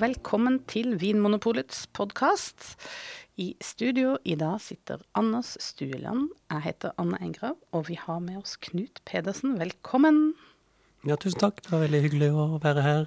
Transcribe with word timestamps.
velkommen 0.00 0.62
til 0.64 0.94
Vinmonopolets 0.96 1.82
podkast. 1.92 2.72
I 3.36 3.52
studio 3.60 4.14
i 4.24 4.32
dag 4.38 4.56
sitter 4.64 5.02
Anders 5.18 5.58
Stueland. 5.60 6.30
Jeg 6.48 6.64
heter 6.64 6.94
Anne 6.96 7.18
Engrav, 7.20 7.58
og 7.76 7.88
vi 7.90 7.98
har 8.00 8.22
med 8.24 8.38
oss 8.40 8.56
Knut 8.64 9.02
Pedersen. 9.04 9.58
Velkommen. 9.60 10.32
Ja, 11.08 11.16
tusen 11.16 11.40
takk. 11.40 11.62
Det 11.64 11.72
var 11.72 11.80
veldig 11.86 12.00
hyggelig 12.04 12.26
å 12.36 12.46
være 12.60 12.82
her 12.84 13.06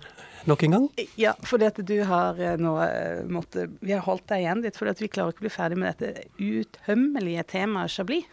nok 0.49 0.63
en 0.65 0.75
gang. 0.75 0.87
Ja, 1.19 1.33
fordi 1.45 1.67
at 1.69 1.81
du 1.85 1.95
har 2.09 2.39
eh, 2.41 2.55
nå 2.59 2.73
eh, 2.81 3.21
måtte 3.29 3.67
Vi 3.79 3.93
har 3.93 4.01
holdt 4.05 4.25
deg 4.31 4.43
igjen 4.43 4.63
litt, 4.65 4.79
fordi 4.79 4.93
at 4.95 5.03
vi 5.03 5.09
klarer 5.13 5.35
ikke 5.35 5.43
å 5.43 5.45
bli 5.45 5.53
ferdig 5.53 5.77
med 5.79 5.93
dette 5.93 6.25
utømmelige 6.41 7.45
temaet 7.53 7.93
Chablis. 7.93 8.25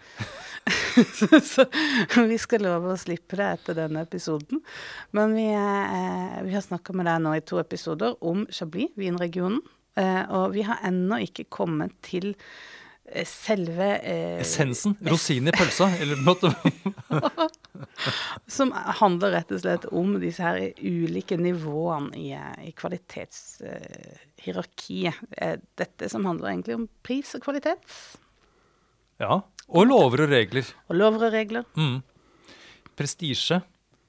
så, 1.53 1.67
vi 2.29 2.39
skal 2.41 2.65
love 2.65 2.95
å 2.95 3.01
slippe 3.01 3.37
det 3.37 3.51
etter 3.59 3.79
denne 3.83 4.07
episoden. 4.09 4.63
Men 5.17 5.37
vi, 5.37 5.47
eh, 5.53 6.41
vi 6.47 6.57
har 6.57 6.65
snakka 6.65 6.97
med 6.97 7.11
deg 7.11 7.21
nå 7.27 7.37
i 7.37 7.45
to 7.45 7.61
episoder 7.61 8.17
om 8.25 8.47
Chablis, 8.49 8.97
vinregionen. 8.97 9.61
Eh, 10.01 10.23
og 10.33 10.55
vi 10.57 10.65
har 10.65 10.81
ennå 10.87 11.21
ikke 11.27 11.51
kommet 11.53 11.97
til 12.07 12.33
selve 13.27 13.99
eh, 13.99 14.41
Essensen? 14.41 14.97
Rosinen 15.07 15.49
i 15.51 15.53
pølsa? 15.57 15.91
Eller 16.01 16.17
på 16.25 16.53
Som 18.57 18.73
handler 18.75 19.31
rett 19.35 19.53
og 19.55 19.61
slett 19.63 19.85
om 19.91 20.21
disse 20.23 20.43
her 20.45 20.73
ulike 20.79 21.37
nivåene 21.41 22.17
i, 22.19 22.37
i 22.67 22.73
kvalitetshierarkiet. 22.77 25.15
Eh, 25.37 25.57
dette 25.81 26.09
som 26.13 26.27
handler 26.29 26.49
egentlig 26.53 26.75
om 26.79 26.89
pris 27.07 27.29
og 27.39 27.43
kvalitet. 27.45 27.81
Ja. 29.21 29.35
Og 29.71 29.87
lover 29.87 30.19
og 30.27 30.31
regler. 30.33 30.65
Og 30.91 30.95
lover 30.99 31.21
og 31.29 31.33
regler. 31.35 31.65
Mm. 31.79 31.99
Prestisje. 32.99 33.59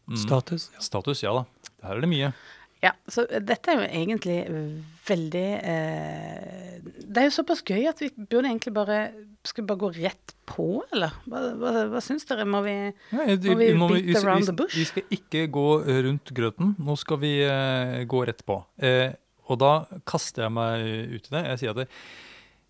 Mm. 0.09 0.17
Status. 0.17 0.63
Ja. 0.73 0.79
Status, 0.87 1.19
ja 1.23 1.31
da. 1.37 1.43
Her 1.85 1.93
er 1.97 2.01
det 2.03 2.11
mye. 2.11 2.29
Ja, 2.81 2.91
så 3.09 3.19
dette 3.29 3.71
er 3.71 3.75
jo 3.77 3.83
egentlig 3.89 4.39
veldig 5.11 5.43
eh, 5.59 6.79
Det 6.81 7.21
er 7.21 7.27
jo 7.27 7.33
såpass 7.35 7.61
gøy 7.67 7.85
at 7.91 8.01
vi 8.01 8.09
burde 8.17 8.47
egentlig 8.49 8.73
bare 8.75 8.97
Skal 9.47 9.63
vi 9.63 9.67
bare 9.71 9.81
gå 9.83 9.89
rett 9.99 10.33
på, 10.49 10.65
eller? 10.93 11.13
Hva, 11.29 11.41
hva, 11.61 11.71
hva 11.93 12.01
syns 12.03 12.25
dere? 12.29 12.45
Må 12.49 12.59
vi, 12.65 12.75
Nei, 13.15 13.25
må 13.45 13.55
vi 13.59 13.69
nå- 13.77 13.89
beat 13.93 14.19
around 14.23 14.49
the 14.49 14.55
bush? 14.57 14.75
Vi 14.77 14.85
skal 14.89 15.05
ikke 15.17 15.45
gå 15.53 15.65
rundt 16.07 16.31
grøten. 16.37 16.73
Nå 16.83 16.95
skal 16.99 17.21
vi 17.23 17.31
eh, 17.45 18.01
gå 18.11 18.23
rett 18.27 18.43
på. 18.47 18.57
Eh, 18.83 19.13
og 19.51 19.57
da 19.63 19.71
kaster 20.07 20.45
jeg 20.45 20.53
meg 20.55 20.83
ut 21.15 21.25
i 21.29 21.33
det. 21.33 21.43
Jeg 21.53 21.61
sier 21.63 21.73
at 21.73 21.79
det, 21.81 21.87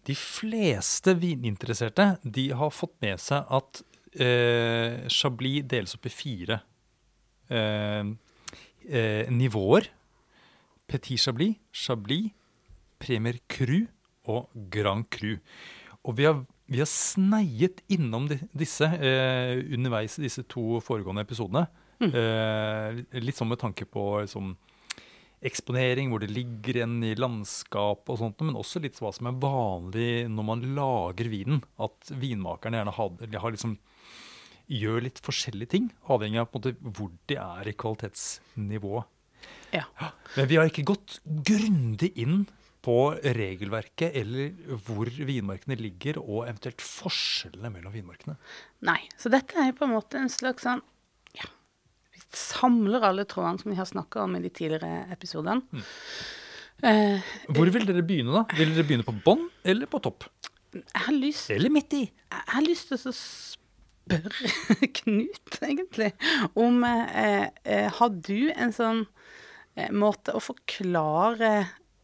de 0.10 0.16
fleste 0.18 1.14
vininteresserte 1.20 2.06
de 2.24 2.46
har 2.58 2.72
fått 2.74 2.96
med 3.04 3.20
seg 3.22 3.52
at 3.60 3.82
eh, 4.18 5.02
Chablis 5.14 5.68
deles 5.70 5.94
opp 5.98 6.08
i 6.10 6.14
fire 6.14 6.62
eh, 7.52 8.06
eh, 8.90 9.26
nivåer. 9.34 9.90
Petit 10.92 11.18
Chablis, 11.24 11.56
Chablis, 11.72 12.32
Premier 13.00 13.38
Cru 13.50 13.86
og 14.30 14.50
Grand 14.74 15.08
Cru. 15.14 15.38
Og 16.04 16.18
vi 16.18 16.26
har, 16.28 16.42
vi 16.68 16.82
har 16.82 16.90
sneiet 16.90 17.80
innom 17.94 18.28
di- 18.30 18.42
disse 18.58 18.86
eh, 19.00 19.62
underveis 19.72 20.18
i 20.20 20.26
disse 20.28 20.44
to 20.52 20.82
foregående 20.84 21.24
episodene. 21.24 21.68
Eh, 22.02 23.00
litt 23.22 23.38
sånn 23.38 23.52
med 23.52 23.60
tanke 23.62 23.86
på 23.86 24.04
liksom, 24.24 24.56
eksponering, 25.46 26.10
hvor 26.10 26.22
det 26.24 26.32
ligger 26.34 26.82
en 26.84 26.96
i 27.06 27.14
landskap 27.18 28.10
og 28.10 28.20
sånt, 28.22 28.42
men 28.46 28.58
også 28.58 28.82
litt 28.82 28.98
hva 29.02 29.12
som 29.14 29.30
er 29.30 29.38
vanlig 29.42 30.10
når 30.34 30.48
man 30.50 30.66
lager 30.78 31.30
vinen. 31.32 31.62
At 31.82 32.10
vinmakerne 32.10 32.82
gjerne 32.82 32.98
har 32.98 33.56
liksom, 33.56 33.78
gjør 34.72 35.06
litt 35.08 35.22
forskjellige 35.26 35.74
ting, 35.78 35.90
avhengig 36.10 36.42
av 36.42 36.52
måte, 36.58 36.74
hvor 36.82 37.14
de 37.30 37.38
er 37.42 37.70
i 37.70 37.78
kvalitetsnivået. 37.78 39.11
Ja. 39.76 39.86
Men 40.36 40.48
vi 40.52 40.58
har 40.60 40.68
ikke 40.70 40.84
gått 40.92 41.20
grundig 41.48 42.12
inn 42.20 42.44
på 42.82 42.96
regelverket 43.22 44.16
eller 44.18 44.56
hvor 44.88 45.06
vinmarkene 45.14 45.78
ligger, 45.78 46.18
og 46.22 46.48
eventuelt 46.50 46.82
forskjellene 46.82 47.70
mellom 47.70 47.94
vinmarkene. 47.94 48.36
Nei. 48.88 48.98
Så 49.22 49.30
dette 49.30 49.54
er 49.62 49.70
jo 49.70 49.78
på 49.78 49.86
en 49.86 49.94
måte 49.94 50.18
en 50.22 50.32
slags 50.34 50.66
sånn 50.66 50.82
Ja, 51.38 51.46
vi 52.16 52.24
samler 52.36 53.06
alle 53.06 53.28
trådene 53.30 53.62
som 53.62 53.72
vi 53.72 53.78
har 53.78 53.88
snakka 53.90 54.26
om 54.26 54.36
i 54.40 54.42
de 54.44 54.50
tidligere 54.50 55.06
episodene. 55.14 55.84
Eh, 56.82 57.22
Hvor 57.54 57.70
vil 57.70 57.86
dere 57.86 58.02
begynne, 58.02 58.34
da? 58.34 58.58
Vil 58.58 58.74
dere 58.74 58.88
begynne 58.88 59.06
på 59.06 59.14
bånn 59.24 59.46
eller 59.64 59.86
på 59.92 60.02
topp? 60.02 60.26
jeg 60.72 61.02
har 61.04 61.14
lyst 61.14 61.50
Eller 61.52 61.70
midt 61.70 61.94
i? 61.94 62.06
Jeg 62.08 62.46
har 62.56 62.64
lyst 62.64 62.88
til 62.90 62.98
å 62.98 63.12
spørre 64.02 64.90
Knut, 65.02 65.58
egentlig, 65.62 66.12
om 66.60 66.84
eh, 66.88 67.48
eh, 67.64 67.88
Har 68.00 68.10
du 68.10 68.52
en 68.56 68.74
sånn 68.76 69.06
eh, 69.76 69.92
måte 69.94 70.36
å 70.36 70.44
forklare 70.44 71.54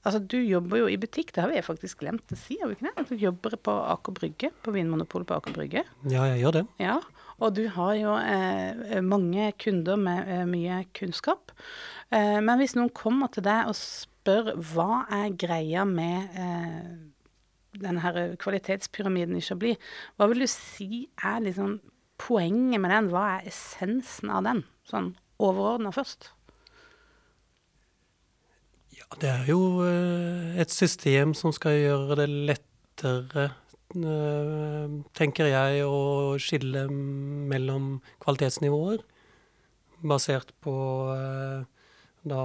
Altså, 0.08 0.22
du 0.24 0.38
jobber 0.40 0.80
jo 0.80 0.86
i 0.88 0.96
butikk, 0.96 1.34
det 1.36 1.42
har 1.44 1.52
vi 1.52 1.60
faktisk 1.66 2.00
glemt 2.00 2.32
å 2.32 2.38
si, 2.40 2.56
har 2.62 2.70
vi 2.70 2.78
ikke 2.78 2.94
det? 2.96 3.06
Du 3.10 3.18
jobber 3.20 3.58
på 3.60 3.74
Aker 3.92 4.14
Brygge, 4.16 4.50
på 4.64 4.72
Vinmonopolet 4.72 5.28
på 5.28 5.36
Aker 5.36 5.56
Brygge. 5.58 5.84
ja, 6.08 6.22
jeg 6.32 6.46
gjør 6.46 6.56
det. 6.56 6.62
Ja, 6.80 6.94
og 7.44 7.58
du 7.58 7.66
har 7.76 7.92
jo 8.00 8.14
eh, 8.16 9.02
mange 9.04 9.50
kunder 9.60 10.00
med 10.00 10.32
eh, 10.32 10.46
mye 10.48 10.80
kunnskap. 10.96 11.52
Eh, 12.08 12.40
men 12.40 12.56
hvis 12.62 12.78
noen 12.78 12.94
kommer 12.96 13.34
til 13.36 13.44
deg 13.50 13.68
og 13.68 13.76
spør 13.76 14.54
hva 14.72 15.04
er 15.12 15.36
greia 15.36 15.84
med 15.86 16.40
eh, 16.40 16.88
denne 17.78 18.36
kvalitetspyramiden 18.42 19.38
å 19.38 19.60
bli. 19.60 19.76
hva 20.18 20.28
vil 20.28 20.44
du 20.46 20.48
si 20.48 21.08
er 21.24 21.44
liksom 21.46 21.80
poenget 22.18 22.82
med 22.82 22.92
den? 22.92 23.12
Hva 23.14 23.38
er 23.38 23.52
essensen 23.52 24.32
av 24.34 24.44
den? 24.48 24.64
Sånn 24.88 25.14
overordna 25.44 25.92
først. 25.94 26.32
Ja, 28.98 29.06
det 29.22 29.30
er 29.30 29.46
jo 29.52 29.62
eh, 29.86 30.58
et 30.62 30.74
system 30.74 31.36
som 31.38 31.54
skal 31.56 31.78
gjøre 31.78 32.18
det 32.22 32.28
lettere, 32.50 33.52
eh, 33.94 34.96
tenker 35.18 35.52
jeg, 35.52 35.86
å 35.86 36.36
skille 36.42 36.88
mellom 36.90 38.00
kvalitetsnivåer. 38.24 39.04
Basert 40.08 40.54
på 40.66 40.74
eh, 41.14 41.62
da 42.28 42.44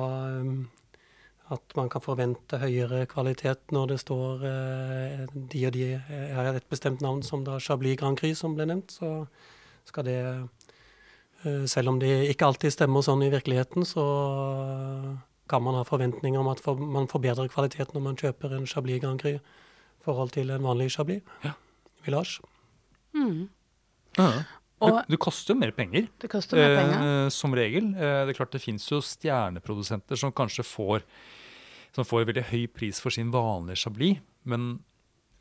at 1.53 1.75
man 1.77 1.91
kan 1.93 2.03
forvente 2.05 2.59
høyere 2.63 3.05
kvalitet 3.11 3.73
når 3.75 3.93
det 3.93 3.99
står 4.03 4.45
eh, 4.49 5.25
de 5.33 5.65
og 5.69 5.75
de 5.77 5.87
har 6.37 6.51
et 6.53 6.69
bestemt 6.73 7.03
navn, 7.05 7.23
som 7.27 7.45
da 7.47 7.59
Chablis 7.61 7.99
Grand 8.01 8.19
Cru, 8.19 8.33
som 8.39 8.57
ble 8.57 8.67
nevnt. 8.71 8.95
Så 8.99 9.27
skal 9.89 10.09
det 10.09 10.19
eh, 10.23 11.67
Selv 11.67 11.91
om 11.91 11.99
det 11.99 12.31
ikke 12.31 12.47
alltid 12.47 12.71
stemmer 12.71 13.03
sånn 13.03 13.25
i 13.27 13.33
virkeligheten, 13.33 13.85
så 13.89 14.05
kan 15.51 15.63
man 15.65 15.75
ha 15.75 15.83
forventninger 15.85 16.39
om 16.41 16.49
at 16.53 16.63
for, 16.63 16.79
man 16.79 17.11
forbedrer 17.11 17.51
kvalitet 17.51 17.93
når 17.93 18.05
man 18.05 18.17
kjøper 18.17 18.55
en 18.57 18.67
Chablis 18.67 19.03
Grand 19.03 19.21
Cru 19.21 19.35
i 19.37 20.05
forhold 20.05 20.31
til 20.35 20.51
en 20.55 20.65
vanlig 20.65 20.93
Chablis. 20.95 21.23
Ja. 21.45 21.57
Village. 22.07 22.41
Og 24.83 24.97
det, 24.97 25.03
det 25.15 25.19
koster 25.23 25.55
jo 25.55 25.61
mer 25.61 25.73
penger. 25.77 26.09
det 26.23 26.31
koster 26.31 26.59
mer 26.59 26.77
penger. 26.81 27.05
Eh, 27.07 27.29
som 27.35 27.55
regel. 27.55 27.93
Eh, 27.95 28.19
det 28.27 28.35
er 28.35 28.39
klart 28.39 28.55
det 28.55 28.63
fins 28.63 28.89
jo 28.91 28.99
stjerneprodusenter 29.05 30.19
som 30.19 30.35
kanskje 30.35 30.67
får 30.67 31.07
som 31.93 32.07
får 32.09 32.29
veldig 32.31 32.47
høy 32.51 32.67
pris 32.73 33.01
for 33.03 33.15
sin 33.15 33.33
vanlige 33.35 33.83
chablis. 33.85 34.21
Men 34.49 34.81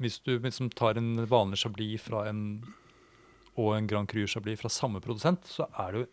hvis 0.02 0.20
du 0.26 0.36
liksom 0.40 0.72
tar 0.76 1.00
en 1.00 1.14
vanlig 1.30 1.62
chablis 1.64 2.04
fra 2.04 2.26
en, 2.30 2.64
og 3.56 3.76
en 3.78 3.88
Grand 3.88 4.10
Cru 4.12 4.26
chablis 4.28 4.62
fra 4.62 4.72
samme 4.72 5.02
produsent, 5.04 5.46
så 5.48 5.70
er 5.80 5.94
det 5.94 6.04
jo 6.04 6.10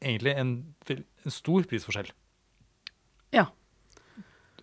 egentlig 0.00 0.36
en, 0.40 0.52
en 0.90 1.34
stor 1.34 1.66
prisforskjell. 1.70 2.10
Ja. 3.34 3.48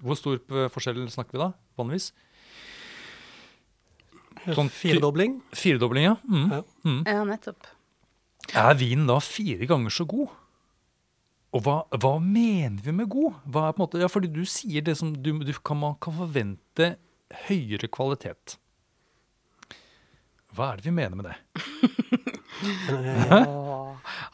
Hvor 0.03 0.17
stor 0.19 0.41
forskjell 0.73 1.05
snakker 1.13 1.37
vi 1.37 1.43
da, 1.45 1.51
vanligvis? 1.79 2.11
Sånn 4.47 4.69
Firedobling. 4.71 5.39
Firedobling, 5.57 6.05
ja. 6.07 6.15
Mm. 6.27 6.51
Ja. 6.53 6.61
Mm. 6.85 6.99
Ja, 7.07 7.23
nettopp. 7.27 7.67
Er 8.55 8.77
vinen 8.79 9.09
da 9.09 9.17
fire 9.23 9.67
ganger 9.67 9.91
så 9.91 10.05
god? 10.07 10.31
Og 11.55 11.63
hva, 11.63 11.77
hva 11.95 12.17
mener 12.19 12.81
vi 12.83 12.93
med 12.95 13.07
god? 13.11 13.37
Hva 13.47 13.67
er 13.67 13.75
på 13.75 13.81
en 13.81 13.85
måte, 13.85 14.01
ja, 14.03 14.09
fordi 14.11 14.29
du 14.31 14.43
sier 14.49 14.83
det 14.83 14.97
som 14.99 15.13
du, 15.15 15.31
du 15.39 15.53
kan, 15.63 15.79
man 15.79 15.95
kan 16.03 16.15
forvente 16.17 16.95
høyere 17.47 17.87
kvalitet. 17.91 18.57
Hva 20.55 20.73
er 20.73 20.81
det 20.81 20.89
vi 20.89 20.95
mener 20.97 21.15
med 21.15 21.29
det? 21.29 21.37
ja, 23.29 23.39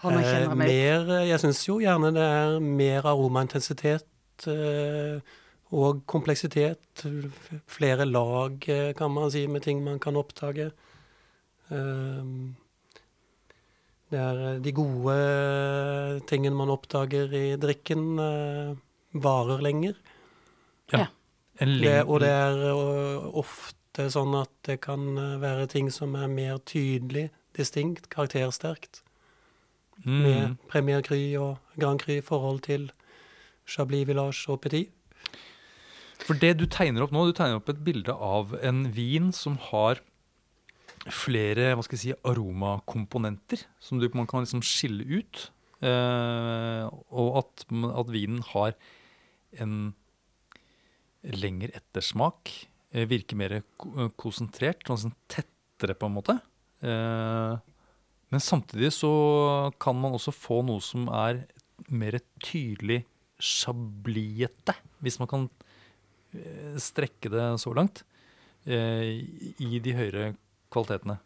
Han 0.04 0.18
eh, 0.20 0.50
meg. 0.56 0.58
mer, 0.64 1.14
jeg 1.28 1.42
syns 1.44 1.62
jo 1.68 1.80
gjerne 1.84 2.14
det 2.16 2.26
er 2.26 2.58
mer 2.64 3.08
aromaintensitet 3.12 4.48
eh, 4.50 5.38
og 5.74 6.04
kompleksitet. 6.10 7.06
Flere 7.70 8.08
lag, 8.10 8.58
eh, 8.72 8.92
kan 8.98 9.14
man 9.14 9.32
si, 9.34 9.46
med 9.52 9.66
ting 9.68 9.84
man 9.86 10.02
kan 10.02 10.18
oppdage. 10.18 10.72
Eh, 11.70 12.34
det 14.14 14.22
er 14.22 14.42
eh, 14.48 14.60
de 14.64 14.74
gode 14.76 15.16
tingene 16.30 16.58
man 16.58 16.74
oppdager 16.74 17.34
i 17.38 17.46
drikken, 17.62 18.04
eh, 18.22 18.74
varer 19.14 19.64
lenger. 19.66 19.98
Ja. 20.94 21.08
Det, 21.60 22.00
og 22.10 22.20
det 22.24 22.32
er 22.34 22.60
ofte 22.74 24.08
sånn 24.12 24.34
at 24.36 24.52
det 24.66 24.80
kan 24.84 25.14
være 25.40 25.68
ting 25.70 25.92
som 25.94 26.16
er 26.18 26.32
mer 26.32 26.58
tydelig, 26.66 27.28
distinkt, 27.54 28.10
karaktersterkt. 28.14 29.04
Med 30.02 30.56
mm, 30.56 30.56
Premier 30.72 31.04
Cry 31.06 31.22
og 31.38 31.78
Grand 31.78 32.02
Cry 32.02 32.18
i 32.18 32.26
forhold 32.26 32.64
til 32.66 32.88
Chablis 33.70 34.08
Village 34.10 34.50
og 34.50 34.64
Petit. 34.66 34.90
For 36.24 36.40
det 36.40 36.56
du 36.58 36.66
tegner 36.66 37.06
opp 37.06 37.14
nå, 37.14 37.28
du 37.30 37.38
tegner 37.38 37.62
opp 37.62 37.70
et 37.70 37.84
bilde 37.86 38.16
av 38.18 38.56
en 38.66 38.88
vin 38.96 39.30
som 39.36 39.60
har 39.70 40.02
flere 41.12 41.74
hva 41.74 41.84
skal 41.84 41.98
jeg 41.98 42.04
si, 42.04 42.14
aromakomponenter 42.28 43.66
som 43.84 44.00
du, 44.00 44.08
man 44.16 44.30
kan 44.30 44.46
liksom 44.46 44.64
skille 44.66 45.04
ut. 45.20 45.50
Eh, 45.84 46.86
og 47.12 47.42
at, 47.42 47.66
at 47.68 48.14
vinen 48.14 48.44
har 48.54 48.78
en 49.64 49.76
lengre 51.24 51.74
ettersmak. 51.76 52.52
Eh, 52.94 53.08
virker 53.10 53.40
mer 53.40 53.60
konsentrert, 54.20 54.86
sånn 54.88 55.08
sånn 55.08 55.18
tettere 55.32 55.98
på 55.98 56.08
en 56.08 56.18
måte. 56.18 56.38
Eh, 56.84 57.58
men 58.34 58.42
samtidig 58.42 58.94
så 58.96 59.12
kan 59.82 59.98
man 60.00 60.16
også 60.16 60.34
få 60.34 60.62
noe 60.66 60.82
som 60.84 61.10
er 61.14 61.44
mer 61.94 62.18
tydelig 62.42 63.04
chabliete, 63.44 64.76
hvis 65.04 65.20
man 65.20 65.30
kan 65.30 65.46
eh, 66.34 66.80
strekke 66.82 67.32
det 67.34 67.48
så 67.62 67.74
langt, 67.76 68.06
eh, 68.66 69.20
i 69.60 69.82
de 69.84 69.96
høyere 69.98 70.32
kvalitetene. 70.74 71.20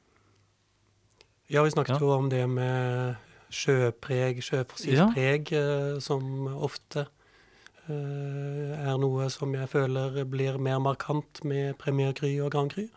Ja, 1.50 1.64
vi 1.64 1.72
snakket 1.72 1.96
Ja. 1.96 2.00
jo 2.04 2.12
om 2.18 2.28
det 2.30 2.44
med 2.52 3.16
sjøpreg, 3.50 4.42
sjøfossilpreg, 4.44 5.52
Ja. 5.56 5.62
eh, 5.96 6.00
som 6.04 6.48
ofte 6.52 7.08
eh, 7.88 8.74
er 8.92 8.98
noe 9.00 9.30
som 9.32 9.54
jeg 9.56 9.70
føler 9.72 10.26
blir 10.28 10.58
mer 10.60 10.80
markant 10.84 11.40
med 11.48 11.78
Premier 11.80 12.12
Gry 12.12 12.34
og 12.44 12.52
Grand 12.52 12.70
Cru. 12.74 12.90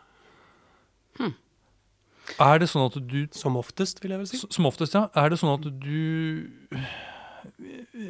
Er 2.41 2.58
det 2.62 2.69
sånn 2.70 2.87
at 2.87 2.97
du 3.11 3.26
Som 3.35 3.56
oftest, 3.58 4.00
vil 4.02 4.12
jeg 4.14 4.20
vel 4.20 4.26
si. 4.31 4.38
Som 4.55 4.67
oftest, 4.69 4.94
ja. 4.94 5.08
Er 5.19 5.31
det 5.32 5.38
sånn 5.41 5.55
at 5.56 5.64
du 5.82 6.38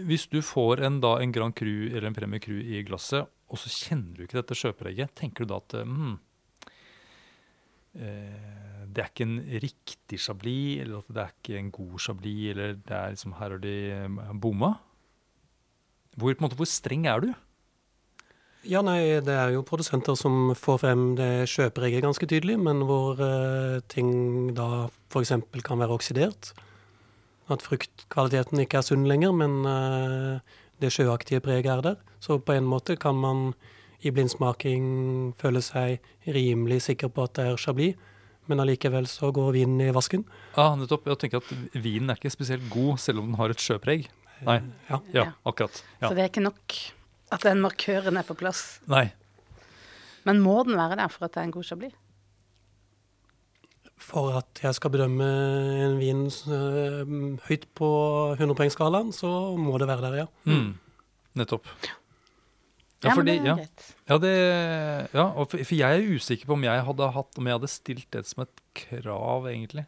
Hvis 0.08 0.26
du 0.28 0.40
får 0.44 0.82
en, 0.84 0.98
da, 1.00 1.14
en 1.22 1.32
Grand 1.32 1.54
Cru 1.56 1.88
eller 1.88 2.08
en 2.10 2.14
Premier 2.16 2.40
Cru 2.42 2.58
i 2.60 2.82
glasset, 2.84 3.28
og 3.50 3.58
så 3.58 3.70
kjenner 3.70 4.16
du 4.16 4.24
ikke 4.26 4.40
dette 4.42 4.56
sjøpreget, 4.58 5.12
tenker 5.18 5.46
du 5.46 5.52
da 5.54 5.60
at 5.62 5.76
hmm, 5.86 6.18
det 8.90 9.02
er 9.02 9.10
ikke 9.10 9.26
en 9.26 9.38
riktig 9.62 10.18
chablis, 10.20 10.80
eller 10.82 11.02
at 11.02 11.12
det 11.14 11.22
er 11.22 11.34
ikke 11.34 11.58
en 11.58 11.70
god 11.74 11.98
chablis, 12.02 12.50
eller 12.52 12.74
det 12.74 12.96
er 12.96 13.14
liksom 13.14 13.36
her 13.38 13.54
har 13.54 13.62
de 13.62 13.76
eh, 13.94 14.34
bomma? 14.42 14.74
Hvor, 16.16 16.34
måte, 16.42 16.58
hvor 16.58 16.68
streng 16.68 17.06
er 17.06 17.22
du? 17.22 17.30
Ja, 18.68 18.82
nei, 18.84 19.22
det 19.24 19.32
er 19.32 19.54
jo 19.54 19.64
produsenter 19.64 20.16
som 20.18 20.52
får 20.58 20.82
frem 20.82 21.04
det 21.16 21.48
sjøpreget 21.48 22.04
ganske 22.04 22.26
tydelig, 22.28 22.58
men 22.60 22.82
hvor 22.88 23.20
eh, 23.24 23.80
ting 23.88 24.50
da 24.56 24.88
f.eks. 25.12 25.32
kan 25.64 25.80
være 25.80 25.96
oksidert. 25.96 26.52
At 27.50 27.64
fruktkvaliteten 27.66 28.60
ikke 28.60 28.82
er 28.82 28.86
sunn 28.86 29.06
lenger, 29.08 29.32
men 29.32 29.62
eh, 29.64 30.58
det 30.82 30.92
sjøaktige 30.92 31.40
preget 31.44 31.70
er 31.72 31.86
der. 31.86 32.02
Så 32.20 32.38
på 32.42 32.58
en 32.58 32.68
måte 32.68 32.98
kan 33.00 33.16
man 33.16 33.54
i 34.02 34.10
blindsmaking 34.14 35.34
føler 35.40 35.60
seg 35.64 35.98
rimelig 36.26 36.80
sikker 36.86 37.10
på 37.12 37.24
at 37.26 37.34
det 37.38 37.46
er 37.50 37.56
chablis, 37.60 37.96
men 38.48 38.58
allikevel 38.64 39.06
så 39.06 39.28
går 39.34 39.52
vinen 39.54 39.80
i 39.84 39.90
vasken. 39.94 40.24
Ja, 40.56 40.70
nettopp. 40.76 41.04
Jeg 41.06 41.18
tenker 41.22 41.42
at 41.44 41.50
vinen 41.84 42.10
er 42.10 42.18
ikke 42.18 42.32
spesielt 42.32 42.64
god, 42.72 42.96
selv 42.98 43.20
om 43.22 43.26
den 43.30 43.38
har 43.38 43.50
et 43.52 43.62
sjøpreg. 43.62 44.08
Nei, 44.46 44.60
Ja. 44.88 44.98
ja, 45.12 45.24
Ja. 45.24 45.32
akkurat. 45.46 45.82
Ja. 46.00 46.08
Så 46.08 46.14
det 46.16 46.22
er 46.24 46.28
ikke 46.32 46.42
nok 46.42 46.76
at 47.30 47.40
den 47.42 47.60
markøren 47.60 48.16
er 48.18 48.22
på 48.26 48.34
plass. 48.36 48.80
Nei. 48.88 49.12
Men 50.24 50.40
må 50.40 50.64
den 50.66 50.76
være 50.76 50.96
der 50.96 51.08
for 51.08 51.24
at 51.26 51.32
det 51.32 51.40
er 51.42 51.44
en 51.44 51.52
god 51.52 51.64
chablis? 51.64 51.92
For 54.00 54.32
at 54.38 54.60
jeg 54.64 54.74
skal 54.74 54.90
bedømme 54.90 55.26
en 55.84 55.98
vin 56.00 56.24
eh, 56.26 57.38
høyt 57.48 57.66
på 57.76 57.90
100-poengsskalaen, 58.38 59.12
så 59.12 59.28
må 59.60 59.76
det 59.78 59.86
være 59.90 60.00
der, 60.08 60.16
ja. 60.24 60.26
Mm. 60.48 60.72
Nettopp. 61.36 61.68
Ja, 63.02 63.14
fordi, 63.16 63.34
ja. 63.40 63.54
Ja, 64.10 64.16
det, 64.20 64.32
ja 65.14 65.22
og 65.32 65.46
for, 65.50 65.62
for 65.64 65.74
jeg 65.78 66.00
er 66.02 66.16
usikker 66.18 66.46
på 66.50 66.52
om 66.58 66.64
jeg 66.66 66.82
hadde 66.84 67.06
hatt 67.14 67.38
Om 67.40 67.46
jeg 67.48 67.56
hadde 67.56 67.70
stilt 67.72 68.10
det 68.12 68.26
som 68.28 68.42
et 68.44 68.60
krav, 68.76 69.46
egentlig. 69.48 69.86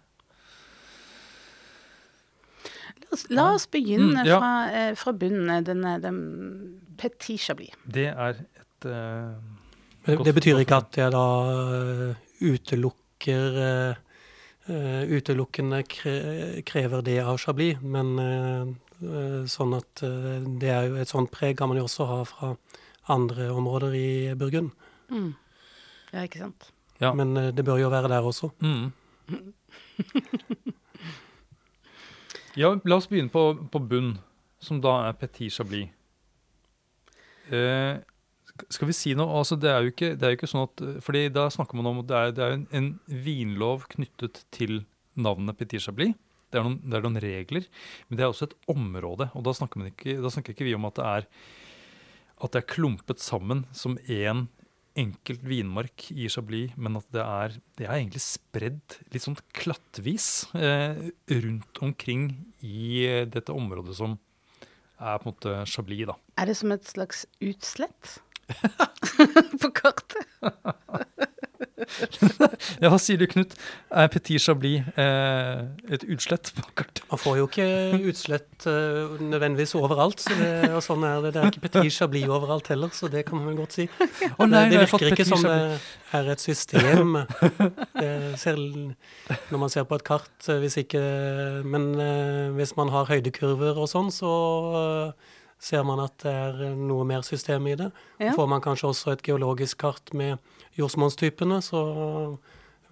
La 3.02 3.08
oss, 3.16 3.24
la 3.28 3.46
oss 3.54 3.66
begynne 3.68 4.22
Mm, 4.22 4.26
ja. 4.26 4.38
fra, 4.40 4.52
eh, 4.72 4.94
fra 4.96 5.12
bunnen. 5.12 5.64
Den, 5.64 5.84
eh, 5.84 5.98
den 6.00 6.80
petit 6.96 7.40
chablis. 7.40 7.74
Det 7.84 8.06
er 8.08 8.30
et 8.40 8.86
eh, 8.88 9.34
Godt- 10.16 10.24
det 10.24 10.34
betyr 10.34 10.58
ikke 10.64 10.76
at 10.80 10.96
jeg 10.96 11.12
da 11.12 11.26
eh, 12.10 12.14
utelukker 12.40 13.60
eh, 13.90 13.94
Utelukkende 14.62 15.82
kre, 15.90 16.62
krever 16.64 17.02
det 17.02 17.16
av 17.18 17.36
Chablis, 17.42 17.80
men 17.82 18.12
eh, 18.22 18.62
eh, 19.02 19.40
sånn 19.50 19.74
at 19.74 20.02
uh, 20.06 20.38
det 20.60 20.70
er 20.70 20.86
jo 20.86 21.00
et 21.02 21.10
sånt 21.10 21.32
preg 21.34 21.56
kan 21.58 21.66
man 21.68 21.78
jo 21.80 21.84
også 21.88 22.06
ha 22.06 22.20
fra 22.24 22.52
andre 23.10 23.48
områder 23.50 23.94
i 23.98 24.34
Burgund. 24.38 24.70
Mm. 25.10 25.32
Ja, 26.12 26.22
ikke 26.26 26.42
sant? 26.44 26.68
Ja. 27.02 27.12
Men 27.18 27.36
eh, 27.36 27.50
det 27.54 27.64
bør 27.66 27.80
jo 27.82 27.90
være 27.92 28.10
der 28.12 28.22
også. 28.22 28.52
mm. 28.60 28.92
Ja, 32.52 32.68
la 32.84 32.96
oss 32.98 33.08
begynne 33.08 33.32
på, 33.32 33.42
på 33.72 33.80
bunn, 33.88 34.16
som 34.60 34.80
da 34.84 34.98
er 35.06 35.14
Petit 35.16 35.54
Chablis. 35.54 35.88
Eh, 37.48 37.96
skal 38.68 38.90
vi 38.90 38.96
si 38.96 39.14
noe? 39.16 39.38
Altså, 39.40 39.56
det 39.56 39.70
er 39.72 39.86
jo 39.86 39.92
ikke, 39.94 40.10
det 40.20 40.26
er 40.26 40.34
jo 40.34 40.38
ikke 40.38 40.50
sånn 40.50 40.66
at 40.66 40.82
fordi 41.04 41.22
da 41.32 41.46
snakker 41.52 41.78
man 41.78 41.88
om 41.88 42.02
at 42.02 42.10
det 42.10 42.18
er, 42.18 42.34
det 42.36 42.44
er 42.44 42.58
en, 42.58 42.66
en 42.76 42.90
vinlov 43.24 43.86
knyttet 43.94 44.42
til 44.52 44.82
navnet 45.16 45.56
Petit 45.56 45.80
Chablis. 45.80 46.12
Det 46.52 46.60
er, 46.60 46.66
noen, 46.68 46.76
det 46.84 46.98
er 46.98 47.06
noen 47.06 47.22
regler, 47.24 47.64
men 48.10 48.18
det 48.20 48.26
er 48.26 48.28
også 48.34 48.50
et 48.50 48.56
område. 48.68 49.30
Og 49.32 49.46
da 49.48 49.56
snakker, 49.56 49.80
man 49.80 49.88
ikke, 49.88 50.18
da 50.20 50.28
snakker 50.34 50.52
ikke 50.52 50.68
vi 50.68 50.76
om 50.76 50.84
at 50.90 50.98
det 51.00 51.06
er 51.08 51.28
at 52.42 52.54
det 52.54 52.62
er 52.62 52.72
klumpet 52.74 53.22
sammen 53.22 53.64
som 53.76 53.96
én 54.10 54.46
enkelt 54.98 55.44
vinmark 55.46 56.10
i 56.12 56.28
Chablis, 56.28 56.74
men 56.76 56.98
at 56.98 57.06
det 57.14 57.22
er, 57.22 57.54
det 57.78 57.86
er 57.86 57.94
egentlig 57.96 58.22
spredd 58.24 58.98
litt 59.12 59.24
sånn 59.24 59.38
klattvis 59.56 60.26
eh, 60.52 61.08
rundt 61.32 61.80
omkring 61.84 62.26
i 62.60 63.06
eh, 63.06 63.22
dette 63.24 63.54
området 63.56 63.96
som 63.96 64.18
er 65.00 65.16
på 65.18 65.26
en 65.26 65.32
måte 65.32 65.54
Chablis, 65.70 66.04
da. 66.10 66.18
Er 66.38 66.50
det 66.50 66.58
som 66.60 66.74
et 66.74 66.84
slags 66.88 67.24
utslett 67.40 68.18
på 69.62 69.72
kartet? 69.80 70.28
Ja, 72.82 72.90
hva 72.90 72.98
sier 73.00 73.20
du, 73.20 73.26
Knut? 73.30 73.54
Er 73.90 74.08
Petit 74.12 74.42
Chablis 74.42 74.86
eh, 74.98 75.62
et 75.92 76.06
utslett 76.10 76.52
på 76.56 76.64
kartet? 76.78 77.04
Man 77.10 77.20
får 77.20 77.38
jo 77.40 77.48
ikke 77.50 77.68
utslett 78.10 78.66
eh, 78.70 79.16
nødvendigvis 79.20 79.74
overalt, 79.78 80.22
så 80.24 80.36
det, 80.38 80.52
og 80.72 80.82
sånn 80.84 81.06
er 81.08 81.26
det. 81.26 81.34
Det 81.34 81.42
er 81.42 81.52
ikke 81.52 81.64
Petit 81.68 81.96
Chablis 81.96 82.28
overalt 82.30 82.72
heller, 82.72 82.94
så 82.96 83.10
det 83.12 83.26
kan 83.28 83.40
man 83.40 83.52
vel 83.52 83.60
godt 83.62 83.78
si. 83.78 83.88
Oh, 83.92 84.46
det, 84.46 84.52
nei, 84.54 84.64
det 84.70 84.78
det 84.78 84.86
virker 84.86 85.12
ikke 85.12 85.28
som 85.28 85.44
det 85.46 85.58
er 86.16 86.32
et 86.32 86.42
system. 86.42 87.20
Selv 88.40 88.94
når 89.50 89.60
man 89.60 89.72
ser 89.72 89.86
på 89.88 89.98
et 89.98 90.06
kart, 90.06 90.32
eh, 90.48 90.60
hvis 90.62 90.78
ikke 90.82 91.02
Men 91.64 91.94
eh, 92.00 92.50
hvis 92.56 92.76
man 92.76 92.88
har 92.92 93.08
høydekurver 93.10 93.78
og 93.78 93.88
sånn, 93.90 94.10
så 94.10 94.32
eh, 94.80 95.30
ser 95.62 95.84
man 95.86 96.00
at 96.02 96.16
det 96.24 96.32
er 96.32 96.74
noe 96.76 97.04
mer 97.06 97.22
system 97.22 97.66
i 97.70 97.76
det. 97.78 97.90
Ja. 98.18 98.32
Får 98.34 98.48
man 98.50 98.62
kanskje 98.64 98.90
også 98.90 99.12
et 99.12 99.22
geologisk 99.22 99.78
kart 99.84 100.12
med 100.12 100.38
jordsmonnstypene, 100.78 101.60
så 101.64 101.82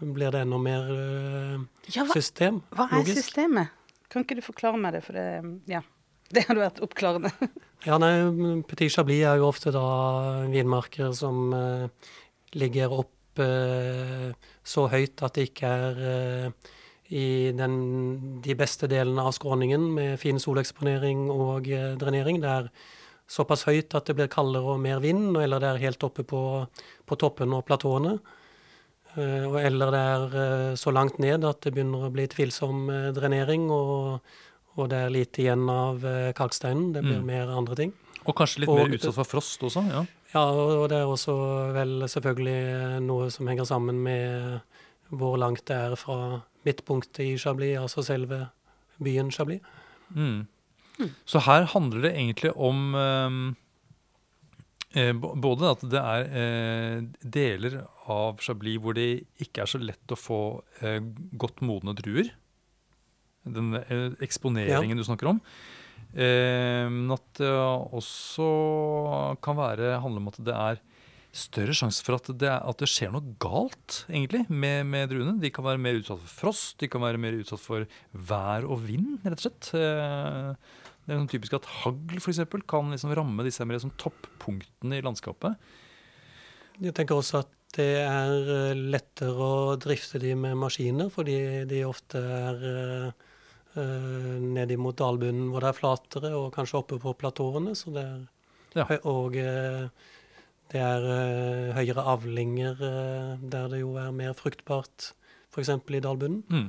blir 0.00 0.32
det 0.32 0.42
enda 0.46 0.58
mer 0.60 0.86
eh, 0.94 1.56
Ja, 1.94 2.04
hva, 2.06 2.14
system. 2.16 2.62
hva 2.72 2.86
er 2.88 3.00
logisk. 3.02 3.20
systemet? 3.22 3.68
Kan 4.10 4.24
ikke 4.24 4.38
du 4.40 4.42
forklare 4.44 4.78
meg 4.80 4.96
det, 4.96 5.04
for 5.06 5.18
det 5.18 5.26
Ja. 5.70 5.82
Det 6.30 6.44
hadde 6.46 6.60
vært 6.62 6.80
oppklarende. 6.84 7.32
Ja, 7.88 7.96
nei, 7.98 8.12
Petit 8.68 8.92
Chablis 8.92 9.22
er 9.24 9.38
jo 9.40 9.46
ofte 9.48 9.70
da 9.72 9.80
vinmarker 10.52 11.14
som 11.16 11.48
eh, 11.56 12.10
ligger 12.60 12.92
opp 12.92 13.40
eh, 13.40 14.30
så 14.62 14.84
høyt 14.92 15.22
at 15.24 15.38
det 15.38 15.46
ikke 15.48 15.70
er 15.88 16.02
eh, 16.10 16.74
i 17.16 17.24
den, 17.56 17.78
de 18.44 18.54
beste 18.54 18.86
delene 18.86 19.24
av 19.24 19.32
skråningen 19.34 19.88
med 19.96 20.20
fin 20.20 20.36
soleksponering 20.38 21.24
og 21.32 21.66
eh, 21.72 21.94
drenering. 21.98 22.42
Det 22.44 22.52
er 22.52 22.68
såpass 23.30 23.62
høyt 23.68 23.94
at 23.94 24.08
det 24.10 24.16
blir 24.18 24.28
kaldere 24.32 24.74
og 24.74 24.80
mer 24.82 24.98
vind, 25.04 25.36
eller 25.38 25.62
det 25.62 25.68
er 25.70 25.82
helt 25.84 26.02
oppe 26.06 26.24
på, 26.26 26.40
på 27.06 27.18
toppen 27.20 27.52
og 27.54 27.64
platåene. 27.68 28.16
Eh, 29.16 29.48
eller 29.66 29.90
det 29.94 30.00
er 30.12 30.36
eh, 30.42 30.74
så 30.78 30.92
langt 30.94 31.18
ned 31.22 31.44
at 31.46 31.60
det 31.64 31.72
begynner 31.74 32.06
å 32.08 32.12
bli 32.14 32.26
tvilsom 32.30 32.84
eh, 32.94 33.08
drenering, 33.16 33.68
og, 33.74 34.20
og 34.78 34.90
det 34.92 35.00
er 35.06 35.14
lite 35.14 35.42
igjen 35.44 35.64
av 35.70 36.04
eh, 36.06 36.30
kalksteinen. 36.38 36.92
Det 36.94 37.02
blir 37.06 37.18
Mm. 37.22 37.26
mer 37.26 37.50
andre 37.58 37.76
ting. 37.78 37.92
Og 38.26 38.34
kanskje 38.36 38.60
litt 38.64 38.68
Og- 38.70 38.82
mer 38.84 38.94
utsatt 38.98 39.14
for 39.16 39.24
frost 39.24 39.62
også? 39.66 39.86
ja. 39.90 40.04
Ja, 40.30 40.44
og 40.46 40.84
det 40.92 40.98
er 41.00 41.08
også 41.10 41.32
vel 41.74 42.04
selvfølgelig 42.06 42.58
eh, 42.70 42.98
noe 43.02 43.30
som 43.34 43.48
henger 43.50 43.66
sammen 43.66 43.96
med 44.04 44.60
hvor 45.10 45.34
langt 45.42 45.64
det 45.66 45.74
er 45.74 45.96
fra 45.98 46.42
midtpunktet 46.64 47.24
i 47.24 47.32
Chablis, 47.36 47.78
altså 47.80 48.04
selve 48.06 48.44
byen 49.02 49.30
Chablis. 49.34 49.60
Mm. 50.14 50.46
Så 51.28 51.42
her 51.46 51.66
handler 51.72 52.06
det 52.06 52.12
egentlig 52.14 52.52
om 52.56 52.94
ehm, 52.98 53.40
eh, 54.98 55.12
både 55.14 55.72
at 55.74 55.84
det 55.92 56.02
er 56.02 56.28
eh, 56.42 56.96
deler 57.22 57.80
av 58.10 58.40
Chablis 58.44 58.80
hvor 58.82 58.96
det 58.98 59.08
ikke 59.42 59.64
er 59.64 59.70
så 59.70 59.80
lett 59.82 60.14
å 60.14 60.18
få 60.18 60.40
eh, 60.82 61.00
godt 61.40 61.62
modne 61.66 61.96
druer. 61.98 62.32
Den 63.44 63.72
eksponeringen 63.72 64.26
eksponeringen 64.26 65.00
du 65.00 65.06
snakker 65.06 65.30
om. 65.32 65.40
Eh, 66.10 66.86
men 66.90 67.12
at 67.14 67.26
det 67.38 67.50
også 67.50 68.46
kan 69.44 69.58
være, 69.58 69.98
handle 70.02 70.22
om 70.24 70.30
at 70.32 70.40
det 70.42 70.56
er 70.56 70.80
større 71.30 71.74
sjanse 71.76 72.02
for 72.02 72.18
at 72.18 72.26
det, 72.34 72.48
er, 72.50 72.58
at 72.66 72.80
det 72.82 72.88
skjer 72.90 73.12
noe 73.14 73.34
galt 73.42 74.02
egentlig, 74.10 74.42
med, 74.50 74.88
med 74.90 75.10
druene. 75.12 75.38
De 75.42 75.52
kan 75.54 75.66
være 75.66 75.82
mer 75.82 76.00
utsatt 76.00 76.18
for 76.24 76.38
frost, 76.44 76.74
de 76.82 76.90
kan 76.90 77.04
være 77.04 77.20
mer 77.22 77.38
utsatt 77.38 77.62
for 77.62 77.86
vær 78.10 78.66
og 78.66 78.82
vind, 78.88 79.20
rett 79.22 79.38
og 79.38 79.46
slett. 79.46 79.70
Eh, 81.00 81.06
det 81.06 81.14
er 81.14 81.22
sånn 81.22 81.30
typisk 81.32 81.56
at 81.58 81.68
hagl 81.82 82.20
for 82.20 82.32
eksempel, 82.32 82.64
kan 82.68 82.90
liksom 82.92 83.14
ramme 83.16 83.46
disse 83.46 83.64
mer 83.66 83.80
sånn 83.82 83.96
toppunktene 84.00 84.98
i 84.98 85.04
landskapet. 85.04 85.56
Jeg 86.80 86.94
tenker 86.96 87.18
også 87.18 87.42
at 87.44 87.56
det 87.76 88.02
er 88.02 88.50
eh, 88.50 88.78
lettere 88.94 89.46
å 89.46 89.76
drifte 89.80 90.20
de 90.22 90.34
med 90.38 90.58
maskiner, 90.58 91.10
fordi 91.12 91.64
de 91.70 91.84
ofte 91.86 92.18
er 92.18 92.64
øh, 92.66 94.38
nede 94.42 94.78
mot 94.80 94.96
dalbunnen 94.98 95.52
hvor 95.52 95.62
det 95.62 95.70
er 95.70 95.78
flatere, 95.78 96.32
og 96.34 96.54
kanskje 96.54 96.80
oppe 96.80 96.98
på 97.02 97.14
platåene. 97.18 97.76
Så 97.78 97.94
det 97.94 98.06
er, 98.06 98.20
Ja. 98.70 98.84
Og 99.10 99.34
det 99.34 100.78
er 100.78 101.02
øh, 101.02 101.70
høyere 101.74 102.04
avlinger 102.06 102.76
der 103.42 103.70
det 103.72 103.80
jo 103.80 103.96
er 103.98 104.12
mer 104.14 104.34
fruktbart, 104.38 105.12
f.eks. 105.50 105.72
i 105.74 106.02
dalbunnen. 106.02 106.44
Mm. 106.46 106.68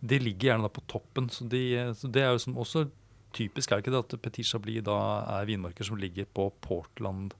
de 0.00 0.18
ligger 0.18 0.50
gjerne 0.50 0.64
da 0.64 0.72
på 0.72 0.82
toppen. 0.88 1.28
Så, 1.32 1.44
de, 1.50 1.92
så 1.96 2.08
det 2.08 2.24
er 2.24 2.32
jo 2.32 2.40
som 2.40 2.58
også 2.60 2.86
typisk, 3.36 3.70
er 3.70 3.78
det 3.78 3.84
ikke 3.84 3.94
det, 3.94 4.04
at 4.06 4.22
Petit 4.24 4.48
Chablis 4.48 4.84
da 4.86 4.96
er 5.36 5.48
vinmarker 5.48 5.86
som 5.86 6.00
ligger 6.00 6.28
på 6.34 6.48
Portland. 6.64 7.34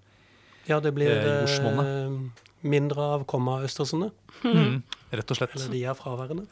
Ja, 0.68 0.80
det 0.80 0.92
blir 0.94 1.10
Eh, 1.10 1.80
eh, 1.82 2.10
mindre 2.62 3.06
av 3.16 3.24
komma-østersene. 3.24 4.10
Mm. 4.44 4.82
Rett 5.10 5.32
og 5.32 5.38
slett. 5.38 5.56
Eller 5.56 5.72
de 5.72 5.84
er 5.84 5.96
fraværende. 5.98 6.44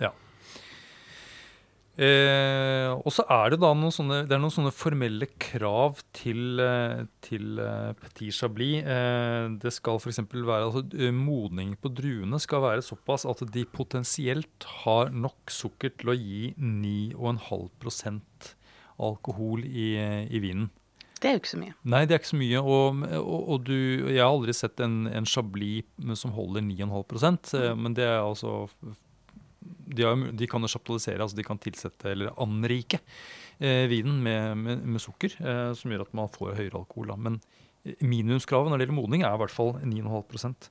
Eh, 1.98 2.92
og 2.94 3.10
så 3.10 3.24
er 3.34 3.50
det 3.50 3.56
da 3.58 3.72
noen 3.74 3.90
sånne, 3.90 4.20
det 4.30 4.36
er 4.36 4.38
noen 4.38 4.52
sånne 4.54 4.70
formelle 4.70 5.26
krav 5.42 5.98
til, 6.14 6.60
eh, 6.62 7.00
til 7.26 7.58
eh, 7.58 7.90
Petit 7.98 8.36
Chablis. 8.36 8.86
Eh, 8.86 9.48
det 9.58 9.72
skal 9.74 9.98
f.eks. 9.98 10.20
være 10.30 10.68
altså, 10.68 10.84
eh, 10.94 11.10
Modning 11.14 11.74
på 11.82 11.90
druene 11.90 12.38
skal 12.42 12.62
være 12.62 12.86
såpass 12.86 13.26
at 13.26 13.42
de 13.50 13.64
potensielt 13.66 14.68
har 14.84 15.10
nok 15.10 15.50
sukker 15.50 15.90
til 15.98 16.14
å 16.14 16.18
gi 16.18 16.52
9,5% 16.54 18.54
alkohol 19.02 19.66
i, 19.66 19.96
i 19.98 20.38
vinen. 20.42 20.70
Det 21.18 21.26
er 21.26 21.34
jo 21.34 21.42
ikke 21.42 21.50
så 21.50 21.58
mye. 21.58 21.74
Nei, 21.82 22.04
det 22.06 22.14
er 22.14 22.20
ikke 22.20 22.30
så 22.30 22.38
mye. 22.38 22.60
Og, 22.62 23.02
og, 23.18 23.40
og 23.42 23.64
du, 23.66 23.74
jeg 24.06 24.22
har 24.22 24.30
aldri 24.30 24.54
sett 24.54 24.78
en, 24.84 25.08
en 25.10 25.26
Chablis 25.26 25.82
som 26.20 26.30
holder 26.36 26.62
9,5 26.62 27.58
eh, 27.58 27.74
men 27.74 27.98
det 27.98 28.06
er 28.06 28.22
altså 28.22 28.70
de, 29.88 30.04
har, 30.06 30.26
de 30.36 30.48
kan 30.50 30.64
jo 30.64 30.70
sjaptalisere, 30.72 31.20
altså 31.24 31.38
de 31.38 31.46
kan 31.46 31.60
tilsette 31.62 32.12
eller 32.12 32.34
anrike 32.42 33.00
eh, 33.58 33.86
vinen 33.90 34.20
med, 34.24 34.60
med, 34.60 34.84
med 34.84 35.02
sukker, 35.02 35.34
eh, 35.40 35.72
som 35.78 35.92
gjør 35.92 36.06
at 36.06 36.14
man 36.16 36.30
får 36.34 36.56
høyere 36.58 36.80
alkohol. 36.82 37.10
Da. 37.12 37.18
Men 37.28 37.40
eh, 37.84 37.98
minimumskravet 38.00 38.70
når 38.70 38.80
det 38.80 38.88
gjelder 38.88 39.00
modning, 39.00 39.26
er 39.26 39.34
i 39.36 39.42
hvert 39.42 39.54
fall 39.54 39.74
9,5% 39.82 40.70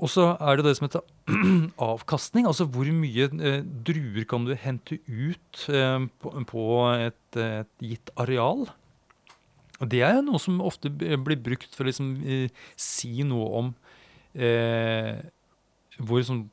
Og 0.00 0.12
så 0.12 0.26
er 0.34 0.58
det 0.58 0.66
det 0.66 0.74
som 0.78 0.88
heter 0.88 1.06
avkastning. 1.92 2.48
Altså 2.50 2.66
hvor 2.66 2.90
mye 2.96 3.30
eh, 3.30 3.62
druer 3.86 4.28
kan 4.28 4.48
du 4.48 4.56
hente 4.58 5.00
ut 5.06 5.64
eh, 5.68 5.96
på, 6.20 6.36
på 6.52 6.68
et, 6.96 7.40
et 7.40 7.88
gitt 7.92 8.14
areal. 8.20 8.68
Og 9.80 9.88
det 9.88 10.02
er 10.04 10.18
jo 10.18 10.26
noe 10.26 10.40
som 10.40 10.60
ofte 10.62 10.90
blir 10.92 11.40
brukt 11.40 11.72
for 11.72 11.86
å 11.86 11.90
liksom, 11.90 12.12
eh, 12.20 12.64
si 12.76 13.24
noe 13.24 13.48
om 13.62 13.70
eh, 14.36 15.16
hvor, 16.00 16.20
sånn, 16.24 16.44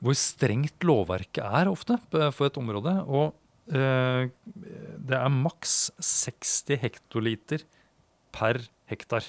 hvor 0.00 0.16
strengt 0.16 0.84
lovverket 0.86 1.44
er 1.44 1.70
ofte 1.70 1.98
for 2.32 2.48
et 2.48 2.58
område. 2.60 2.94
Og 3.06 3.34
eh, 3.72 4.30
det 5.00 5.18
er 5.18 5.32
maks 5.34 5.90
60 6.00 6.80
hektoliter 6.84 7.66
per 8.34 8.62
hektar. 8.90 9.26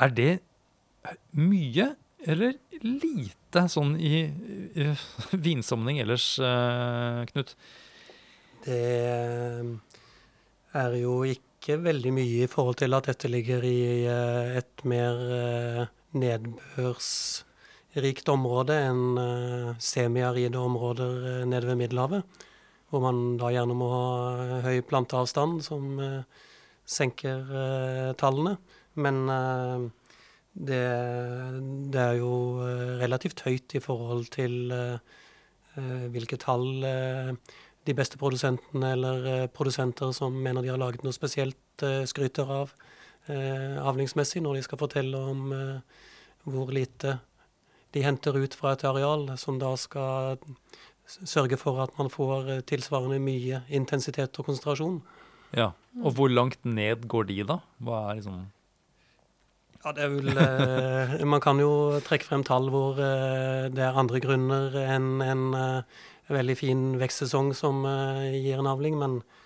Er 0.00 0.14
det 0.14 0.32
mye 1.36 1.94
eller 2.24 2.56
lite 2.80 3.66
sånn 3.68 3.96
i, 4.00 4.24
i 4.24 4.86
vinsammenheng 5.46 6.00
ellers, 6.04 6.30
eh, 6.40 7.24
Knut? 7.30 7.52
Det 8.64 8.78
eh, 8.80 9.74
er 10.80 10.96
jo 10.96 11.18
ikke 11.28 11.76
veldig 11.84 12.12
mye 12.16 12.46
i 12.46 12.50
forhold 12.50 12.80
til 12.80 12.96
at 12.96 13.10
dette 13.10 13.28
ligger 13.28 13.64
i 13.68 13.78
eh, 14.08 14.56
et 14.60 14.84
mer 14.88 15.20
eh, 15.36 15.84
nedbørsrikt 17.94 18.28
område 18.28 18.74
enn 18.74 19.18
eh, 19.18 19.74
semiaride 19.78 20.58
områder 20.58 21.42
eh, 21.42 21.46
nede 21.46 21.66
ved 21.66 21.76
Middelhavet. 21.76 22.24
Hvor 22.90 23.00
man 23.00 23.36
da 23.38 23.50
gjerne 23.50 23.74
må 23.74 23.88
ha 23.88 24.08
eh, 24.42 24.64
høy 24.64 24.82
planteavstand 24.82 25.62
som 25.62 26.24
senker 26.84 28.14
tallene. 28.20 28.58
Men 29.00 29.24
det, 30.52 30.82
det 31.88 32.00
er 32.00 32.18
jo 32.18 32.60
relativt 33.00 33.40
høyt 33.40 33.74
i 33.74 33.80
forhold 33.80 34.26
til 34.28 34.68
hvilke 36.12 36.36
tall 36.36 36.84
de 36.84 37.94
beste 37.96 38.20
produsentene 38.20 38.92
eller 38.92 39.48
produsenter 39.48 40.12
som 40.12 40.36
mener 40.36 40.60
de 40.60 40.74
har 40.74 40.78
laget 40.78 41.02
noe 41.02 41.16
spesielt, 41.16 41.56
skryter 42.04 42.52
av 42.52 42.76
avlingsmessig 43.32 44.44
når 44.44 44.60
de 44.60 44.66
skal 44.68 44.82
fortelle 44.84 45.24
om 45.32 45.56
hvor 46.44 46.68
lite 46.76 47.16
de 47.94 48.02
henter 48.04 48.36
ut 48.36 48.56
fra 48.58 48.74
et 48.74 48.84
areal, 48.88 49.28
som 49.40 49.58
da 49.62 49.74
skal 49.80 50.40
sørge 51.06 51.58
for 51.60 51.82
at 51.84 51.94
man 51.98 52.10
får 52.12 52.50
eh, 52.50 52.64
tilsvarende 52.66 53.20
mye 53.22 53.62
intensitet 53.68 54.38
og 54.40 54.48
konsentrasjon. 54.48 54.98
Ja. 55.54 55.70
Og 56.02 56.16
hvor 56.16 56.32
langt 56.32 56.64
ned 56.64 57.06
går 57.10 57.28
de, 57.28 57.42
da? 57.46 57.60
Hva 57.84 58.00
er 58.10 58.18
liksom 58.18 58.42
Ja, 59.84 59.92
det 59.92 60.02
er 60.02 60.10
vel 60.14 60.40
eh, 60.40 61.24
Man 61.28 61.42
kan 61.44 61.60
jo 61.60 62.00
trekke 62.02 62.26
frem 62.26 62.42
tall 62.42 62.70
hvor 62.72 62.98
eh, 62.98 63.68
det 63.70 63.84
er 63.84 64.00
andre 64.00 64.18
grunner 64.24 64.74
enn 64.80 65.22
en 65.22 65.44
eh, 65.54 66.02
veldig 66.32 66.56
fin 66.58 66.84
vekstsesong 66.98 67.52
som 67.54 67.84
eh, 67.86 68.40
gir 68.40 68.58
en 68.58 68.70
avling, 68.72 68.96
men 68.98 69.20
eh, 69.20 69.43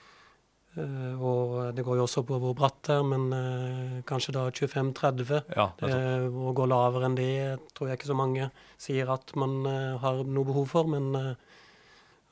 Og 0.79 1.75
det 1.75 1.85
går 1.87 1.99
jo 1.99 2.05
også 2.05 2.23
på 2.29 2.39
hvor 2.43 2.55
bratt 2.57 2.79
det 2.87 2.95
er, 2.95 3.07
men 3.07 3.27
eh, 3.35 3.99
kanskje 4.09 4.35
da 4.37 4.47
25-30. 4.51 5.33
Ja. 5.57 5.71
Eh, 5.87 6.27
å 6.29 6.55
gå 6.57 6.67
lavere 6.69 7.09
enn 7.09 7.19
det 7.19 7.59
tror 7.75 7.91
jeg 7.91 7.99
ikke 7.99 8.11
så 8.13 8.19
mange 8.19 8.51
sier 8.81 9.11
at 9.13 9.35
man 9.39 9.61
eh, 9.67 9.97
har 10.03 10.23
noe 10.25 10.49
behov 10.49 10.69
for. 10.75 10.91
Men, 10.91 11.11
eh, 11.19 11.59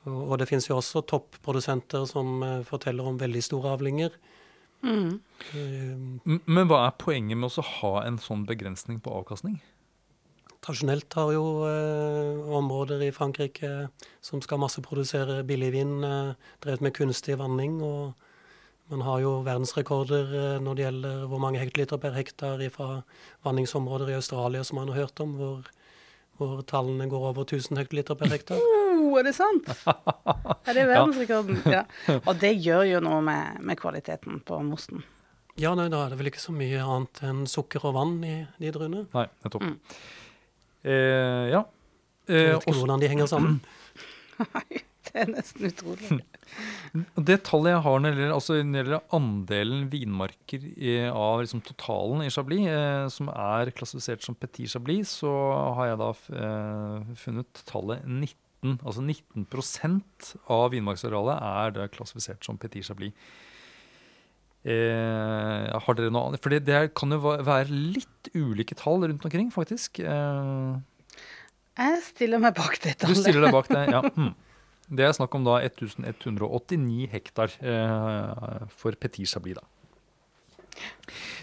og, 0.07 0.37
det 0.39 0.49
finnes 0.51 0.69
jo 0.69 0.79
også 0.79 1.03
topprodusenter 1.11 2.07
som 2.11 2.43
eh, 2.47 2.65
forteller 2.69 3.09
om 3.09 3.19
veldig 3.21 3.43
store 3.45 3.75
avlinger. 3.79 4.19
Mm. 4.87 5.17
Eh, 5.53 6.37
Men 6.37 6.69
hva 6.71 6.85
er 6.87 7.01
poenget 7.01 7.41
med 7.41 7.51
å 7.51 7.71
ha 7.81 7.95
en 8.05 8.21
sånn 8.23 8.45
begrensning 8.47 9.01
på 9.03 9.15
avkastning? 9.23 9.59
Tradisjonelt 10.67 11.15
har 11.15 11.33
jo 11.35 11.47
eh, 11.69 12.47
områder 12.59 13.03
i 13.07 13.13
Frankrike 13.15 13.89
som 14.25 14.43
skal 14.43 14.61
masseprodusere 14.63 15.43
billigvin, 15.47 15.99
eh, 16.05 16.55
drevet 16.65 16.87
med 16.87 16.97
kunstig 16.97 17.39
vanning. 17.43 17.83
og 17.83 18.15
man 18.91 19.01
har 19.03 19.19
jo 19.25 19.31
verdensrekorder 19.47 20.35
eh, 20.41 20.59
når 20.63 20.75
det 20.79 20.85
gjelder 20.87 21.25
hvor 21.31 21.41
mange 21.43 21.59
hektoliter 21.63 21.99
per 22.03 22.15
hektar 22.15 22.61
fra 22.75 23.03
vanningsområder 23.47 24.13
i 24.13 24.19
Australia 24.19 24.63
som 24.65 24.79
man 24.81 24.93
har 24.93 25.01
hørt 25.07 25.21
om, 25.25 25.33
hvor, 25.41 25.67
hvor 26.39 26.63
tallene 26.71 27.09
går 27.11 27.25
over 27.33 27.43
1000 27.49 27.81
hektoliter 27.81 28.15
per 28.21 28.31
hektar. 28.31 28.61
Oh, 28.63 29.19
er 29.19 29.27
det 29.29 29.35
sant? 29.37 29.67
Er 30.67 30.75
det 30.75 30.87
verdensrekorden? 30.89 31.59
Ja. 31.71 31.85
Og 32.27 32.39
det 32.43 32.55
gjør 32.63 32.83
jo 32.91 33.01
noe 33.05 33.21
med, 33.23 33.61
med 33.63 33.79
kvaliteten 33.79 34.41
på 34.47 34.59
mosten. 34.67 35.03
Ja, 35.57 35.71
nei, 35.79 35.87
da 35.89 36.03
er 36.05 36.11
det 36.13 36.19
vel 36.21 36.29
ikke 36.29 36.43
så 36.43 36.53
mye 36.53 36.83
annet 36.85 37.21
enn 37.25 37.45
sukker 37.49 37.85
og 37.89 37.95
vann 37.97 38.17
i 38.29 38.35
de 38.61 38.73
druene. 38.75 39.05
Nei, 39.15 39.23
nettopp. 39.47 39.63
Mm. 39.65 39.79
Eh, 40.85 41.45
ja. 41.55 41.63
Jeg 42.27 42.37
Eh, 42.37 42.49
vet 42.51 42.57
ikke 42.63 42.73
også- 42.73 42.81
hvordan 42.83 43.01
de 43.01 43.09
henger 43.09 43.27
sammen. 43.31 43.61
Nei, 44.55 44.81
det 45.17 45.23
er 45.25 45.31
nesten 45.33 45.67
utrolig. 45.71 46.19
det 47.29 47.37
tallet 47.49 47.73
jeg 47.73 47.83
har 47.87 48.01
når 48.05 48.13
det 48.13 48.21
gjelder, 48.21 48.35
altså 48.37 48.57
når 48.61 48.73
det 48.77 48.83
gjelder 48.83 49.17
andelen 49.19 49.85
vinmarker 49.93 50.67
i, 50.77 50.95
av 51.09 51.41
liksom 51.43 51.63
totalen 51.67 52.25
i 52.27 52.31
Chablis, 52.33 52.69
eh, 52.69 53.07
som 53.17 53.33
er 53.33 53.73
klassifisert 53.77 54.25
som 54.27 54.37
Petit 54.37 54.69
Chablis, 54.71 55.17
så 55.25 55.33
har 55.81 55.91
jeg 55.95 56.01
da 56.05 56.11
eh, 56.45 57.15
funnet 57.25 57.65
tallet 57.69 58.05
19. 58.05 58.79
Altså 58.83 59.03
19% 59.05 60.31
av 60.53 60.71
vinmarksarealet 60.75 61.43
er 61.49 61.75
da 61.77 61.89
klassifisert 61.93 62.45
som 62.47 62.59
Petit 62.61 62.85
Chablis. 62.87 63.15
Eh, 64.67 65.71
har 65.79 65.95
dere 65.99 66.11
noe 66.11 66.31
annet? 66.33 66.43
For 66.43 66.51
det, 66.51 66.65
det 66.67 66.81
kan 66.99 67.15
jo 67.15 67.21
være 67.23 67.69
litt 67.71 68.31
ulike 68.35 68.75
tall 68.79 69.05
rundt 69.07 69.25
omkring, 69.29 69.53
faktisk. 69.55 70.01
Eh, 70.03 70.81
Jeg 71.79 72.01
stiller 72.09 72.43
meg 72.43 72.57
bak 72.57 72.79
det 72.83 72.97
tallet. 72.99 73.15
du 73.15 73.23
stiller 73.23 73.47
deg 73.47 73.55
bak 73.55 73.69
det, 73.71 73.85
ja. 73.93 74.03
Mm. 74.17 74.33
Det 74.87 75.07
er 75.07 75.15
snakk 75.17 75.35
om 75.35 75.47
da 75.47 75.59
1189 75.67 77.09
hektar 77.11 77.55
eh, 77.59 78.67
for 78.71 78.95
Petit 79.01 79.27
Chablis, 79.27 79.59
da. 79.59 79.67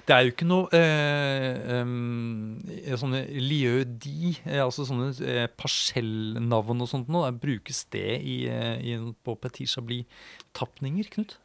Det 0.03 0.13
er 0.13 0.25
jo 0.25 0.33
ikke 0.33 0.45
noe 0.45 0.67
eh, 0.77 1.79
um, 1.81 2.59
sånne 2.99 3.23
lieu 3.39 3.85
di, 3.87 4.33
eh, 4.43 4.59
altså 4.61 4.85
sånne 4.87 5.13
eh, 5.23 5.47
parsellnavn 5.47 6.83
og 6.83 6.89
sånt 6.91 7.11
noe. 7.13 7.31
Brukes 7.31 7.85
det 7.95 8.19
i, 8.19 8.43
eh, 8.51 8.75
i, 8.83 8.97
på 9.23 9.37
Petit 9.39 9.71
Chablis-tapninger, 9.71 11.07
Knut? 11.15 11.37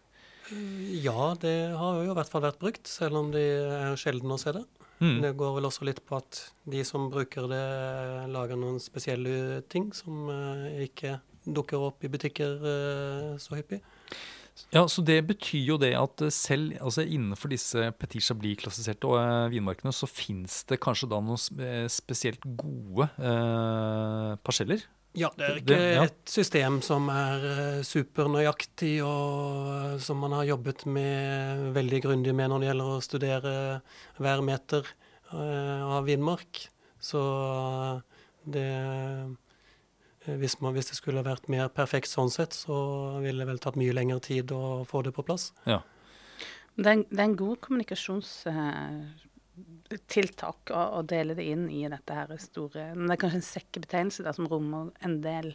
Ja, 1.05 1.35
det 1.41 1.55
har 1.77 2.03
jo 2.03 2.11
i 2.11 2.17
hvert 2.17 2.33
fall 2.33 2.45
vært 2.47 2.61
brukt, 2.61 2.91
selv 2.91 3.21
om 3.21 3.31
det 3.35 3.47
er 3.47 3.99
sjelden 4.01 4.35
å 4.35 4.41
se 4.41 4.55
det. 4.57 4.65
Mm. 4.99 5.21
Det 5.23 5.33
går 5.39 5.53
vel 5.55 5.69
også 5.69 5.87
litt 5.87 6.01
på 6.09 6.19
at 6.19 6.41
de 6.67 6.83
som 6.87 7.07
bruker 7.13 7.47
det, 7.51 7.65
lager 8.33 8.59
noen 8.59 8.81
spesielle 8.83 9.63
ting 9.71 9.93
som 9.95 10.27
eh, 10.33 10.89
ikke 10.89 11.21
dukker 11.55 11.79
opp 11.91 12.05
i 12.05 12.11
butikker 12.13 12.59
eh, 12.73 13.31
så 13.41 13.57
hyppig. 13.59 13.81
Ja, 14.75 14.83
så 14.91 15.05
Det 15.07 15.21
betyr 15.29 15.63
jo 15.69 15.77
det 15.79 15.93
at 15.95 16.21
eh, 16.27 16.33
selv 16.35 16.75
altså 16.83 17.05
innenfor 17.07 17.53
disse 17.53 17.93
Petit 17.99 18.25
Chablis-klassifiserte 18.27 19.07
uh, 19.07 19.47
vinmarkene, 19.53 19.93
så 19.95 20.09
fins 20.11 20.65
det 20.67 20.81
kanskje 20.83 21.09
da 21.13 21.21
noen 21.23 21.39
eh, 21.63 21.87
spesielt 21.93 22.43
gode 22.59 23.07
eh, 23.23 24.33
parseller? 24.43 24.83
Ja, 25.19 25.31
det 25.39 25.45
er 25.47 25.55
Det- 25.55 25.63
ikke 25.63 25.79
ja. 25.95 26.03
et 26.05 26.29
system 26.31 26.81
som 26.83 27.09
er 27.09 27.47
eh, 27.49 27.83
supernøyaktig, 27.87 28.99
og 29.07 29.95
eh, 29.95 29.99
som 30.05 30.19
man 30.21 30.35
har 30.37 30.45
jobbet 30.51 30.85
med 30.87 31.73
veldig 31.79 32.03
grundig 32.05 32.35
med 32.35 32.51
når 32.51 32.61
det 32.61 32.69
gjelder 32.73 32.91
å 32.99 33.03
studere 33.03 33.55
hver 34.19 34.43
meter 34.43 34.83
eh, 35.33 35.83
av 35.87 36.05
vinmark. 36.11 36.67
Så 37.01 37.23
eh, 37.23 38.01
det 38.59 38.67
eh, 38.75 39.29
hvis, 40.41 40.55
man, 40.61 40.75
hvis 40.77 40.91
det 40.91 40.99
skulle 40.99 41.27
vært 41.27 41.47
mer 41.53 41.67
perfekt 41.73 42.09
sånn 42.11 42.33
sett, 42.33 42.53
så 42.57 42.77
ville 43.25 43.41
det 43.43 43.51
vel 43.51 43.63
tatt 43.63 43.81
mye 43.81 43.97
lengre 43.97 44.21
tid 44.25 44.47
å 44.55 44.63
få 44.89 44.99
det 45.07 45.13
på 45.17 45.27
plass. 45.27 45.45
Ja. 45.69 45.79
Det 46.79 46.87
er 46.87 46.95
en, 46.99 47.07
det 47.11 47.19
er 47.19 47.29
en 47.31 47.41
god 47.41 47.59
kommunikasjonstiltak 47.65 50.61
å, 50.71 50.73
å 50.99 51.01
dele 51.03 51.33
det 51.39 51.47
inn 51.51 51.65
i 51.75 51.91
dette 51.91 52.13
her 52.15 52.29
store 52.39 52.95
Men 52.95 53.07
det 53.09 53.15
er 53.17 53.23
kanskje 53.25 53.41
en 53.41 53.53
sekkebetegnelse 53.53 54.25
der 54.27 54.35
som 54.37 54.51
rommer 54.51 54.83
en 55.03 55.17
del 55.25 55.49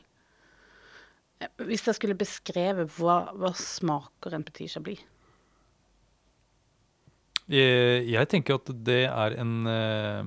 Eh, 1.44 1.65
Hvis 1.68 1.88
jeg 1.88 1.98
skulle 1.98 2.20
beskrevet 2.20 3.00
hva, 3.00 3.18
hva 3.38 3.51
smaker 3.58 4.38
en 4.38 4.46
petit 4.48 4.72
chablis? 4.72 5.01
Eh, 7.50 8.03
Jeg 8.08 8.30
tenker 8.32 8.60
at 8.60 8.72
det 8.86 9.03
er 9.10 9.36
en, 9.42 9.56
eh, 9.68 10.22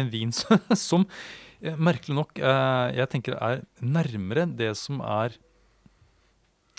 en 0.00 0.10
vin 0.12 0.32
som, 0.36 0.60
som 0.76 1.06
eh, 1.06 1.10
merkelig 1.60 2.16
nok 2.16 2.38
eh, 2.40 2.86
jeg 2.96 3.10
tenker 3.12 3.36
er 3.36 3.62
nærmere 3.84 4.46
det 4.56 4.70
som 4.80 5.00
er 5.04 5.34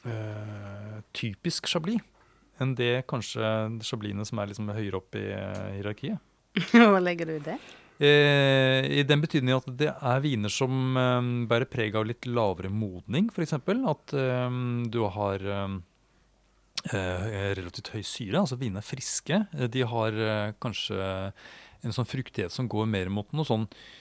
eh, 0.06 1.02
typisk 1.18 1.68
chablis, 1.70 2.02
enn 2.62 2.76
det 2.78 3.04
kanskje 3.10 3.42
chablisene 3.86 4.26
som 4.28 4.42
er 4.42 4.52
liksom 4.52 4.72
høyere 4.74 5.00
opp 5.02 5.18
i 5.20 5.28
eh, 5.34 5.70
hierarkiet. 5.78 6.20
Hva 6.74 7.00
legger 7.02 7.30
du 7.32 7.36
i 7.38 7.46
det? 7.46 7.60
Eh, 8.02 8.88
I 9.02 9.04
den 9.06 9.22
betydning 9.22 9.54
at 9.60 9.68
det 9.78 9.92
er 9.94 10.24
viner 10.24 10.52
som 10.54 10.98
eh, 10.98 11.32
bærer 11.50 11.70
preg 11.70 11.96
av 12.00 12.08
litt 12.10 12.26
lavere 12.30 12.72
modning, 12.74 13.30
f.eks. 13.34 13.58
At 13.62 14.16
eh, 14.18 14.60
du 14.94 15.02
har 15.18 15.46
eh, 15.58 15.80
eh, 16.94 17.50
relativt 17.62 17.94
høy 17.94 18.02
syre, 18.06 18.42
altså 18.42 18.58
vinene 18.62 18.82
er 18.82 18.90
friske. 18.90 19.44
Eh, 19.54 19.68
De 19.74 19.86
har 19.94 20.18
eh, 20.28 20.54
kanskje 20.62 20.98
en 21.82 21.94
sånn 21.96 22.06
fruktighet 22.10 22.54
som 22.54 22.68
går 22.70 22.86
mer 22.90 23.10
mot 23.14 23.30
noe 23.34 23.46
sånn 23.48 23.64
eh, 23.70 24.01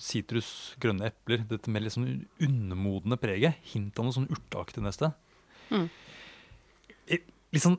sitrus, 0.00 0.48
grønne 0.80 1.08
epler. 1.10 1.42
Dette 1.48 1.70
med 1.70 1.84
litt 1.84 1.94
sånn 1.94 2.08
undermodne 2.44 3.18
preget. 3.20 3.58
Hint 3.72 3.98
av 4.00 4.08
noe 4.08 4.16
sånn 4.16 4.30
urteaktig 4.32 4.82
neste. 4.84 5.12
Mm. 5.72 5.88
Eh, 7.08 7.20
Litt 7.52 7.64
sånn 7.64 7.78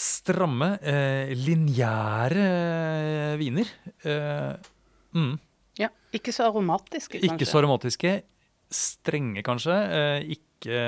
stramme, 0.00 0.78
eh, 0.86 1.32
lineære 1.36 2.44
eh, 2.44 3.36
viner. 3.40 3.68
Eh, 4.04 4.70
mm. 5.16 5.32
Ja, 5.80 5.90
Ikke 6.16 6.32
så 6.32 6.46
aromatiske, 6.48 7.18
kanskje? 7.18 7.34
Ikke 7.34 7.48
så 7.48 7.60
aromatiske. 7.60 8.14
Strenge, 8.70 9.42
kanskje. 9.46 9.76
Eh, 9.76 10.36
ikke, 10.36 10.78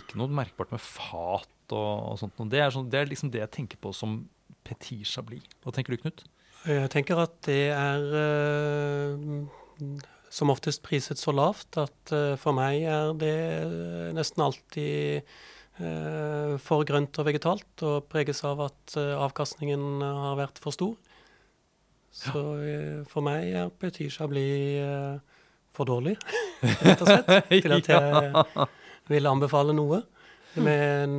ikke 0.00 0.18
noe 0.18 0.32
merkbart 0.32 0.72
med 0.74 0.82
fat 0.82 1.74
og, 1.74 1.92
og 2.12 2.18
sånt. 2.22 2.34
noe. 2.38 2.48
Det 2.50 2.62
er, 2.62 2.72
sånn, 2.74 2.88
det 2.90 3.02
er 3.02 3.10
liksom 3.10 3.30
det 3.34 3.42
jeg 3.44 3.54
tenker 3.60 3.82
på 3.82 3.92
som 3.94 4.22
petit 4.66 5.06
chablis. 5.06 5.46
Hva 5.62 5.74
tenker 5.74 5.94
du, 5.94 6.02
Knut? 6.02 6.24
Jeg 6.66 6.90
tenker 6.90 7.20
at 7.22 7.34
det 7.46 7.68
er 7.70 8.04
eh, 8.18 9.18
som 10.34 10.50
oftest 10.50 10.82
priset 10.84 11.20
så 11.20 11.34
lavt 11.34 11.78
at 11.78 12.12
eh, 12.14 12.34
for 12.40 12.56
meg 12.56 12.82
er 12.90 13.12
det 13.20 13.34
eh, 13.36 14.08
nesten 14.16 14.42
alltid 14.42 15.22
eh, 15.22 16.56
for 16.62 16.82
grønt 16.88 17.20
og 17.22 17.28
vegetalt 17.28 17.86
og 17.86 18.08
preges 18.10 18.42
av 18.48 18.64
at 18.66 18.96
eh, 18.98 19.14
avkastningen 19.14 20.02
har 20.02 20.36
vært 20.40 20.58
for 20.62 20.74
stor. 20.74 20.96
Så 22.16 22.42
eh, 22.64 23.00
for 23.10 23.22
meg 23.24 23.52
er 23.52 23.70
Petit 23.70 24.10
Chablis 24.12 24.82
eh, 24.82 25.40
for 25.76 25.86
dårlig, 25.86 26.16
rett 26.64 27.02
og 27.04 27.10
slett, 27.10 27.50
til 27.62 27.78
at 27.78 27.90
jeg 27.92 28.46
vil 29.12 29.28
anbefale 29.30 29.76
noe. 29.76 30.02
Med 30.56 30.84
en 31.04 31.18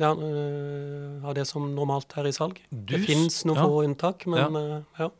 ja, 0.00 0.10
eh, 0.14 1.26
av 1.26 1.36
det 1.36 1.46
som 1.48 1.68
normalt 1.76 2.12
er 2.18 2.30
i 2.30 2.34
salg. 2.34 2.60
Du 2.70 2.94
det 2.94 3.02
fins 3.04 3.42
noen 3.48 3.60
ja. 3.60 3.66
få 3.68 3.84
unntak, 3.86 4.26
men 4.30 4.58
eh, 4.60 4.76
ja. 4.98 5.10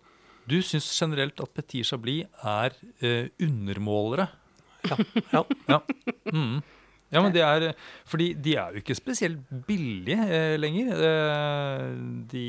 Du 0.51 0.59
syns 0.67 0.89
generelt 0.97 1.39
at 1.45 1.53
petit 1.55 1.87
chablis 1.87 2.27
er 2.43 2.77
eh, 3.01 3.31
undermålere? 3.43 4.31
ja. 4.89 5.45
Ja. 5.71 5.83
Mm. 6.33 6.63
Ja, 7.11 7.21
men 7.21 7.33
det 7.35 7.43
er 7.43 7.73
Fordi 8.09 8.31
de 8.39 8.55
er 8.55 8.71
jo 8.73 8.81
ikke 8.81 8.95
spesielt 8.95 9.43
billige 9.67 10.25
eh, 10.31 10.57
lenger. 10.59 11.05
De, 12.31 12.45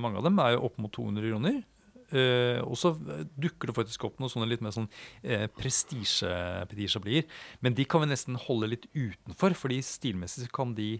mange 0.00 0.18
av 0.20 0.26
dem 0.26 0.40
er 0.42 0.56
jo 0.56 0.66
opp 0.68 0.78
mot 0.82 0.92
200 0.92 1.30
kroner. 1.30 1.62
Eh, 2.14 2.60
og 2.62 2.76
så 2.78 2.92
dukker 3.34 3.70
det 3.70 3.76
faktisk 3.80 4.04
opp 4.06 4.20
noen 4.22 4.30
sånne 4.30 4.46
litt 4.52 4.62
mer 4.62 4.74
sånn 4.74 4.86
eh, 5.26 5.46
prestisje 5.50 6.30
petit 6.70 6.92
chablis. 6.92 7.26
Men 7.64 7.74
de 7.76 7.86
kan 7.88 8.04
vi 8.04 8.10
nesten 8.12 8.38
holde 8.46 8.70
litt 8.74 8.86
utenfor, 8.94 9.56
fordi 9.58 9.80
stilmessig 9.84 10.48
kan 10.54 10.74
de 10.78 10.96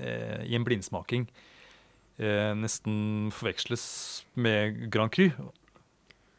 i 0.00 0.54
en 0.56 0.64
blindsmaking 0.66 1.28
eh, 2.18 2.52
nesten 2.56 3.30
forveksles 3.34 4.24
med 4.34 4.90
Grand 4.92 5.12
Cru. 5.12 5.30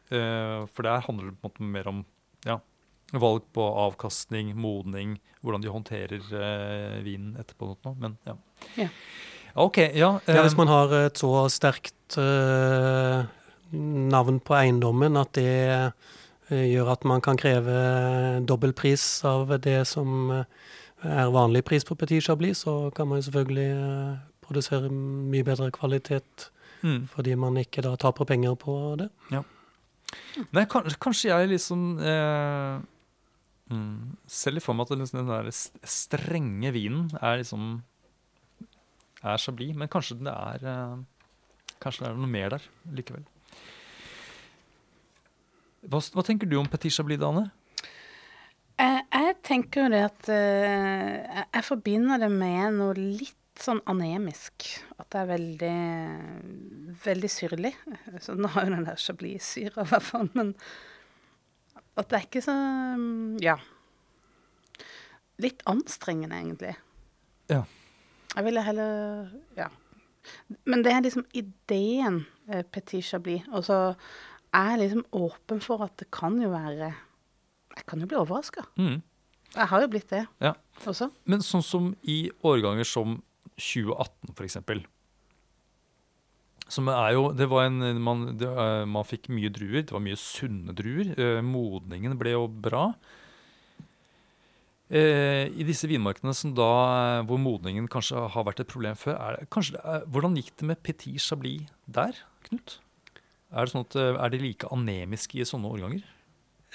Eh, 0.08 0.66
for 0.72 0.86
der 0.86 1.04
handler 1.06 1.30
det 1.30 1.38
på 1.38 1.48
en 1.48 1.50
måte 1.50 1.70
mer 1.72 1.88
om 1.90 2.04
ja, 2.46 2.58
valg 3.12 3.46
på 3.54 3.64
avkastning, 3.86 4.54
modning, 4.56 5.18
hvordan 5.42 5.64
de 5.64 5.72
håndterer 5.72 6.18
eh, 6.18 7.00
vinen 7.06 7.36
etterpå. 7.40 7.74
noe. 7.84 7.96
Men 7.98 8.18
ja. 8.26 8.36
Ja. 8.76 8.88
OK, 9.54 9.78
ja. 9.78 9.90
Ja, 9.96 10.34
eh, 10.34 10.42
hvis 10.42 10.58
man 10.58 10.70
har 10.70 10.94
et 11.06 11.20
så 11.20 11.48
sterkt 11.52 12.18
eh, 12.20 13.26
navn 13.72 14.40
på 14.40 14.56
eiendommen 14.56 15.18
at 15.20 15.34
det 15.36 15.58
eh, 16.48 16.66
gjør 16.72 16.94
at 16.94 17.04
man 17.04 17.20
kan 17.24 17.36
kreve 17.36 18.40
dobbel 18.48 18.72
pris 18.72 19.04
av 19.28 19.52
det 19.60 19.82
som 19.90 20.30
eh, 20.32 20.46
er 21.04 21.30
vanlig 21.34 21.64
pris 21.66 21.84
på 21.86 21.96
Petit 21.98 22.24
Chablis, 22.24 22.64
så 22.64 22.90
kan 22.94 23.08
man 23.08 23.20
jo 23.20 23.28
selvfølgelig 23.28 23.68
eh, 23.70 24.18
produsere 24.42 24.90
mye 24.90 25.44
bedre 25.46 25.70
kvalitet 25.74 26.48
mm. 26.82 27.08
fordi 27.12 27.34
man 27.38 27.56
ikke 27.60 27.84
da 27.84 27.94
taper 27.96 28.28
penger 28.28 28.56
på 28.58 28.74
det. 29.00 29.08
Nei, 30.56 30.64
kanskje, 30.64 31.30
jeg 31.30 31.50
liksom 31.50 31.98
eh, 32.00 32.80
mm, 33.70 34.16
ser 34.26 34.56
litt 34.56 34.64
for 34.64 34.76
meg 34.76 34.88
at 34.88 34.98
liksom 34.98 35.20
den 35.20 35.30
der 35.30 35.50
strenge 35.52 36.72
vinen 36.74 37.10
er 37.20 37.42
liksom 37.42 37.70
er 39.18 39.40
chablis, 39.42 39.74
men 39.76 39.90
kanskje 39.90 40.20
det 40.22 40.34
er 40.34 40.68
eh, 40.72 40.98
Kanskje 41.78 42.02
det 42.02 42.08
er 42.10 42.16
noe 42.18 42.26
mer 42.26 42.48
der 42.50 42.64
likevel. 42.90 43.22
Hva, 45.86 46.00
hva 46.02 46.24
tenker 46.26 46.48
du 46.50 46.56
om 46.58 46.66
Petit 46.66 46.90
Chablis, 46.90 47.20
Dane? 47.22 47.44
Jeg, 48.78 49.02
jeg 49.10 49.34
tenker 49.46 49.84
jo 49.84 49.90
det 49.90 50.04
at 50.06 50.28
eh, 50.30 51.16
jeg, 51.18 51.44
jeg 51.56 51.66
forbinder 51.66 52.20
det 52.22 52.30
med 52.30 52.76
noe 52.78 52.94
litt 52.94 53.34
sånn 53.58 53.80
anemisk. 53.90 54.68
At 54.98 55.08
det 55.10 55.22
er 55.22 55.30
veldig, 55.32 55.78
veldig 57.02 57.30
syrlig. 57.32 57.72
Så 58.22 58.36
nå 58.38 58.50
har 58.54 58.68
jo 58.68 58.76
den 58.76 58.86
der 58.86 59.00
chablis-syra, 59.02 59.82
i 59.82 59.90
hvert 59.90 60.06
fall. 60.06 60.30
Men 60.38 60.52
at 61.98 62.06
det 62.06 62.20
er 62.20 62.28
ikke 62.28 62.44
så 62.44 62.54
Ja. 63.42 63.56
Litt 65.42 65.60
anstrengende, 65.70 66.38
egentlig. 66.38 66.72
Ja. 67.50 67.64
Jeg 68.34 68.46
ville 68.46 68.62
heller 68.62 69.28
Ja. 69.58 69.68
Men 70.68 70.82
det 70.84 70.92
er 70.92 71.00
liksom 71.00 71.24
ideen 71.32 72.26
eh, 72.50 72.62
Petit 72.62 73.04
Chablis. 73.06 73.46
Og 73.50 73.64
så 73.64 73.78
er 74.54 74.70
jeg 74.74 74.80
liksom 74.82 75.06
åpen 75.16 75.62
for 75.64 75.82
at 75.86 75.94
det 75.98 76.10
kan 76.14 76.36
jo 76.42 76.50
være 76.52 76.92
Jeg 77.78 77.86
kan 77.88 78.02
jo 78.02 78.08
bli 78.10 78.18
overraska. 78.18 78.66
Mm. 78.78 78.98
Jeg 79.54 79.66
har 79.70 79.80
jo 79.84 79.88
blitt 79.94 80.10
det 80.12 80.24
Ja. 80.44 80.52
også. 80.84 81.10
Men 81.24 81.40
sånn 81.46 81.62
som 81.64 81.92
i 82.04 82.28
årganger 82.44 82.84
som 82.86 83.20
2018, 83.56 84.34
for 84.36 84.44
eksempel. 84.44 84.82
Som 86.68 86.90
er 86.92 87.14
jo, 87.16 87.30
det 87.32 87.46
var 87.48 87.64
en, 87.70 87.78
man, 88.04 88.26
det, 88.36 88.46
eh, 88.50 88.84
man 88.84 89.06
fikk 89.08 89.30
mye 89.32 89.48
druer, 89.48 89.86
det 89.88 89.94
var 89.94 90.02
mye 90.04 90.18
sunne 90.20 90.74
druer. 90.76 91.14
Eh, 91.16 91.40
modningen 91.40 92.18
ble 92.20 92.34
jo 92.34 92.42
bra. 92.46 92.90
Eh, 94.90 95.48
I 95.52 95.64
disse 95.68 95.88
vinmarkene 95.88 96.32
som 96.36 96.54
da, 96.56 96.68
eh, 97.20 97.22
hvor 97.28 97.40
modningen 97.40 97.88
kanskje 97.92 98.20
har 98.32 98.44
vært 98.44 98.60
et 98.64 98.68
problem 98.68 98.96
før, 98.96 99.16
det, 99.40 99.48
det 99.74 99.80
er, 99.84 100.04
hvordan 100.08 100.36
gikk 100.36 100.52
det 100.56 100.68
med 100.70 100.82
Petit 100.82 101.20
Chablis 101.20 101.66
der, 101.86 102.14
Knut? 102.48 102.78
Er 103.52 103.64
det 103.64 103.72
sånn 103.72 103.84
at, 103.86 103.96
er 103.96 104.28
det 104.32 104.40
like 104.42 104.68
anemiske 104.72 105.40
i 105.40 105.44
sånne 105.48 105.68
årganger? 105.72 106.04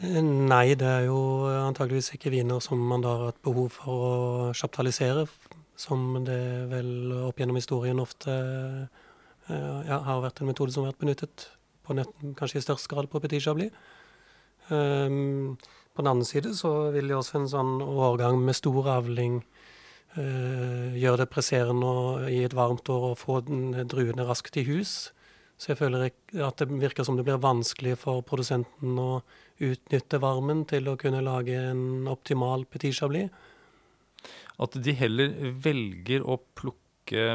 Nei, 0.01 0.73
det 0.73 0.87
er 0.89 1.03
jo 1.05 1.45
antageligvis 1.45 2.15
ikke 2.15 2.31
viner 2.33 2.57
som 2.65 2.79
man 2.81 3.03
da 3.03 3.11
har 3.13 3.27
hatt 3.29 3.43
behov 3.45 3.75
for 3.75 4.05
å 4.05 4.53
chaptalisere, 4.57 5.27
som 5.77 6.23
det 6.25 6.39
vel 6.71 7.11
opp 7.27 7.37
gjennom 7.37 7.59
historien 7.59 8.01
ofte 8.01 8.33
eh, 8.33 9.81
ja, 9.85 9.99
har 10.01 10.23
vært 10.25 10.41
en 10.41 10.49
metode 10.49 10.73
som 10.73 10.81
har 10.81 10.95
vært 10.95 11.03
benyttet, 11.03 11.45
på 11.85 11.93
nett, 11.93 12.09
kanskje 12.39 12.61
i 12.61 12.65
størst 12.65 12.89
grad 12.89 13.09
på 13.11 13.21
Petit 13.21 13.43
Chablis. 13.43 13.73
Um, 14.71 15.59
på 15.93 16.01
den 16.01 16.09
andre 16.09 16.25
side 16.25 16.53
så 16.55 16.71
vil 16.95 17.11
jo 17.11 17.19
også 17.19 17.41
en 17.41 17.49
sånn 17.51 17.73
årgang 17.83 18.39
med 18.39 18.55
stor 18.55 18.87
avling 18.95 19.41
uh, 20.15 20.95
gjøre 20.95 21.25
det 21.25 21.27
presserende 21.33 22.31
i 22.31 22.39
et 22.47 22.55
varmt 22.55 22.87
år 22.89 23.09
å 23.11 23.17
få 23.19 23.41
druene 23.43 24.25
raskt 24.25 24.57
i 24.57 24.65
hus. 24.71 25.11
Så 25.63 25.71
jeg 25.71 25.79
føler 25.79 26.09
at 26.43 26.59
det 26.59 26.67
virker 26.81 27.07
som 27.07 27.15
det 27.15 27.23
blir 27.23 27.39
vanskelig 27.39 27.95
for 28.01 28.19
produsenten 28.27 28.97
å 28.99 29.21
utnytte 29.63 30.19
varmen 30.19 30.65
til 30.67 30.89
å 30.91 30.97
kunne 30.99 31.23
lage 31.23 31.55
en 31.55 32.09
optimal 32.11 32.65
petit 32.67 32.97
chablis. 32.97 33.31
At 34.59 34.75
de 34.83 34.95
heller 34.99 35.31
velger 35.63 36.25
å 36.27 36.35
plukke 36.57 36.81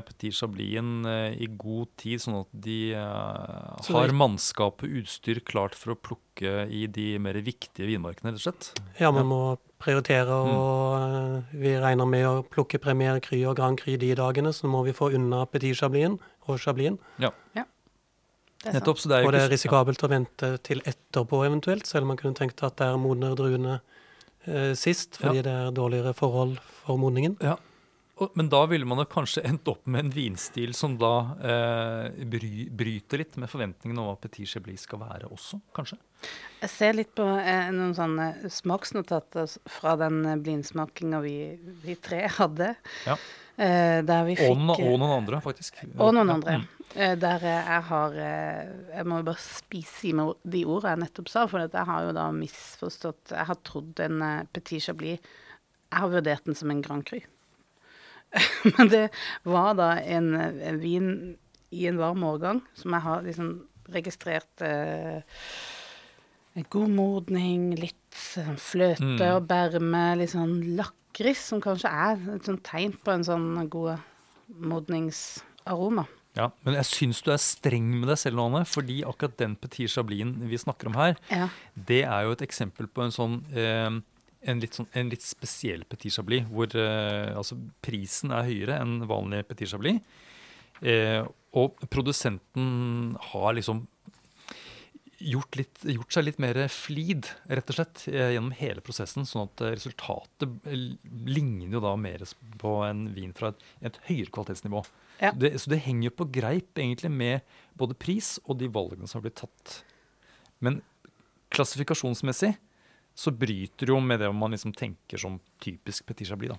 Petit 0.05 0.33
Chablisen 0.33 1.05
eh, 1.09 1.35
i 1.45 1.49
god 1.61 1.91
tid, 2.01 2.23
sånn 2.23 2.39
at 2.39 2.53
de 2.65 2.95
uh, 2.97 3.77
har 3.93 4.15
mannskap 4.17 4.85
og 4.85 4.95
utstyr 5.03 5.43
klart 5.45 5.77
for 5.77 5.93
å 5.93 5.99
plukke 6.01 6.63
i 6.73 6.87
de 6.89 7.11
mer 7.21 7.37
viktige 7.45 7.89
vinmarkene, 7.91 8.33
rett 8.33 8.41
og 8.41 8.47
slett. 8.47 8.71
Ja, 9.01 9.13
man 9.13 9.29
må 9.29 9.41
prioritere, 9.81 10.41
og 10.41 10.97
mm. 11.05 11.59
vi 11.61 11.75
regner 11.85 12.09
med 12.09 12.29
å 12.31 12.35
plukke 12.49 12.81
Premier 12.81 13.21
Cry 13.25 13.43
og 13.45 13.59
Grand 13.61 13.77
Cry 13.81 13.99
de 14.01 14.15
dagene, 14.17 14.55
så 14.57 14.73
må 14.73 14.85
vi 14.89 14.97
få 14.97 15.13
unna 15.19 15.45
petit 15.53 15.77
chablisen 15.77 16.17
og 16.49 16.63
chablisen. 16.65 16.97
Ja. 17.21 17.35
er 17.53 17.69
sant. 18.63 18.75
Nettopp, 18.75 18.99
så 18.99 19.09
det 19.09 19.17
er 19.19 19.23
jo 19.23 19.29
Og 19.29 19.33
det 19.37 19.43
er 19.45 19.53
risikabelt 19.55 20.03
å 20.05 20.11
vente 20.11 20.51
til 20.67 20.83
etterpå 20.85 21.45
eventuelt, 21.47 21.87
selv 21.87 22.03
om 22.07 22.09
man 22.15 22.21
kunne 22.21 22.35
tenkt 22.39 22.63
at 22.67 22.77
der 22.81 22.97
modner 23.01 23.35
druene 23.39 23.81
eh, 24.47 24.75
sist, 24.75 25.17
fordi 25.21 25.43
Ja. 25.43 25.43
det 25.43 25.55
er 25.55 25.71
dårligere 25.77 26.15
forhold 26.15 26.59
for 26.85 26.97
modningen. 26.99 27.37
Ja. 27.41 27.57
Og, 28.19 28.33
men 28.35 28.49
da 28.51 28.65
ville 28.67 28.85
man 28.89 28.99
kanskje 29.07 29.45
endt 29.47 29.69
opp 29.71 29.85
med 29.87 30.07
en 30.09 30.11
vinstil 30.11 30.73
som 30.75 30.97
da 30.99 31.37
eh, 31.39 32.25
bry, 32.27 32.67
bryter 32.75 33.21
litt 33.23 33.37
med 33.39 33.47
forventningene 33.51 34.03
om 34.03 34.09
hva 34.11 34.17
Petit 34.19 34.49
Chablis 34.51 34.83
skal 34.89 34.99
være 35.05 35.29
også, 35.31 35.61
kanskje? 35.77 36.01
Jeg 36.65 36.71
ser 36.73 36.97
litt 36.99 37.13
på 37.15 37.23
eh, 37.39 37.69
noen 37.71 37.95
sånne 37.95 38.51
smaksnotater 38.51 39.47
fra 39.71 39.95
den 40.01 40.25
eh, 40.27 40.35
blindsmakinga 40.43 41.21
vi, 41.23 41.37
vi 41.85 41.95
tre 41.95 42.25
hadde. 42.41 42.73
Ja. 43.07 43.15
Eh, 43.59 44.01
der 44.07 44.25
vi 44.29 44.37
fikk 44.39 44.53
Og, 44.53 44.71
og 44.79 44.99
noen 45.01 45.15
andre, 45.17 45.41
faktisk. 45.43 45.81
Og 45.99 46.13
noen 46.15 46.31
andre. 46.37 46.59
mm. 46.61 46.67
Eh, 46.95 47.15
Der 47.21 47.43
jeg 47.45 47.83
har 47.89 48.15
eh, 48.17 48.69
Jeg 48.95 49.07
må 49.11 49.19
bare 49.27 49.43
spise 49.43 50.07
i 50.09 50.13
meg 50.17 50.31
de 50.47 50.63
ordene 50.65 50.95
jeg 50.95 51.03
nettopp 51.03 51.29
sa, 51.29 51.43
for 51.51 51.61
jeg 51.67 51.87
har 51.91 52.07
jo 52.07 52.13
da 52.17 52.29
misforstått 52.33 53.35
Jeg 53.35 53.49
har 53.51 53.59
trodd 53.67 54.01
en 54.07 54.23
Petit 54.55 54.81
Chablis 54.87 55.19
Jeg 55.19 55.99
har 56.01 56.09
vurdert 56.15 56.47
den 56.47 56.55
som 56.57 56.71
en 56.71 56.81
Grand 56.85 57.05
Cru. 57.05 57.19
Men 58.77 58.89
det 58.93 59.09
var 59.49 59.75
da 59.79 59.91
en, 60.01 60.35
en, 60.37 60.79
vin 60.81 61.11
i 61.73 61.87
en 61.89 61.99
varm 62.01 62.23
årgang 62.25 62.63
som 62.77 62.93
jeg 62.97 63.05
har 63.05 63.23
liksom 63.25 63.51
registrert 63.93 64.63
eh, 64.65 65.21
god 66.69 66.91
modning, 66.93 67.71
litt 67.79 67.95
fløte 68.59 69.05
Mm. 69.05 69.21
og 69.37 69.47
berme, 69.49 70.03
litt 70.19 70.33
sånn 70.35 70.57
lakris, 71.19 71.41
som 71.49 71.61
kanskje 71.61 71.91
er 71.91 72.21
et 72.37 72.49
tegn 72.65 72.95
på 73.03 73.13
en 73.13 73.25
sånn 73.25 73.69
god 73.71 73.99
modningsaroma. 74.49 76.07
Ja, 76.37 76.51
men 76.63 76.77
jeg 76.77 76.87
syns 76.87 77.23
du 77.25 77.33
er 77.33 77.41
streng 77.43 77.89
med 77.99 78.09
deg 78.09 78.19
selv, 78.21 78.39
Anne, 78.39 78.65
fordi 78.69 79.01
akkurat 79.03 79.37
den 79.41 79.57
Petit 79.59 79.91
Chablisen 79.91 80.37
vi 80.49 80.57
snakker 80.57 80.87
om 80.89 80.95
her, 80.95 81.17
Ja. 81.31 81.49
det 81.75 82.05
er 82.05 82.23
jo 82.25 82.33
et 82.33 82.43
eksempel 82.43 82.87
på 82.87 83.03
en 83.03 83.11
sånn 83.11 83.45
eh, 83.55 83.91
en 84.47 84.61
litt, 84.61 84.75
sånn, 84.75 84.87
en 84.95 85.09
litt 85.11 85.23
spesiell 85.23 85.85
Petit 85.85 86.13
Chablis, 86.13 86.45
hvor 86.47 86.69
eh, 86.77 87.35
altså, 87.37 87.57
prisen 87.83 88.31
er 88.31 88.45
høyere 88.45 88.79
enn 88.81 89.01
vanlig 89.09 89.49
Petit 89.49 89.69
Chablis. 89.69 90.01
Eh, 90.81 91.25
og 91.55 91.75
produsenten 91.91 93.17
har 93.33 93.55
liksom 93.55 93.89
gjort, 95.19 95.57
litt, 95.59 95.81
gjort 95.83 96.15
seg 96.15 96.27
litt 96.27 96.39
mer 96.43 96.61
flid, 96.73 97.27
rett 97.51 97.73
og 97.73 97.79
slett, 97.79 98.05
eh, 98.11 98.33
gjennom 98.35 98.53
hele 98.59 98.83
prosessen. 98.85 99.27
Sånn 99.27 99.49
at 99.49 99.63
eh, 99.65 99.75
resultatet 99.75 100.47
eh, 100.69 100.85
ligner 101.29 101.79
jo 101.79 101.83
da 101.85 101.95
mer 101.99 102.25
på 102.61 102.75
en 102.87 103.09
vin 103.17 103.35
fra 103.37 103.53
et, 103.53 103.67
et 103.91 103.99
høyere 104.09 104.35
kvalitetsnivå. 104.35 104.85
Ja. 105.23 105.33
Det, 105.35 105.55
så 105.59 105.73
det 105.75 105.83
henger 105.87 106.11
jo 106.11 106.19
på 106.21 106.29
greip 106.39 106.79
egentlig 106.79 107.11
med 107.11 107.59
både 107.79 107.99
pris 107.99 108.37
og 108.47 108.61
de 108.63 108.71
valgene 108.71 109.11
som 109.11 109.19
har 109.19 109.27
blitt 109.27 109.41
tatt. 109.43 109.81
Men 110.63 110.81
klassifikasjonsmessig 111.55 112.55
så 113.19 113.35
bryter 113.35 113.89
det 113.89 113.95
jo 113.95 113.99
med 114.05 114.23
det 114.23 114.31
man 114.35 114.55
liksom 114.55 114.73
tenker 114.77 115.19
som 115.19 115.41
typisk 115.63 116.07
Petit 116.07 116.29
Chablis. 116.29 116.55
da. 116.55 116.59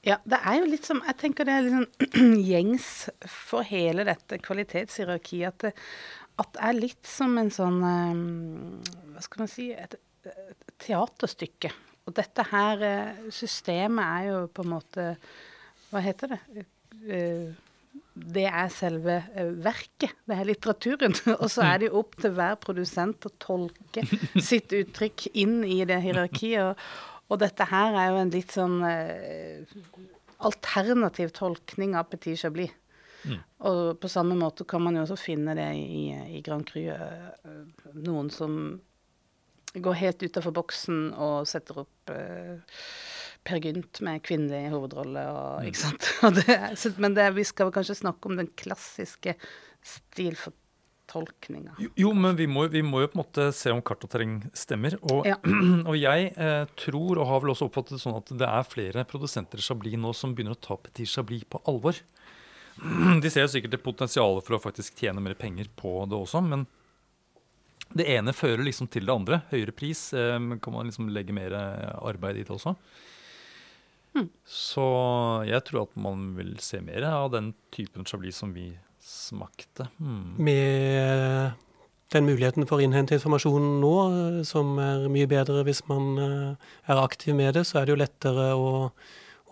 Ja, 0.00 0.16
det 0.24 0.38
er 0.48 0.54
jo 0.56 0.68
litt 0.70 0.86
som 0.88 1.02
Jeg 1.04 1.16
tenker 1.20 1.44
det 1.44 1.54
er 1.54 1.66
litt 1.66 1.74
sånn 1.76 2.36
gjengs 2.50 2.88
for 3.28 3.66
hele 3.68 4.06
dette 4.08 4.38
kvalitetshierarkiet 4.40 5.48
at 5.50 5.64
det, 5.66 5.72
at 6.38 6.52
det 6.54 6.62
er 6.68 6.76
litt 6.78 7.06
som 7.08 7.34
en 7.40 7.50
sånn 7.52 7.80
eh, 7.84 8.20
Hva 9.14 9.24
skal 9.24 9.42
man 9.42 9.50
si 9.50 9.70
et, 9.74 9.96
et 10.24 10.74
teaterstykke. 10.80 11.72
Og 12.08 12.14
dette 12.16 12.44
her 12.50 12.84
eh, 12.86 13.24
systemet 13.34 14.04
er 14.04 14.28
jo 14.30 14.38
på 14.54 14.64
en 14.64 14.72
måte 14.76 15.08
Hva 15.90 16.00
heter 16.04 16.36
det? 16.36 16.64
Eh, 17.10 17.50
Det 18.14 18.44
er 18.46 18.68
selve 18.70 19.18
verket. 19.64 20.16
Det 20.28 20.36
er 20.36 20.48
litteraturen. 20.48 21.14
Og 21.42 21.48
så 21.50 21.62
er 21.66 21.78
det 21.80 21.88
jo 21.90 22.00
opp 22.02 22.16
til 22.20 22.34
hver 22.36 22.56
produsent 22.60 23.26
å 23.26 23.32
tolke 23.40 24.04
sitt 24.50 24.72
uttrykk 24.76 25.30
inn 25.40 25.62
i 25.64 25.80
det 25.88 26.00
hierarkiet. 26.04 26.62
Og, 26.64 27.30
og 27.30 27.40
dette 27.42 27.66
her 27.70 27.94
er 27.94 28.10
jo 28.10 28.20
en 28.24 28.32
litt 28.34 28.52
sånn 28.56 28.80
alternativ 30.40 31.32
tolkning 31.36 31.94
av 31.98 32.08
Petit 32.10 32.38
Chablis. 32.40 32.72
Og 33.68 33.98
på 34.00 34.08
samme 34.08 34.36
måte 34.38 34.64
kan 34.68 34.82
man 34.82 34.96
jo 34.96 35.02
også 35.04 35.18
finne 35.20 35.54
det 35.58 35.68
i, 35.76 36.06
i 36.38 36.40
Grand 36.46 36.64
Cru. 36.68 36.80
eh, 36.88 37.50
noen 38.00 38.30
som 38.32 38.80
går 39.74 39.98
helt 40.00 40.22
utafor 40.22 40.54
boksen 40.56 41.10
og 41.14 41.46
setter 41.46 41.84
opp 41.84 42.10
eh, 42.10 42.58
Per 43.46 43.60
Gynt 43.62 44.00
med 44.04 44.22
kvinnelig 44.26 44.72
hovedrolle 44.72 45.22
og 45.32 45.68
ikke 45.68 45.82
sant. 45.84 46.08
Det, 46.40 46.96
men 47.00 47.14
det, 47.16 47.28
vi 47.36 47.44
skal 47.48 47.70
kanskje 47.72 48.00
snakke 48.02 48.28
om 48.28 48.36
den 48.40 48.50
klassiske 48.58 49.36
stilfortolkninga. 49.80 51.76
Jo, 51.80 51.88
jo, 51.96 52.10
men 52.14 52.36
vi 52.36 52.46
må, 52.50 52.66
vi 52.72 52.82
må 52.84 53.00
jo 53.04 53.10
på 53.12 53.16
en 53.18 53.22
måte 53.22 53.46
se 53.56 53.72
om 53.72 53.80
kart 53.84 54.04
og 54.04 54.12
terreng 54.12 54.40
stemmer. 54.56 54.98
Og, 55.08 55.24
Ja. 55.28 55.38
og 55.88 55.96
jeg 55.96 56.32
eh, 56.36 56.64
tror, 56.80 57.20
og 57.22 57.30
har 57.30 57.44
vel 57.44 57.54
også 57.54 57.70
oppfattet 57.70 57.96
det 57.96 58.02
sånn 58.04 58.18
at 58.18 58.32
det 58.42 58.48
er 58.50 58.68
flere 58.68 59.06
produsenter 59.08 59.62
i 59.62 59.64
Chablis 59.64 59.96
nå 60.00 60.12
som 60.16 60.34
begynner 60.34 60.58
å 60.58 60.60
ta 60.60 60.76
Petit 60.76 61.08
Chablis 61.08 61.46
på 61.48 61.62
alvor. 61.70 61.98
De 63.22 63.30
ser 63.32 63.48
sikkert 63.52 63.76
et 63.76 63.84
potensialet 63.84 64.46
for 64.46 64.56
å 64.56 64.62
faktisk 64.62 65.00
tjene 65.00 65.22
mer 65.24 65.36
penger 65.38 65.68
på 65.76 66.04
det 66.08 66.16
også, 66.16 66.40
men 66.44 66.64
det 67.90 68.06
ene 68.14 68.34
fører 68.36 68.62
liksom 68.64 68.88
til 68.90 69.08
det 69.08 69.14
andre. 69.14 69.40
Høyere 69.50 69.74
pris. 69.74 70.10
Eh, 70.14 70.38
kan 70.62 70.74
man 70.74 70.90
liksom 70.90 71.10
legge 71.14 71.34
mer 71.34 71.54
eh, 71.56 71.96
arbeid 72.06 72.38
i 72.38 72.44
det 72.44 72.54
også? 72.54 72.76
Så 74.46 74.84
jeg 75.46 75.62
tror 75.68 75.84
at 75.84 75.98
man 76.02 76.32
vil 76.34 76.56
se 76.62 76.80
mer 76.82 77.06
av 77.06 77.28
den 77.34 77.52
typen 77.74 78.06
Chablis 78.06 78.40
som 78.42 78.54
vi 78.54 78.68
smakte. 79.02 79.86
Mm. 79.98 80.38
Med 80.38 81.66
den 82.10 82.26
muligheten 82.26 82.66
for 82.66 82.78
å 82.78 82.84
innhente 82.84 83.14
informasjon 83.18 83.80
nå, 83.82 83.94
eh, 84.06 84.38
som 84.46 84.78
er 84.82 85.08
mye 85.10 85.30
bedre 85.30 85.64
hvis 85.66 85.82
man 85.90 86.14
er 86.20 87.02
aktiv 87.02 87.34
med 87.38 87.58
det, 87.58 87.66
så 87.66 87.80
er 87.80 87.88
det 87.88 87.96
jo 87.96 88.02
lettere 88.02 88.52
å, 88.54 88.70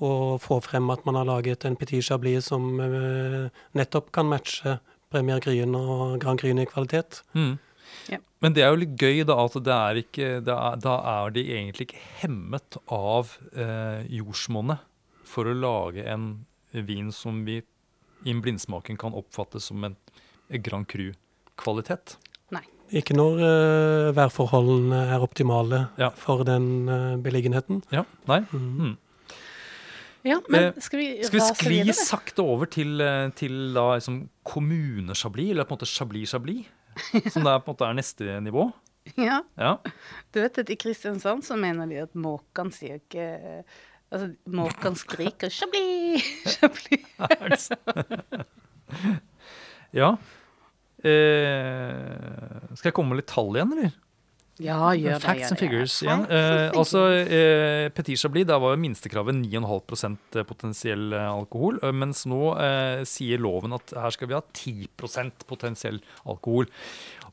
å 0.04 0.10
få 0.42 0.60
frem 0.64 0.90
at 0.94 1.04
man 1.08 1.18
har 1.18 1.28
laget 1.28 1.64
en 1.66 1.76
Petit 1.78 2.04
Chablis 2.04 2.50
som 2.52 2.80
eh, 2.82 3.48
nettopp 3.78 4.12
kan 4.14 4.28
matche 4.30 4.78
Premier 5.12 5.40
Gryen 5.42 5.74
og 5.78 6.18
Grand 6.22 6.40
Gryen 6.40 6.60
i 6.62 6.68
kvalitet. 6.68 7.22
Mm. 7.34 7.56
Ja. 8.12 8.18
Men 8.44 8.54
det 8.54 8.62
er 8.64 8.70
jo 8.72 8.82
litt 8.82 9.00
gøy, 9.00 9.24
da, 9.26 9.38
at 9.44 9.56
det 9.64 9.74
er 9.74 10.02
ikke, 10.02 10.28
det 10.44 10.54
er, 10.54 10.78
da 10.84 10.94
er 11.14 11.32
de 11.34 11.44
egentlig 11.56 11.88
ikke 11.88 12.04
hemmet 12.20 12.78
av 12.92 13.34
eh, 13.56 14.04
jordsmonnet 14.20 14.84
for 15.28 15.48
å 15.48 15.56
lage 15.56 16.04
en 16.08 16.30
vin 16.72 17.10
som 17.12 17.42
vi 17.48 17.60
i 18.26 18.32
en 18.32 18.40
blindsmaking 18.42 18.98
kan 19.00 19.14
oppfatte 19.16 19.60
som 19.62 19.84
en 19.86 19.96
Grand 20.64 20.88
Cru-kvalitet. 20.88 22.16
Nei. 22.54 22.64
Ikke 22.96 23.16
når 23.16 23.42
uh, 23.42 24.06
værforholdene 24.16 25.02
er 25.12 25.24
optimale 25.24 25.84
Ja. 26.00 26.08
for 26.16 26.44
den 26.48 26.88
uh, 26.88 27.16
beliggenheten. 27.20 27.82
Ja, 27.92 28.04
nei? 28.30 28.40
Mm. 28.52 28.70
Mm. 28.78 28.96
Ja, 30.28 30.38
men 30.52 30.68
Eh, 30.68 30.80
skal 30.84 31.00
vi, 31.00 31.06
Skal 31.24 31.38
vi 31.40 31.44
skli 31.54 31.74
videre? 31.80 31.94
sakte 31.96 32.44
over 32.44 32.68
til, 32.70 33.00
eh, 33.00 33.30
til 33.38 33.72
da 33.76 33.86
liksom 33.96 34.20
kommune-Chablis, 34.48 35.50
eller 35.54 35.64
på 35.68 35.74
en 35.74 35.78
måte 35.78 35.88
Chablis-Chablis? 35.90 36.66
Som 37.34 37.46
er 37.46 37.60
på 37.62 37.70
en 37.70 37.74
måte 37.76 37.86
er 37.88 37.94
neste 37.98 38.38
nivå? 38.44 38.66
Ja. 39.16 39.38
Ja. 39.56 39.76
Du 40.34 40.40
vet 40.42 40.58
at 40.60 40.68
i 40.70 40.76
Kristiansand 40.76 41.46
så 41.46 41.56
mener 41.56 41.88
de 41.88 42.02
at 42.02 42.12
måkene 42.18 42.74
sier 42.76 42.98
ikke 43.00 43.28
Altså, 44.08 44.30
måkene 44.48 44.96
skriker 44.96 45.50
'chablis', 45.52 46.24
chablis. 46.56 47.68
Ja. 49.92 50.14
Eh, 51.04 52.72
skal 52.74 52.88
jeg 52.88 52.94
komme 52.96 53.12
med 53.12 53.20
litt 53.22 53.28
tall 53.30 53.52
igjen, 53.56 53.72
eller? 53.76 53.92
Ja, 54.60 54.78
gjør 54.98 55.16
det. 55.18 55.22
Facts 55.22 55.40
gjør 55.40 55.48
and 55.48 55.56
det. 55.56 55.60
figures 55.62 55.96
igjen. 56.02 56.22
Eh, 56.26 56.46
figures. 56.48 56.78
altså, 56.80 57.02
uh, 57.30 57.88
Petit 57.94 58.18
Chablis, 58.18 58.46
der 58.50 58.58
var 58.62 58.74
jo 58.74 58.80
minstekravet 58.82 59.36
9,5 59.38 60.44
potensiell 60.48 61.12
eh, 61.14 61.26
alkohol. 61.30 61.78
eh, 61.82 61.92
Mens 61.94 62.24
nå 62.26 62.40
uh, 62.58 63.04
sier 63.06 63.38
loven 63.42 63.76
at 63.78 63.94
her 63.94 64.10
skal 64.16 64.28
vi 64.32 64.34
ha 64.38 64.42
10% 64.42 65.46
potensiell 65.46 66.00
alkohol. 66.26 66.66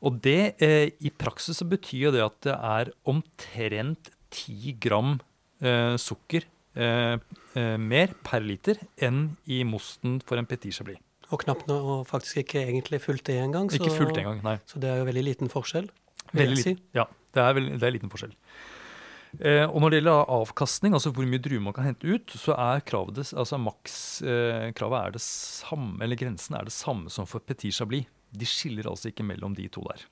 Og 0.06 0.20
det 0.22 0.54
uh, 0.62 0.86
i 1.00 1.10
praksis 1.10 1.58
så 1.58 1.66
betyr 1.68 2.08
jo 2.08 2.14
det 2.14 2.22
at 2.26 2.38
det 2.46 2.54
er 2.56 2.92
omtrent 3.10 4.12
10 4.36 4.76
gram 4.82 5.14
eh, 5.62 5.94
sukker 5.96 6.44
eh, 6.76 7.16
eh, 7.56 7.76
mer 7.80 8.10
per 8.26 8.42
liter 8.44 8.76
enn 9.00 9.36
i 9.48 9.62
mosten 9.64 10.18
for 10.26 10.36
en 10.36 10.48
Petit 10.50 10.74
Chablis. 10.74 10.98
Og 11.32 11.40
knapt 11.42 11.64
noe, 11.70 11.80
og 12.00 12.02
faktisk 12.06 12.42
ikke 12.42 12.60
egentlig 12.66 13.00
fullt 13.02 13.24
det 13.26 13.38
engang. 13.42 13.70
Ikke 13.72 13.90
fullt 13.90 14.18
engang, 14.20 14.42
nei. 14.44 14.58
Så 14.68 14.78
det 14.82 14.90
er 14.92 15.00
jo 15.00 15.06
veldig 15.08 15.24
liten 15.26 15.50
forskjell. 15.50 15.88
Veldig 16.32 16.56
liten. 16.56 16.80
Ja, 16.96 17.04
det 17.34 17.42
er, 17.44 17.54
veldig, 17.58 17.76
det 17.80 17.86
er 17.88 17.94
liten 17.94 18.10
forskjell. 18.12 18.34
Eh, 19.36 19.64
og 19.68 19.80
når 19.82 19.90
det 19.92 19.98
gjelder 20.00 20.30
avkastning, 20.32 20.94
altså 20.96 21.10
hvor 21.12 21.26
mye 21.28 21.42
druer 21.44 21.60
man 21.60 21.74
kan 21.76 21.84
hente 21.90 22.08
ut, 22.08 22.30
så 22.40 22.54
er 22.56 22.80
kravet, 22.88 23.18
det, 23.18 23.26
altså 23.36 23.58
maks, 23.60 23.96
eh, 24.24 24.70
kravet 24.78 25.00
er 25.10 25.16
det 25.18 25.20
samme, 25.24 25.98
eller 26.02 26.16
grensen 26.16 26.56
er 26.56 26.64
det 26.64 26.72
samme 26.72 27.10
som 27.12 27.28
for 27.28 27.44
Petit 27.44 27.74
Chablis. 27.76 28.06
De 28.32 28.46
skiller 28.48 28.88
altså 28.90 29.10
ikke 29.12 29.24
mellom 29.26 29.54
de 29.56 29.68
to 29.72 29.84
der. 29.86 30.06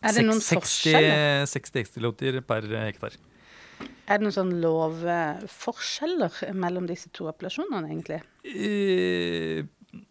Er 0.00 0.14
det 0.16 0.24
noen 0.24 0.40
Seks- 0.40 0.80
forskjeller? 0.80 1.44
60, 1.44 1.52
60 1.52 1.80
ekstiloter 1.84 2.40
per 2.48 2.64
hektar. 2.86 3.18
Er 4.10 4.18
det 4.18 4.24
noen 4.24 4.34
sånn 4.34 4.54
lovforskjeller 4.62 6.40
mellom 6.56 6.88
disse 6.88 7.12
to 7.14 7.28
appellasjonene, 7.30 7.90
egentlig? 7.92 8.22
Eh, 8.48 9.60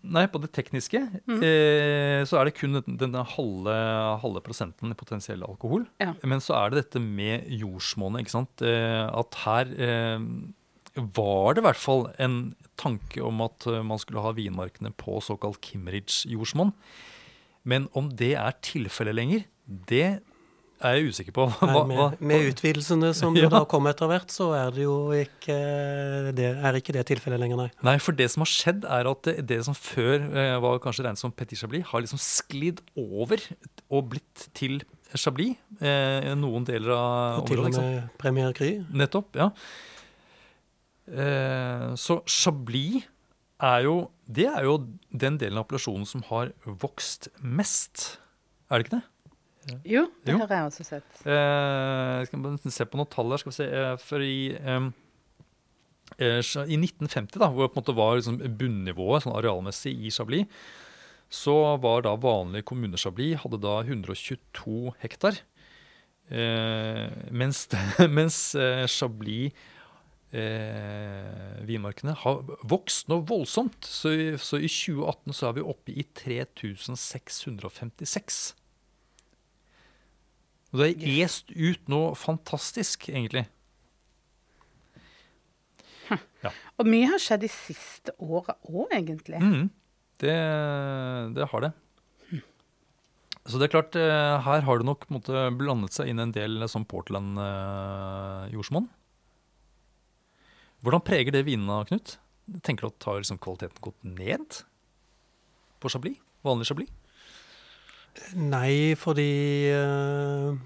nei, 0.04 0.26
på 0.28 0.42
det 0.44 0.52
tekniske 0.52 1.00
Mm. 1.28 1.42
eh, 1.44 2.22
så 2.28 2.40
er 2.40 2.46
det 2.50 2.56
kun 2.56 2.74
den- 2.82 2.98
denne 2.98 3.24
halve, 3.26 3.76
halve 4.22 4.42
prosenten 4.44 4.92
i 4.92 4.98
potensiell 5.00 5.42
alkohol. 5.44 5.86
Ja. 6.00 6.14
Men 6.24 6.40
så 6.40 6.56
er 6.56 6.70
det 6.72 6.84
dette 6.92 7.00
med 7.02 7.48
jordsmonnet, 7.50 8.22
ikke 8.26 8.36
sant. 8.36 8.62
Eh, 8.62 9.08
at 9.08 9.36
her 9.46 9.66
eh, 9.80 10.20
var 11.00 11.54
det 11.54 11.62
i 11.64 11.68
hvert 11.68 11.80
fall 11.80 12.14
en 12.20 12.56
tanke 12.78 13.22
om 13.24 13.42
at 13.42 13.68
eh, 13.68 13.82
man 13.84 13.98
skulle 14.00 14.22
ha 14.22 14.32
vinmarkene 14.34 14.92
på 14.96 15.22
såkalt 15.24 15.62
Kimmeridge-jordsmonn. 15.62 16.74
Men 17.66 17.88
om 17.94 18.10
det 18.10 18.34
er 18.36 18.54
tilfellet 18.62 19.16
lenger, 19.16 19.46
det 19.88 20.22
er 20.84 20.96
jeg 20.98 21.10
usikker 21.12 21.34
på. 21.36 21.46
Nei, 21.68 21.80
med, 21.92 22.22
med 22.32 22.46
utvidelsene 22.54 23.10
som 23.18 23.36
Ja. 23.40 23.50
da 23.52 23.64
kom 23.70 23.88
etter 23.92 24.08
hvert, 24.12 24.32
så 24.32 24.52
er 24.58 24.72
det 24.76 24.86
jo 24.86 24.96
ikke 25.16 25.58
det, 26.38 26.52
er 26.56 26.78
ikke 26.80 26.96
det 26.96 27.04
tilfellet 27.10 27.42
lenger, 27.42 27.60
nei. 27.66 27.68
Nei, 27.86 27.98
for 28.04 28.16
det 28.16 28.30
som 28.32 28.46
har 28.46 28.52
skjedd, 28.52 28.88
er 28.88 29.10
at 29.12 29.24
det, 29.28 29.36
det 29.50 29.60
som 29.68 29.76
før 29.78 30.24
eh, 30.30 30.56
var 30.64 30.80
kanskje 30.84 31.06
regnet 31.08 31.22
som 31.22 31.34
Petit 31.36 31.60
Chablis, 31.60 31.86
har 31.92 32.06
liksom 32.06 32.22
sklidd 32.24 32.80
over 33.00 33.44
og 33.90 34.10
blitt 34.16 34.48
til 34.58 34.80
Chablis. 35.18 35.58
Eh, 35.82 36.32
noen 36.38 36.68
deler 36.68 36.94
av 36.96 37.40
Og 37.42 37.48
til 37.50 37.64
og 37.64 37.72
med 37.74 38.10
Premier 38.22 38.54
Cry. 38.56 38.76
Nettopp, 38.94 39.36
ja. 39.40 39.50
Eh, 41.10 41.88
så 41.98 42.20
Chablis 42.30 43.08
er 43.60 43.82
jo 43.88 43.96
Det 44.30 44.46
er 44.46 44.64
jo 44.68 44.76
den 45.10 45.40
delen 45.42 45.58
av 45.58 45.66
appellasjonen 45.66 46.06
som 46.08 46.22
har 46.30 46.52
vokst 46.64 47.32
mest. 47.42 48.20
Er 48.70 48.78
det 48.78 48.86
ikke 48.86 49.00
det? 49.00 49.06
Jo, 49.86 50.06
det 50.26 50.34
Jo. 50.34 50.38
har 50.44 50.50
jeg 50.56 50.66
også 50.70 50.84
sett. 50.88 51.12
Eh, 51.26 52.26
skal 52.26 52.40
vi 52.44 52.58
se 52.72 52.86
på 52.86 52.98
noen 53.00 53.10
tall 53.10 53.30
her. 53.32 53.38
skal 53.42 53.52
vi 53.52 53.56
se, 53.60 53.68
eh, 53.70 53.96
For 53.98 54.20
i, 54.26 54.56
eh, 54.56 54.90
i 56.20 56.78
1950, 56.78 57.40
da, 57.40 57.48
hvor 57.50 57.68
det 57.74 57.96
var 57.96 58.16
liksom 58.18 58.38
bunnivået 58.58 59.24
sånn 59.24 59.36
arealmessig 59.38 59.94
i 60.06 60.10
Chablis, 60.12 60.46
så 61.30 61.78
var 61.80 62.02
da 62.02 62.16
vanlig 62.18 62.64
kommune-Chablis 62.66 63.38
hadde 63.44 63.60
da 63.62 63.82
122 63.86 64.94
hektar. 65.04 65.34
Eh, 66.32 67.10
mens 67.32 67.68
mens 68.18 68.56
eh, 68.56 68.86
Chablis 68.88 69.52
eh, 70.32 71.64
vinmarkene 71.66 72.14
har 72.22 72.42
vokst 72.70 73.08
noe 73.10 73.24
voldsomt. 73.26 73.82
Så, 73.86 74.10
så 74.38 74.58
i 74.62 74.68
2018 74.70 75.34
så 75.34 75.48
er 75.50 75.54
vi 75.58 75.62
oppe 75.66 75.92
i 75.94 76.04
3656. 76.14 78.54
Og 80.70 80.82
det 80.82 80.90
er 80.92 81.24
est 81.26 81.50
ut 81.56 81.90
noe 81.90 82.14
fantastisk, 82.18 83.10
egentlig. 83.10 83.48
Og 86.80 86.88
mye 86.88 87.10
har 87.12 87.22
skjedd 87.22 87.44
de 87.44 87.52
siste 87.52 88.14
åra 88.24 88.56
òg, 88.70 88.94
egentlig. 88.96 89.42
Mm, 89.44 89.66
det, 90.24 90.36
det 91.36 91.50
har 91.52 91.66
det. 91.66 91.72
Så 93.50 93.58
det 93.58 93.66
er 93.66 93.74
klart, 93.74 93.98
eh, 93.98 94.36
her 94.46 94.64
har 94.68 94.80
det 94.80 94.86
nok 94.86 95.08
måtte, 95.10 95.48
blandet 95.58 95.96
seg 95.96 96.12
inn 96.12 96.22
en 96.22 96.34
del 96.36 96.62
sånn 96.70 96.86
Portland-jordsmonn. 96.90 98.88
Hvordan 100.86 101.04
preger 101.04 101.34
det 101.36 101.48
vinene, 101.48 101.82
Knut? 101.90 102.18
Tenker 102.66 102.86
du 102.86 102.94
at 102.94 103.08
har 103.10 103.20
liksom 103.20 103.40
kvaliteten 103.42 103.82
gått 103.84 104.06
ned 104.06 104.62
på 105.82 105.92
Chablis? 105.92 106.22
Vanlig 106.46 106.70
Chablis? 106.70 106.94
Nei, 108.36 108.96
fordi 109.00 109.32
uh, 109.74 110.58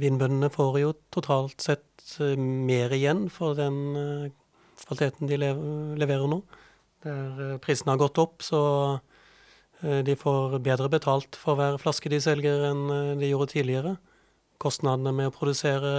vinbøndene 0.00 0.50
får 0.52 0.80
jo 0.80 0.94
totalt 1.14 1.62
sett 1.64 2.18
eh, 2.22 2.36
mer 2.38 2.92
igjen 2.94 3.26
for 3.32 3.56
den 3.58 3.78
eh, 3.98 4.34
kvaliteten 4.84 5.30
de 5.30 5.38
lev 5.40 5.62
leverer 5.98 6.30
nå. 6.30 6.40
Der 7.06 7.58
prisene 7.62 7.94
har 7.94 8.00
gått 8.00 8.20
opp, 8.22 8.44
så 8.46 8.60
eh, 9.82 10.02
de 10.06 10.16
får 10.18 10.58
bedre 10.64 10.90
betalt 10.92 11.38
for 11.38 11.58
hver 11.58 11.80
flaske 11.82 12.10
de 12.12 12.20
selger 12.22 12.68
enn 12.70 12.84
eh, 12.90 13.16
de 13.20 13.32
gjorde 13.32 13.52
tidligere. 13.54 13.96
Kostnadene 14.62 15.12
med 15.12 15.30
å 15.30 15.34
produsere 15.34 15.90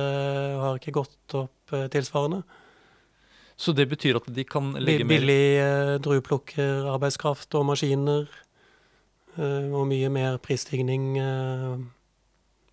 har 0.63 0.79
ikke 0.79 0.95
gått 0.97 1.37
opp 1.37 1.75
eh, 1.75 1.89
tilsvarende. 1.93 2.41
Så 3.57 3.73
det 3.73 3.87
betyr 3.89 4.19
at 4.19 4.27
de 4.29 4.43
kan 4.45 4.75
legge 4.77 5.01
mer 5.01 5.15
Billig 5.15 5.45
uh, 5.57 5.95
drueplukkerarbeidskraft 6.05 7.55
og 7.57 7.63
maskiner. 7.71 8.27
Eh, 9.37 9.69
og 9.71 9.87
mye 9.89 10.09
mer 10.13 10.37
prisstigning 10.43 11.15
eh, 11.21 11.77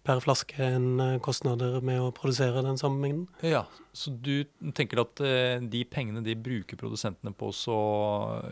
per 0.05 0.21
flaske 0.25 0.59
enn 0.61 1.01
eh, 1.01 1.17
kostnader 1.25 1.79
med 1.85 2.03
å 2.03 2.11
produsere 2.17 2.65
den 2.67 2.79
samme 2.81 3.01
mengden. 3.03 3.25
Ja, 3.47 3.65
Så 3.93 4.13
du 4.13 4.45
tenker 4.77 5.05
at 5.05 5.23
de 5.71 5.85
pengene 5.89 6.25
de 6.25 6.37
bruker 6.37 6.79
produsentene 6.81 7.33
på 7.33 7.51
å 7.51 7.57
så 7.57 7.79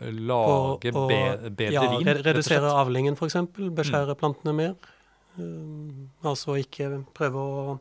lage 0.09 0.93
På 0.93 1.05
og, 1.05 1.11
be 1.11 1.49
bedre 1.49 1.73
ja, 1.75 1.87
vin? 1.91 2.07
Ja, 2.07 2.17
redusere 2.29 2.73
avlingen 2.73 3.19
f.eks. 3.19 3.39
Beskjære 3.53 4.17
plantene 4.19 4.55
mer. 4.57 4.75
Altså 6.23 6.59
ikke 6.61 7.01
prøve 7.17 7.41
å 7.41 7.77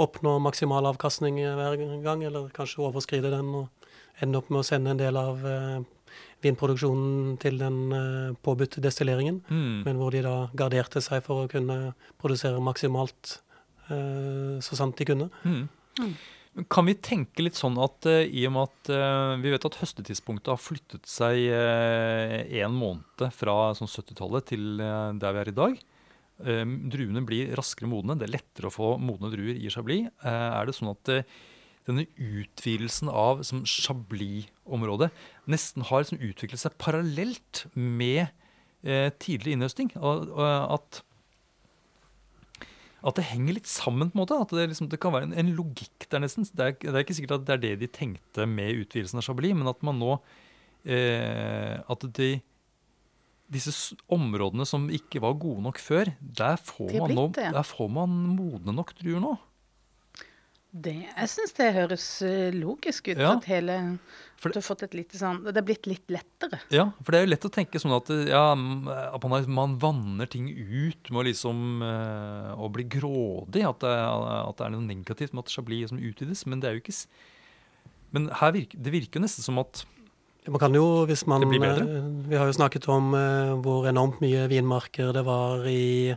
oppnå 0.00 0.38
maksimal 0.40 0.86
avkastning 0.88 1.40
hver 1.40 1.76
gang, 2.04 2.22
eller 2.24 2.48
kanskje 2.56 2.84
overskride 2.86 3.32
den 3.32 3.48
og 3.56 3.88
ende 4.20 4.40
opp 4.40 4.52
med 4.52 4.62
å 4.62 4.68
sende 4.68 4.92
en 4.92 5.00
del 5.00 5.16
av 5.16 5.42
vinproduksjonen 6.44 7.36
til 7.42 7.60
den 7.60 7.78
eh, 7.96 8.32
påbudte 8.44 8.82
destilleringen. 8.84 9.40
Mm. 9.50 9.82
men 9.86 10.00
hvor 10.00 10.14
de 10.14 10.24
da 10.24 10.34
garderte 10.56 11.02
seg 11.04 11.22
for 11.24 11.44
å 11.44 11.50
kunne 11.50 11.94
produsere 12.20 12.60
maksimalt 12.62 13.38
eh, 13.90 14.58
så 14.62 14.78
sant 14.78 14.98
de 14.98 15.08
kunne. 15.08 15.30
Mm. 15.44 15.64
Mm. 16.00 16.14
Kan 16.70 16.88
vi 16.88 16.96
tenke 16.98 17.44
litt 17.44 17.58
sånn 17.58 17.76
at 17.78 18.08
uh, 18.10 18.24
i 18.26 18.42
og 18.48 18.54
med 18.56 18.66
at 18.66 18.90
uh, 18.90 19.36
vi 19.38 19.52
vet 19.52 19.64
at 19.68 19.76
høstetidspunktet 19.78 20.50
har 20.50 20.58
flyttet 20.58 21.06
seg 21.06 21.38
én 21.46 22.74
måned 22.74 23.28
fra 23.36 23.70
sånn 23.78 23.90
70-tallet 23.90 24.48
til 24.50 24.82
der 24.82 25.36
vi 25.36 25.42
er 25.44 25.52
i 25.52 25.56
dag, 25.56 25.78
eh, 26.46 26.64
druene 26.92 27.22
blir 27.26 27.54
raskere 27.58 27.90
modne, 27.90 28.18
det 28.18 28.28
er 28.28 28.36
lettere 28.38 28.70
å 28.70 28.74
få 28.74 28.90
modne 29.02 29.30
druer 29.32 29.56
i 29.56 29.70
Chablis, 29.72 30.10
eh, 30.24 30.50
er 30.60 30.66
det 30.66 30.76
sånn 30.76 30.92
at 30.94 31.12
denne 31.90 32.06
utvidelsen 32.16 33.10
av 33.12 33.44
som 33.46 33.62
Chablis-området 33.68 35.10
nesten 35.50 35.86
har 35.90 36.04
liksom 36.04 36.22
utviklet 36.22 36.62
seg 36.62 36.78
parallelt 36.80 37.66
med 37.74 38.28
eh, 38.82 39.10
tidlig 39.20 39.56
innhøsting. 39.56 39.92
At 40.00 41.02
at 43.00 43.16
det 43.16 43.30
henger 43.30 43.56
litt 43.56 43.70
sammen. 43.70 44.10
på 44.10 44.18
en 44.18 44.22
måte, 44.22 44.36
At 44.36 44.52
det, 44.52 44.68
liksom, 44.72 44.90
det 44.92 45.00
kan 45.00 45.14
være 45.14 45.30
en, 45.30 45.36
en 45.40 45.54
logikk 45.56 46.06
der 46.12 46.20
nesten. 46.20 46.44
Det 46.44 46.66
er, 46.66 46.76
det 46.76 46.92
er 46.92 47.04
ikke 47.04 47.16
sikkert 47.16 47.38
at 47.38 47.46
det 47.48 47.54
er 47.56 47.62
det 47.64 47.74
de 47.80 47.88
tenkte 47.88 48.46
med 48.48 48.84
utvidelsen 48.84 49.20
av 49.20 49.26
Chablis, 49.26 49.56
men 49.56 49.70
at 49.70 49.80
man 49.86 50.00
nå 50.00 50.16
eh, 50.84 51.80
At 51.80 52.04
de, 52.18 52.30
disse 53.50 53.96
områdene 54.12 54.66
som 54.68 54.88
ikke 54.92 55.22
var 55.24 55.38
gode 55.40 55.64
nok 55.64 55.80
før, 55.82 56.12
der 56.20 56.60
får, 56.60 56.92
man, 57.00 57.16
nå, 57.16 57.24
der 57.34 57.64
får 57.66 57.88
man 57.92 58.18
modne 58.36 58.76
nok 58.76 58.92
druer 59.00 59.22
nå. 59.24 59.32
Det, 60.72 60.92
jeg 61.16 61.28
syns 61.32 61.52
det 61.58 61.72
høres 61.74 62.04
eh, 62.22 62.50
logisk 62.54 63.08
ut. 63.10 63.18
Ja. 63.18 63.32
At 63.36 63.46
hele 63.50 63.76
For 64.40 64.52
Du 64.54 64.60
har 64.60 64.62
fått 64.64 64.84
et 64.86 64.94
lite 64.94 65.18
sånn 65.18 65.40
Det 65.44 65.56
er 65.58 65.64
blitt 65.66 65.88
litt 65.90 66.06
lettere. 66.14 66.60
Ja, 66.72 66.84
for 67.02 67.10
det 67.12 67.18
er 67.18 67.24
jo 67.26 67.30
lett 67.32 67.44
å 67.48 67.50
tenke 67.52 67.80
sånn 67.82 67.92
at, 67.96 68.08
ja, 68.30 68.44
at 69.10 69.26
man, 69.28 69.48
man 69.50 69.74
vanner 69.82 70.30
ting 70.30 70.46
ut 70.54 71.10
med 71.10 71.20
å 71.20 71.26
liksom 71.26 71.82
eh, 71.82 72.52
å 72.54 72.70
bli 72.72 72.86
grådig. 72.86 73.64
At 73.66 73.82
det, 73.82 73.90
er- 73.90 74.46
at 74.46 74.56
det 74.62 74.68
er 74.68 74.74
noe 74.76 74.86
negativt 74.86 75.34
med 75.34 75.42
at 75.44 75.52
Chablis 75.56 75.88
liksom 75.90 75.98
utvides. 76.06 76.46
Men 76.46 76.62
det 76.62 76.70
er 76.70 76.78
jo 76.78 76.84
ikke 76.84 76.96
Men 78.16 78.30
her 78.40 78.52
virker, 78.54 78.78
det 78.86 78.92
virker 78.94 79.18
jo 79.20 79.26
nesten 79.26 79.44
som 79.46 79.58
at 79.62 79.84
Man 80.48 80.58
kan 80.62 80.72
jo, 80.74 80.86
hvis 81.10 81.26
man 81.28 81.42
Det 81.44 81.50
blir 81.50 81.60
bedre. 81.66 81.84
eh, 81.98 82.12
Vi 82.30 82.38
har 82.38 82.46
jo 82.48 82.56
snakket 82.56 82.86
om 82.94 83.10
eh, 83.18 83.56
hvor 83.60 83.90
enormt 83.90 84.22
mye 84.22 84.46
vinmarker 84.50 85.12
det 85.18 85.26
var 85.26 85.66
i 85.68 86.14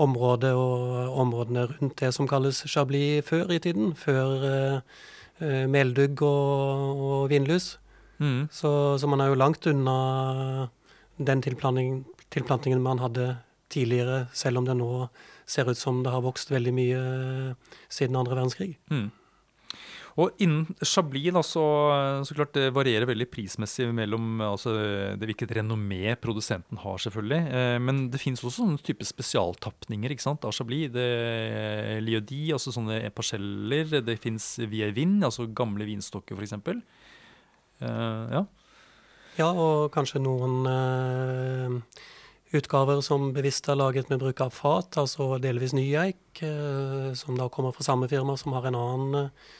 området 0.00 0.52
og 0.56 1.16
områdene 1.20 1.66
rundt 1.68 1.98
det 2.00 2.12
som 2.14 2.28
kalles 2.28 2.62
Chablis 2.66 3.24
før 3.26 3.52
i 3.52 3.58
tiden. 3.58 3.94
Før 3.96 4.46
eh, 4.48 4.80
eh, 5.40 5.64
meldugg 5.68 6.22
og, 6.22 7.02
og 7.08 7.30
vindlus. 7.30 7.78
mm, 8.18 8.48
Så, 8.50 8.98
så 8.98 9.06
man 9.08 9.20
er 9.20 9.32
jo 9.32 9.40
langt 9.40 9.66
unna 9.66 10.68
den 11.18 11.42
tilplanting, 11.42 12.04
tilplantingen 12.30 12.82
man 12.82 12.98
hadde 12.98 13.36
tidligere, 13.70 14.26
selv 14.32 14.58
om 14.58 14.64
det 14.64 14.76
nå 14.76 15.08
ser 15.46 15.68
ut 15.68 15.78
som 15.78 16.02
det 16.04 16.12
har 16.12 16.22
vokst 16.24 16.50
veldig 16.52 16.72
mye 16.76 17.00
eh, 17.00 17.74
siden 17.88 18.16
andre 18.16 18.36
verdenskrig. 18.36 18.78
mm. 18.90 19.10
Og 20.20 20.42
innen 20.44 20.66
Chablis 20.84 21.32
da, 21.32 21.40
så, 21.46 21.64
klart 22.36 22.52
det 22.56 22.66
varierer 22.76 23.08
veldig 23.08 23.28
prismessig 23.32 23.86
mellom 23.96 24.42
altså, 24.44 24.74
det 25.16 25.28
hvilket 25.30 25.54
renommé 25.56 26.16
produsenten 26.20 26.80
har, 26.82 26.98
selvfølgelig. 27.00 27.40
Eh, 27.48 27.76
men 27.80 28.02
det 28.12 28.20
finnes 28.20 28.42
også 28.44 28.64
sånne 28.64 28.82
type 28.84 29.06
spesialtapninger 29.08 30.12
ikke 30.12 30.26
sant, 30.26 30.44
av 30.44 30.52
Chablis. 30.56 30.90
Det 30.92 31.06
er 31.06 32.02
Liodi, 32.04 32.44
altså 32.52 32.74
sånne 32.74 33.00
parseller. 33.16 34.00
Det 34.04 34.18
fins 34.20 34.54
Vievin, 34.60 34.92
Vin, 34.92 35.22
altså 35.24 35.48
gamle 35.48 35.86
vinstokker, 35.88 36.36
f.eks. 36.36 36.58
Eh, 37.82 38.34
ja. 38.36 38.44
Ja, 39.38 39.48
og 39.48 39.88
kanskje 39.94 40.20
noen 40.20 40.66
eh, 40.68 42.02
utgaver 42.58 43.00
som 43.04 43.30
bevisst 43.32 43.70
er 43.72 43.80
laget 43.80 44.12
med 44.12 44.20
bruk 44.20 44.42
av 44.44 44.52
fat, 44.52 44.98
altså 45.00 45.38
delvis 45.40 45.72
ny 45.76 45.86
eik, 45.96 46.42
eh, 46.44 47.12
som 47.16 47.38
da 47.40 47.48
kommer 47.52 47.72
fra 47.72 47.86
samme 47.86 48.10
firma 48.12 48.36
som 48.36 48.52
har 48.56 48.68
en 48.68 48.76
annen 48.76 49.20
eh, 49.22 49.50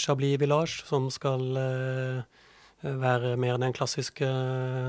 Chablis 0.00 0.38
Village, 0.40 0.86
som 0.88 1.10
skal 1.12 1.58
eh, 1.60 2.22
være 2.82 3.36
mer 3.36 3.58
den 3.62 3.74
klassiske 3.76 4.28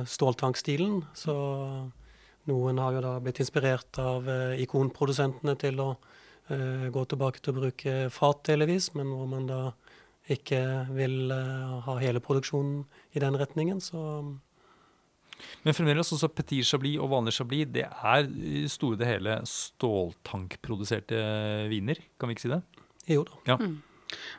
ståltankstilen. 0.09 1.03
Så 1.17 1.35
noen 2.49 2.79
har 2.81 2.95
jo 2.95 3.03
da 3.05 3.17
blitt 3.23 3.39
inspirert 3.43 3.99
av 4.01 4.27
eh, 4.29 4.61
ikonprodusentene 4.65 5.55
til 5.61 5.79
å 5.83 5.89
eh, 6.51 6.89
gå 6.93 7.03
tilbake 7.07 7.43
til 7.43 7.53
å 7.53 7.59
bruke 7.61 7.93
fat 8.13 8.41
delvis, 8.49 8.91
men 8.97 9.13
hvor 9.13 9.29
man 9.31 9.47
da 9.47 9.61
ikke 10.33 10.63
vil 10.95 11.31
eh, 11.35 11.77
ha 11.85 11.99
hele 12.01 12.23
produksjonen 12.23 12.83
i 13.15 13.23
den 13.23 13.39
retningen, 13.39 13.79
så 13.83 14.23
Men 15.63 15.75
fremdeles 15.75 16.11
også 16.13 16.29
Petit 16.31 16.63
Chablis 16.63 16.99
og 17.01 17.09
vanlig 17.11 17.33
Chablis 17.35 17.71
det 17.73 17.87
er 17.89 18.27
i 18.27 18.67
store 18.71 18.99
det 18.99 19.09
hele 19.09 19.39
ståltankproduserte 19.49 21.17
viner. 21.71 21.99
Kan 22.19 22.29
vi 22.29 22.37
ikke 22.37 22.45
si 22.45 22.53
det? 22.53 22.61
jo 23.07 23.25
da. 23.27 23.57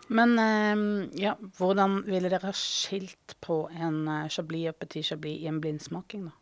Men 0.08 0.37
eh, 0.38 0.84
ja, 1.22 1.34
hvordan 1.58 2.02
ville 2.08 2.30
dere 2.32 2.50
ha 2.50 2.56
skilt 2.56 3.37
på 3.44 3.64
en 3.72 4.04
eh, 4.08 4.28
Chablis 4.32 4.70
og 4.72 4.78
Petit 4.82 5.06
Chablis 5.06 5.42
i 5.42 5.50
en 5.50 5.60
blindsmaking, 5.64 6.28
da? 6.28 6.34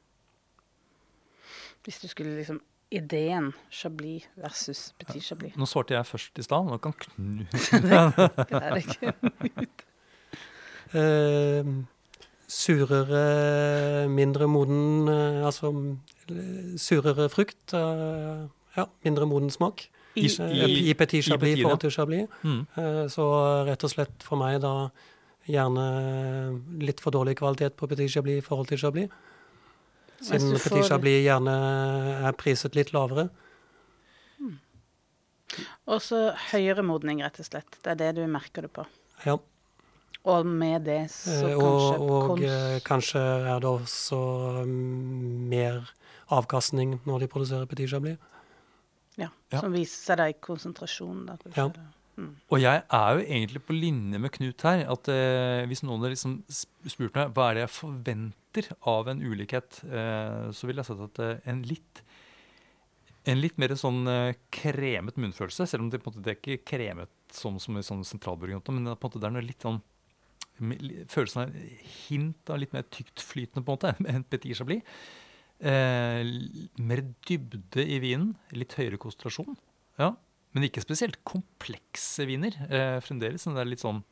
Hvis 1.83 1.99
du 1.99 2.07
skulle 2.09 2.37
liksom 2.37 2.61
Ideen 2.93 3.53
Chablis 3.71 4.29
versus 4.37 4.93
Petit 4.99 5.25
Chablis. 5.25 5.57
Nå 5.57 5.67
svarte 5.67 5.97
jeg 5.97 6.07
først 6.07 6.39
i 6.39 6.45
stad. 6.45 6.69
Nå 6.69 6.77
kan 6.83 6.93
knu... 6.93 7.47
Det 7.89 8.61
er 8.61 8.77
det 8.77 8.85
ikke. 8.85 9.15
Eh, 10.93 11.65
surere, 12.53 13.21
mindre 14.13 14.45
moden 14.45 15.09
eh, 15.09 15.39
Altså 15.41 15.71
surere 16.77 17.31
frukt. 17.33 17.73
Uh, 17.73 18.45
ja, 18.77 18.85
mindre 19.05 19.25
moden 19.27 19.49
smak. 19.51 19.87
I, 20.15 20.27
I- 20.27 20.91
I, 20.91 20.95
Petit 20.95 21.25
Chablis 21.25 21.59
i 21.59 21.63
forhold 21.63 21.81
til 21.81 21.91
Chablis. 21.91 22.27
Mm. 22.45 22.67
Eh, 22.77 23.07
så 23.09 23.27
rett 23.67 23.85
og 23.85 23.91
slett 23.91 24.23
for 24.23 24.37
meg 24.37 24.61
da 24.61 24.91
gjerne 25.49 25.87
litt 26.85 27.01
for 27.01 27.11
dårlig 27.15 27.37
kvalitet 27.41 27.77
på 27.77 27.89
Petit 27.89 28.11
Chablis 28.13 28.43
i 28.43 28.47
forhold 28.47 28.69
til 28.69 28.79
Chablis. 28.79 29.09
Siden 30.23 30.53
Petit 30.61 30.85
Chablis 30.87 31.25
gjerne 31.25 31.55
er 32.29 32.33
priset 32.39 32.77
litt 32.79 32.93
lavere. 32.95 33.29
Og 35.91 35.99
så 36.01 36.31
høyere 36.53 36.85
modning, 36.87 37.21
rett 37.25 37.41
og 37.43 37.49
slett. 37.49 37.75
Det 37.85 37.91
er 37.93 37.99
det 38.01 38.13
du 38.17 38.23
merker 38.31 38.65
det 38.65 38.71
på. 38.73 38.85
Ja. 39.27 39.35
Og 40.25 40.47
med 40.47 40.85
det 40.87 41.11
så 41.11 41.49
Eh, 41.51 41.57
kanskje 41.59 41.99
og 41.99 42.11
og 42.11 42.29
kons- 42.31 42.45
eh, 42.47 42.81
kanskje 42.87 43.21
er 43.53 43.59
det 43.61 43.69
også 43.69 44.21
mm, 44.65 45.49
mer 45.51 45.91
avkastning 46.31 47.01
når 47.05 47.21
de 47.21 47.27
produserer 47.29 47.67
Petit 47.67 47.91
Chablis. 47.91 48.17
Ja, 49.19 49.29
Ja. 49.53 49.61
Som 49.61 49.73
viser 49.75 49.99
seg 50.13 50.17
da 50.23 50.29
i 50.31 50.39
konsentrasjonen. 50.41 51.27
Da, 51.27 51.37
Ja. 51.57 51.69
Og 52.53 52.59
jeg 52.61 52.83
er 52.93 53.15
jo 53.17 53.23
egentlig 53.25 53.63
på 53.65 53.73
linje 53.75 54.19
med 54.21 54.31
Knut 54.35 54.61
her. 54.63 54.83
at 54.93 55.09
eh, 55.09 55.65
Hvis 55.67 55.83
noen 55.83 56.01
hadde 56.01 56.13
liksom 56.13 56.35
sp- 56.49 56.91
spurt 56.93 57.15
meg 57.17 57.33
hva 57.33 57.51
er 57.51 57.55
det 57.55 57.63
jeg 57.65 57.73
forventer 57.81 58.69
av 58.87 59.09
en 59.09 59.23
ulikhet, 59.25 59.81
eh, 59.89 60.51
så 60.53 60.69
ville 60.69 60.83
jeg 60.85 60.91
sagt 60.91 61.01
at 61.09 61.19
eh, 61.25 61.41
en 61.51 61.63
litt 61.63 62.03
en 63.25 63.39
litt 63.41 63.57
mer 63.57 63.69
sånn 63.79 64.03
eh, 64.11 64.35
kremet 64.51 65.17
munnfølelse, 65.17 65.65
selv 65.71 65.85
om 65.85 65.91
det 65.91 66.01
på 66.03 66.11
en 66.11 66.17
måte 66.17 66.25
det 66.27 66.33
er 66.35 66.41
ikke 66.41 66.65
kremet 66.73 67.09
som, 67.33 67.57
som 67.63 67.77
i 67.79 67.83
sånn 67.87 68.03
sentralburgunder, 68.05 68.73
men 68.75 68.85
det 68.85 68.93
er 68.93 68.99
på 68.99 69.07
en 69.07 69.11
måte 69.13 69.21
det 69.23 69.29
er 69.31 69.37
noe 69.39 69.47
litt 69.47 69.63
sånn 69.63 69.81
Følelsen 70.63 71.43
av 71.43 71.55
hint 72.09 72.51
av 72.53 72.59
litt 72.61 72.75
mer 72.75 72.85
tyktflytende, 72.93 73.65
på 73.65 73.73
en 73.73 73.79
måte, 73.79 73.95
enn 74.13 74.23
Petit 74.29 74.55
Chablis. 74.59 74.83
Eh, 75.63 76.27
mer 76.83 77.05
dybde 77.29 77.87
i 77.87 78.01
vinen, 78.03 78.33
litt 78.57 78.75
høyere 78.79 78.99
konsentrasjon. 79.01 79.55
Ja, 80.01 80.13
men 80.53 80.67
ikke 80.67 80.83
spesielt 80.85 81.21
komplekse 81.25 82.27
viner. 82.29 82.57
Eh, 82.69 82.99
fremdeles 83.05 83.47
det 83.47 83.61
er 83.63 83.69
litt 83.71 83.83
sånn 83.83 84.03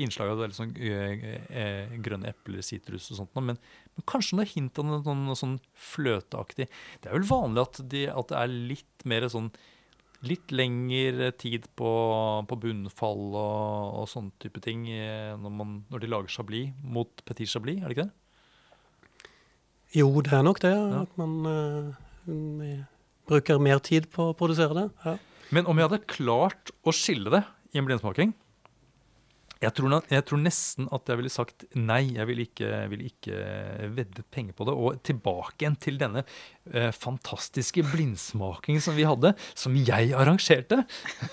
innslag 0.00 0.30
av 0.32 0.38
det 0.38 0.46
er 0.46 0.52
litt 0.52 0.60
sånn 0.60 0.72
eh, 0.80 1.26
eh, 1.50 1.96
grønne 2.00 2.30
epler, 2.30 2.62
sitrus 2.64 3.10
og 3.12 3.18
sånt. 3.18 3.34
Men, 3.36 3.58
men 3.58 4.06
kanskje 4.08 4.38
noe 4.38 4.48
hint 4.48 4.80
av 4.80 4.88
noe, 4.88 5.16
noe 5.26 5.36
sånn 5.36 5.58
fløteaktig. 5.90 6.70
Det 7.02 7.10
er 7.10 7.18
vel 7.18 7.28
vanlig 7.28 7.66
at, 7.66 7.82
de, 7.92 8.06
at 8.14 8.32
det 8.32 8.40
er 8.40 8.56
litt 8.72 9.06
mer 9.08 9.28
sånn 9.32 9.52
Litt 10.20 10.52
lengre 10.52 11.30
tid 11.40 11.64
på, 11.80 11.90
på 12.44 12.56
bunnfall 12.60 13.22
og, 13.40 13.94
og 14.02 14.08
sånne 14.12 14.34
type 14.36 14.60
ting 14.60 14.82
eh, 14.92 15.30
når, 15.40 15.54
man, 15.56 15.70
når 15.88 16.02
de 16.02 16.10
lager 16.12 16.34
chablis 16.34 16.74
mot 16.84 17.22
petit 17.24 17.48
chablis, 17.48 17.80
er 17.80 17.88
det 17.88 17.96
ikke 17.96 18.04
det? 18.04 18.29
Jo, 19.96 20.10
det 20.22 20.34
er 20.36 20.44
nok 20.46 20.60
det. 20.62 20.74
Ja. 20.74 21.02
At 21.02 21.16
man 21.18 21.34
mm, 22.26 22.84
bruker 23.30 23.62
mer 23.62 23.82
tid 23.82 24.10
på 24.12 24.30
å 24.30 24.36
produsere 24.38 24.76
det. 24.76 24.86
Ja. 25.06 25.16
Men 25.50 25.66
om 25.66 25.78
jeg 25.78 25.90
hadde 25.90 26.06
klart 26.10 26.70
å 26.86 26.94
skille 26.94 27.32
det 27.32 27.42
i 27.74 27.80
en 27.80 27.88
blindsmaking 27.88 28.34
jeg 29.60 29.74
tror, 29.76 29.98
jeg 30.08 30.24
tror 30.24 30.40
nesten 30.40 30.86
at 30.88 31.10
jeg 31.10 31.20
ville 31.20 31.32
sagt 31.32 31.66
nei. 31.76 32.14
Jeg 32.16 32.24
ville 32.30 32.46
ikke, 32.46 32.68
vil 32.88 33.02
ikke 33.10 33.40
veddet 33.92 34.24
penger 34.32 34.56
på 34.56 34.64
det. 34.64 34.72
Og 34.72 35.02
tilbake 35.04 35.60
igjen 35.60 35.76
til 35.76 35.98
denne 36.00 36.22
eh, 36.72 36.88
fantastiske 36.96 37.84
blindsmakingen 37.90 38.80
som 38.80 38.96
vi 38.96 39.04
hadde, 39.08 39.34
som 39.52 39.76
jeg 39.76 40.14
arrangerte. 40.16 40.80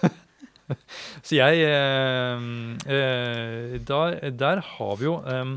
Så 1.23 1.37
jeg 1.37 1.63
eh, 1.63 2.47
eh, 2.91 3.77
der, 3.87 4.19
der 4.35 4.63
har 4.73 4.99
vi 4.99 5.07
jo 5.07 5.15
eh, 5.23 5.55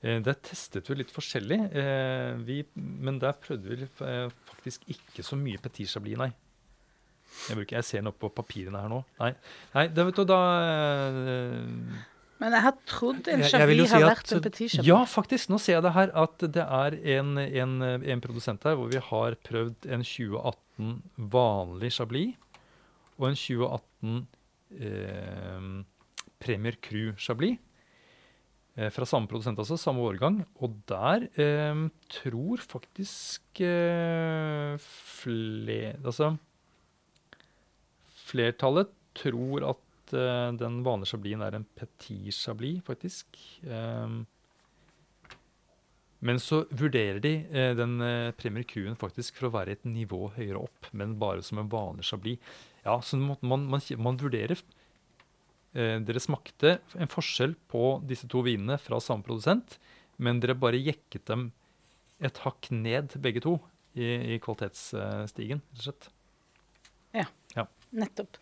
Der 0.00 0.36
testet 0.40 0.88
vi 0.88 0.96
litt 0.96 1.10
forskjellig. 1.12 1.58
Eh, 1.76 2.38
vi, 2.46 2.62
men 2.74 3.18
der 3.20 3.34
prøvde 3.36 3.68
vi 3.68 3.88
eh, 4.06 4.30
faktisk 4.48 4.86
ikke 4.88 5.24
så 5.26 5.36
mye 5.36 5.60
Petit 5.60 5.90
Chablis, 5.90 6.16
nei. 6.20 6.30
Jeg, 7.48 7.58
bruker, 7.58 7.76
jeg 7.78 7.86
ser 7.86 8.06
noe 8.06 8.16
på 8.16 8.30
papirene 8.32 8.80
her 8.80 8.88
nå. 8.90 9.02
Nei, 9.20 9.34
nei 9.74 9.84
det 9.92 10.06
vet 10.08 10.16
du, 10.18 10.24
da 10.28 10.40
eh, 10.64 11.68
Men 12.40 12.56
jeg 12.56 12.64
har 12.64 12.80
trodd 12.88 13.28
en 13.30 13.44
Chablis 13.44 13.92
si 13.92 13.94
har 13.94 14.06
vært 14.08 14.34
en 14.34 14.42
Petit 14.48 14.72
Chablis. 14.72 14.88
Ja, 14.88 14.98
faktisk. 15.04 15.52
Nå 15.52 15.60
ser 15.60 15.76
jeg 15.76 15.86
det 15.86 15.94
her 15.98 16.16
at 16.24 16.48
det 16.56 16.64
er 16.64 16.98
en, 17.18 17.36
en, 17.44 17.78
en 17.84 18.24
produsent 18.24 18.64
her 18.64 18.80
hvor 18.80 18.88
vi 18.92 19.04
har 19.10 19.36
prøvd 19.46 19.88
en 19.92 20.06
2018 20.06 20.94
vanlig 21.36 21.92
Chablis 21.98 22.38
og 23.20 23.28
en 23.28 23.36
2018 23.36 24.20
eh, 24.80 25.72
Premier 26.40 26.80
Cru 26.80 27.10
Chablis. 27.20 27.60
Eh, 28.78 28.90
fra 28.94 29.06
samme 29.08 29.28
produsent, 29.30 29.58
altså. 29.58 29.78
Samme 29.80 30.04
årgang. 30.06 30.40
Og 30.62 30.78
der 30.88 31.26
eh, 31.34 31.84
tror 32.12 32.62
faktisk 32.62 33.62
eh, 33.66 34.76
fler, 35.20 35.98
altså, 36.04 36.36
Flertallet 38.30 38.92
tror 39.18 39.64
at 39.72 40.12
eh, 40.14 40.50
den 40.54 40.84
vanlige 40.86 41.10
chablisen 41.10 41.42
er 41.42 41.56
en 41.58 41.66
petit 41.74 42.30
chablis, 42.36 42.78
faktisk. 42.86 43.26
Um, 43.66 44.20
men 46.22 46.38
så 46.38 46.60
vurderer 46.70 47.18
de 47.24 47.32
eh, 47.50 47.72
den 47.74 47.96
premier 48.38 48.62
Cruen 48.68 48.94
faktisk 48.94 49.40
for 49.40 49.48
å 49.48 49.54
være 49.56 49.74
et 49.74 49.88
nivå 49.88 50.28
høyere 50.36 50.62
opp, 50.62 50.92
men 50.92 51.16
bare 51.18 51.42
som 51.42 51.58
en 51.58 51.72
vanlig 51.72 52.06
chablis. 52.06 52.38
Ja, 52.84 53.00
så 53.02 53.18
man, 53.18 53.40
man, 53.42 53.66
man, 53.72 53.82
man 53.98 54.20
vurderer 54.20 54.54
eh, 54.54 54.79
Dere 55.72 56.18
smakte 56.18 56.80
en 56.98 57.10
forskjell 57.10 57.52
på 57.70 58.00
disse 58.02 58.26
to 58.26 58.40
vinene 58.42 58.74
fra 58.82 58.98
samme 58.98 59.22
produsent, 59.22 59.76
men 60.18 60.40
dere 60.42 60.56
bare 60.58 60.80
jekket 60.80 61.28
dem 61.30 61.44
et 62.18 62.40
hakk 62.42 62.72
ned, 62.74 63.14
begge 63.22 63.44
to, 63.44 63.54
i, 63.94 64.34
i 64.34 64.40
kvalitetsstigen, 64.42 65.62
rett 65.62 65.78
og 65.78 65.86
slett. 65.86 66.10
Nettopp. 67.90 68.38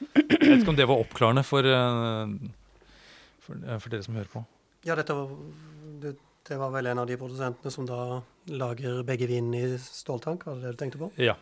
Jeg 0.00 0.24
vet 0.40 0.62
ikke 0.62 0.72
om 0.72 0.78
det 0.78 0.88
var 0.88 1.02
oppklarende 1.02 1.44
for, 1.46 1.66
eh, 1.68 2.32
for, 3.44 3.56
eh, 3.60 3.78
for 3.78 3.92
dere 3.92 4.02
som 4.02 4.16
hører 4.16 4.30
på. 4.32 4.44
Ja, 4.88 4.96
dette 4.98 5.14
var, 5.14 5.30
det, 6.02 6.16
det 6.48 6.58
var 6.58 6.72
vel 6.74 6.88
en 6.90 7.02
av 7.02 7.06
de 7.06 7.18
produsentene 7.20 7.70
som 7.70 7.86
da 7.86 8.22
lager 8.50 9.02
begge 9.06 9.28
vinene 9.30 9.60
i 9.62 9.78
ståltank, 9.78 10.46
var 10.46 10.56
det 10.56 10.62
det 10.64 10.72
du 10.72 10.80
tenkte 10.80 11.02
på? 11.04 11.10
Ja. 11.22 11.36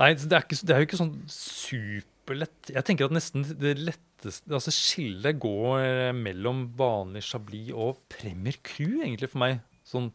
Nei, 0.00 0.14
det 0.16 0.32
er, 0.32 0.44
ikke, 0.46 0.56
det 0.64 0.72
er 0.72 0.80
jo 0.80 0.86
ikke 0.88 1.00
sånn 1.00 1.16
superlett 1.28 2.70
Jeg 2.72 2.86
tenker 2.88 3.10
at 3.10 3.12
nesten 3.12 3.44
det 3.60 3.74
letteste 3.76 4.54
Altså 4.56 4.72
skillet 4.72 5.36
går 5.40 5.80
eh, 5.82 6.12
mellom 6.16 6.72
vanlig 6.78 7.22
Chablis 7.28 7.72
og 7.76 7.98
Premier 8.12 8.56
Cru, 8.64 9.02
egentlig, 9.02 9.28
for 9.32 9.38
meg. 9.42 9.52
Sånn 9.88 10.08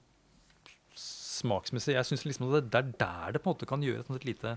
smaksmessig. 0.98 1.96
Jeg 1.98 2.06
syns 2.08 2.26
liksom 2.26 2.54
det 2.54 2.78
er 2.80 2.86
der 2.98 3.32
det 3.36 3.42
på 3.44 3.50
en 3.50 3.54
måte 3.56 3.70
kan 3.70 3.86
gjøre 3.86 4.16
et 4.16 4.28
lite 4.28 4.50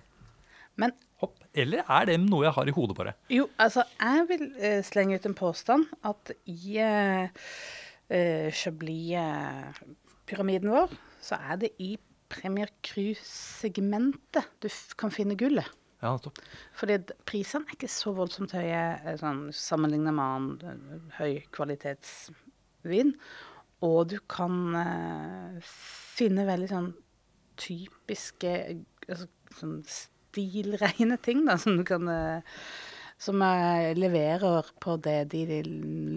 Men 0.80 0.90
hopp. 1.20 1.36
Eller 1.52 1.78
er 1.84 2.02
det 2.08 2.16
noe 2.22 2.44
jeg 2.46 2.54
har 2.54 2.66
i 2.70 2.76
hodet, 2.76 2.96
bare? 2.96 3.12
jo, 3.32 3.44
altså, 3.58 3.82
jeg 3.98 4.26
vil 4.28 4.44
uh, 4.60 4.82
slenge 4.86 5.14
ut 5.18 5.26
en 5.26 5.34
påstand 5.38 5.84
at 6.06 6.30
i 6.46 6.78
uh, 6.84 7.26
uh 8.14 8.48
Chablis-pyramiden 8.54 10.70
vår, 10.72 10.88
så 11.24 11.34
er 11.40 11.56
det 11.64 11.70
i 11.82 11.98
Premier 12.32 12.70
Cruise-segmentet 12.84 14.48
du 14.62 14.68
kan 15.00 15.12
finne 15.14 15.36
gullet. 15.38 15.68
Ja, 15.98 16.12
nettopp. 16.14 16.38
Fordi 16.78 16.98
prisene 17.26 17.66
er 17.66 17.74
ikke 17.74 17.90
så 17.90 18.12
voldsomt 18.14 18.54
høye 18.54 18.82
eh, 19.00 19.16
sånn, 19.18 19.48
sammenlignet 19.54 20.14
med 20.14 20.24
annen 20.24 20.82
eh, 20.92 21.08
høykvalitetsvin. 21.18 23.14
Og 23.86 23.98
du 24.12 24.18
kan 24.30 24.60
eh, 24.78 25.58
finne 25.66 26.46
veldig 26.46 26.70
sånn 26.70 26.92
typiske 27.58 28.52
altså, 29.08 29.26
sånn 29.58 29.80
stilreine 29.90 31.18
ting, 31.22 31.42
da, 31.48 31.58
som 31.58 31.80
du 31.80 31.84
kan 31.86 32.06
eh, 32.12 32.60
Som 33.18 33.42
eh, 33.42 33.96
leverer 33.98 34.68
på 34.78 34.94
det 35.02 35.24
de 35.32 35.62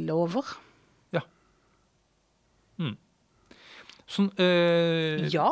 lover. 0.05 0.45
Sånn 4.12 4.28
øh, 4.43 5.24
Ja! 5.32 5.49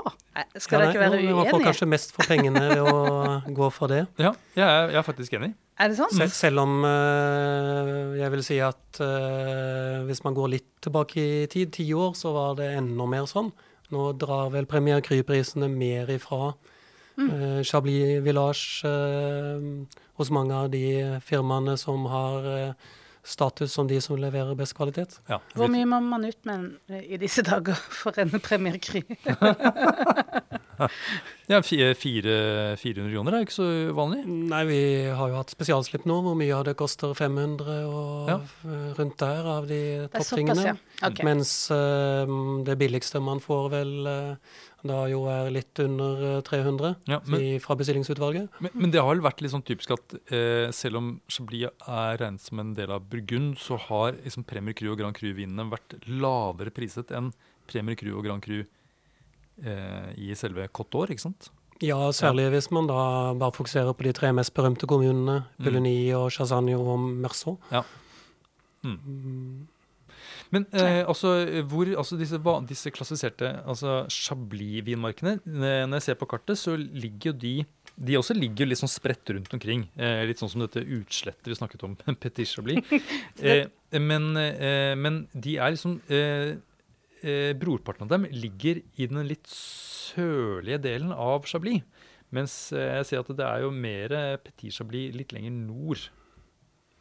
Skal 0.60 0.82
dere 0.84 0.92
ikke 0.94 1.02
være 1.02 1.20
Man 1.36 1.50
får 1.52 1.64
kanskje 1.70 1.88
mest 1.90 2.14
for 2.16 2.28
pengene 2.28 2.62
ved 2.72 2.82
å 2.84 2.94
gå 3.60 3.70
for 3.76 3.92
det. 3.92 4.06
ja, 4.20 4.34
jeg 4.56 4.66
er, 4.66 4.94
jeg 4.94 5.00
er 5.02 5.08
faktisk 5.08 5.36
enig. 5.40 5.54
Er 5.80 5.92
det 5.92 6.00
sånn? 6.00 6.12
Sel 6.12 6.32
selv 6.36 6.64
om 6.66 6.84
øh, 6.84 8.18
jeg 8.20 8.34
vil 8.36 8.44
si 8.44 8.60
at 8.64 9.00
øh, 9.04 10.04
hvis 10.10 10.24
man 10.26 10.36
går 10.36 10.52
litt 10.58 10.70
tilbake 10.84 11.24
i 11.24 11.48
tid, 11.52 11.72
ti 11.76 11.88
år, 11.96 12.12
så 12.20 12.34
var 12.36 12.58
det 12.60 12.74
enda 12.76 13.08
mer 13.08 13.28
sånn. 13.32 13.52
Nå 13.96 14.12
drar 14.22 14.52
vel 14.54 14.68
Premier 14.70 15.00
Cry-prisene 15.02 15.70
mer 15.72 16.12
ifra 16.14 16.52
eh, 16.52 17.62
Chablis 17.66 18.20
Village 18.26 18.86
eh, 18.86 19.64
hos 20.20 20.30
mange 20.36 20.54
av 20.56 20.70
de 20.76 20.84
firmaene 21.26 21.78
som 21.80 22.06
har 22.12 22.50
eh, 22.54 22.90
status 23.24 23.74
som 23.76 23.88
de 23.90 24.00
som 24.02 24.18
leverer 24.20 24.56
best 24.58 24.76
kvalitet. 24.78 25.20
Ja, 25.30 25.40
Hvor 25.56 25.68
mye 25.72 25.86
må 25.90 26.00
man 26.04 26.26
ut 26.26 26.40
med 26.48 26.72
eh, 26.90 27.04
i 27.16 27.18
disse 27.22 27.44
dager 27.46 27.76
for 27.76 28.18
en 28.22 28.32
premierkrig? 28.40 29.06
Ja, 31.50 31.58
fire, 31.66 31.90
fire, 31.98 32.36
400 32.80 33.12
kroner 33.12 33.36
er 33.36 33.42
jo 33.42 33.48
ikke 33.48 33.56
så 33.56 33.66
vanlig. 33.98 34.22
Nei, 34.52 34.62
vi 34.70 34.78
har 35.18 35.32
jo 35.32 35.40
hatt 35.40 35.52
spesialslipp 35.52 36.06
nå, 36.08 36.20
hvor 36.24 36.38
mye 36.40 36.54
av 36.56 36.64
det 36.70 36.76
koster 36.80 37.12
500 37.18 37.80
og 37.90 38.30
Ja. 38.30 38.38
eh, 38.64 38.94
rundt 39.00 39.18
der 39.20 39.50
av 39.58 39.68
de 39.68 39.80
er 40.06 40.08
topptingene. 40.14 40.64
ja. 40.70 40.76
Okay. 41.04 41.26
Mens 41.26 41.52
uh, 41.72 42.24
det 42.64 42.78
billigste 42.80 43.20
man 43.20 43.40
får 43.44 43.70
vel 43.74 44.08
eh, 44.08 44.36
da 44.84 45.02
jo 45.12 45.26
er 45.28 45.50
litt 45.52 45.80
under 45.84 46.24
eh, 46.38 46.42
300 46.48 46.96
Ja, 47.12 47.20
men, 47.28 47.42
i, 47.42 47.60
fra 47.60 47.76
bestillingsutvalget. 47.76 48.50
men, 48.64 48.72
men 48.74 48.92
det 48.94 49.02
har 49.02 49.10
vel 49.12 49.22
vært 49.26 49.42
litt 49.44 49.52
sånn 49.52 49.66
typisk 49.68 49.92
at 49.98 50.16
eh, 50.32 50.72
selv 50.72 50.98
om 51.02 51.10
Chablis 51.28 51.68
er 51.88 52.18
regnet 52.22 52.42
som 52.46 52.60
en 52.64 52.74
del 52.78 52.92
av 52.96 53.04
Burgund, 53.12 53.58
så 53.60 53.78
har 53.90 54.16
liksom 54.24 54.46
Premier 54.48 54.74
Cru 54.78 54.92
og 54.94 55.00
Grand 55.02 55.16
Cru-vinene 55.18 55.66
vært 55.72 55.98
lavere 56.08 56.72
priset 56.72 57.12
enn 57.12 57.32
Premier 57.68 57.96
Cru 58.00 58.14
og 58.18 58.24
Grand 58.26 58.42
Cru 58.42 58.62
eh, 59.64 60.12
i 60.18 60.32
selve 60.40 60.68
Cote 60.72 60.96
d'Or, 60.96 61.12
ikke 61.12 61.26
sant? 61.28 61.50
Ja, 61.84 61.98
særlig 62.12 62.50
hvis 62.52 62.72
man 62.76 62.88
da 62.90 63.34
bare 63.40 63.56
fokuserer 63.56 63.94
på 63.96 64.04
de 64.04 64.12
tre 64.16 64.34
mest 64.36 64.52
berømte 64.54 64.88
kommunene, 64.90 65.46
Mm. 65.60 65.64
Puligny 65.64 65.94
og 66.16 66.26
Chassagne 66.32 66.76
og 66.76 67.00
Merceau. 67.00 67.58
Mm. 68.84 68.96
Mm. 69.06 69.68
Men 70.54 70.66
eh, 70.74 71.02
altså, 71.04 71.34
hvor, 71.70 71.90
altså 72.02 72.18
disse, 72.20 72.40
disse 72.70 72.92
klassifiserte 72.94 73.52
altså 73.70 74.04
Chablis-vinmarkene 74.10 75.38
Når 75.46 75.96
jeg 76.00 76.06
ser 76.08 76.18
på 76.20 76.28
kartet, 76.30 76.60
så 76.60 76.76
ligger 76.78 77.32
jo 77.32 77.36
de 77.44 77.54
De 77.96 78.18
også 78.20 78.36
ligger 78.38 78.70
litt 78.70 78.82
sånn 78.82 78.92
spredt 78.92 79.30
rundt 79.36 79.54
omkring. 79.56 79.88
Eh, 80.00 80.24
litt 80.30 80.42
sånn 80.42 80.52
som 80.52 80.64
dette 80.64 80.84
utslettet 80.84 81.50
vi 81.50 81.58
snakket 81.58 81.86
om, 81.88 81.98
Petit 82.24 82.50
Chablis. 82.50 82.84
Eh, 83.40 83.68
men, 83.98 84.34
eh, 84.38 84.94
men 85.00 85.24
de 85.34 85.56
er 85.58 85.72
liksom 85.74 85.96
eh, 86.12 86.58
eh, 87.24 87.52
Brorparten 87.58 88.06
av 88.06 88.12
dem 88.12 88.28
ligger 88.30 88.82
i 89.00 89.08
den 89.10 89.24
litt 89.28 89.48
sørlige 89.50 90.82
delen 90.84 91.14
av 91.16 91.48
Chablis. 91.50 91.82
Mens 92.36 92.54
jeg 92.76 93.06
ser 93.10 93.24
at 93.24 93.32
det 93.34 93.46
er 93.46 93.64
jo 93.64 93.72
mer 93.74 94.14
Petit 94.44 94.76
Chablis 94.76 95.16
litt 95.18 95.34
lenger 95.34 95.56
nord. 95.56 96.04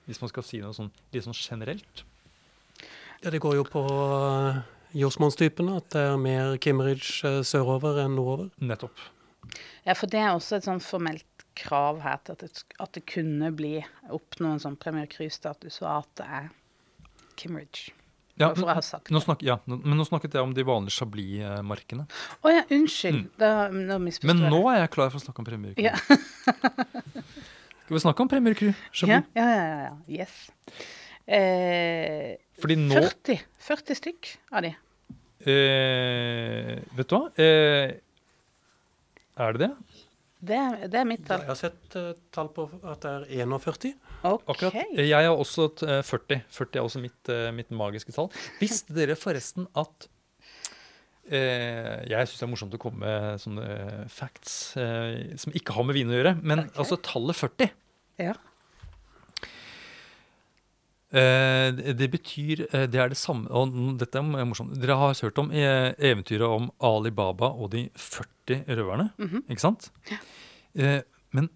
Hvis 0.09 0.23
man 0.23 0.31
skal 0.33 0.47
si 0.47 0.63
noe 0.63 0.73
sånn 0.77 0.89
litt 1.13 1.27
sånn 1.27 1.37
generelt. 1.37 2.07
Ja, 3.23 3.33
det 3.35 3.41
går 3.43 3.57
jo 3.59 3.65
på 3.67 3.83
uh, 3.83 4.61
jordsmonnstypene, 4.95 5.79
at 5.81 5.91
det 5.95 6.05
er 6.13 6.21
mer 6.23 6.55
Kimmeridge 6.63 7.27
eh, 7.27 7.41
sørover 7.47 7.99
enn 8.05 8.15
nordover. 8.15 8.53
Nettopp. 8.63 9.03
Ja, 9.87 9.97
for 9.97 10.07
det 10.11 10.21
er 10.23 10.35
også 10.37 10.59
et 10.59 10.69
sånn 10.69 10.83
formelt 10.85 11.27
krav 11.59 11.99
her 12.05 12.21
til 12.23 12.37
at 12.37 12.45
det, 12.45 12.65
at 12.79 12.95
det 12.95 13.03
kunne 13.11 13.51
bli 13.57 13.79
oppnå 14.15 14.55
en 14.55 14.63
sånn 14.63 14.79
Premier 14.79 15.09
Cruise-status, 15.11 15.81
og 15.83 15.91
at 15.97 16.11
det 16.21 16.29
er 16.39 16.51
Kimmeridge. 17.39 17.95
Ja, 18.39 18.53
nå 18.55 19.21
snak, 19.25 19.41
ja, 19.43 19.57
men 19.67 19.97
nå 19.99 20.05
snakket 20.07 20.37
jeg 20.39 20.47
om 20.47 20.53
de 20.55 20.63
vanlige 20.63 20.95
Chablis-markene. 21.01 22.05
Å 22.47 22.53
ja, 22.55 22.63
unnskyld. 22.71 23.25
Da, 23.41 23.67
nå 23.75 23.99
misforstår 24.05 24.31
Men 24.31 24.55
nå 24.55 24.61
er 24.71 24.85
jeg 24.85 24.93
klar 24.95 25.11
for 25.11 25.19
å 25.19 25.25
snakke 25.25 25.43
om 25.43 25.49
Premier 25.49 25.75
Cru. 25.75 25.89
Ja. 25.89 25.99
Skal 27.83 27.97
vi 27.97 28.03
snakke 28.05 28.23
om 28.23 28.31
Premier 28.31 28.55
Cru? 28.55 28.71
Ja, 28.71 28.79
Chablis? 28.93 29.27
ja, 29.35 29.49
ja. 29.49 29.67
ja, 29.67 29.79
ja. 29.89 30.21
Yes. 30.21 30.39
Eh, 31.29 32.37
Fordi 32.63 32.77
nå 32.81 32.95
40, 33.05 33.35
40 33.69 33.99
stykk 34.01 34.29
av 34.57 34.63
de. 34.65 34.71
eh, 35.45 36.75
Vet 36.97 37.11
du 37.11 37.15
hva? 37.17 37.25
Eh, 37.37 37.97
er 39.39 39.53
det 39.55 39.61
det? 39.67 39.71
Det, 40.41 40.55
er- 40.57 40.89
det 40.89 40.99
er 41.01 41.05
mitt 41.07 41.27
Jeg 41.29 41.47
har 41.49 41.59
sett 41.59 41.97
uh, 41.99 42.13
tall 42.35 42.49
på 42.55 42.69
at 42.87 43.03
det 43.03 43.11
er 43.11 43.45
41. 43.45 43.93
OK. 44.25 44.45
Akkurat. 44.55 44.75
Eh, 44.97 45.09
Jeg 45.11 45.27
har 45.27 45.35
også 45.35 45.67
et, 45.73 45.83
eh, 45.83 46.03
40. 46.07 46.43
40 46.55 46.79
er 46.79 46.83
også 46.87 47.01
mitt, 47.03 47.29
uh, 47.29 47.51
mitt 47.55 47.71
magiske 47.75 48.15
tall. 48.15 48.31
Visste 48.61 48.95
dere 48.95 49.17
forresten 49.19 49.67
at 49.77 50.09
eh, 51.31 52.07
Jeg 52.09 52.29
syns 52.31 52.39
det 52.39 52.47
er 52.47 52.53
morsomt 52.55 52.75
å 52.79 52.81
komme 52.83 53.03
med 53.05 53.43
sånne 53.43 54.07
facts 54.09 54.77
eh, 54.81 55.37
som 55.37 55.53
ikke 55.59 55.75
har 55.77 55.85
med 55.91 55.99
vin 55.99 56.11
å 56.11 56.17
gjøre. 56.21 56.37
Men 56.43 56.65
okay. 56.67 56.77
altså 56.85 57.01
tallet 57.03 57.37
40 57.37 57.75
Ja. 58.31 58.35
Eh, 61.09 61.71
det 61.97 62.11
betyr 62.13 62.67
eh, 62.69 62.83
Det 62.85 62.99
er 63.01 63.09
det 63.09 63.17
samme 63.17 63.49
Og 63.49 63.71
dette 63.97 64.19
er 64.21 64.45
morsomt. 64.45 64.75
Dere 64.77 64.93
har 65.01 65.15
hørt 65.17 65.39
om 65.41 65.49
eh, 65.57 65.95
eventyret 66.05 66.45
om 66.45 66.67
Ali 66.85 67.09
Baba 67.17 67.49
og 67.49 67.71
de 67.73 67.87
40 67.97 68.67
røverne, 68.69 69.07
Mhm. 69.17 69.45
ikke 69.49 69.61
sant? 69.65 69.91
Ja. 70.11 70.19
men 71.33 71.49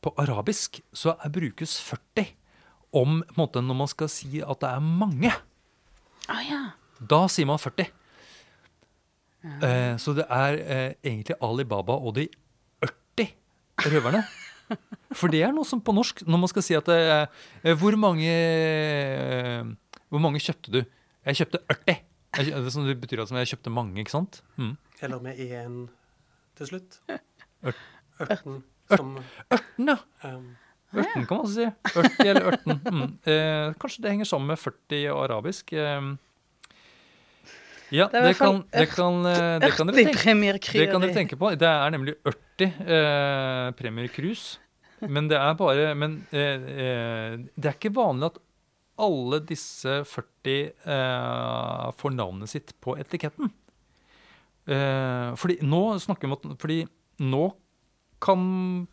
på 0.00 0.12
arabisk 0.20 0.80
så 0.94 1.16
er, 1.24 1.28
brukes 1.32 1.78
40 1.80 2.26
om 2.92 3.22
på 3.22 3.34
en 3.34 3.40
måte, 3.40 3.60
når 3.64 3.74
man 3.76 3.88
skal 3.88 4.08
si 4.08 4.40
at 4.40 4.60
det 4.60 4.68
er 4.68 4.80
mange. 4.80 5.32
Å 6.28 6.36
ja. 6.48 6.60
Da 7.00 7.26
sier 7.28 7.46
man 7.46 7.58
40. 7.58 7.88
Ja. 9.44 9.96
så 9.98 10.14
det 10.14 10.26
er 10.28 10.94
egentlig 11.04 11.36
Ali 11.42 11.64
Baba 11.64 11.92
og 11.96 12.14
de 12.14 12.28
40 12.84 13.32
røverne. 13.92 14.24
For 15.18 15.32
det 15.32 15.42
er 15.46 15.54
noe 15.56 15.66
som 15.68 15.80
på 15.84 15.94
norsk, 15.96 16.22
når 16.28 16.42
man 16.42 16.50
skal 16.52 16.64
si 16.64 16.76
at 16.76 16.88
det 16.88 16.98
eh, 17.00 17.74
Hvor 17.78 17.96
mange 18.00 18.28
eh, 18.28 19.64
Hvor 20.12 20.22
mange 20.22 20.42
kjøpte 20.42 20.74
du? 20.74 20.82
Jeg 21.28 21.42
kjøpte 21.42 21.60
40. 21.72 21.98
Det, 22.38 22.72
som 22.72 22.84
det 22.86 22.98
betyr 23.00 23.24
at 23.24 23.32
jeg 23.32 23.50
kjøpte 23.54 23.72
mange, 23.72 23.98
ikke 24.00 24.12
sant? 24.12 24.42
Mm. 24.60 24.76
Eller 25.02 25.20
med 25.24 25.40
én 25.40 25.78
til 26.58 26.70
slutt. 26.70 27.00
Ørten. 27.08 27.82
Ørten. 28.20 28.62
Som, 28.88 29.16
Ørten, 29.52 29.90
ja. 29.90 29.96
um, 30.24 30.46
Ørten 30.96 31.26
kan 31.28 31.36
man 31.36 31.44
også 31.44 31.54
si. 31.56 31.66
40 31.92 32.30
eller 32.30 32.48
ørten. 32.52 32.78
Mm. 32.84 33.02
Eh, 33.28 33.74
kanskje 33.80 34.04
det 34.04 34.14
henger 34.14 34.28
sammen 34.30 34.52
med 34.52 34.60
40 34.60 35.10
og 35.12 35.20
arabisk. 35.26 35.72
Eh, 35.72 36.12
Ja, 37.94 38.08
Det 38.12 38.20
det 38.22 38.34
kan, 38.36 38.62
det 38.72 38.88
kan, 38.92 39.20
eh, 39.26 39.58
det 39.62 39.70
kan 39.76 39.88
dere 39.88 40.04
tenke 40.04 40.72
Det 40.72 40.90
kan 40.90 41.00
dere 41.00 41.14
tenke 41.16 41.38
på. 41.40 41.52
Det 41.56 41.68
er 41.68 41.94
nemlig 41.94 42.14
80 42.24 42.66
eh, 42.84 43.70
premier 43.78 44.08
cruise. 44.12 44.58
Men 45.00 45.28
det 45.30 45.38
er 45.38 45.54
bare 45.54 45.94
Men 45.94 46.26
eh, 46.32 46.68
eh, 46.84 47.38
det 47.56 47.70
er 47.70 47.76
ikke 47.78 47.94
vanlig 47.94 48.32
at 48.32 48.38
alle 48.98 49.38
disse 49.46 50.00
40 50.10 50.54
eh, 50.90 51.90
får 51.94 52.14
navnet 52.16 52.50
sitt 52.50 52.74
på 52.82 52.96
etiketten. 52.98 53.52
Eh, 54.68 55.30
fordi 55.38 55.60
nå 55.64 55.82
snakker 56.02 56.26
vi 56.26 56.32
om 56.32 56.36
at 56.36 56.60
Fordi 56.60 56.78
nå 57.24 57.44
kan 58.20 58.42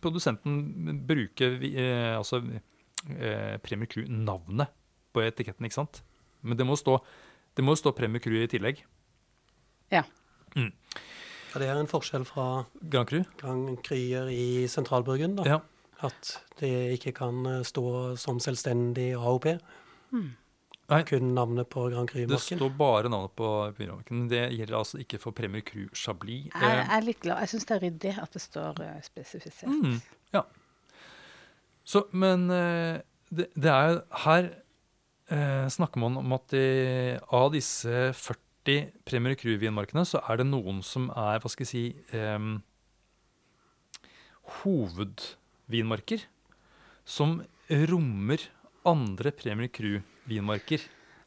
produsenten 0.01 1.01
bruke 1.09 1.49
eh, 1.57 2.13
altså 2.15 2.43
eh, 2.45 3.57
Premier 3.65 3.89
Crew-navnet 3.89 4.69
på 5.15 5.23
etiketten, 5.25 5.65
ikke 5.65 5.79
sant? 5.81 6.03
Men 6.45 6.59
det 6.59 6.67
må 6.69 6.77
stå, 6.77 6.99
det 7.55 7.63
må 7.63 7.75
jo 7.75 7.81
stå 7.83 7.95
Premier 7.95 8.23
Crew 8.23 8.41
i 8.43 8.49
tillegg. 8.51 8.83
Ja. 9.93 10.03
Ja, 10.55 11.59
det 11.61 11.67
er 11.71 11.77
en 11.79 11.87
forskjell 11.87 12.25
fra 12.27 12.65
Grand 12.91 13.07
Cru. 13.07 13.21
Grand 13.39 13.77
Cryer 13.83 14.27
i 14.31 14.65
sentralburgen, 14.71 15.37
da. 15.37 15.45
Ja. 15.47 15.59
At 16.03 16.33
det 16.59 16.71
ikke 16.97 17.13
kan 17.15 17.45
eh, 17.47 17.61
stå 17.67 18.15
som 18.19 18.41
selvstendig 18.43 19.13
AOP. 19.15 19.47
Nei. 20.15 20.99
Kun 21.07 21.31
navnet 21.33 21.69
på 21.71 21.87
Grand 21.89 22.09
Cru-marken. 22.11 22.35
Det 22.35 22.59
står 22.59 22.73
bare 22.77 23.09
navnet 23.09 23.33
på 23.39 23.47
byråmarken. 23.77 24.19
men 24.19 24.27
Det 24.29 24.43
gjelder 24.53 24.77
altså 24.77 24.99
ikke 25.01 25.21
for 25.23 25.31
Premier 25.31 25.63
Cru 25.65 25.87
Chablis. 25.95 26.51
Jeg 26.51 26.75
jeg 26.75 26.85
er 26.97 27.07
litt 27.07 27.23
glad. 27.23 27.39
Jeg 27.45 27.53
syns 27.53 27.65
det 27.65 27.77
er 27.77 27.83
ryddig 27.87 28.13
at 28.21 28.35
det 28.35 28.43
står 28.43 28.83
eh, 28.83 28.99
spesifisert. 29.07 29.71
Mm, 29.71 29.97
ja. 30.35 30.43
Så, 31.85 32.03
men 32.11 32.49
eh, 32.51 32.99
det, 33.31 33.47
det 33.55 33.71
er 33.71 34.03
Her 34.25 34.51
eh, 35.31 35.65
snakker 35.71 36.01
man 36.01 36.19
om 36.21 36.35
at 36.37 36.49
de, 36.53 36.65
av 37.33 37.51
disse 37.55 38.09
40 38.15 38.91
Premier 39.05 39.37
Cru-vinmarkene, 39.37 40.05
så 40.07 40.21
er 40.25 40.41
det 40.41 40.47
noen 40.49 40.81
som 40.85 41.11
er, 41.13 41.41
hva 41.41 41.51
skal 41.51 41.67
jeg 41.67 41.71
si 41.71 41.85
eh, 42.17 42.47
Hovedvinmarker. 44.61 46.25
Som 47.05 47.39
rommer 47.69 48.41
andre 48.85 49.31
Premier 49.33 49.69
Cru-vinmarker. 49.73 50.83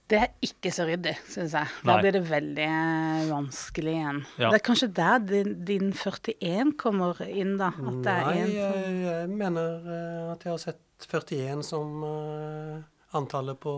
Det 0.08 0.16
er 0.24 0.30
ikke 0.40 0.70
så 0.72 0.86
ryddig, 0.88 1.12
syns 1.28 1.52
jeg. 1.52 1.68
Da 1.84 1.98
blir 2.00 2.14
det 2.16 2.22
veldig 2.24 2.64
eh, 2.64 3.24
vanskelig 3.28 3.92
igjen. 3.92 4.20
Ja. 4.40 4.48
Det 4.48 4.56
er 4.56 4.64
kanskje 4.64 4.88
der 4.96 5.18
din, 5.20 5.50
din 5.68 5.90
41 5.92 6.72
kommer 6.80 7.20
inn, 7.28 7.58
da. 7.60 7.74
At 7.76 7.98
det 8.06 8.14
er 8.14 8.28
Nei, 8.30 8.38
en 8.38 8.54
jeg, 8.54 8.78
som 8.86 9.02
jeg 9.04 9.34
mener 9.34 9.90
eh, 9.98 10.30
at 10.32 10.46
jeg 10.46 10.54
har 10.54 10.62
sett 10.62 11.08
41 11.10 11.66
som 11.66 12.06
eh, 12.08 12.78
antallet 13.16 13.58
på 13.60 13.74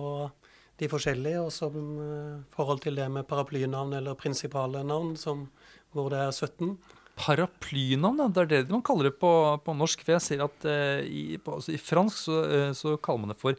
de 0.81 0.89
forskjellige, 0.89 1.43
og 1.43 1.53
som 1.53 1.77
eh, 2.01 2.41
forhold 2.55 2.81
til 2.85 2.97
det 2.97 3.09
med 3.13 3.29
paraplynavn 3.29 3.93
eller 3.99 4.19
prinsipale 4.19 4.83
navn, 4.87 5.13
som, 5.21 5.45
hvor 5.93 6.09
det 6.13 6.23
er 6.25 6.33
17. 6.33 6.75
Paraplynavn, 7.21 8.23
det 8.33 8.47
er 8.47 8.51
det 8.51 8.73
man 8.73 8.85
kaller 8.87 9.11
det 9.11 9.19
på, 9.21 9.31
på 9.65 9.77
norsk. 9.77 10.05
For 10.07 10.17
jeg 10.17 10.25
ser 10.25 10.45
at 10.47 10.67
eh, 10.69 11.05
i, 11.05 11.23
på, 11.43 11.59
altså, 11.59 11.75
i 11.77 11.81
fransk 11.81 12.23
så, 12.25 12.43
eh, 12.49 12.71
så 12.77 12.97
kaller 13.03 13.27
man 13.27 13.35
det 13.35 13.41
for 13.43 13.59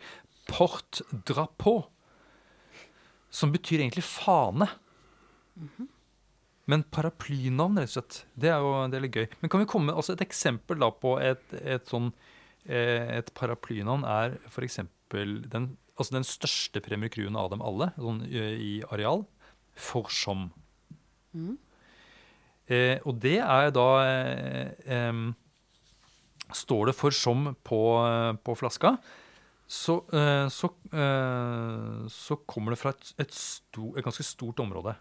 porte 0.49 1.05
drapeau. 1.29 1.83
Som 3.31 3.53
betyr 3.53 3.79
egentlig 3.79 4.03
fane. 4.03 4.67
Men 6.69 6.83
paraplynavn, 6.93 7.77
rett 7.79 7.91
og 7.91 7.95
slett, 7.99 8.17
det 8.39 8.49
er 8.51 8.63
jo 8.63 8.73
det 8.91 8.97
er 8.97 9.05
litt 9.05 9.19
gøy. 9.19 9.27
Men 9.41 9.51
kan 9.51 9.61
vi 9.61 9.69
komme 9.69 9.91
med 9.91 9.99
altså 9.99 10.15
et 10.15 10.25
eksempel 10.25 10.81
da 10.81 10.89
på 10.91 11.15
et, 11.21 11.43
et 11.61 11.87
sånn 11.89 12.09
eh, 12.65 13.19
Et 13.19 13.31
paraplynavn 13.37 14.03
er 14.07 14.39
f.eks. 14.49 14.81
Den, 15.11 15.77
altså 15.97 16.15
den 16.15 16.27
største 16.27 16.81
Premier 16.83 17.11
Cruen 17.13 17.37
av 17.39 17.51
dem 17.53 17.63
alle, 17.65 17.91
sånn 17.97 18.23
eh, 18.29 18.55
i 18.57 18.73
areal. 18.91 19.25
Forsom. 19.77 20.49
Eh, 22.71 22.99
og 23.07 23.19
det 23.23 23.37
er 23.39 23.71
da 23.75 23.87
eh, 24.05 24.73
eh, 24.85 25.21
Står 26.51 26.89
det 26.89 26.97
Forsom 26.99 27.53
på, 27.63 27.81
eh, 28.03 28.33
på 28.43 28.55
flaska, 28.59 28.97
så, 29.71 30.01
eh, 30.11 30.47
så, 30.51 30.67
eh, 30.91 32.07
så 32.11 32.35
kommer 32.43 32.73
det 32.75 32.81
fra 32.81 32.91
et, 32.91 33.13
et, 33.23 33.31
sto, 33.31 33.93
et 33.95 34.03
ganske 34.03 34.25
stort 34.27 34.59
område. 34.59 34.97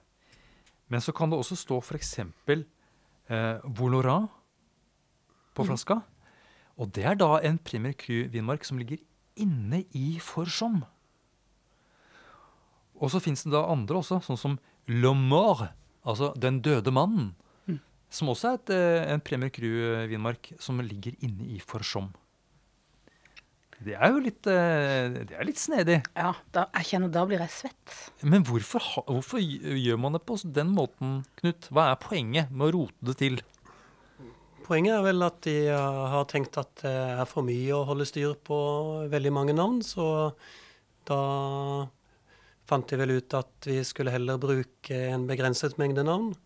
Men 0.91 1.03
så 1.03 1.15
kan 1.15 1.31
det 1.31 1.39
også 1.39 1.59
stå 1.59 1.81
f.eks. 1.83 2.13
Eh, 2.21 3.59
Voloran 3.67 4.29
på 5.55 5.67
flaska. 5.67 6.01
Og 6.79 6.91
det 6.95 7.05
er 7.05 7.19
da 7.19 7.41
en 7.43 7.59
Premier 7.59 7.93
Cru-vinmark 7.99 8.65
som 8.65 8.79
ligger 8.79 9.03
inne 9.43 9.85
i 9.97 10.19
Forsom. 10.23 10.83
Og 13.01 13.13
så 13.13 13.21
fins 13.25 13.47
det 13.47 13.55
da 13.55 13.65
andre 13.73 14.01
også, 14.03 14.21
sånn 14.25 14.41
som 14.41 14.59
Le 14.91 15.13
Mort, 15.17 15.71
altså 16.05 16.35
Den 16.37 16.61
døde 16.65 16.93
mannen. 16.93 17.33
Som 18.11 18.33
også 18.33 18.49
er 18.49 18.57
et, 18.59 18.71
eh, 18.75 19.13
en 19.13 19.21
Premier 19.23 19.53
Cru-vinmark 19.55 20.53
som 20.59 20.81
ligger 20.83 21.15
inne 21.23 21.47
i 21.55 21.61
Forsom. 21.63 22.11
Det 23.81 23.95
er 23.95 24.11
jo 24.13 24.19
litt, 24.21 24.45
eh, 24.51 25.09
det 25.25 25.37
er 25.39 25.47
litt 25.47 25.57
snedig. 25.57 26.01
Ja, 26.13 26.35
da, 26.53 26.67
jeg 26.75 26.91
kjenner 26.91 27.09
da 27.15 27.23
blir 27.25 27.41
jeg 27.41 27.49
svett. 27.55 27.95
Men 28.21 28.43
hvorfor, 28.45 28.83
hvorfor 29.07 29.41
gjør 29.41 29.97
man 30.03 30.13
det 30.19 30.25
på 30.27 30.37
den 30.53 30.75
måten, 30.75 31.25
Knut? 31.41 31.71
Hva 31.73 31.93
er 31.93 32.03
poenget 32.03 32.51
med 32.51 32.69
å 32.69 32.73
rote 32.77 33.09
det 33.09 33.17
til? 33.23 33.41
Poenget 34.71 34.95
er 34.95 35.03
vel 35.03 35.25
at 35.27 35.41
de 35.43 35.55
eh, 35.67 36.03
har 36.15 36.27
tenkt 36.31 36.55
at 36.61 36.85
det 36.85 36.93
er 36.95 37.27
for 37.27 37.43
mye 37.47 37.75
å 37.75 37.83
holde 37.89 38.07
styr 38.07 38.37
på 38.47 38.59
veldig 39.11 39.33
mange 39.35 39.57
navn, 39.59 39.81
så 39.83 40.31
da 41.11 41.19
fant 42.71 42.87
de 42.87 42.99
vel 43.01 43.17
ut 43.19 43.35
at 43.35 43.67
vi 43.67 43.81
skulle 43.83 44.13
heller 44.15 44.39
bruke 44.39 44.95
en 45.11 45.27
begrenset 45.27 45.75
mengde 45.81 46.05
navn, 46.07 46.37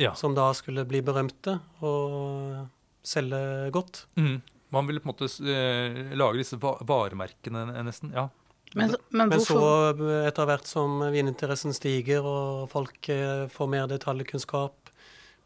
Ja. 0.00 0.14
som 0.16 0.32
da 0.34 0.46
skulle 0.56 0.86
bli 0.88 1.02
berømte 1.04 1.58
og 1.84 2.64
selge 3.04 3.68
godt. 3.76 4.06
Mm. 4.16 4.38
Man 4.72 4.86
ville 4.88 5.00
på 5.04 5.10
en 5.10 5.12
måte 5.12 5.28
eh, 5.44 6.14
lage 6.16 6.40
disse 6.40 6.56
varemerkene 6.56 7.66
nesten. 7.84 8.14
Ja. 8.16 8.30
Men, 8.72 8.94
men 9.10 9.28
Men 9.28 9.40
så, 9.42 9.58
eh, 9.92 10.28
etter 10.30 10.46
hvert 10.48 10.64
som 10.70 11.00
vininteressen 11.12 11.74
stiger 11.76 12.24
og 12.24 12.70
folk 12.70 13.08
eh, 13.12 13.44
får 13.52 13.68
mer 13.68 13.86
detaljkunnskap, 13.90 14.79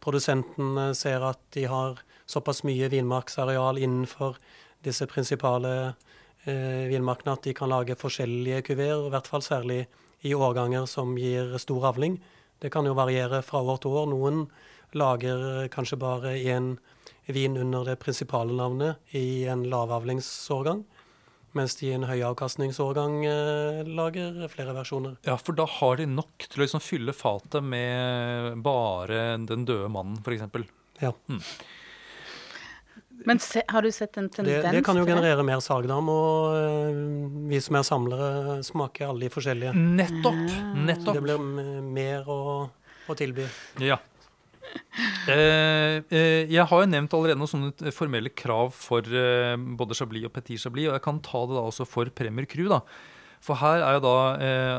produsenten 0.05 0.77
eh, 0.79 0.93
ser 0.97 1.25
at 1.25 1.41
de 1.57 1.67
har 1.71 2.01
såpass 2.31 2.63
mye 2.65 2.89
vinmarksareal 2.93 3.81
innenfor 3.83 4.39
disse 4.85 5.09
prinsipale 5.11 5.75
eh, 6.45 6.85
vinmarkene 6.93 7.37
at 7.37 7.45
de 7.49 7.55
kan 7.57 7.73
lage 7.73 7.97
forskjellige 7.99 8.63
kuveer, 8.71 9.07
i 9.07 9.13
hvert 9.13 9.29
fall 9.31 9.45
særlig 9.45 9.85
i 10.25 10.35
årganger 10.35 10.87
som 10.89 11.17
gir 11.21 11.57
stor 11.61 11.91
avling. 11.93 12.19
Det 12.61 12.71
kan 12.73 12.87
jo 12.87 12.97
variere 12.97 13.43
fra 13.45 13.61
år 13.61 13.81
til 13.83 13.97
år. 13.97 14.09
Noen 14.13 14.47
lager 14.97 15.67
kanskje 15.75 15.99
bare 16.01 16.37
én 16.39 16.77
vin 17.27 17.57
under 17.57 17.85
det 17.85 17.99
prinsipale 18.01 18.53
navnet 18.57 19.17
i 19.17 19.45
en 19.51 19.65
lavavlingsårgang, 19.69 20.85
mens 21.57 21.77
de 21.79 21.89
i 21.91 21.95
en 21.97 22.07
høyavkastningsårgang 22.09 23.23
avkastningsårgang 23.25 23.95
lager 23.97 24.49
flere 24.53 24.75
versjoner. 24.77 25.17
ja, 25.27 25.37
for 25.37 25.57
da 25.57 25.67
har 25.67 25.97
de 26.01 26.07
nok 26.07 26.49
til 26.49 26.61
å 26.61 26.65
liksom 26.65 26.83
fylle 26.83 27.15
fatet 27.17 27.63
med 27.65 28.61
bare 28.65 29.39
den 29.47 29.65
døde 29.65 29.89
mannen, 29.93 30.19
f.eks. 30.25 30.69
Ja. 31.03 31.13
Men 33.25 33.39
se, 33.39 33.63
har 33.69 33.83
du 33.83 33.93
sett 33.93 34.17
en 34.17 34.27
Det, 34.29 34.37
tendens 34.37 34.75
det 34.75 34.85
kan 34.85 34.99
jo 34.99 35.05
generere 35.07 35.45
mer 35.47 35.61
salg, 35.65 35.87
da. 35.89 35.97
Og 35.97 36.57
eh, 36.59 36.99
vi 37.51 37.61
som 37.63 37.79
er 37.79 37.87
samlere, 37.87 38.59
smaker 38.67 39.09
alle 39.09 39.27
de 39.29 39.33
forskjellige. 39.33 39.73
Nettopp! 39.75 40.35
Ah. 40.35 40.73
Så 40.75 40.89
Nettopp. 40.89 41.15
det 41.15 41.23
blir 41.23 41.47
mer 41.95 42.29
å, 42.29 42.41
å 43.09 43.17
tilby. 43.19 43.47
Ja. 43.83 44.01
Eh, 45.25 46.03
eh, 46.13 46.45
jeg 46.53 46.67
har 46.69 46.83
jo 46.83 46.87
nevnt 46.91 47.15
allerede 47.17 47.41
noen 47.41 47.49
sånne 47.51 47.93
formelle 47.97 48.29
krav 48.37 48.75
for 48.77 49.07
eh, 49.09 49.55
både 49.57 49.97
Chablis 49.97 50.27
og 50.29 50.35
Petit 50.37 50.61
Chablis, 50.61 50.91
og 50.91 50.99
jeg 50.99 51.03
kan 51.07 51.21
ta 51.25 51.41
det 51.49 51.57
da 51.57 51.63
også 51.65 51.87
for 51.89 52.11
Premier 52.15 52.45
Crew. 52.51 52.69
da. 52.69 52.83
For 53.45 53.57
her 53.61 53.81
er, 53.85 53.99
da, 54.05 54.13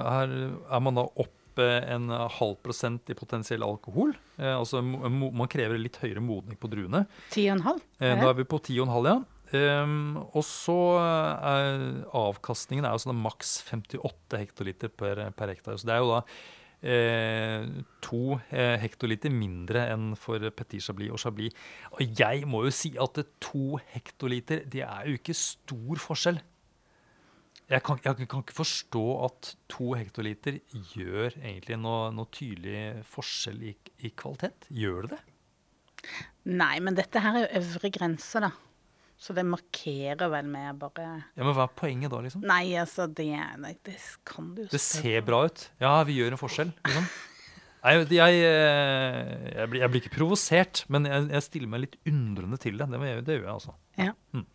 her 0.06 0.36
er 0.70 0.84
man 0.86 0.98
da 0.98 1.04
oppe 1.22 1.66
en 1.90 2.10
halv 2.38 2.56
prosent 2.66 3.10
i 3.10 3.18
potensiell 3.18 3.66
alkohol. 3.66 4.14
Altså 4.38 4.82
Man 4.86 5.50
krever 5.52 5.82
litt 5.82 5.98
høyere 6.02 6.24
modning 6.24 6.58
på 6.62 6.70
druene. 6.72 7.04
Ti 7.34 7.48
og 7.50 7.56
en 7.58 7.66
halv? 7.66 7.84
Eh, 8.00 8.14
Er 8.16 8.38
vi 8.38 8.46
på 8.50 8.62
10,5, 8.62 9.10
ja. 9.10 9.18
Um, 9.56 10.18
og 10.34 10.42
så 10.44 10.76
er 11.00 11.76
avkastningen 12.18 12.86
er 12.88 12.96
jo 12.96 13.04
sånn 13.06 13.22
maks 13.22 13.60
58 13.70 14.40
hektoliter 14.42 14.90
per, 14.90 15.22
per 15.38 15.54
hektar. 15.54 15.78
Så 15.78 15.88
det 15.90 15.94
er 15.96 16.02
jo 16.02 16.10
da 16.16 16.24
to 16.86 18.38
eh, 18.54 18.76
hektoliter 18.82 19.34
mindre 19.34 19.88
enn 19.94 20.12
for 20.20 20.44
Petit 20.54 20.84
Chablis 20.84 21.14
og 21.16 21.22
Chablis. 21.22 21.56
Og 21.98 22.20
jeg 22.20 22.46
må 22.50 22.66
jo 22.68 22.74
si 22.74 22.94
at 23.02 23.22
to 23.42 23.80
hektoliter, 23.94 24.66
det 24.70 24.84
er 24.86 25.10
jo 25.10 25.18
ikke 25.20 25.38
stor 25.38 26.04
forskjell. 26.04 26.42
Jeg 27.66 27.82
kan, 27.82 27.98
jeg 28.06 28.28
kan 28.30 28.44
ikke 28.44 28.60
forstå 28.60 29.06
at 29.26 29.56
to 29.74 29.96
hektoliter 29.98 30.60
gjør 30.94 31.34
egentlig 31.40 31.80
noe, 31.82 32.12
noe 32.14 32.30
tydelig 32.30 33.02
forskjell 33.10 33.64
i, 33.72 33.74
i 34.06 34.12
kvalitet. 34.14 34.68
Gjør 34.70 35.08
det 35.08 35.16
det? 35.16 35.24
Nei, 36.54 36.76
men 36.86 36.94
dette 36.94 37.24
her 37.24 37.40
er 37.40 37.48
jo 37.48 37.64
øvre 37.64 37.90
grense, 37.90 38.44
da. 38.44 38.52
Så 39.18 39.34
det 39.36 39.46
markerer 39.48 40.28
vel 40.32 40.50
med 40.52 40.76
bare 40.82 41.06
Ja, 41.38 41.44
Men 41.46 41.54
hva 41.56 41.70
er 41.70 41.78
poenget 41.78 42.12
da, 42.12 42.20
liksom? 42.26 42.44
Nei, 42.46 42.74
altså, 42.80 43.08
det, 43.08 43.30
nei, 43.62 43.72
det 43.88 43.96
kan 44.28 44.50
du 44.58 44.66
jo 44.66 44.68
Det 44.74 44.82
ser 44.84 45.24
bra 45.26 45.46
ut. 45.48 45.70
Ja, 45.82 45.94
vi 46.08 46.18
gjør 46.20 46.36
en 46.36 46.42
forskjell. 46.42 46.74
Liksom. 46.84 47.08
Nei, 47.86 47.94
jeg, 47.96 48.10
jeg, 48.18 48.42
jeg, 48.42 49.70
blir, 49.72 49.82
jeg 49.84 49.94
blir 49.94 50.04
ikke 50.04 50.16
provosert, 50.18 50.84
men 50.92 51.08
jeg, 51.08 51.30
jeg 51.32 51.46
stiller 51.46 51.72
meg 51.72 51.86
litt 51.86 51.98
undrende 52.10 52.60
til 52.62 52.82
det. 52.82 52.90
Det, 52.92 53.16
det 53.28 53.38
gjør 53.38 53.46
jeg, 53.46 53.56
altså. 53.56 53.76
Ja. 54.02 54.12
Mm. 54.36 54.46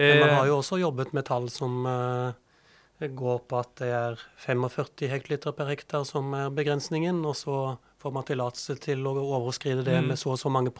Men 0.00 0.22
man 0.22 0.30
Eh, 0.30 0.36
har 0.38 0.46
jo 0.48 0.56
også 0.60 0.78
jobbet 0.80 1.12
med 1.12 1.26
tall 1.28 1.50
som 1.52 1.84
uh, 1.84 2.32
går 3.00 3.42
på 3.50 3.58
at 3.60 3.74
det 3.82 3.90
er 3.92 4.22
45 4.46 5.10
hektoliter 5.12 5.52
per 5.56 5.68
hektar 5.68 6.06
som 6.08 6.32
er 6.36 6.48
begrensningen, 6.54 7.20
og 7.28 7.36
så 7.36 7.56
får 8.00 8.12
man 8.16 8.24
tillatelse 8.28 8.78
til 8.80 9.04
å 9.06 9.12
overskride 9.20 9.84
det 9.84 9.98
Mm. 10.00 10.08
med 10.08 10.18
så 10.18 10.32
og 10.32 10.38
så 10.40 10.50
mange 10.50 10.72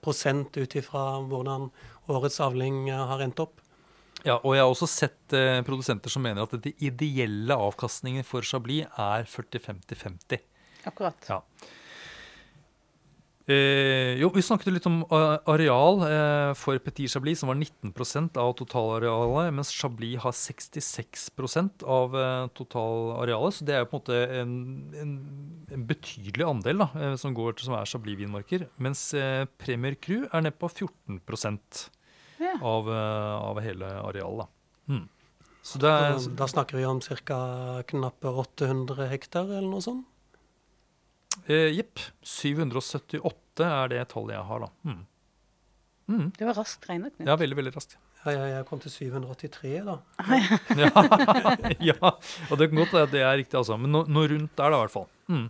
prosent 0.00 0.56
ut 0.56 0.76
ifra 0.78 1.20
hvordan 1.26 1.70
årets 2.08 2.38
avling 2.40 2.88
eh, 2.88 3.06
har 3.10 3.20
endt 3.26 3.40
opp. 3.42 3.60
Ja, 4.24 4.36
og 4.44 4.52
jeg 4.54 4.60
har 4.62 4.68
også 4.70 4.86
sett 4.88 5.32
eh, 5.32 5.62
produsenter 5.64 6.10
som 6.12 6.22
mener 6.22 6.42
at 6.44 6.52
de 6.62 6.74
ideelle 6.84 7.56
avkastningen 7.56 8.22
for 8.24 8.42
Chablis 8.42 8.86
er 8.98 9.24
40-50-50. 9.24 10.40
Akkurat. 10.86 11.16
Ja. 11.28 11.40
Eh, 13.50 14.14
jo, 14.20 14.28
Vi 14.34 14.42
snakket 14.44 14.70
litt 14.76 14.86
om 14.86 15.00
eh, 15.10 15.36
areal 15.50 16.02
eh, 16.06 16.50
for 16.58 16.78
Petit 16.84 17.10
Chablis, 17.10 17.40
som 17.42 17.50
var 17.50 17.56
19% 17.58 18.36
av 18.38 18.52
totalarealet, 18.60 19.50
mens 19.56 19.72
Chablis 19.74 20.20
har 20.22 20.34
66% 20.36 21.82
av 21.82 22.14
eh, 22.14 22.44
totalarealet. 22.54 23.56
Så 23.58 23.66
det 23.66 23.74
er 23.74 23.82
jo 23.82 23.88
på 23.90 23.98
en 23.98 24.02
måte 24.04 24.20
en, 24.42 24.52
en, 25.02 25.14
en 25.74 25.86
betydelig 25.88 26.46
andel 26.46 26.84
da, 26.84 26.90
eh, 27.00 27.16
som 27.20 27.34
går 27.34 27.58
til 27.58 27.70
som 27.70 27.78
er 27.80 27.90
Chablis-vinmarker. 27.90 28.68
Mens 28.78 29.08
eh, 29.18 29.46
Premier 29.62 29.96
Cru 29.98 30.20
er 30.28 30.46
nede 30.46 30.58
på 30.60 30.70
14 30.70 31.18
Ja. 32.40 32.54
av, 32.64 32.86
eh, 32.88 33.48
av 33.50 33.58
hele 33.64 33.88
arealet. 34.04 34.46
da. 34.46 34.94
Mm. 34.94 35.08
Så 35.62 35.78
det 35.82 35.90
er, 35.92 36.14
Da 36.38 36.46
snakker 36.48 36.78
vi 36.78 36.86
om 36.88 37.00
ca. 37.00 37.82
knappe 37.84 38.30
800 38.32 39.08
hektar, 39.10 39.44
eller 39.44 39.68
noe 39.68 39.82
sånt. 39.84 40.06
Eh, 41.46 41.70
Jepp. 41.76 42.02
778 42.26 43.66
er 43.66 43.92
det 43.92 44.04
tallet 44.12 44.36
jeg 44.36 44.46
har, 44.50 44.66
da. 44.66 44.70
Mm. 44.88 45.02
Mm. 46.10 46.26
Det 46.36 46.48
var 46.48 46.58
raskt 46.58 46.88
regnet. 46.90 47.14
Knut. 47.16 47.28
Ja, 47.28 47.36
veldig, 47.38 47.58
veldig 47.60 47.74
raskt. 47.76 47.96
Ja, 48.20 48.34
ja, 48.34 48.48
jeg 48.56 48.66
kom 48.68 48.80
til 48.82 48.92
783, 48.92 49.76
da. 49.86 49.96
Ja, 50.82 50.90
ja, 51.92 52.10
og 52.50 52.60
det 52.60 52.68
kan 52.68 52.82
godt 52.82 52.92
være 52.96 53.08
at 53.08 53.14
det 53.14 53.22
er 53.24 53.38
riktig, 53.40 53.56
altså. 53.60 53.78
Men 53.80 53.94
noe, 53.94 54.10
no 54.10 54.26
rundt 54.28 54.52
der, 54.58 54.74
da, 54.74 54.76
i 54.76 54.84
hvert 54.84 54.96
fall. 54.96 55.08
Mm. 55.30 55.46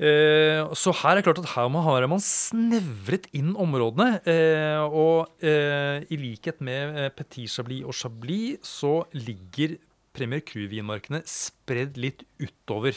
Eh, 0.00 0.62
så 0.72 0.94
her 0.96 1.12
er 1.12 1.20
det 1.20 1.26
klart 1.26 1.42
at 1.42 1.50
her 1.52 1.68
har 1.84 2.06
man 2.08 2.22
snevret 2.24 3.28
inn 3.36 3.52
områdene. 3.52 4.22
Eh, 4.24 4.80
og 4.80 5.28
eh, 5.44 6.00
i 6.08 6.16
likhet 6.16 6.62
med 6.64 7.12
Petit 7.18 7.50
Chablis 7.52 7.84
og 7.84 7.94
Chablis 7.98 8.64
så 8.64 8.94
ligger 9.12 9.76
Premier 10.16 10.40
Cru-vinmarkene 10.40 11.20
spredd 11.28 12.00
litt 12.00 12.24
utover. 12.40 12.96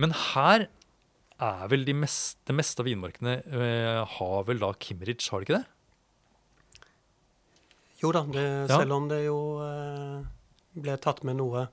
Men 0.00 0.12
her 0.32 0.66
er 1.42 1.68
vel 1.68 1.84
de 1.84 1.92
mest, 1.94 2.38
det 2.46 2.54
meste 2.54 2.80
av 2.80 2.86
vinmarkene 2.86 3.36
eh, 3.44 4.04
har 4.16 4.44
vel 4.48 4.60
da 4.62 4.72
Kimmeridge, 4.78 5.28
har 5.32 5.40
de 5.42 5.48
ikke 5.48 5.58
det? 5.58 5.66
Jo 8.02 8.10
da, 8.14 8.22
det, 8.34 8.44
Ja. 8.70 8.78
selv 8.80 8.92
om 8.96 9.08
det 9.10 9.24
jo 9.26 9.38
eh, 9.62 10.22
ble 10.82 10.96
tatt 10.98 11.22
med 11.24 11.36
noe 11.38 11.68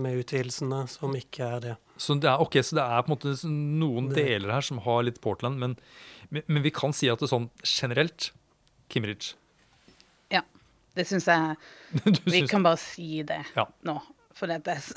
med 0.00 0.16
utvidelsene 0.22 0.86
som 0.88 1.12
ikke 1.18 1.44
er 1.44 1.60
det. 1.60 1.74
Så 2.00 2.14
det 2.20 2.30
er, 2.30 2.40
ok, 2.40 2.54
så 2.64 2.78
det 2.78 2.84
er 2.86 3.02
på 3.04 3.10
en 3.12 3.16
måte 3.16 3.34
noen 3.50 4.08
Det- 4.08 4.24
deler 4.24 4.52
her 4.54 4.60
som 4.64 4.78
har 4.78 5.02
litt 5.04 5.20
Portland, 5.20 5.58
men, 5.60 5.76
men, 6.30 6.42
men 6.48 6.62
vi 6.64 6.70
kan 6.72 6.92
si 6.96 7.08
at 7.12 7.18
det 7.20 7.28
er 7.28 7.34
sånn 7.36 7.50
generelt 7.62 8.30
Kimmeridge. 8.88 9.34
Ja. 10.32 10.40
Det 10.96 11.04
syns 11.08 11.26
jeg 11.28 11.56
Vi 12.24 12.40
syns- 12.40 12.48
kan 12.50 12.62
bare 12.64 12.78
si 12.80 13.22
det 13.22 13.42
Ja. 13.56 13.66
nå. 13.84 14.00
For 14.32 14.46
det 14.48 14.62
er 14.66 14.80
så- 14.80 14.96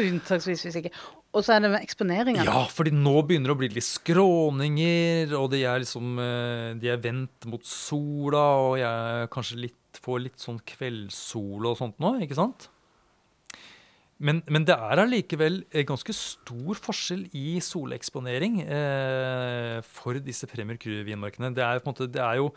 unntaksvis 0.08 0.64
hvis 0.64 0.76
ikke. 0.80 0.90
Og 1.34 1.42
så 1.42 1.56
er 1.56 1.64
det 1.64 1.72
eksponeringa. 1.80 2.44
Ja, 2.46 2.60
fordi 2.70 2.92
nå 2.94 3.16
begynner 3.26 3.50
det 3.50 3.56
å 3.56 3.58
bli 3.58 3.70
litt 3.74 3.86
skråninger, 3.86 5.32
og 5.34 5.48
de 5.50 5.64
er 5.66 5.82
liksom 5.82 6.20
eh, 6.22 6.68
De 6.78 6.92
er 6.92 7.00
vendt 7.02 7.48
mot 7.50 7.64
sola, 7.66 8.44
og 8.68 8.76
jeg 8.78 9.32
kanskje 9.34 9.58
litt, 9.64 9.80
får 10.04 10.22
litt 10.28 10.42
sånn 10.42 10.60
kveldssol 10.66 11.66
og 11.70 11.76
sånt 11.80 11.98
nå, 12.02 12.14
ikke 12.22 12.38
sant? 12.38 12.68
Men, 14.24 14.40
men 14.46 14.62
det 14.66 14.76
er 14.78 15.02
allikevel 15.02 15.64
eh, 15.74 15.82
ganske 15.86 16.14
stor 16.14 16.78
forskjell 16.78 17.26
i 17.34 17.58
soleksponering 17.64 18.60
eh, 18.62 19.78
for 19.84 20.20
disse 20.22 20.46
Premier 20.50 20.78
Cru-vinmarkene. 20.80 21.50
Det 21.54 21.64
er 21.66 21.82
på 21.82 21.90
en 21.90 21.96
måte 21.96 22.10
Det 22.14 22.22
er 22.22 22.38
jo 22.38 22.52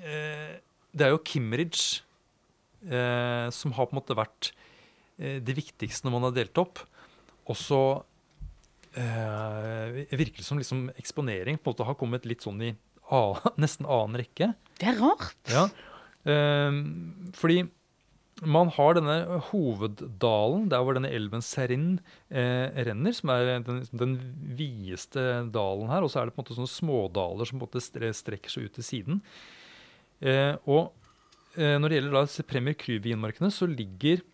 eh, 0.00 0.56
Det 0.96 1.06
er 1.06 1.12
jo 1.12 1.20
Kimmeridge 1.28 2.00
eh, 2.88 3.52
som 3.52 3.76
har 3.76 3.90
på 3.90 3.94
en 3.94 4.00
måte 4.00 4.16
vært 4.16 4.52
eh, 5.20 5.38
det 5.44 5.58
viktigste 5.60 6.08
når 6.08 6.16
man 6.16 6.30
har 6.30 6.38
delt 6.40 6.62
opp. 6.64 6.82
Og 7.50 7.58
så 7.58 7.82
eh, 8.94 10.00
virker 10.14 10.40
det 10.40 10.46
som 10.46 10.60
liksom 10.60 10.88
eksponering 11.00 11.58
på 11.58 11.70
en 11.70 11.74
måte 11.74 11.88
har 11.88 11.98
kommet 11.98 12.28
litt 12.28 12.46
sånn 12.46 12.62
i 12.62 12.72
annen, 13.10 13.58
nesten 13.64 13.88
annen 13.88 14.22
rekke. 14.22 14.52
Det 14.80 14.92
er 14.92 15.00
rart. 15.02 15.36
Ja. 15.50 15.66
Eh, 16.30 16.80
fordi 17.36 17.64
man 18.40 18.70
har 18.72 18.96
denne 18.96 19.40
hoveddalen, 19.50 20.68
der 20.72 20.84
hvor 20.84 20.96
denne 20.96 21.10
elven 21.12 21.42
Serin 21.44 21.98
eh, 22.30 22.72
renner, 22.86 23.12
som 23.16 23.32
er 23.34 23.60
den, 23.66 23.82
den 23.92 24.14
videste 24.56 25.24
dalen 25.52 25.90
her. 25.92 26.04
Og 26.04 26.12
så 26.12 26.22
er 26.22 26.28
det 26.28 26.36
på 26.36 26.40
en 26.40 26.46
måte 26.46 26.56
sånne 26.56 26.72
smådaler 26.72 27.48
som 27.48 27.60
på 27.60 27.68
en 27.68 27.74
måte 27.74 28.14
strekker 28.16 28.52
seg 28.52 28.68
ut 28.68 28.78
til 28.78 28.86
siden. 28.86 29.20
Eh, 30.20 30.54
og 30.64 30.92
eh, 31.56 31.76
når 31.80 31.86
det 31.88 32.00
gjelder 32.00 32.16
da 32.16 32.48
Premier 32.48 32.78
Cru-vinmarkene, 32.80 33.52
så 33.52 33.68
ligger 33.68 34.24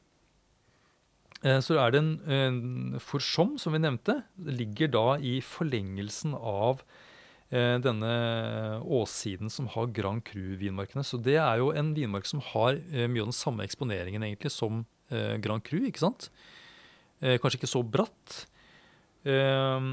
så 1.63 1.77
er 1.79 1.93
det 1.93 2.01
en, 2.01 2.13
en 2.33 3.01
forsom, 3.03 3.57
som 3.61 3.75
vi 3.77 3.83
nevnte, 3.83 4.21
ligger 4.37 4.91
da 4.95 5.05
i 5.21 5.37
forlengelsen 5.45 6.35
av 6.37 6.83
eh, 7.51 7.77
denne 7.83 8.13
åssiden 8.83 9.53
som 9.53 9.69
har 9.75 9.93
Grand 9.97 10.25
Cru-vinmarkene. 10.27 11.05
Så 11.07 11.21
det 11.23 11.39
er 11.43 11.63
jo 11.63 11.73
en 11.77 11.93
vinmark 11.97 12.29
som 12.29 12.43
har 12.53 12.81
eh, 12.91 13.07
mye 13.07 13.25
av 13.25 13.31
den 13.31 13.37
samme 13.37 13.67
eksponeringen 13.67 14.27
egentlig 14.27 14.55
som 14.55 14.85
eh, 15.13 15.37
Grand 15.45 15.65
Cru, 15.67 15.81
ikke 15.87 16.03
sant? 16.07 16.31
Eh, 17.21 17.39
kanskje 17.43 17.63
ikke 17.63 17.75
så 17.77 17.85
bratt. 17.85 18.43
Eh, 19.27 19.93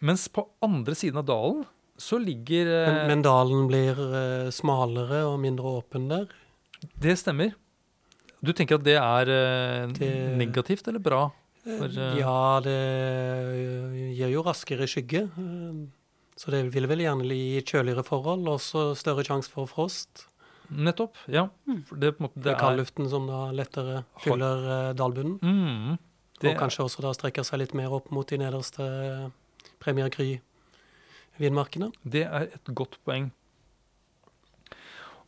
mens 0.00 0.28
på 0.32 0.46
andre 0.64 0.96
siden 0.96 1.20
av 1.20 1.28
dalen 1.28 1.64
så 2.00 2.16
ligger 2.20 2.68
eh, 2.72 2.86
Men, 2.88 3.02
men 3.10 3.24
dalen 3.24 3.66
blir 3.68 3.98
eh, 4.00 4.52
smalere 4.54 5.24
og 5.28 5.40
mindre 5.42 5.76
åpen 5.80 6.08
der. 6.08 6.30
Det 6.96 7.18
stemmer. 7.20 7.52
Du 8.42 8.52
tenker 8.56 8.78
at 8.80 8.84
det 8.86 8.96
er 8.96 9.28
eh, 9.28 9.86
Det- 9.92 10.36
negativt 10.38 10.88
eller 10.88 10.98
bra? 11.00 11.30
For, 11.64 11.84
eh, 11.92 12.16
Ja, 12.18 12.60
det 12.64 12.72
eh, 12.72 14.14
gir 14.16 14.30
jo 14.32 14.42
raskere 14.42 14.86
skygge. 14.88 15.24
eh, 15.28 15.86
Så 16.40 16.50
det 16.50 16.72
vil 16.72 16.86
vel 16.88 16.98
gjerne 17.04 17.26
gi 17.28 17.60
kjøligere 17.60 18.02
forhold, 18.02 18.46
og 18.48 18.54
også 18.58 18.96
større 18.96 19.22
sjanse 19.22 19.50
for 19.50 19.66
frost. 19.68 20.24
Nettopp. 20.72 21.16
Ja. 21.28 21.48
For 21.84 21.96
det, 21.96 22.16
på 22.16 22.22
en 22.22 22.28
måte, 22.28 22.34
Det 22.36 22.44
det 22.44 22.52
er 22.54 22.60
kaldluften 22.62 23.10
som 23.10 23.26
da 23.26 23.50
lettere 23.52 24.04
fyller 24.22 24.88
eh, 24.88 24.92
dalbunnen. 24.94 25.38
Mm, 25.42 25.98
det, 26.40 26.54
Og 26.54 26.62
kanskje 26.62 26.84
også 26.86 27.02
da 27.02 27.12
strekker 27.12 27.44
seg 27.44 27.58
litt 27.58 27.74
mer 27.74 27.92
opp 27.92 28.10
mot 28.10 28.26
de 28.26 28.38
nederste 28.38 28.80
eh, 28.80 29.28
Premier 29.80 30.08
Cry-vinmarkene. 30.08 31.92
det 32.08 32.22
er 32.24 32.48
et 32.54 32.74
godt 32.74 32.96
poeng. 33.04 33.30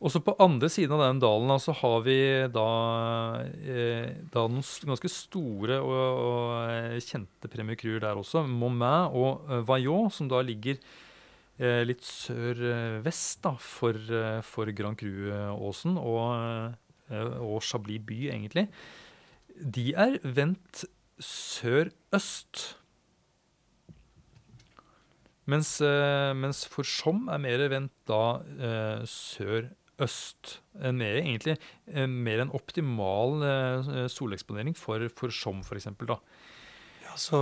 Og 0.03 0.11
så 0.11 0.19
på 0.19 0.33
andre 0.41 0.67
siden 0.71 0.95
av 0.97 1.03
den 1.05 1.21
dalen 1.23 1.51
da, 1.51 1.55
så 1.61 1.75
har 1.79 2.01
vi 2.03 2.17
da, 2.51 2.67
eh, 3.63 4.09
da 4.33 4.45
noen 4.51 4.65
ganske 4.89 5.11
store 5.11 5.77
og, 5.79 6.01
og 6.23 6.49
eh, 6.73 6.97
kjente 7.03 7.51
Premier 7.51 7.77
Cruer 7.79 8.01
der 8.03 8.19
også. 8.19 8.43
Momain 8.47 9.13
og 9.15 9.47
eh, 9.47 9.61
Vaillot, 9.67 10.11
som 10.17 10.27
da 10.31 10.41
ligger 10.43 10.75
eh, 10.75 11.83
litt 11.87 12.03
sør-vest 12.03 13.43
da, 13.45 13.53
for, 13.63 13.95
eh, 13.95 14.41
for 14.43 14.71
Grand 14.75 14.99
Cru-åsen 14.99 15.95
og, 16.01 16.75
eh, 17.07 17.35
og 17.39 17.61
Chablis 17.63 18.03
by, 18.03 18.19
egentlig. 18.33 18.67
De 19.55 19.91
er 19.95 20.17
vendt 20.23 20.83
sør-øst. 21.23 22.73
Mens, 25.51 25.75
mens 26.39 26.61
Forsom 26.71 27.25
er 27.27 27.39
mer 27.43 27.65
vendt 27.67 27.95
da 28.07 28.21
sør-øst. 29.03 29.79
En 29.99 30.97
mer, 30.97 31.19
egentlig 31.21 31.57
eh, 31.87 32.07
mer 32.07 32.41
en 32.43 32.51
optimal 32.51 33.43
eh, 33.45 34.07
soleksponering 34.09 34.75
for 34.75 34.99
For 35.09 35.75
eksempel, 35.77 36.07
da. 36.07 36.17
Ja, 37.03 37.15
så 37.15 37.39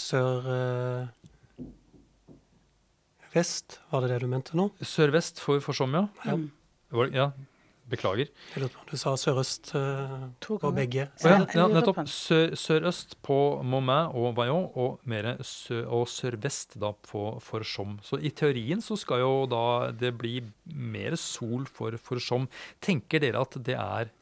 sør 0.00 0.48
eh, 0.54 1.64
Vest, 3.34 3.80
var 3.90 4.00
det 4.02 4.14
det 4.14 4.22
du 4.24 4.30
mente 4.32 4.56
nå? 4.56 4.70
Sør-vest 4.80 5.42
for 5.44 5.60
Skjom, 5.60 5.92
ja. 5.94 6.06
Ja. 6.24 6.38
Var 6.96 7.10
ja. 7.12 7.26
Beklager. 7.88 8.28
Jeg 8.52 8.62
lurte 8.62 8.76
på 8.76 8.82
om 8.84 8.90
du 8.90 9.00
sa 9.00 9.14
sørøst 9.16 9.72
uh, 9.78 10.28
på 10.44 10.72
begge. 10.76 11.06
Ja, 11.24 11.38
ja, 11.56 11.66
nettopp. 11.72 12.02
Sørøst 12.08 12.60
Sør, 12.60 13.16
på 13.24 13.38
Montmain 13.64 14.12
og 14.12 14.36
Vaillon, 14.36 14.68
og 14.76 14.98
mer 15.08 15.30
sø, 15.46 15.80
og 15.86 16.04
sørvest 16.12 16.76
da 16.82 16.92
på 17.08 17.30
Forsom. 17.44 17.96
Så 18.04 18.20
i 18.20 18.32
teorien 18.36 18.84
så 18.84 18.98
skal 19.00 19.24
jo 19.24 19.32
da 19.50 19.64
det 19.96 20.12
bli 20.20 20.38
mer 20.68 21.16
sol 21.20 21.64
for 21.70 21.96
Forsom. 22.02 22.48
Tenker 22.84 23.24
dere 23.24 23.44
at 23.44 23.56
det 23.64 23.78
er 23.78 24.12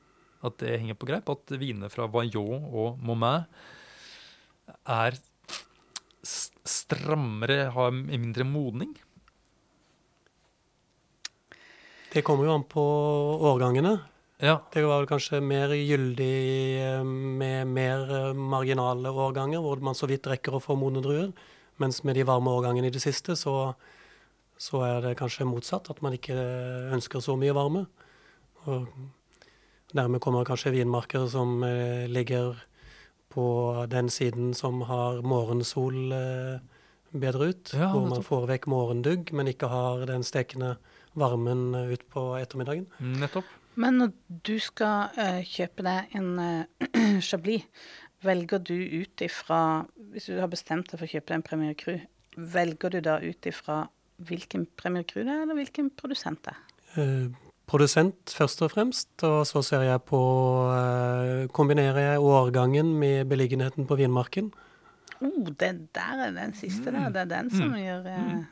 at 0.46 0.60
det 0.60 0.76
henger 0.78 0.98
på 0.98 1.08
greip? 1.08 1.30
At 1.32 1.56
vinene 1.58 1.90
fra 1.92 2.06
Vaillon 2.10 2.68
og 2.70 3.00
Montmain 3.02 3.48
er 4.86 5.16
strammere, 6.66 7.70
har 7.74 7.94
mindre 7.94 8.46
modning? 8.46 8.94
Det 12.12 12.22
kommer 12.24 12.46
jo 12.46 12.54
an 12.54 12.66
på 12.68 12.82
årgangene. 13.50 13.96
Ja. 14.38 14.58
Det 14.72 14.84
var 14.84 15.00
vel 15.00 15.08
kanskje 15.08 15.40
mer 15.40 15.72
gyldig 15.72 16.32
eh, 16.84 17.04
med 17.04 17.70
mer 17.72 18.02
eh, 18.12 18.32
marginale 18.36 19.10
årganger, 19.10 19.62
hvor 19.64 19.80
man 19.80 19.96
så 19.96 20.08
vidt 20.10 20.28
rekker 20.28 20.56
å 20.56 20.62
få 20.62 20.76
modne 20.76 21.00
druer. 21.04 21.30
Mens 21.80 22.02
med 22.04 22.16
de 22.16 22.24
varme 22.28 22.52
årgangene 22.52 22.90
i 22.90 22.92
det 22.92 23.00
siste, 23.04 23.36
så, 23.36 23.72
så 24.60 24.82
er 24.84 25.00
det 25.04 25.16
kanskje 25.20 25.48
motsatt. 25.48 25.88
At 25.92 26.02
man 26.04 26.16
ikke 26.16 26.36
ønsker 26.96 27.24
så 27.24 27.36
mye 27.40 27.56
varme. 27.56 27.86
Og 28.66 28.88
dermed 29.96 30.20
kommer 30.20 30.44
kanskje 30.44 30.74
vinmarker 30.74 31.28
som 31.32 31.62
eh, 31.64 32.04
ligger 32.08 32.56
på 33.32 33.86
den 33.92 34.08
siden 34.12 34.54
som 34.54 34.80
har 34.88 35.22
morgensol 35.24 36.12
eh, 36.12 36.60
bedre 37.22 37.50
ut. 37.52 37.72
Ja, 37.74 37.90
hvor 37.92 38.08
man 38.10 38.24
får 38.26 38.48
vekk 38.52 38.68
morgendugg, 38.72 39.32
men 39.36 39.50
ikke 39.50 39.70
har 39.72 40.06
den 40.08 40.24
stekende 40.26 40.76
varmen 41.16 41.70
ut 41.74 41.96
utpå 41.96 42.34
ettermiddagen. 42.40 42.86
Nettopp. 43.20 43.48
Men 43.76 44.00
når 44.00 44.12
du 44.46 44.56
skal 44.62 45.12
uh, 45.18 45.40
kjøpe 45.44 45.84
deg 45.84 46.16
en 46.16 46.30
uh, 46.40 47.20
Chablis, 47.26 47.66
velger 48.24 48.62
du 48.64 48.74
ut 48.74 49.22
ifra 49.22 49.84
Hvis 50.14 50.30
du 50.30 50.38
har 50.40 50.48
bestemt 50.48 50.88
deg 50.88 50.96
for 50.98 51.04
å 51.04 51.10
kjøpe 51.10 51.28
deg 51.28 51.36
en 51.36 51.44
Premier 51.44 51.74
Cru, 51.78 51.98
velger 52.36 52.96
du 52.96 53.02
da 53.04 53.18
ut 53.20 53.48
ifra 53.48 53.84
hvilken 54.24 54.64
Premier 54.80 55.04
Cru 55.04 55.20
det 55.20 55.28
er, 55.28 55.42
eller 55.44 55.58
hvilken 55.58 55.90
produsent 55.92 56.40
det 56.46 56.54
er? 56.54 56.62
Uh, 56.96 57.50
produsent 57.68 58.32
først 58.32 58.64
og 58.64 58.72
fremst, 58.72 59.10
og 59.26 59.42
så 59.48 59.60
ser 59.66 59.84
jeg 59.84 60.04
på 60.08 60.20
Kombinerer 61.56 62.14
jeg 62.14 62.24
årgangen 62.24 62.94
med 62.96 63.26
beliggenheten 63.28 63.88
på 63.88 63.98
vinmarken. 64.00 64.52
Oh, 65.24 65.46
det 65.60 65.70
der 65.96 66.24
er 66.26 66.32
den 66.36 66.52
siste 66.58 66.92
der. 66.92 67.08
Det 67.14 67.22
er 67.24 67.30
den 67.30 67.50
som 67.54 67.72
gjør 67.76 68.06
eh, 68.12 68.44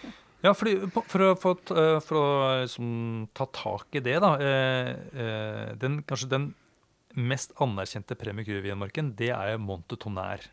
Ja, 0.44 0.54
fordi, 0.56 0.74
for 0.88 1.20
å, 1.26 1.34
få 1.36 1.50
t- 1.60 1.74
eh, 1.76 1.98
for 2.00 2.16
å 2.16 2.28
liksom, 2.62 2.92
ta 3.36 3.44
tak 3.52 3.98
i 3.98 4.00
det, 4.00 4.14
da 4.24 4.30
eh, 4.40 4.90
eh, 5.12 5.72
den, 5.80 5.98
Kanskje 6.08 6.30
den 6.32 6.46
mest 7.20 7.52
anerkjente 7.60 8.16
Premie 8.16 8.46
Curie-vinmarken, 8.46 9.10
det 9.18 9.32
er 9.36 9.58
Monte 9.60 9.96
Tonnerre. 10.00 10.48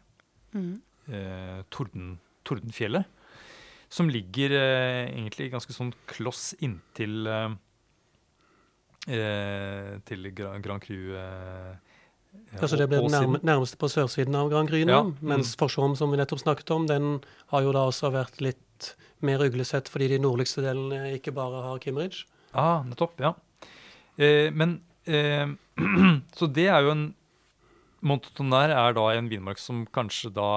mm. 0.55 0.73
Eh, 1.07 1.61
Torden, 1.71 2.17
Tordenfjellet. 2.43 3.05
Som 3.88 4.09
ligger 4.11 4.51
eh, 4.57 5.05
egentlig 5.13 5.51
ganske 5.53 5.71
sånn 5.71 5.93
kloss 6.11 6.49
inntil 6.59 7.23
eh, 9.07 9.93
Til 10.03 10.28
Gran, 10.36 10.61
Grand 10.65 10.84
Cru. 10.84 11.15
Eh, 11.15 11.75
Altså 12.57 12.79
det 12.79 12.88
blir 12.89 13.03
den 13.05 13.13
nærme, 13.13 13.39
nærmeste 13.45 13.77
på 13.79 13.89
sørsiden 13.91 14.35
av 14.38 14.49
Gran 14.51 14.69
Gryne. 14.69 14.93
Ja, 14.93 15.03
Mens 15.21 15.53
mm. 15.53 15.59
Forsholm, 15.59 15.95
som 15.99 16.11
vi 16.13 16.19
nettopp 16.19 16.41
snakket 16.41 16.71
om, 16.73 16.88
den 16.89 17.19
har 17.53 17.65
jo 17.65 17.73
da 17.75 17.85
også 17.89 18.11
vært 18.15 18.41
litt 18.41 18.93
mer 19.25 19.41
uglesett 19.45 19.89
fordi 19.89 20.11
de 20.13 20.21
nordligste 20.21 20.63
delene 20.65 21.13
ikke 21.17 21.33
bare 21.35 21.63
har 21.65 21.83
Kimmeridge. 21.83 22.25
Ah, 22.57 22.81
nettopp, 22.88 23.17
ja. 23.21 23.33
Eh, 24.17 24.49
men 24.53 24.79
eh, 25.05 25.45
Så 26.38 26.49
det 26.49 26.67
er 26.73 26.85
jo 26.85 26.95
en 26.95 27.07
Montetonner 28.07 28.69
er 28.69 28.93
da 28.93 29.07
en 29.15 29.29
vinmark 29.29 29.57
som 29.57 29.81
kanskje 29.89 30.29
da 30.35 30.49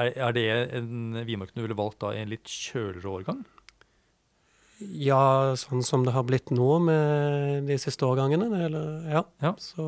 er, 0.00 0.14
er 0.16 0.32
det 0.32 0.44
en 0.78 1.18
vinmark 1.28 1.52
du 1.52 1.60
ville 1.60 1.76
valgt 1.76 2.00
da 2.00 2.14
i 2.14 2.22
en 2.22 2.32
litt 2.32 2.48
kjøligere 2.48 3.10
årgang? 3.12 3.42
Ja, 4.80 5.52
sånn 5.60 5.84
som 5.86 6.06
det 6.06 6.14
har 6.16 6.24
blitt 6.26 6.50
nå 6.50 6.78
med 6.82 7.68
de 7.68 7.76
siste 7.80 8.08
årgangene. 8.08 8.48
Eller, 8.66 8.88
ja. 9.12 9.22
Ja. 9.44 9.52
Så 9.60 9.84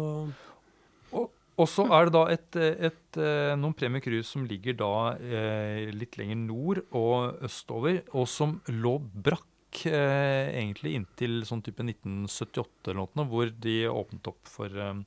Og, 1.56 1.68
så 1.72 1.86
er 1.88 2.06
det 2.06 2.12
da 2.12 2.22
et, 2.28 2.56
et, 2.60 3.16
eh, 3.16 3.54
noen 3.56 3.74
Premier 3.76 4.02
Cruise 4.04 4.28
som 4.28 4.44
ligger 4.44 4.76
da 4.76 4.92
eh, 5.16 5.88
litt 5.94 6.18
lenger 6.20 6.40
nord 6.42 6.82
og 6.90 7.44
østover, 7.48 8.02
og 8.12 8.26
som 8.28 8.58
lå 8.68 8.98
brakk 9.00 9.86
eh, 9.88 10.52
egentlig 10.52 10.98
inntil 10.98 11.40
sånn 11.48 11.64
type 11.64 11.80
1978 11.80 12.92
eller 12.92 13.00
noe, 13.00 13.28
hvor 13.32 13.52
de 13.64 13.76
åpnet 13.88 14.28
opp 14.28 14.52
for 14.52 14.68
eh, 14.68 15.00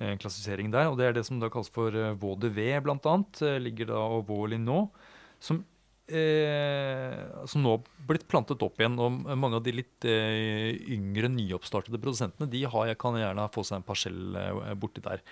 eh, 0.00 0.16
klassifisering 0.16 0.72
der. 0.72 0.88
Og 0.88 0.96
det 0.96 1.10
er 1.10 1.18
det 1.18 1.26
som 1.28 1.42
da 1.42 1.52
kalles 1.52 1.72
for 1.76 1.92
eh, 1.92 2.16
V, 2.16 2.66
blant 2.80 3.12
annet. 3.12 3.44
ligger 3.60 3.92
da 3.92 4.00
og 4.16 4.30
Vaux 4.32 4.56
nå. 4.56 4.80
Som, 5.40 5.62
eh, 6.14 7.44
som 7.50 7.62
nå 7.64 7.76
har 7.76 8.04
blitt 8.08 8.26
plantet 8.30 8.62
opp 8.64 8.80
igjen. 8.80 8.98
Og 9.00 9.22
mange 9.38 9.58
av 9.58 9.64
de 9.66 9.74
litt 9.78 10.06
eh, 10.08 10.74
yngre, 10.96 11.30
nyoppstartede 11.32 12.00
produsentene 12.00 12.50
de 12.50 12.64
har, 12.68 12.92
kan 13.00 13.18
gjerne 13.18 13.48
få 13.54 13.64
seg 13.66 13.80
en 13.80 13.86
parsell 13.86 14.20
eh, 14.40 14.74
borti 14.78 15.04
der. 15.04 15.24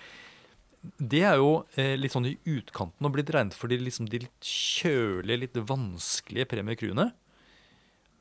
Det 0.79 1.23
er 1.27 1.39
jo 1.41 1.63
eh, 1.75 1.95
litt 1.99 2.15
sånn 2.15 2.29
i 2.29 2.37
utkanten 2.47 3.07
og 3.07 3.15
blitt 3.15 3.31
regnet 3.35 3.57
for 3.57 3.71
de, 3.71 3.79
liksom, 3.83 4.07
de 4.11 4.23
litt 4.23 4.51
kjølige, 4.51 5.41
litt 5.43 5.63
vanskelige 5.69 6.47
premiekruene. 6.55 7.09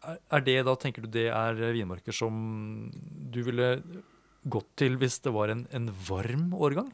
Er, 0.08 0.42
det 0.46 0.60
da, 0.66 0.74
tenker 0.78 1.04
du, 1.04 1.10
det 1.14 1.28
er 1.30 1.58
eh, 1.58 1.74
vinmarker 1.76 2.14
som 2.14 2.88
du 2.94 3.42
ville 3.46 3.76
gått 4.48 4.70
til 4.80 4.96
hvis 4.98 5.18
det 5.24 5.34
var 5.34 5.52
en, 5.52 5.66
en 5.74 5.90
varm 6.08 6.50
årgang? 6.54 6.90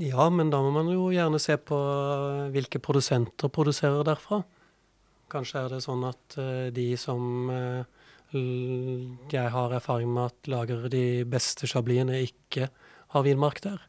ja, 0.00 0.26
men 0.30 0.50
da 0.50 0.60
må 0.62 0.72
man 0.74 0.88
jo 0.90 1.10
gjerne 1.14 1.38
se 1.42 1.56
på 1.60 1.76
hvilke 2.54 2.80
produsenter 2.82 3.50
produserer 3.52 4.02
derfra. 4.06 4.42
Kanskje 5.34 5.64
er 5.64 5.72
det 5.74 5.82
sånn 5.82 6.04
at 6.06 6.36
eh, 6.38 6.68
de 6.74 6.86
som 7.00 7.50
eh, 7.50 8.02
jeg 8.34 9.50
har 9.54 9.74
erfaring 9.76 10.10
med 10.10 10.30
at 10.30 10.50
lager 10.50 10.88
de 10.90 11.22
beste 11.30 11.68
chablisene, 11.70 12.22
ikke 12.26 12.68
har 13.14 13.26
vinmark 13.26 13.60
der. 13.62 13.82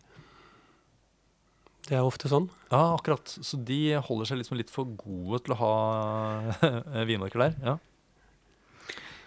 Det 1.85 1.97
er 1.97 2.05
ofte 2.05 2.29
sånn. 2.29 2.47
Ja, 2.71 2.95
akkurat. 2.95 3.29
Så 3.29 3.57
de 3.61 3.97
holder 4.07 4.29
seg 4.29 4.41
liksom 4.41 4.57
litt 4.57 4.73
for 4.73 4.89
gode 4.97 5.43
til 5.45 5.53
å 5.53 5.59
ha 5.61 5.73
vinmarker 7.09 7.45
der? 7.45 7.59
Ja. 7.61 7.75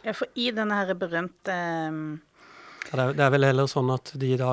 Ja, 0.07 0.15
for 0.15 0.31
i 0.39 0.51
denne 0.55 0.79
her 0.79 0.95
berømte 0.99 1.55
eh, 1.55 2.03
Ja, 2.89 2.95
Det 2.95 3.03
er, 3.03 3.15
det 3.19 3.25
er 3.27 3.33
vel 3.35 3.47
heller 3.51 3.71
sånn 3.71 3.91
at 3.93 4.15
de 4.19 4.35
da 4.41 4.53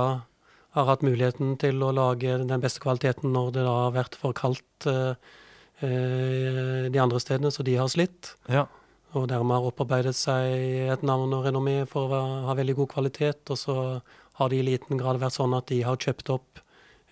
har 0.75 0.89
hatt 0.89 1.05
muligheten 1.07 1.55
til 1.61 1.79
å 1.85 1.93
lage 1.95 2.35
den 2.41 2.63
beste 2.63 2.81
kvaliteten 2.83 3.31
når 3.31 3.53
det 3.55 3.63
da 3.63 3.75
har 3.85 3.93
vært 3.95 4.17
for 4.19 4.35
kaldt 4.35 4.87
eh, 4.91 5.13
eh, 5.15 5.43
de 5.81 6.99
andre 7.01 7.19
stedene, 7.19 7.51
så 7.51 7.63
de 7.67 7.75
har 7.75 7.89
slitt. 7.91 8.35
ja. 8.47 8.67
Og 9.15 9.29
dermed 9.31 9.55
har 9.55 9.69
opparbeidet 9.69 10.11
seg 10.17 10.89
et 10.91 11.03
navn 11.07 11.31
og 11.37 11.45
renommé 11.47 11.77
for 11.87 12.11
å 12.11 12.21
ha 12.49 12.55
veldig 12.57 12.75
god 12.81 12.89
kvalitet. 12.97 13.47
Og 13.53 13.59
så 13.59 13.75
har 14.39 14.51
det 14.51 14.59
i 14.59 14.65
liten 14.67 14.99
grad 14.99 15.21
vært 15.21 15.37
sånn 15.37 15.55
at 15.55 15.69
de 15.71 15.79
har 15.87 15.99
kjøpt 16.01 16.31
opp 16.33 16.61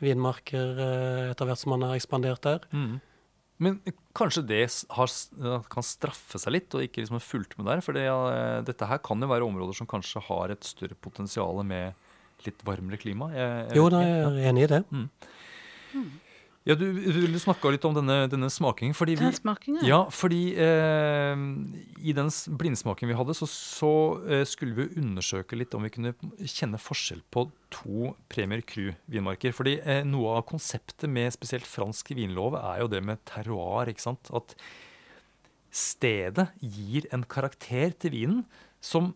vinmarker 0.03 0.83
eh, 0.83 1.31
etter 1.31 1.47
hvert 1.47 1.61
som 1.61 1.71
man 1.75 1.85
har 1.87 1.95
ekspandert 1.95 2.43
der. 2.43 2.65
Mm. 2.75 2.97
Men 3.63 3.77
kanskje 4.17 4.43
det 4.49 4.63
har, 4.97 5.13
kan 5.71 5.85
straffe 5.85 6.41
seg 6.41 6.57
litt, 6.57 6.73
og 6.75 6.83
ikke 6.83 7.03
liksom 7.03 7.21
fulgt 7.23 7.55
med 7.59 7.69
der? 7.69 7.83
For 7.85 7.95
det, 7.95 8.09
eh, 8.09 8.57
dette 8.67 8.89
her 8.89 8.99
kan 9.05 9.23
jo 9.23 9.29
være 9.31 9.47
områder 9.47 9.77
som 9.77 9.87
kanskje 9.89 10.25
har 10.27 10.51
et 10.51 10.67
større 10.67 10.97
potensial 10.99 11.63
med 11.63 11.95
litt 12.43 12.59
varmere 12.67 12.99
klima? 12.99 13.31
Jeg, 13.31 13.55
jeg 13.69 13.79
Jo, 13.79 13.87
da 13.93 14.03
jeg 14.03 14.19
er 14.19 14.41
jeg 14.41 14.51
enig 14.51 14.67
i 14.67 14.71
det. 14.73 14.83
Ja, 16.63 16.77
du, 16.79 16.85
du 16.95 17.39
snakka 17.41 17.73
litt 17.73 17.83
om 17.83 17.95
denne, 17.97 18.21
denne 18.31 18.47
smakingen. 18.47 18.95
fordi 18.95 19.17
vi, 19.17 19.25
Den 19.25 19.35
smakingen. 19.35 19.83
Ja, 19.83 20.05
fordi 20.15 20.53
eh, 20.55 21.33
i 21.99 22.13
den 22.15 22.29
blindsmakingen 22.59 23.11
vi 23.11 23.17
hadde, 23.19 23.35
så, 23.35 23.47
så 23.51 23.89
eh, 24.23 24.45
skulle 24.47 24.77
vi 24.77 25.01
undersøke 25.01 25.59
litt 25.59 25.75
om 25.75 25.83
vi 25.83 25.91
kunne 25.91 26.13
kjenne 26.39 26.79
forskjell 26.79 27.19
på 27.35 27.49
to 27.73 28.13
Premier 28.31 28.63
Cru-vinmarker. 28.63 29.51
Fordi 29.55 29.75
eh, 29.83 30.05
noe 30.07 30.37
av 30.39 30.45
konseptet 30.47 31.11
med 31.11 31.35
spesielt 31.35 31.67
fransk 31.67 32.13
vinlov 32.15 32.55
er 32.61 32.85
jo 32.85 32.87
det 32.95 33.01
med 33.03 33.19
terroir. 33.27 33.91
ikke 33.91 34.05
sant? 34.05 34.31
At 34.31 34.55
stedet 35.73 36.47
gir 36.61 37.09
en 37.11 37.25
karakter 37.27 37.91
til 37.99 38.13
vinen 38.15 38.45
som 38.83 39.11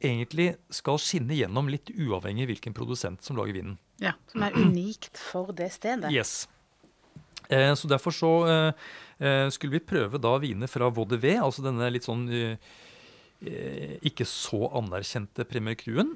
egentlig 0.00 0.54
skal 0.72 0.96
skinne 1.02 1.36
gjennom 1.36 1.68
litt 1.68 1.90
uavhengig 1.92 2.46
hvilken 2.48 2.72
produsent 2.76 3.20
som 3.26 3.36
lager 3.36 3.58
vinen. 3.58 3.76
Ja, 4.00 4.14
Som 4.32 4.46
er 4.46 4.56
unikt 4.56 5.20
for 5.20 5.52
det 5.52 5.68
stedet. 5.76 6.08
Yes. 6.08 6.46
Eh, 7.50 7.72
så 7.74 7.88
derfor 7.90 8.14
så 8.14 8.30
eh, 8.46 8.86
eh, 9.18 9.48
skulle 9.50 9.78
vi 9.78 9.86
prøve 9.92 10.20
da 10.22 10.36
viner 10.42 10.70
fra 10.70 10.90
VDV, 10.94 11.26
altså 11.40 11.66
denne 11.66 11.90
litt 11.92 12.06
sånn 12.08 12.28
ikke 13.40 14.26
så 14.28 14.66
anerkjente 14.76 15.46
Premier 15.48 15.72
Cruen. 15.80 16.10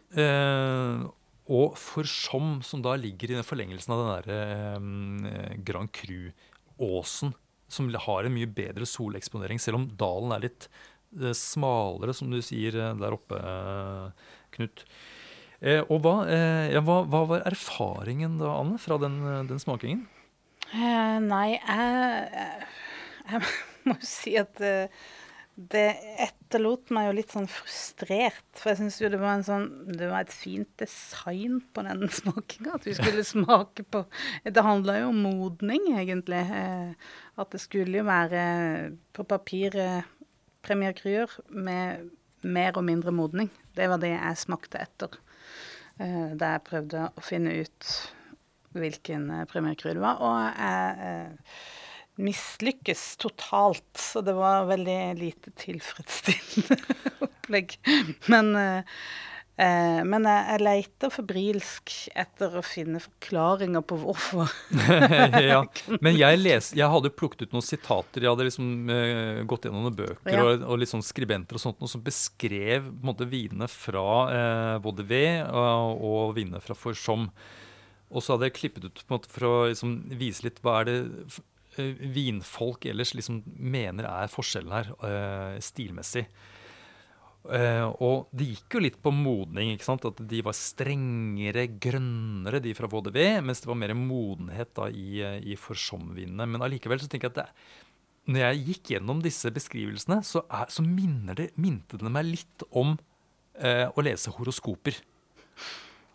Og 1.48 1.78
Forsom, 1.80 2.58
som 2.60 2.82
da 2.84 2.92
ligger 3.00 3.32
i 3.32 3.38
den 3.38 3.46
forlengelsen 3.48 3.94
av 3.94 4.02
den 4.02 4.10
der 4.12 4.34
eh, 4.34 5.54
Grand 5.64 5.88
Cru-åsen, 5.96 7.32
som 7.72 7.88
har 7.88 8.28
en 8.28 8.36
mye 8.36 8.50
bedre 8.52 8.84
soleksponering, 8.84 9.56
selv 9.56 9.80
om 9.80 9.88
dalen 9.96 10.36
er 10.36 10.44
litt 10.44 10.68
smalere, 11.38 12.12
som 12.12 12.28
du 12.28 12.42
sier 12.44 12.76
der 13.00 13.16
oppe, 13.16 13.38
Knut. 14.54 14.84
Og 15.88 15.96
hva, 16.04 16.14
ja, 16.28 16.82
hva, 16.84 17.00
hva 17.08 17.22
var 17.30 17.46
erfaringen 17.48 18.36
da, 18.38 18.52
Anne, 18.60 18.76
fra 18.82 18.98
den, 19.00 19.16
den 19.48 19.62
smakingen? 19.62 20.04
Eh, 20.72 21.18
nei, 21.22 21.58
jeg, 21.58 22.64
jeg 23.28 23.42
må 23.84 23.96
jo 23.98 24.08
si 24.08 24.34
at 24.40 24.60
eh, 24.64 25.04
det 25.54 25.84
etterlot 26.24 26.90
meg 26.94 27.08
jo 27.08 27.16
litt 27.18 27.34
sånn 27.34 27.46
frustrert. 27.50 28.46
For 28.58 28.72
jeg 28.72 28.80
syns 28.80 28.96
jo 28.98 29.10
det 29.12 29.20
var 29.22 29.44
sånn 29.46 29.68
Det 29.94 30.08
var 30.10 30.24
et 30.24 30.34
fint 30.34 30.70
design 30.80 31.60
på 31.74 31.84
den 31.86 32.08
smakinga. 32.18 32.78
At 32.78 32.88
vi 32.88 32.96
skulle 32.98 33.26
smake 33.26 33.86
på 33.86 34.02
Det 34.42 34.66
handla 34.66 34.98
jo 35.02 35.12
om 35.12 35.22
modning, 35.28 35.92
egentlig. 35.94 36.42
Eh, 36.42 37.14
at 37.38 37.54
det 37.54 37.62
skulle 37.62 38.00
jo 38.00 38.08
være 38.08 38.42
på 39.14 39.26
papiret 39.30 40.10
Premier 40.64 40.96
Cruer 40.96 41.30
med 41.52 42.10
mer 42.44 42.76
og 42.76 42.86
mindre 42.86 43.12
modning. 43.14 43.50
Det 43.76 43.86
var 43.90 44.00
det 44.00 44.14
jeg 44.14 44.40
smakte 44.40 44.80
etter. 44.80 45.16
Da 45.98 46.54
jeg 46.54 46.62
prøvde 46.66 47.02
å 47.14 47.22
finne 47.22 47.52
ut 47.62 47.88
hvilken 48.74 49.30
eh, 49.30 49.44
det 49.48 50.02
var. 50.02 50.20
Og 50.24 50.38
jeg 50.58 51.10
eh, 51.10 51.58
mislykkes 52.22 53.16
totalt. 53.22 53.86
Så 53.98 54.22
det 54.24 54.34
var 54.36 54.68
veldig 54.70 54.98
lite 55.18 55.52
tilfredsstillende 55.58 56.80
opplegg. 57.26 57.76
Men, 58.30 58.52
eh, 58.58 59.00
eh, 59.58 60.00
men 60.06 60.28
jeg, 60.28 60.44
jeg 60.52 60.62
leter 60.66 61.14
febrilsk 61.14 61.94
etter 62.14 62.58
å 62.58 62.62
finne 62.66 63.02
forklaringer 63.02 63.82
på 63.86 63.98
hvorfor. 64.04 64.52
ja, 65.50 65.64
Men 65.98 66.20
jeg, 66.20 66.38
les, 66.42 66.70
jeg 66.76 66.90
hadde 66.94 67.12
plukket 67.14 67.48
ut 67.48 67.56
noen 67.56 67.66
sitater. 67.66 68.22
Jeg 68.22 68.30
hadde 68.34 68.48
liksom 68.50 68.94
eh, 68.94 69.42
gått 69.50 69.66
gjennom 69.66 69.88
noen 69.88 69.98
bøker 70.04 70.38
Ja. 70.38 70.46
og, 70.46 70.68
og 70.70 70.86
sånn 70.90 71.04
skribenter 71.04 71.58
og 71.58 71.66
sånt, 71.66 71.82
noe 71.82 71.90
som 71.90 72.04
beskrev 72.04 72.86
på 72.86 72.94
en 73.02 73.10
måte, 73.10 73.28
vinene 73.30 73.70
fra 73.70 74.08
eh, 74.30 74.78
både 74.84 75.06
ved 75.10 75.44
og, 75.50 76.06
og 76.06 76.34
vinene 76.38 76.62
fra 76.62 76.78
Forsom. 76.78 77.28
Og 78.14 78.22
så 78.22 78.34
hadde 78.34 78.48
jeg 78.48 78.58
klippet 78.60 78.86
ut 78.86 79.02
på 79.02 79.10
en 79.10 79.16
måte, 79.18 79.30
for 79.32 79.48
å 79.48 79.54
liksom, 79.70 79.94
vise 80.20 80.46
litt 80.46 80.60
hva 80.64 80.80
er 80.80 80.90
det 80.90 80.98
eh, 81.76 82.02
vinfolk 82.14 82.86
ellers 82.90 83.14
liksom 83.18 83.42
mener 83.58 84.06
er 84.06 84.30
forskjellen 84.30 84.74
her, 84.74 84.92
uh, 85.02 85.56
stilmessig. 85.62 86.28
Uh, 87.44 87.90
og 88.00 88.30
det 88.32 88.46
gikk 88.54 88.76
jo 88.76 88.82
litt 88.86 89.00
på 89.04 89.12
modning. 89.12 89.74
ikke 89.74 89.88
sant? 89.88 90.06
At 90.08 90.22
de 90.30 90.42
var 90.46 90.56
strengere, 90.56 91.66
grønnere, 91.82 92.62
de 92.64 92.72
fra 92.78 92.88
VDV, 92.88 93.18
mens 93.44 93.64
det 93.64 93.68
var 93.68 93.80
mer 93.82 93.96
modenhet 93.98 94.70
da 94.78 94.88
i, 94.88 95.18
i 95.52 95.58
forsomvinene. 95.60 96.46
Men 96.54 96.64
allikevel 96.64 97.02
så 97.02 97.10
tenker 97.10 97.28
jeg 97.28 97.36
at 97.36 97.42
det, 97.42 97.48
når 98.32 98.40
jeg 98.46 98.62
gikk 98.70 98.94
gjennom 98.94 99.18
disse 99.24 99.50
beskrivelsene, 99.52 100.22
så, 100.24 100.46
er, 100.48 100.70
så 100.72 100.84
minner 100.86 101.36
det, 101.36 101.50
minte 101.60 101.98
det 102.00 102.12
meg 102.14 102.30
litt 102.30 102.64
om 102.72 102.94
uh, 102.96 103.88
å 103.92 104.04
lese 104.06 104.32
horoskoper. 104.38 105.02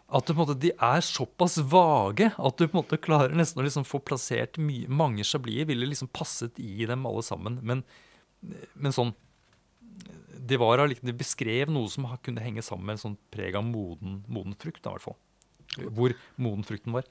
At 0.10 0.26
du, 0.26 0.34
på 0.34 0.40
en 0.40 0.42
måte, 0.42 0.58
de 0.58 0.72
er 0.74 1.06
såpass 1.06 1.60
vage 1.70 2.32
at 2.34 2.58
du 2.58 2.66
på 2.66 2.74
en 2.74 2.80
måte 2.82 2.98
klarer 3.02 3.36
nesten 3.38 3.62
å 3.62 3.66
liksom 3.66 3.86
få 3.86 4.02
plassert 4.02 4.58
mye, 4.62 4.90
mange 4.90 5.26
chablier. 5.28 5.68
Ville 5.70 5.90
liksom 5.92 6.10
passet 6.10 6.58
i 6.62 6.88
dem 6.90 7.06
alle 7.06 7.22
sammen. 7.26 7.60
Men, 7.62 7.84
men 8.74 8.96
sånn 8.96 9.14
de, 10.50 10.58
var, 10.58 10.82
de 10.82 11.16
beskrev 11.16 11.70
noe 11.72 11.90
som 11.92 12.08
kunne 12.26 12.44
henge 12.44 12.64
sammen 12.66 12.88
med 12.88 12.98
en 12.98 13.04
sånn 13.04 13.18
preg 13.34 13.58
av 13.60 13.66
moden, 13.68 14.24
moden 14.32 14.56
frukt. 14.58 14.82
Da, 14.82 14.94
i 14.94 14.98
hvert 14.98 15.08
fall. 15.10 15.20
Hvor 15.94 16.16
moden 16.42 16.66
frukten 16.66 16.96
var. 16.96 17.06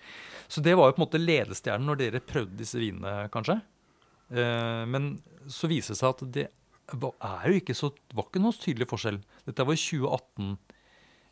Så 0.50 0.62
det 0.64 0.74
var 0.78 0.90
jo 0.90 0.96
på 0.96 1.02
en 1.02 1.06
måte 1.06 1.22
ledestjernen 1.22 1.86
når 1.86 2.00
dere 2.00 2.24
prøvde 2.24 2.58
disse 2.58 2.80
vinene, 2.80 3.28
kanskje. 3.34 3.60
Eh, 4.34 4.82
men 4.90 5.12
så 5.46 5.70
viser 5.70 5.94
det 5.94 6.00
seg 6.00 6.16
at 6.16 6.24
det 6.34 6.48
er 6.88 7.46
jo 7.52 7.60
ikke 7.60 7.76
så, 7.76 7.92
var 8.16 8.28
ikke 8.28 8.42
noen 8.42 8.58
tydelig 8.58 8.88
forskjell. 8.90 9.20
Dette 9.46 9.66
var 9.68 9.76
i 9.76 9.84
2018-viner. 9.84 10.56
Og 10.56 10.67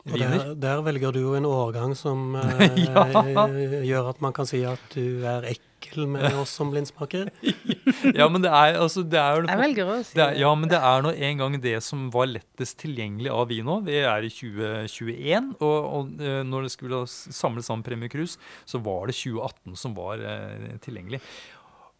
der, 0.07 0.53
der 0.55 0.81
velger 0.85 1.11
du 1.15 1.19
jo 1.21 1.33
en 1.37 1.45
årgang 1.49 1.95
som 1.97 2.35
eh, 2.39 2.77
Ja. 2.85 3.47
gjør 3.83 4.11
at 4.13 4.21
man 4.23 4.33
kan 4.35 4.47
si 4.49 4.61
at 4.67 4.79
du 4.93 5.23
er 5.27 5.47
ekkel 5.51 6.07
med 6.09 6.25
oss 6.39 6.53
som 6.57 6.71
blindsmaker. 6.73 7.29
Ja, 8.17 8.27
men 8.29 8.43
det 8.43 8.49
er, 8.51 8.75
altså, 8.81 9.01
det 9.07 9.17
er 9.17 9.37
jo 9.39 9.47
Jeg 9.47 9.59
velger 9.61 9.89
å 9.89 9.97
si 10.05 10.15
det 10.17 10.23
er, 10.23 10.35
ja, 10.41 10.49
men 10.59 10.69
det 10.69 10.77
er 10.77 11.03
nå 11.05 11.11
en 11.29 11.39
gang 11.41 11.55
det 11.63 11.75
som 11.85 12.07
var 12.13 12.27
lettest 12.29 12.77
tilgjengelig 12.83 13.31
av 13.33 13.47
vi 13.49 13.61
nå. 13.65 13.79
Vi 13.87 13.95
er 14.03 14.25
i 14.27 14.31
2021, 14.31 15.53
og, 15.63 15.77
og 15.97 16.21
eh, 16.21 16.41
når 16.45 16.67
det 16.67 16.73
skulle 16.75 17.03
samle 17.09 17.63
sammen 17.65 17.85
Premier 17.87 18.11
Cruise, 18.11 18.37
så 18.69 18.81
var 18.83 19.07
det 19.09 19.15
2018 19.17 19.77
som 19.79 19.95
var 19.97 20.21
eh, 20.21 20.75
tilgjengelig. 20.83 21.21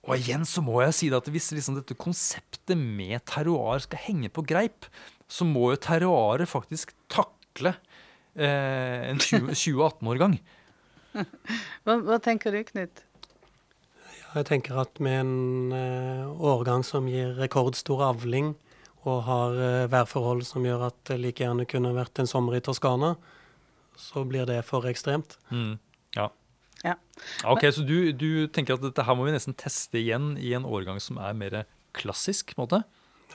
Og 0.08 0.16
igjen 0.22 0.46
så 0.48 0.62
må 0.64 0.80
jeg 0.86 0.94
si 0.96 1.10
det 1.12 1.18
at 1.20 1.28
hvis 1.34 1.50
liksom 1.56 1.80
dette 1.80 1.98
konseptet 2.00 2.78
med 2.80 3.20
terroir 3.28 3.82
skal 3.84 4.04
henge 4.06 4.30
på 4.32 4.44
greip, 4.48 4.86
så 5.28 5.44
må 5.48 5.74
jo 5.74 5.80
terroiret 5.84 6.48
faktisk 6.48 6.94
takle 7.12 7.74
eh, 8.38 9.10
en 9.12 9.20
20 9.20 9.52
2018-årgang. 9.54 10.38
Hva, 11.84 11.98
hva 12.06 12.18
tenker 12.22 12.54
du, 12.54 12.62
Knut? 12.68 13.04
Jeg 14.36 14.46
tenker 14.50 14.78
at 14.78 15.00
med 15.02 15.20
en 15.24 15.74
eh, 15.74 16.26
årgang 16.28 16.84
som 16.86 17.08
gir 17.10 17.34
rekordstor 17.40 18.04
avling, 18.12 18.54
og 19.08 19.24
har 19.26 19.58
eh, 19.64 19.88
værforhold 19.92 20.44
som 20.46 20.66
gjør 20.68 20.90
at 20.90 20.98
det 21.10 21.20
like 21.24 21.44
gjerne 21.44 21.66
kunne 21.70 21.96
vært 21.96 22.20
en 22.22 22.30
sommer 22.30 22.58
i 22.58 22.64
Toskana, 22.64 23.16
så 23.98 24.26
blir 24.28 24.46
det 24.50 24.60
for 24.68 24.86
ekstremt. 24.90 25.40
Mm, 25.50 25.78
ja. 26.18 26.28
Ja. 26.86 26.94
Ok, 27.50 27.66
Så 27.74 27.82
du, 27.88 28.12
du 28.14 28.46
tenker 28.54 28.78
at 28.78 28.84
dette 28.84 29.06
her 29.08 29.18
må 29.18 29.26
vi 29.26 29.34
nesten 29.34 29.56
teste 29.58 29.98
igjen 29.98 30.36
i 30.38 30.54
en 30.54 30.68
årgang 30.68 31.00
som 31.02 31.18
er 31.18 31.34
mer 31.38 31.64
klassisk? 31.98 32.54
på 32.54 32.62
en 32.62 32.68
måte? 32.68 32.84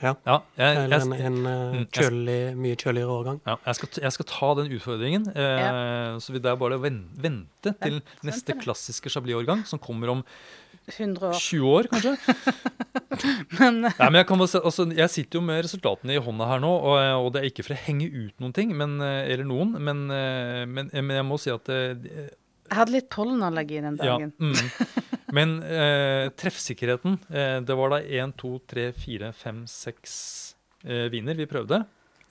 Ja. 0.01 0.15
Ja, 0.25 0.39
jeg, 0.57 0.77
Eller 0.85 1.03
en, 1.05 1.13
en 1.13 1.45
eh, 1.45 1.59
Mm, 1.73 1.75
jeg- 1.83 1.91
kjølig, 1.93 2.39
mye 2.57 2.75
kjøligere 2.75 3.13
årgang. 3.13 3.39
ja, 3.45 3.55
jeg, 3.65 3.75
skal, 3.75 3.89
jeg 4.01 4.11
skal 4.11 4.25
ta 4.25 4.53
den 4.55 4.71
utfordringen. 4.73 5.27
Eh, 5.35 6.17
Så 6.19 6.33
vil 6.33 6.41
jeg 6.41 6.59
bare 6.59 6.79
ven- 6.81 7.05
vente 7.15 7.75
til 7.81 8.01
neste 8.23 8.53
det. 8.53 8.61
klassiske 8.63 9.09
Chablis-årgang, 9.13 9.65
som 9.65 9.79
kommer 9.79 10.09
om 10.09 10.23
100 10.97 11.29
år. 11.29 11.39
20 11.39 11.69
år, 11.77 11.87
kanskje. 11.93 12.17
Men 13.59 13.81
Nei, 13.85 14.09
men 14.09 14.15
jeg, 14.19 14.27
kan 14.27 14.47
se- 14.47 14.59
altså, 14.59 14.87
jeg 14.97 15.09
sitter 15.09 15.39
jo 15.39 15.41
med 15.45 15.63
resultatene 15.63 16.15
i 16.17 16.19
hånda 16.19 16.47
her 16.49 16.59
nå, 16.59 16.71
og, 16.73 16.97
og 17.25 17.31
det 17.33 17.41
er 17.43 17.49
ikke 17.51 17.63
for 17.63 17.75
å 17.77 17.83
henge 17.85 18.09
ut 18.11 18.33
noen 18.41 18.53
ting, 18.53 18.73
men, 18.75 18.97
eh, 18.99 19.29
eller 19.31 19.45
noen, 19.47 19.75
men, 19.79 20.01
eh, 20.11 20.65
men, 20.65 20.89
men 20.91 21.15
jeg 21.15 21.23
må 21.29 21.37
si 21.39 21.53
at 21.53 21.69
eh, 21.69 21.93
jeg 22.73 22.79
hadde 22.81 22.95
litt 22.97 23.09
pollenallergi 23.13 23.79
den 23.85 23.97
Ja, 24.01 24.17
dagen. 24.17 24.33
mm. 24.41 24.99
Men 25.37 25.53
eh, 25.65 26.27
treffsikkerheten 26.37 27.15
eh, 27.33 27.55
Det 27.65 27.73
var 27.77 27.89
da 27.95 28.01
én, 28.05 28.33
to, 28.37 28.57
tre, 28.69 28.91
fire, 28.93 29.31
fem, 29.33 29.63
seks 29.69 30.13
eh, 30.85 31.07
viner 31.13 31.37
vi 31.39 31.47
prøvde. 31.49 31.79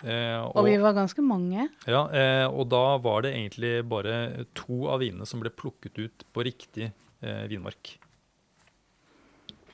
Eh, 0.03 0.38
Og 0.55 0.66
vi 0.66 0.76
var 0.82 0.95
ganske 0.99 1.22
mange. 1.22 1.68
ja, 1.86 2.03
eh, 2.11 2.47
og 2.51 2.68
da 2.70 2.84
var 3.03 3.22
det 3.26 3.32
egentlig 3.36 3.72
bare 3.90 4.45
to 4.59 4.84
av 4.90 4.99
vinene 5.03 5.26
som 5.26 5.43
ble 5.43 5.51
plukket 5.51 5.99
ut 5.99 6.24
på 6.34 6.45
riktig 6.47 6.88
eh, 7.22 7.45
vinmark. 7.51 7.97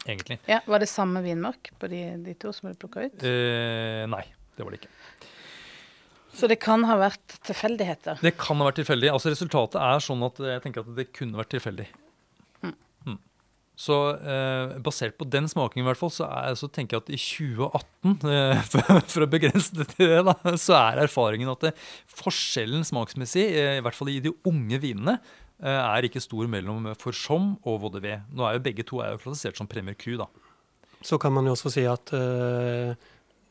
Egentlig. 0.08 0.38
Ja, 0.48 0.60
Var 0.66 0.78
det 0.80 0.88
samme 0.88 1.20
vinmark 1.24 1.70
på 1.78 1.88
de, 1.92 2.02
de 2.24 2.34
to 2.40 2.52
som 2.56 2.68
ble 2.70 2.76
plukka 2.80 3.08
ut? 3.10 3.24
Eh, 3.28 4.04
nei, 4.08 4.22
det 4.56 4.64
var 4.64 4.72
det 4.72 4.80
ikke. 4.82 4.92
Så 6.36 6.48
det 6.50 6.58
kan 6.62 6.84
ha 6.86 6.98
vært 7.00 7.38
tilfeldigheter. 7.46 8.20
Det 8.22 8.34
kan 8.38 8.60
ha 8.60 8.68
vært 8.68 8.82
tilfeldig. 8.82 9.10
Altså 9.14 9.32
Resultatet 9.32 9.80
er 9.80 10.04
sånn 10.04 10.22
at 10.26 10.38
jeg 10.44 10.62
tenker 10.64 10.84
at 10.84 10.92
det 10.98 11.08
kunne 11.16 11.40
vært 11.40 11.50
tilfeldig. 11.54 11.88
Mm. 12.66 12.76
Så 13.78 13.96
eh, 14.18 14.76
basert 14.82 15.14
på 15.20 15.26
den 15.30 15.46
smakingen, 15.50 15.84
i 15.84 15.88
hvert 15.88 16.00
fall, 16.00 16.10
så, 16.10 16.26
er, 16.26 16.56
så 16.58 16.66
tenker 16.66 16.98
jeg 16.98 17.04
at 17.04 17.12
i 17.14 17.18
2018, 17.22 18.16
eh, 18.34 18.62
for, 18.72 19.02
for 19.14 19.26
å 19.26 19.30
begrense 19.30 19.76
det 19.78 19.86
til 19.94 20.10
det, 20.10 20.22
da, 20.26 20.34
så 20.58 20.74
er 20.80 21.04
erfaringen 21.04 21.52
at 21.52 21.68
det, 21.68 21.74
forskjellen 22.18 22.82
smaksmessig, 22.86 23.46
eh, 23.54 23.76
i 23.78 23.84
hvert 23.86 23.98
fall 23.98 24.10
i 24.10 24.18
de 24.24 24.34
unge 24.50 24.82
vinene, 24.82 25.18
eh, 25.62 25.78
er 25.78 26.08
ikke 26.08 26.22
stor 26.22 26.50
mellom 26.50 26.90
Forsom 26.98 27.54
og 27.62 27.84
Vaudeville. 27.84 28.24
Nå 28.34 28.48
er 28.48 28.58
jo 28.58 28.66
begge 28.66 28.86
to 28.86 28.98
er 29.04 29.14
jo 29.14 29.22
klassifisert 29.22 29.62
som 29.62 29.70
Premier 29.70 29.98
Cru, 29.98 30.16
da. 30.18 30.26
Så 31.06 31.14
kan 31.22 31.30
man 31.30 31.46
jo 31.46 31.54
også 31.54 31.70
si 31.70 31.86
at 31.86 32.10
eh, 32.18 32.98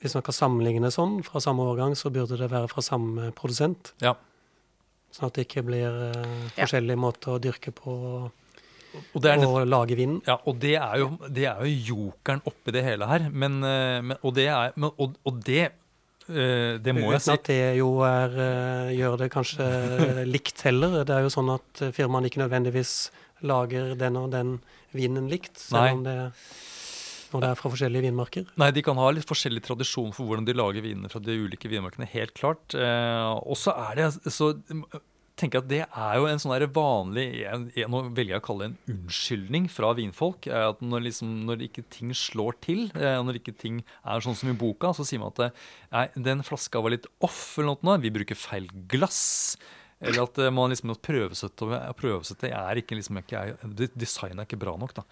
hvis 0.02 0.14
man 0.18 0.24
kan 0.28 0.34
sammenligne 0.38 0.92
sånn 0.94 1.24
fra 1.26 1.40
samme 1.42 1.64
årgang, 1.66 1.96
så 1.98 2.12
burde 2.14 2.38
det 2.38 2.50
være 2.52 2.68
fra 2.70 2.82
samme 2.86 3.32
produsent. 3.38 3.94
Ja. 4.04 4.14
Sånn 5.12 5.30
at 5.32 5.38
det 5.40 5.48
ikke 5.48 5.64
blir 5.66 5.88
eh, 5.88 6.28
Ja. 6.58 6.66
forskjellige 6.66 7.00
måter 7.02 7.34
å 7.38 7.40
dyrke 7.42 7.72
på 7.74 7.94
Og 9.14 9.22
det 9.22 9.32
er 9.32 9.38
nett- 9.42 9.48
og 9.50 9.68
lage 9.68 9.96
vinen. 9.98 10.22
Ja, 10.28 10.38
og 10.46 10.60
det 10.60 10.76
er 10.78 10.98
jo, 11.02 11.10
det 11.30 11.46
er 11.46 11.66
jo 11.66 11.96
jokeren 11.96 12.42
oppi 12.46 12.72
det 12.74 12.84
hele 12.84 13.06
her. 13.10 13.28
Men, 13.32 13.64
eh, 13.64 14.02
men, 14.02 14.18
og 14.24 14.34
det 14.38 14.48
er 14.48 14.72
men, 14.76 14.92
og, 14.98 15.16
og 15.26 15.42
det 15.44 15.64
eh, 16.30 16.78
Det 16.78 16.94
må 16.96 17.12
jeg 17.12 17.20
Uten 17.22 17.26
si. 17.28 17.32
at 17.32 17.44
det 17.50 17.78
jo 17.78 17.90
er, 18.06 18.38
eh, 18.38 18.96
gjør 18.98 19.18
det 19.18 19.32
kanskje 19.32 19.68
likt 20.36 20.62
heller. 20.68 21.04
Det 21.06 21.16
er 21.16 21.22
jo 21.26 21.30
sånn 21.34 21.54
at 21.56 21.82
eh, 21.82 21.92
firmaene 21.96 22.28
ikke 22.30 22.42
nødvendigvis 22.46 22.96
lager 23.44 23.96
den 23.96 24.18
og 24.18 24.32
den 24.34 24.60
vinen 24.94 25.28
likt, 25.30 25.58
selv 25.62 25.82
Nei. 25.84 25.92
om 25.94 26.04
det, 26.04 26.18
når 27.34 27.44
det 27.44 27.50
er 27.52 27.60
fra 27.60 27.72
forskjellige 27.74 28.08
vinmarker. 28.08 28.48
Nei, 28.62 28.72
De 28.76 28.84
kan 28.86 28.98
ha 29.00 29.10
litt 29.14 29.28
forskjellig 29.28 29.64
tradisjon 29.66 30.14
for 30.16 30.30
hvordan 30.30 30.48
de 30.48 30.56
lager 30.58 30.86
vinene 30.86 31.12
fra 31.12 31.22
de 31.24 31.36
ulike 31.36 31.70
vinmarkene. 31.72 32.08
helt 32.12 32.34
klart. 32.38 32.76
Eh, 32.76 33.38
og 33.38 33.58
så 33.60 33.76
er 33.90 34.02
det 34.02 34.34
så 34.34 34.54
tenker 35.38 35.60
jeg 35.60 35.64
at 35.64 35.70
Det 35.70 35.82
er 35.86 36.18
jo 36.18 36.28
en 36.30 36.42
sånn 36.42 36.54
der 36.56 36.68
vanlig 36.74 37.26
en, 37.48 37.68
en, 37.70 37.92
Nå 37.94 38.02
velger 38.18 38.36
jeg 38.36 38.42
å 38.42 38.46
kalle 38.48 38.66
det 38.66 38.70
en 38.72 38.96
unnskyldning 38.96 39.68
fra 39.72 39.94
vinfolk. 39.98 40.50
er 40.50 40.72
at 40.72 40.82
Når, 40.82 41.06
liksom, 41.10 41.34
når 41.50 41.66
ikke 41.68 41.86
ting 41.94 42.14
slår 42.18 42.58
til, 42.66 42.88
eh, 42.98 43.18
når 43.24 43.42
ikke 43.42 43.56
ting 43.58 43.84
er 44.04 44.24
sånn 44.24 44.38
som 44.38 44.52
i 44.52 44.58
boka, 44.58 44.94
så 44.98 45.06
sier 45.08 45.22
man 45.22 45.34
at 45.36 45.44
eh, 45.48 45.66
nei, 45.94 46.06
den 46.30 46.46
flaska 46.48 46.82
var 46.82 46.96
litt 46.96 47.10
off, 47.26 47.58
eller 47.58 47.78
noe. 47.86 48.00
Vi 48.02 48.14
bruker 48.14 48.40
feil 48.40 48.70
glass. 48.90 49.58
Eller 50.02 50.26
at 50.28 50.42
eh, 50.42 50.54
man 50.54 50.74
liksom 50.74 50.94
prøvesette, 51.02 51.84
prøvesette 51.98 52.52
er 52.54 52.82
ikke 52.82 52.98
liksom 52.98 53.22
ikke, 53.22 53.46
er, 53.54 53.94
Designet 53.98 54.44
er 54.44 54.50
ikke 54.50 54.62
bra 54.62 54.76
nok. 54.80 54.98
da. 54.98 55.06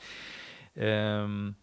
Ehm, 0.76 1.56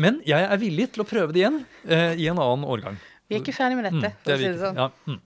Men 0.00 0.20
jeg 0.26 0.46
er 0.48 0.56
villig 0.60 0.86
til 0.94 1.02
å 1.04 1.08
prøve 1.08 1.32
det 1.34 1.42
igjen 1.42 1.58
eh, 1.86 2.14
i 2.16 2.28
en 2.30 2.38
annen 2.40 2.64
årgang. 2.64 2.96
Vi 3.28 3.36
er 3.36 3.42
ikke 3.42 3.52
ferdig 3.56 3.76
med 3.76 3.84
dette, 3.90 4.08
Mm, 4.14 4.22
for 4.24 4.32
å 4.32 4.38
si 4.40 4.48
det 4.48 4.60
sånn. 4.62 4.78
Ja, 4.80 4.88
mm. 5.04 5.18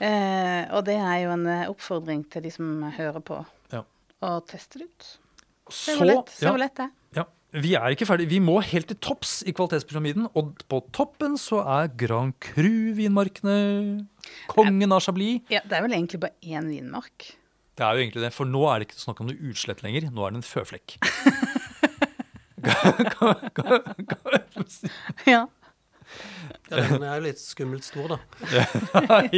Eh, 0.00 0.62
og 0.74 0.84
det 0.88 0.96
er 0.96 1.18
jo 1.26 1.30
en 1.36 1.46
eh, 1.46 1.66
oppfordring 1.70 2.22
til 2.32 2.42
de 2.46 2.50
som 2.54 2.82
hører 2.96 3.20
på, 3.22 3.42
Ja. 3.74 3.82
å 4.24 4.40
teste 4.48 4.80
det 4.80 4.88
ut. 4.88 5.10
Se 5.70 5.92
Så, 5.94 5.98
hvor 6.00 6.08
lett, 6.08 6.32
ja, 6.42 6.54
lett 6.56 6.74
det 6.80 6.86
er. 6.88 6.90
ja, 7.20 7.24
vi 7.52 7.74
er 7.78 7.94
ikke 7.94 8.08
ferdig. 8.08 8.26
Vi 8.32 8.40
må 8.42 8.56
helt 8.64 8.88
til 8.90 8.96
topps 8.98 9.42
i 9.46 9.52
kvalitetspyramiden. 9.54 10.26
Og 10.34 10.56
på 10.72 10.80
toppen 10.96 11.36
så 11.38 11.60
er 11.62 11.92
Grand 12.00 12.32
Cru-vinmarkene 12.42 14.06
kongen 14.50 14.92
av 14.92 15.04
Chablis. 15.04 15.42
Ja, 15.52 15.60
det 15.62 15.78
er 15.78 15.82
vel 15.86 15.94
egentlig 15.94 16.20
bare 16.24 16.34
én 16.42 16.66
vinmark. 16.72 17.36
Det 17.78 17.86
er 17.86 17.94
jo 17.96 18.02
egentlig 18.02 18.24
det, 18.26 18.32
for 18.34 18.44
nå 18.50 18.64
er 18.68 18.80
det 18.82 18.88
ikke 18.90 19.00
snakk 19.04 19.20
om 19.22 19.30
noe 19.30 19.38
utslett 19.52 19.80
lenger. 19.86 20.10
Nå 20.10 20.26
er 20.26 20.34
det 20.34 20.42
en 20.42 20.48
føflekk. 20.50 20.98
ja. 25.30 25.46
Ja, 26.70 26.76
den 26.86 27.02
er 27.02 27.18
jo 27.18 27.22
litt 27.24 27.40
skummelt 27.42 27.82
stor, 27.86 28.12
da. 28.14 28.18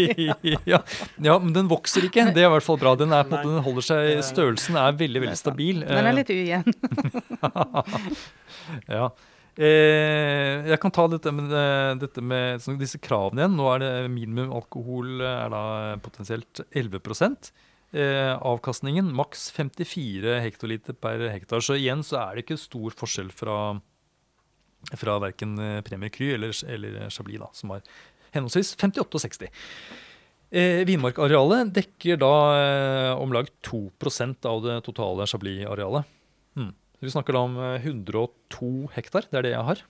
ja. 0.68 0.80
ja, 1.16 1.36
men 1.40 1.52
den 1.56 1.68
vokser 1.70 2.04
ikke. 2.08 2.26
Det 2.36 2.42
er 2.42 2.48
i 2.50 2.52
hvert 2.52 2.66
fall 2.66 2.78
bra. 2.80 2.92
Den, 2.98 3.12
er 3.16 3.24
på, 3.28 3.38
den 3.40 3.62
holder 3.64 3.86
seg, 3.86 4.20
Størrelsen 4.26 4.76
er 4.80 4.96
veldig 5.00 5.22
veldig 5.24 5.38
stabil. 5.40 5.80
Den 5.88 6.08
er 6.10 6.16
litt 6.16 6.32
ujevn. 6.32 6.72
Ja. 8.88 9.08
Eh, 9.58 10.68
jeg 10.70 10.78
kan 10.80 10.92
ta 10.94 11.02
dette 11.10 11.32
med, 11.34 11.50
eh, 11.52 11.90
dette 12.00 12.22
med 12.24 12.62
disse 12.80 13.00
kravene 13.02 13.42
igjen. 13.42 13.56
Nå 13.58 13.66
er 13.72 13.82
det 13.82 13.90
minimum 14.12 14.52
alkohol 14.54 15.18
er 15.18 15.50
da 15.52 15.62
potensielt 16.04 16.62
11 16.70 17.02
eh, 17.93 18.32
Avkastningen 18.36 19.11
maks 19.16 19.51
54 19.57 20.38
hektoliter 20.45 20.97
per 20.99 21.28
hektar. 21.30 21.64
Så 21.64 21.78
igjen 21.78 22.05
så 22.07 22.20
er 22.24 22.36
det 22.36 22.47
ikke 22.47 22.61
stor 22.61 22.97
forskjell 22.99 23.32
fra, 23.34 23.59
fra 24.97 25.18
verken 25.22 25.57
Premier 25.86 26.12
Kry 26.12 26.32
eller, 26.36 26.57
eller 26.68 27.12
Chablis, 27.12 27.43
da, 27.43 27.53
som 27.57 27.76
har 27.76 27.84
henholdsvis 28.32 28.74
58 28.80 29.07
og 29.07 29.24
60. 29.26 29.53
Eh, 30.53 30.82
Vinmarkarealet 30.84 31.70
dekker 31.72 32.18
da 32.20 32.34
eh, 32.59 33.12
om 33.16 33.32
lag 33.32 33.49
2% 33.64 34.49
av 34.49 34.61
det 34.66 34.74
totale 34.84 35.24
Chablis-arealet. 35.30 36.09
Hmm. 36.59 36.74
Vi 37.01 37.12
snakker 37.12 37.36
da 37.36 37.45
om 37.47 37.57
eh, 37.57 37.86
102 37.88 38.72
hektar. 38.99 39.28
Det 39.30 39.40
er 39.40 39.49
det 39.49 39.55
jeg 39.55 39.68
har. 39.70 39.80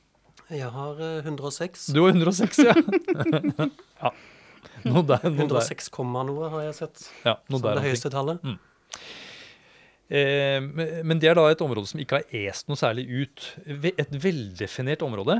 Jeg 0.53 0.71
har 0.77 1.03
eh, 1.03 1.27
106. 1.27 1.89
Du 1.97 2.05
har 2.05 2.15
106, 2.15 2.63
ja. 2.63 2.77
ja. 4.05 4.15
Noe 4.89 5.05
der, 5.07 5.24
noe 5.28 5.49
106, 5.49 5.91
noe 6.03 6.53
har 6.53 6.64
jeg 6.68 6.78
sett 6.80 7.05
Ja, 7.24 7.37
noe 7.49 7.59
som 7.61 7.66
der 7.66 7.78
det 7.78 7.85
høyeste 7.87 8.11
tallet. 8.12 8.47
Eh, 10.12 10.59
men 10.61 11.20
det 11.22 11.30
er 11.30 11.39
da 11.39 11.47
et 11.49 11.62
område 11.64 11.89
som 11.89 12.01
ikke 12.03 12.20
har 12.20 12.35
est 12.37 12.68
noe 12.68 12.80
særlig 12.80 13.07
ut. 13.09 13.47
Et 13.66 14.16
veldefinert 14.24 15.05
område. 15.07 15.39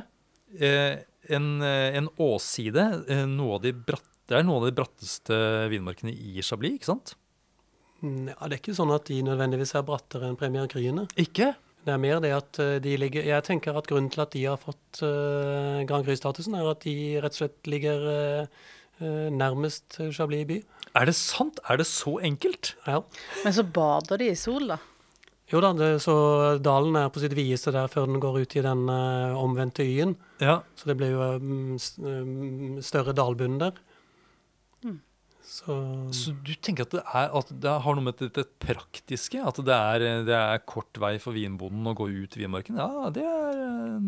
Eh, 0.59 1.03
en, 1.29 1.49
eh, 1.63 1.99
en 1.99 2.09
åsside. 2.23 2.87
Eh, 3.09 3.25
noe 3.29 3.59
av 3.59 3.67
de 3.67 3.73
bratt, 3.73 4.09
det 4.29 4.39
er 4.39 4.47
noen 4.47 4.63
av 4.63 4.71
de 4.71 4.77
bratteste 4.79 5.41
vinmarkene 5.73 6.15
i 6.15 6.41
Chablis, 6.45 6.79
ikke 6.79 6.93
sant? 6.93 7.17
Mm, 8.03 8.33
Ja, 8.33 8.49
det 8.49 8.57
er 8.57 8.63
ikke 8.63 8.79
sånn 8.79 8.95
at 8.95 9.07
de 9.11 9.21
nødvendigvis 9.23 9.75
er 9.79 9.85
brattere 9.87 10.29
enn 10.29 10.39
Premier 10.39 10.67
Gryene. 10.71 11.07
Ikke? 11.21 11.53
Det 11.83 11.91
er 11.91 11.99
mer 11.99 12.21
det 12.23 12.31
at 12.35 12.59
eh, 12.63 12.77
de 12.83 12.95
ligger 12.99 13.27
Jeg 13.27 13.43
tenker 13.47 13.75
at 13.79 13.89
grunnen 13.91 14.11
til 14.13 14.23
at 14.23 14.35
de 14.35 14.45
har 14.47 14.61
fått 14.61 15.03
uh, 15.03 15.83
Grand 15.89 16.07
Cru-statusen, 16.07 16.55
er 16.55 16.69
at 16.71 16.85
de 16.87 16.95
rett 17.23 17.35
og 17.35 17.41
slett 17.41 17.71
ligger 17.71 18.07
eh, 18.13 18.63
nærmest 19.01 19.97
Chablis 20.13 20.45
by. 20.47 20.59
Er 20.95 21.09
det 21.09 21.15
sant? 21.17 21.61
Er 21.69 21.81
det 21.81 21.87
så 21.89 22.19
enkelt? 22.21 22.75
Ja. 22.87 23.01
Men 23.45 23.55
så 23.57 23.65
bader 23.65 24.21
de 24.21 24.29
i 24.31 24.39
sol, 24.39 24.69
da. 24.69 24.79
Jo 25.53 25.61
da, 25.61 25.73
det, 25.77 25.89
så 26.01 26.15
dalen 26.65 26.97
er 26.97 27.11
på 27.13 27.21
sitt 27.21 27.35
videste 27.37 27.75
der 27.75 27.91
før 27.93 28.07
den 28.09 28.21
går 28.23 28.39
ut 28.41 28.55
i 28.57 28.65
den 28.65 28.87
uh, 28.89 29.37
omvendte 29.37 29.85
y-en. 29.85 30.15
Ja. 30.41 30.63
Så 30.79 30.89
det 30.89 30.97
blir 31.01 31.13
jo 31.13 31.27
um, 31.37 32.79
større 32.85 33.13
dalbunn 33.17 33.59
der. 33.61 33.77
Mm. 34.81 35.01
Så 35.45 35.77
Så 36.17 36.33
du 36.41 36.55
tenker 36.57 36.87
at 36.87 36.97
det, 36.97 37.03
er, 37.05 37.29
at 37.37 37.53
det 37.53 37.75
har 37.85 37.99
noe 37.99 38.07
med 38.07 38.17
det, 38.23 38.31
det 38.39 38.47
praktiske? 38.65 39.43
At 39.45 39.61
det 39.61 39.77
er, 39.77 40.07
det 40.25 40.39
er 40.39 40.65
kort 40.65 40.97
vei 41.03 41.19
for 41.21 41.37
vinbonden 41.37 41.91
å 41.91 41.97
gå 41.99 42.09
ut 42.09 42.39
i 42.39 42.45
vinmarken? 42.47 42.81
Ja, 42.81 43.13
det 43.13 43.27
er 43.27 43.61
eh, 43.61 44.01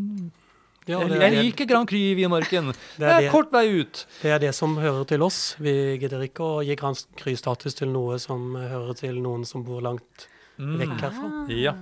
ja, 0.86 0.98
Jeg, 1.00 1.08
det, 1.10 1.18
jeg 1.20 1.30
er, 1.32 1.42
liker 1.42 1.66
Grand 1.70 1.88
Cru 1.88 1.96
i 1.96 2.14
vinmarken. 2.18 2.66
det, 2.72 2.76
Det 3.00 3.08
er 3.08 3.22
er 3.26 3.30
kort 3.32 3.50
vei 3.54 3.64
ut. 3.80 4.04
det 4.22 4.30
er 4.34 4.38
det 4.42 4.54
som 4.54 4.76
hører 4.76 5.04
til 5.08 5.22
oss. 5.24 5.56
Vi 5.58 5.72
gidder 6.02 6.26
ikke 6.26 6.44
å 6.44 6.62
gi 6.66 6.76
Grand 6.76 6.98
Cru-status 7.16 7.74
til 7.80 7.88
noe 7.94 8.18
som 8.22 8.54
hører 8.58 8.94
til 9.00 9.20
noen 9.24 9.44
som 9.48 9.64
bor 9.64 9.80
langt 9.84 10.28
Mm. 10.54 10.76
vekk 10.78 11.00
herfra. 11.02 11.28
Ja. 11.50 11.72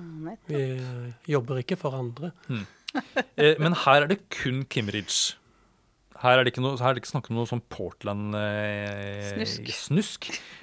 Vi 0.48 0.57
eh, 0.80 1.11
jobber 1.28 1.59
ikke 1.61 1.76
for 1.76 1.92
andre. 1.92 2.30
Eh, 3.36 3.59
men 3.61 3.74
her 3.82 4.07
er 4.07 4.07
det 4.09 4.16
kun 4.32 4.62
Kimmeridge. 4.64 5.34
Her 6.23 6.39
er 6.39 6.47
det 6.47 6.53
ikke, 6.53 6.62
noe, 6.62 6.77
er 6.79 6.95
det 6.95 7.03
ikke 7.03 7.11
snakk 7.11 7.29
om 7.33 7.39
noe 7.41 7.49
sånn 7.51 7.62
Portland 7.73 8.37
eh. 8.39 9.33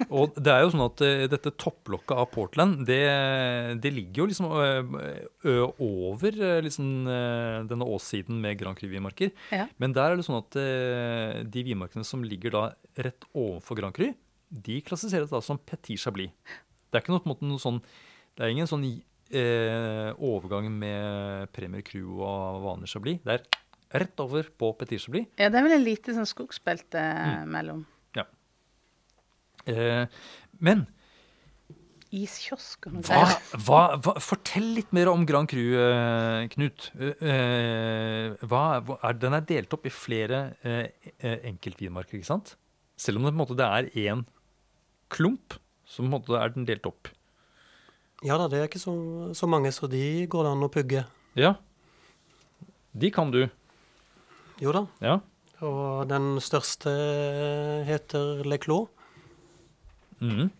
Og 0.08 0.38
det 0.40 0.52
er 0.54 0.62
jo 0.64 0.70
sånn 0.72 0.84
at 0.86 1.02
eh, 1.04 1.24
dette 1.28 1.52
topplokket 1.60 2.14
av 2.16 2.30
Portland, 2.32 2.86
det, 2.88 3.00
det 3.84 3.92
ligger 3.92 4.22
jo 4.22 4.28
liksom 4.30 4.48
eh, 4.56 5.20
ø, 5.44 5.56
over 5.84 6.40
eh, 6.40 6.62
liksom, 6.64 6.88
eh, 7.12 7.58
denne 7.68 7.90
åssiden 7.92 8.40
med 8.40 8.56
Grand 8.62 8.80
Cru-vinmarker. 8.80 9.34
Ja. 9.52 9.68
Men 9.82 9.92
der 9.96 10.14
er 10.14 10.20
det 10.20 10.24
sånn 10.24 10.40
at 10.40 10.56
eh, 10.60 11.42
de 11.44 11.66
vinmarkene 11.68 12.08
som 12.08 12.24
ligger 12.24 12.56
da 12.56 12.64
rett 13.04 13.28
overfor 13.34 13.82
Grand 13.82 13.96
Cru, 13.96 14.08
de 14.50 14.80
klassifiseres 14.86 15.30
da 15.30 15.42
som 15.44 15.60
Petit 15.60 16.00
Chablis. 16.00 16.32
Det 16.88 16.98
er 16.98 17.04
ikke 17.04 17.12
noe, 17.12 17.20
på 17.22 17.28
en 17.28 17.34
måte, 17.36 17.46
noe 17.46 17.62
sånn 17.62 17.78
Det 18.34 18.42
er 18.46 18.50
ingen 18.56 18.70
sånn 18.70 18.88
overgang 19.30 20.66
med 20.74 21.52
Premier 21.54 21.84
Cru 21.86 22.16
og 22.18 22.64
vanlig 22.64 22.88
Chablis. 22.90 23.20
Det 23.22 23.36
er 23.36 23.44
rett 23.92 24.20
over 24.22 24.46
på 24.58 24.72
Petit 24.78 25.02
Chablis. 25.02 25.26
Ja, 25.38 25.48
det 25.50 25.58
er 25.58 25.66
vel 25.66 25.78
en 25.78 25.86
lite 25.86 26.14
sånn 26.14 26.28
skogsbelte 26.28 27.00
Mm. 27.00 27.48
mellom 27.50 27.86
Eh, 29.68 30.06
men 30.64 30.86
iskiosk 32.10 32.88
og 32.88 32.96
noe 32.96 33.04
hva, 33.06 33.26
hva, 33.60 33.80
hva, 34.02 34.14
fortell 34.24 34.66
litt 34.78 34.90
mer 34.96 35.10
om 35.12 35.22
Grand 35.28 35.46
Cru, 35.50 35.62
eh, 35.78 36.46
Knut. 36.50 36.88
Eh, 36.98 38.32
hva, 38.50 38.62
er, 38.96 39.18
den 39.20 39.36
er 39.36 39.44
delt 39.46 39.76
opp 39.76 39.86
i 39.86 39.92
flere 39.94 40.40
eh, 40.66 40.88
eh, 41.20 41.38
enkeltvinmarker, 41.52 42.18
ikke 42.18 42.30
sant? 42.32 42.56
Selv 43.00 43.20
om 43.20 43.28
det, 43.28 43.34
på 43.34 43.36
en 43.36 43.42
måte, 43.44 43.58
det 43.60 43.68
er 43.68 44.10
én 44.10 44.24
klump, 45.12 45.54
så 45.86 46.02
på 46.02 46.08
en 46.08 46.14
måte 46.16 46.40
er 46.40 46.56
den 46.56 46.66
delt 46.68 46.88
opp. 46.88 47.12
Ja 48.26 48.36
da, 48.40 48.50
det 48.52 48.58
er 48.58 48.68
ikke 48.68 48.82
så, 48.82 48.92
så 49.36 49.46
mange, 49.48 49.70
så 49.72 49.88
de 49.88 50.26
går 50.28 50.48
det 50.48 50.56
an 50.56 50.66
å 50.66 50.72
pugge. 50.72 51.06
Ja. 51.38 51.54
De 52.92 53.12
kan 53.14 53.30
du. 53.32 53.44
Jo 54.60 54.72
da. 54.76 54.84
Ja. 55.00 55.18
Og 55.64 56.08
den 56.08 56.38
største 56.40 56.92
heter 57.88 58.44
Le 58.44 58.58
Mm. 60.20 60.50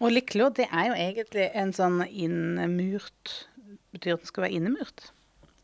Og 0.00 0.10
liklo, 0.10 0.48
det 0.50 0.66
er 0.72 0.88
jo 0.88 0.94
egentlig 0.98 1.50
en 1.54 1.70
sånn 1.70 2.00
innmurt 2.08 3.46
Betyr 3.94 4.16
at 4.16 4.24
den 4.24 4.26
skal 4.26 4.42
være 4.42 4.56
innemurt? 4.58 5.12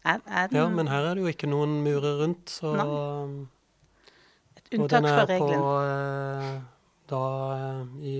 Er, 0.06 0.20
er 0.26 0.46
den 0.50 0.58
Ja, 0.58 0.68
men 0.70 0.86
her 0.86 1.02
er 1.08 1.18
det 1.18 1.24
jo 1.24 1.32
ikke 1.32 1.48
noen 1.50 1.80
murer 1.82 2.20
rundt, 2.22 2.50
så 2.50 2.74
et 4.56 4.78
Og 4.78 4.90
den 4.90 5.06
er 5.06 5.26
på 5.26 5.48
eh, 5.82 6.52
da 7.10 7.22
eh, 7.56 7.80
i 8.02 8.16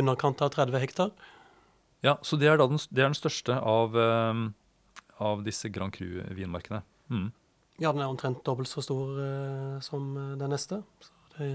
underkant 0.00 0.42
av 0.44 0.52
30 0.52 0.80
hektar. 0.80 1.14
ja, 2.04 2.16
så 2.22 2.36
det 2.36 2.48
er 2.48 2.60
da 2.60 2.66
den, 2.68 2.80
det 2.90 3.00
er 3.00 3.08
den 3.08 3.16
største 3.16 3.56
av, 3.56 3.96
eh, 3.96 4.44
av 5.20 5.44
disse 5.44 5.68
Grand 5.72 5.92
Cru-vinmarkene. 5.92 6.82
Mhm. 7.08 7.32
Ja, 7.82 7.90
den 7.90 8.04
er 8.04 8.10
omtrent 8.10 8.44
dobbelt 8.46 8.70
så 8.70 8.82
stor 8.84 9.18
eh, 9.18 9.78
som 9.82 10.14
eh, 10.14 10.32
den 10.38 10.52
neste. 10.54 10.80
Så 11.02 11.10
det, 11.34 11.50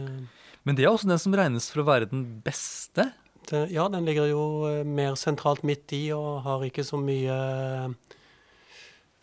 Men 0.68 0.76
det 0.76 0.84
er 0.84 0.92
også 0.92 1.08
den 1.08 1.22
som 1.22 1.36
regnes 1.38 1.70
for 1.72 1.84
å 1.84 1.88
være 1.88 2.10
den 2.12 2.26
beste. 2.44 3.12
det, 3.50 3.70
ja, 3.72 3.88
den 3.88 4.06
ligger 4.06 4.28
jo 4.28 4.44
eh, 4.68 4.84
mer 4.84 5.16
sentralt 5.16 5.64
midt 5.64 5.94
i 5.96 6.10
og 6.16 6.42
har 6.44 6.66
ikke 6.68 6.84
så 6.84 7.00
mye 7.00 7.38
eh, 7.40 8.18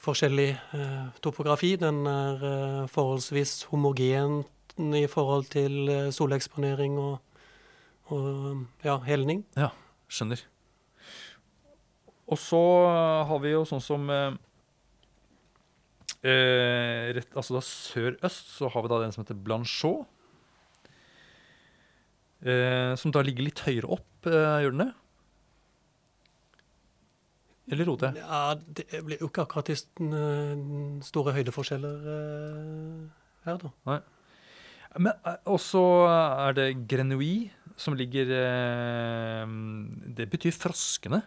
forskjellig 0.00 0.48
eh, 0.56 1.12
topografi. 1.20 1.74
Den 1.76 2.06
er 2.08 2.48
eh, 2.48 2.88
forholdsvis 2.88 3.66
homogen 3.74 4.44
i 4.76 5.06
forhold 5.08 5.48
til 5.52 5.88
soleksponering 6.12 6.98
og, 7.00 7.20
og 8.12 8.64
ja, 8.84 8.98
helning. 9.04 9.44
Ja, 9.56 9.70
skjønner. 10.08 10.42
Og 12.26 12.40
så 12.40 12.60
har 13.28 13.40
vi 13.40 13.52
jo 13.54 13.62
sånn 13.68 13.84
som 13.84 14.10
rett, 16.24 17.32
Altså 17.36 17.58
da 17.58 17.62
sør-øst 17.64 18.54
så 18.56 18.70
har 18.72 18.84
vi 18.84 18.90
da 18.92 19.00
den 19.02 19.12
som 19.14 19.24
heter 19.24 19.38
Blanchot. 19.38 20.06
Eh, 22.46 22.92
som 23.00 23.12
da 23.14 23.22
ligger 23.24 23.46
litt 23.46 23.62
høyere 23.64 23.88
opp, 23.96 24.28
eh, 24.28 24.60
gjør 24.62 24.74
den 24.74 24.84
det? 24.84 24.92
Eller 27.72 27.88
roter 27.88 28.12
jeg? 28.12 28.22
Ja, 28.22 28.54
det 28.54 29.00
blir 29.06 29.22
jo 29.22 29.30
ikke 29.30 29.46
akkurat 29.46 29.70
den 29.98 30.12
eh, 30.14 31.04
store 31.06 31.34
høydeforskjeller 31.34 32.10
eh, 32.12 33.00
her, 33.48 33.58
da. 33.64 33.72
Men 35.00 35.14
eh, 35.16 35.40
også 35.50 35.82
er 36.12 36.58
det 36.58 36.68
Grenouille, 36.86 37.50
som 37.76 37.96
ligger 37.98 38.30
eh, 38.32 39.56
Det 40.16 40.28
betyr 40.32 40.54
froskene. 40.54 41.24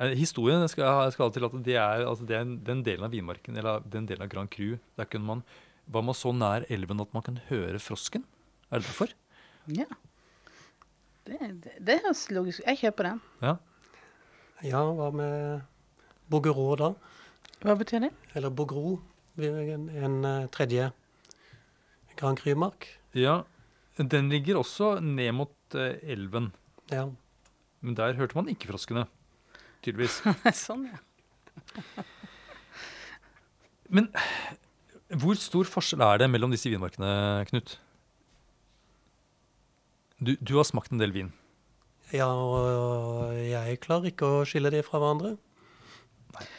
Eh, 0.00 0.14
Historien 0.16 0.64
skal 0.68 0.86
jeg 0.86 1.12
skal 1.12 1.32
til 1.34 1.44
at 1.44 1.56
det 1.66 1.74
er, 1.76 2.04
altså 2.08 2.24
det 2.26 2.36
er 2.36 2.40
en- 2.46 2.60
den 2.64 2.82
delen 2.86 3.04
av 3.04 3.10
vinmarken, 3.12 3.56
eller 3.60 3.80
den 3.80 4.06
delen 4.08 4.22
av 4.22 4.28
Grand 4.32 4.50
Cru, 4.50 4.78
der 4.96 5.04
kunne 5.04 5.24
man 5.26 5.42
var 5.90 6.02
man 6.06 6.14
så 6.14 6.30
nær 6.32 6.64
elven 6.70 7.00
at 7.02 7.12
man 7.12 7.22
kan 7.22 7.40
høre 7.48 7.78
frosken. 7.82 8.22
Er 8.70 8.78
det 8.78 8.86
derfor? 8.86 9.12
Ja. 9.66 9.84
Det, 11.26 11.38
det, 11.64 11.72
det 11.84 11.96
høres 12.04 12.30
logisk. 12.30 12.60
Jeg 12.66 12.78
kjøper 12.78 13.08
den. 13.08 13.20
Ja. 13.42 13.56
Ja, 14.62 14.82
hva 14.94 15.10
med 15.12 15.62
Bouguereau 16.30 16.76
da? 16.78 16.92
Hva 17.64 17.74
betyr 17.76 18.00
det? 18.06 18.12
Eller 18.36 18.50
Bougro, 18.50 19.00
en, 19.36 19.88
en 19.90 20.24
eh, 20.24 20.46
tredje 20.52 20.92
Grand 22.16 22.38
Cru-mark. 22.38 22.86
ja. 23.14 23.42
Den 24.00 24.30
ligger 24.30 24.56
også 24.56 24.94
ned 25.02 25.34
mot 25.34 25.74
eh, 25.74 25.98
elven, 26.08 26.52
Ja. 26.90 27.02
men 27.82 27.94
der 27.98 28.14
hørte 28.16 28.34
man 28.38 28.46
ikke 28.48 28.70
froskene. 28.70 29.02
Tydeligvis. 29.84 30.20
sånn, 30.64 30.88
ja. 30.90 30.98
Men 33.94 34.08
hvor 35.20 35.34
stor 35.40 35.66
forskjell 35.66 36.02
er 36.06 36.20
det 36.22 36.28
mellom 36.30 36.52
disse 36.54 36.70
vinmarkene, 36.70 37.10
Knut? 37.50 37.78
Du, 40.20 40.34
du 40.38 40.52
har 40.58 40.66
smakt 40.68 40.92
en 40.92 41.00
del 41.00 41.12
vin. 41.14 41.30
ja, 42.12 42.28
og 42.28 43.32
jeg 43.40 43.80
klarer 43.82 44.10
ikke 44.12 44.28
å 44.28 44.44
skille 44.46 44.70
de 44.70 44.82
fra 44.86 45.00
hverandre. 45.00 45.32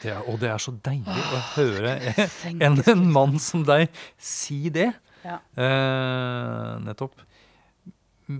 Det 0.01 0.11
er, 0.11 0.19
og 0.27 0.39
det 0.41 0.49
er 0.51 0.59
så 0.59 0.73
deilig 0.83 1.23
å 1.31 1.39
høre 1.55 1.93
en, 2.59 2.81
en 2.83 3.05
mann 3.13 3.37
som 3.39 3.63
deg 3.65 3.87
si 4.19 4.65
det. 4.73 4.89
Ja. 5.23 5.37
Eh, 5.55 6.73
nettopp. 6.83 7.15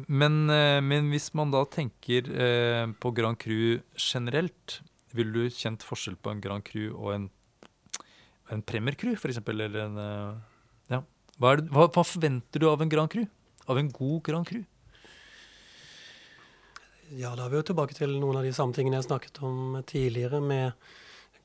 Men, 0.08 0.50
eh, 0.50 0.80
men 0.84 1.12
hvis 1.14 1.32
man 1.38 1.52
da 1.54 1.64
tenker 1.70 2.28
eh, 2.32 2.86
på 3.02 3.12
Grand 3.18 3.40
Cru 3.40 3.82
generelt, 3.96 4.80
ville 5.16 5.34
du 5.36 5.54
kjent 5.54 5.84
forskjell 5.84 6.18
på 6.22 6.32
en 6.32 6.42
Grand 6.44 6.64
Cru 6.66 6.92
og 6.92 7.14
en, 7.16 7.30
en 8.52 8.64
Premier 8.64 8.98
Cru, 9.00 9.14
f.eks.? 9.16 9.42
Eller 9.48 9.78
eh, 9.82 10.34
Ja. 10.94 11.04
Hva, 11.42 11.56
hva, 11.72 11.88
hva 11.88 12.06
forventer 12.06 12.62
du 12.62 12.70
av 12.70 12.84
en 12.84 12.92
Grand 12.92 13.12
Cru? 13.12 13.26
Av 13.70 13.80
en 13.80 13.92
god 13.92 14.22
Grand 14.28 14.48
Cru? 14.48 14.64
Ja, 17.12 17.34
da 17.36 17.44
er 17.46 17.52
vi 17.52 17.60
jo 17.60 17.68
tilbake 17.68 17.96
til 17.98 18.14
noen 18.22 18.40
av 18.40 18.46
de 18.48 18.54
samme 18.56 18.72
tingene 18.76 19.02
jeg 19.02 19.10
snakket 19.10 19.42
om 19.44 19.82
tidligere, 19.84 20.40
med 20.40 20.78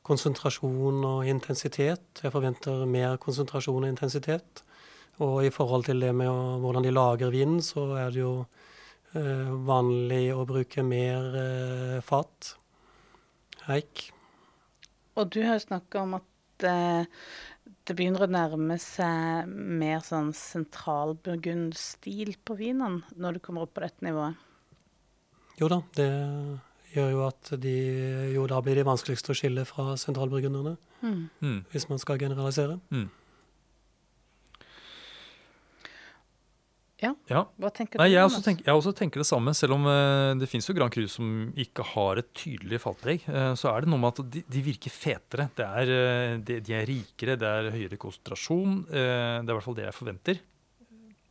konsentrasjon 0.07 1.03
og 1.03 1.27
intensitet. 1.27 2.23
Jeg 2.23 2.31
forventer 2.31 2.85
mer 2.87 3.17
konsentrasjon 3.19 3.83
og 3.83 3.91
intensitet. 3.91 4.63
Og 5.25 5.39
i 5.47 5.51
forhold 5.55 5.87
til 5.89 6.03
det 6.05 6.13
med 6.17 6.29
å, 6.29 6.59
hvordan 6.61 6.85
de 6.85 6.93
lager 6.93 7.33
vinen, 7.33 7.63
så 7.65 7.87
er 7.97 8.13
det 8.13 8.21
jo 8.21 8.33
eh, 9.17 9.49
vanlig 9.69 10.27
å 10.37 10.45
bruke 10.49 10.85
mer 10.85 11.37
eh, 11.41 11.99
fat. 12.05 12.53
Eik. 13.73 14.11
Og 15.17 15.31
du 15.33 15.41
har 15.43 15.57
jo 15.57 15.65
snakka 15.65 16.03
om 16.05 16.19
at 16.19 16.67
eh, 16.69 17.09
det 17.87 17.95
begynner 17.97 18.27
å 18.27 18.31
nærme 18.31 18.77
seg 18.83 19.49
mer 19.49 20.03
sånn 20.05 20.33
sentralburgundstil 20.37 22.35
på 22.45 22.57
vinene 22.59 23.03
når 23.17 23.39
du 23.39 23.43
kommer 23.45 23.65
opp 23.67 23.75
på 23.77 23.85
dette 23.87 24.05
nivået. 24.07 24.37
Jo 25.57 25.71
da, 25.73 25.79
det 25.97 26.11
gjør 26.93 27.13
jo 27.15 27.23
at 27.27 27.53
de 27.63 27.75
jo 28.35 28.45
da 28.51 28.59
blir 28.65 28.77
de 28.77 28.85
vanskeligste 28.87 29.33
å 29.33 29.39
skille 29.39 29.65
fra 29.69 29.95
sentralburgunderne, 30.01 30.77
Mm. 31.05 31.29
Mm. 31.45 31.59
hvis 31.71 31.85
man 31.91 31.99
skal 32.01 32.19
generalisere. 32.19 32.79
Mm. 32.91 33.09
Ja. 37.03 37.11
ja. 37.29 37.43
Hva 37.61 37.69
tenker 37.77 38.01
Nei, 38.01 38.09
du? 38.09 38.15
jeg 38.15 38.25
også, 38.25 38.41
tenker, 38.41 38.65
jeg 38.65 38.81
også 38.81 38.93
tenker 38.97 39.21
det 39.21 39.29
samme. 39.29 39.53
Selv 39.59 39.77
om 39.77 39.85
uh, 39.85 40.33
det 40.41 40.49
fins 40.49 40.71
Grand 40.73 40.93
Cru 40.95 41.05
som 41.13 41.51
ikke 41.53 41.85
har 41.93 42.23
et 42.23 42.31
tydelig 42.33 42.81
fallpreg, 42.81 43.27
uh, 43.29 43.53
så 43.59 43.75
er 43.75 43.85
det 43.85 43.93
noe 43.93 44.01
med 44.01 44.17
at 44.17 44.33
de, 44.33 44.45
de 44.49 44.65
virker 44.65 44.95
fetere. 44.95 45.51
Det 45.59 45.67
er, 45.67 45.93
uh, 45.93 46.35
de, 46.41 46.61
de 46.65 46.77
er 46.79 46.89
rikere, 46.89 47.37
det 47.41 47.51
er 47.53 47.73
høyere 47.75 48.01
konsentrasjon. 48.01 48.85
det 48.89 49.03
er 49.03 49.53
i 49.53 49.59
hvert 49.59 49.69
fall 49.69 49.77
det 49.77 49.91
jeg 49.91 49.99
forventer. 49.99 50.45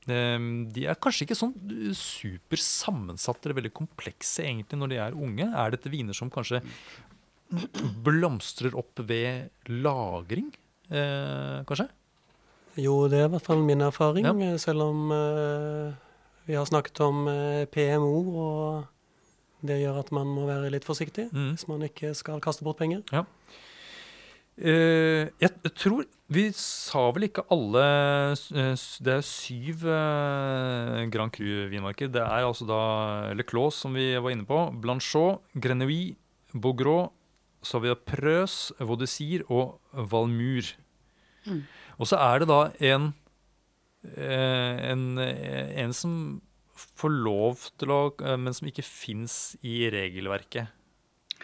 Eh, 0.06 0.38
de 0.76 0.86
er 0.86 1.00
kanskje 1.02 1.26
ikke 1.26 1.38
sånn 1.38 1.56
supersammensatte 1.98 3.48
eller 3.48 3.60
veldig 3.62 3.74
komplekse 3.76 4.46
egentlig 4.46 4.80
når 4.80 4.94
de 4.94 5.02
er 5.02 5.18
unge. 5.18 5.50
Er 5.50 5.74
dette 5.74 5.92
viner 5.94 6.18
som 6.18 6.32
kanskje 6.34 6.62
blomstrer 8.06 8.78
opp 8.78 9.02
ved 9.08 9.70
lagring, 9.72 10.52
eh, 10.90 11.62
kanskje? 11.68 11.90
Jo, 12.78 13.08
det 13.08 13.20
er 13.22 13.28
i 13.30 13.32
hvert 13.36 13.46
fall 13.46 13.62
min 13.64 13.82
erfaring, 13.82 14.26
Ja. 14.26 14.34
eh, 14.54 14.58
selv 14.60 14.82
om 14.84 15.12
uh, 15.12 15.94
vi 16.48 16.54
har 16.58 16.66
snakket 16.66 17.00
om 17.02 17.28
uh, 17.28 17.66
PMO, 17.72 18.18
og 18.36 18.86
det 19.66 19.80
gjør 19.82 20.00
at 20.04 20.12
man 20.12 20.28
må 20.28 20.46
være 20.46 20.70
litt 20.74 20.84
forsiktig 20.86 21.30
Mm. 21.32 21.54
hvis 21.56 21.68
man 21.68 21.82
ikke 21.88 22.14
skal 22.16 22.40
kaste 22.44 22.64
bort 22.64 22.78
penger. 22.78 23.02
Eh, 24.58 25.28
jeg, 25.42 25.52
jeg 25.66 25.74
tror 25.76 26.06
Vi 26.32 26.46
sa 26.56 27.12
vel 27.12 27.26
ikke 27.28 27.44
alle 27.52 27.82
eh, 28.56 28.76
Det 29.04 29.14
er 29.18 29.22
syv 29.28 29.84
eh, 29.92 31.02
Grand 31.12 31.30
Cru-vinmarker. 31.36 32.08
Det 32.10 32.22
er 32.24 32.46
altså 32.48 32.66
da 32.66 33.34
Le 33.36 33.44
Clos, 33.44 33.76
som 33.84 33.94
vi 33.94 34.14
var 34.16 34.32
inne 34.32 34.46
på. 34.48 34.62
Blanchot, 34.82 35.42
Grenouille, 35.60 36.16
Bogrot, 36.56 37.12
Sauvia 37.62 37.96
Preus, 37.96 38.72
Vaudesir 38.80 39.44
og 39.52 39.76
Valmur. 39.94 40.72
Mm. 41.46 41.62
Og 42.00 42.10
så 42.10 42.20
er 42.20 42.42
det 42.44 42.50
da 42.50 42.60
en, 42.92 43.14
eh, 44.16 44.92
en, 44.92 45.06
eh, 45.22 45.72
en 45.84 45.94
som 45.96 46.16
får 46.76 47.14
lov 47.24 47.70
til 47.80 47.92
å 47.94 48.00
eh, 48.20 48.36
Men 48.38 48.54
som 48.54 48.68
ikke 48.68 48.84
fins 48.84 49.56
i 49.64 49.86
regelverket. 49.94 50.68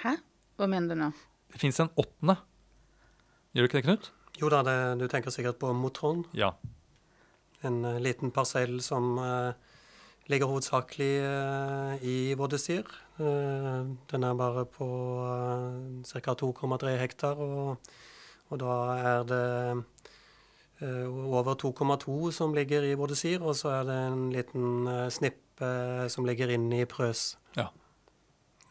Hæ? 0.03 0.17
Hva 0.57 0.67
mener 0.67 0.95
du 0.95 1.01
nå? 1.01 1.11
Det 1.51 1.59
fins 1.61 1.79
en 1.79 1.91
åttende. 1.99 2.37
Gjør 3.55 3.65
det 3.65 3.69
ikke 3.69 3.79
det, 3.79 3.87
Knut? 3.87 4.11
Jo 4.39 4.49
da, 4.49 4.61
det, 4.63 4.75
du 4.99 5.07
tenker 5.11 5.33
sikkert 5.33 5.59
på 5.59 5.73
Motron, 5.75 6.23
Ja. 6.33 6.53
en 7.63 7.81
liten 8.01 8.31
parsell 8.31 8.79
som 8.81 9.17
uh, 9.19 9.51
ligger 10.31 10.47
hovedsakelig 10.47 11.11
uh, 11.21 11.99
i 12.01 12.33
Vårdesir. 12.39 12.87
Uh, 13.19 13.91
den 14.09 14.23
er 14.23 14.33
bare 14.39 14.63
på 14.65 14.87
uh, 15.27 16.01
ca. 16.07 16.33
2,3 16.33 16.95
hektar, 17.01 17.37
og, 17.37 17.91
og 18.49 18.59
da 18.63 18.77
er 18.95 19.27
det 19.29 19.83
over 20.81 21.55
2,2 21.61 22.31
som 22.33 22.53
ligger 22.57 22.83
i 22.89 22.95
Bordesir, 22.97 23.41
og 23.45 23.55
så 23.59 23.69
er 23.81 23.83
det 23.89 23.97
en 24.07 24.23
liten 24.33 24.87
eh, 24.87 25.07
snipp 25.13 25.61
eh, 25.61 26.07
som 26.09 26.25
ligger 26.25 26.49
inne 26.55 26.81
i 26.81 26.89
Prøs. 26.89 27.35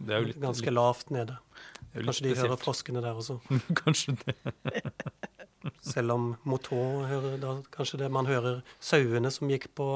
Det 0.01 0.15
er 0.17 0.23
jo 0.23 0.31
litt, 0.31 0.39
Ganske 0.41 0.73
lavt 0.73 1.11
nede. 1.13 1.35
det 1.37 1.99
er 1.99 2.01
jo 2.01 2.07
litt 2.07 2.09
Kanskje 2.09 2.25
de 2.25 2.37
hører 2.41 2.57
froskene 2.63 3.03
der 3.05 3.19
også. 3.21 3.35
Kanskje 3.83 4.15
det. 4.25 4.37
Selv 5.85 6.15
om 6.15 6.23
Motor 6.49 7.03
hører 7.05 7.35
da 7.37 7.51
kanskje 7.75 7.99
det 8.01 8.07
man 8.13 8.25
hører 8.25 8.63
sauene 8.81 9.29
som 9.33 9.51
gikk 9.53 9.67
på 9.77 9.87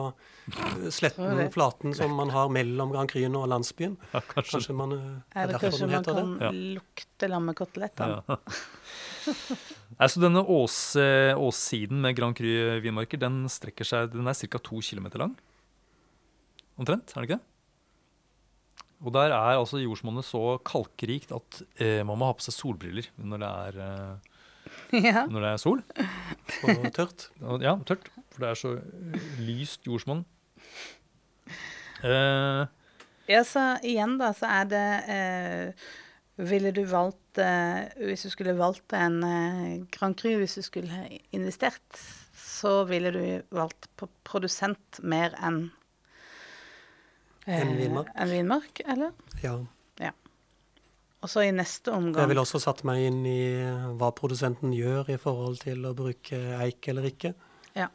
eh, 0.53 0.91
sletten, 0.93 1.41
flaten 1.55 1.95
som 1.97 2.13
man 2.19 2.29
har 2.35 2.51
mellom 2.53 2.93
Grand 2.93 3.09
Cryen 3.09 3.33
og 3.41 3.47
landsbyen. 3.49 3.95
Ja, 4.13 4.21
kanskje. 4.29 4.59
Kanskje 4.59 4.77
man 4.77 4.93
eh, 4.93 5.07
Er 5.41 5.49
det 5.49 5.55
derfor 5.57 5.73
kanskje 5.73 5.89
man 5.89 6.05
kan 6.05 6.35
Ja. 6.45 6.51
lukte 6.77 7.31
lammekotelettene? 7.33 8.21
Ja. 8.29 8.37
Nei, 9.27 10.09
så 10.13 10.21
denne 10.23 10.43
ås, 10.51 10.77
eh, 11.01 11.33
åssiden 11.39 12.01
med 12.05 12.17
Grand 12.19 12.37
Cru 12.39 12.49
vinmarker, 12.85 13.21
den 13.23 13.45
strekker 13.53 13.87
seg, 13.89 14.13
den 14.15 14.29
er 14.31 14.37
ca. 14.39 14.59
to 14.61 14.81
km 14.85 15.09
lang. 15.21 15.35
Omtrent, 16.81 17.13
er 17.15 17.21
det 17.23 17.29
ikke 17.31 17.39
det? 17.41 17.51
Og 19.05 19.13
der 19.13 19.35
er 19.37 19.59
altså 19.59 19.79
jordsmonnet 19.83 20.25
så 20.25 20.41
kalkrikt 20.65 21.33
at 21.37 21.59
eh, 21.83 22.01
man 22.07 22.17
må 22.19 22.31
ha 22.31 22.37
på 22.39 22.45
seg 22.47 22.55
solbriller 22.57 23.09
når 23.21 23.43
det 23.43 23.51
er, 23.51 23.81
eh, 23.85 25.03
ja. 25.05 25.25
når 25.29 25.45
det 25.45 25.51
er 25.51 25.61
sol. 25.61 25.83
Og 26.71 26.87
tørt. 26.97 27.27
Og- 27.45 27.63
Ja, 27.67 27.75
tørt. 27.85 28.09
For 28.33 28.47
det 28.47 28.49
er 28.55 28.59
så 28.63 28.73
lyst 29.45 29.85
jordsmonn. 29.91 30.25
Eh, 32.05 32.65
Ja, 33.29 33.41
så 33.49 33.61
igjen 33.81 34.19
da, 34.21 34.33
så 34.37 34.45
er 34.53 34.67
det 34.69 34.87
eh, 35.09 35.87
Ville 36.35 36.73
du 36.75 36.83
valgt 36.91 37.39
eh, 37.39 37.85
Hvis 38.09 38.25
du 38.27 38.31
skulle 38.33 38.57
valgt 38.59 38.93
en 38.99 39.21
eh, 39.23 39.85
Grand 39.95 40.17
Cru, 40.19 40.33
hvis 40.41 40.57
du 40.59 40.65
skulle 40.67 41.05
investert, 41.37 42.01
så 42.35 42.81
ville 42.89 43.13
du 43.15 43.25
valgt 43.55 43.87
på 43.99 44.09
produsent 44.27 44.99
mer 45.03 45.37
enn 45.39 45.69
en 47.45 47.75
vinmark. 47.77 48.09
En 48.17 48.31
vinmark, 48.33 48.81
eller? 48.89 49.11
Ja. 49.45 49.59
Og 51.25 51.31
så 51.33 51.47
i 51.47 51.53
neste 51.57 51.89
omgang 51.89 52.21
Jeg 52.21 52.35
ville 52.35 52.43
også 52.45 52.61
satt 52.61 52.83
meg 52.85 53.07
inn 53.07 53.23
i 53.25 53.41
eh, 53.57 53.85
hva 53.97 54.11
produsenten 54.13 54.75
gjør 54.77 55.09
i 55.15 55.21
forhold 55.21 55.63
til 55.63 55.87
å 55.89 55.95
bruke 55.97 56.41
eik 56.61 56.85
eller 56.93 57.09
ikke. 57.09 57.33
Ja. 57.73 57.89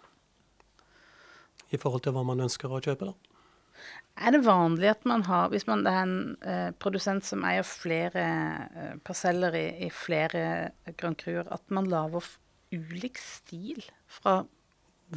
I 1.70 1.78
forhold 1.78 2.08
til 2.08 2.16
hva 2.16 2.24
man 2.26 2.42
ønsker 2.48 2.74
å 2.74 2.82
kjøpe, 2.82 3.12
da. 3.12 3.29
Er 4.20 4.36
det 4.36 4.42
vanlig 4.44 4.90
at 4.92 5.06
man 5.08 5.22
har, 5.30 5.48
hvis 5.54 5.64
man 5.70 5.86
det 5.86 5.92
er 5.96 6.02
en 6.04 6.36
eh, 6.44 6.72
produsent 6.76 7.24
som 7.24 7.46
eier 7.48 7.64
flere 7.64 8.24
eh, 8.76 8.96
parseller 9.06 9.56
i, 9.56 9.88
i 9.88 9.90
flere 9.94 10.72
Grand 11.00 11.18
Cruer, 11.20 11.48
at 11.48 11.64
man 11.72 11.86
lager 11.88 12.24
ulik 12.76 13.18
stil 13.22 13.84
fra, 14.06 14.44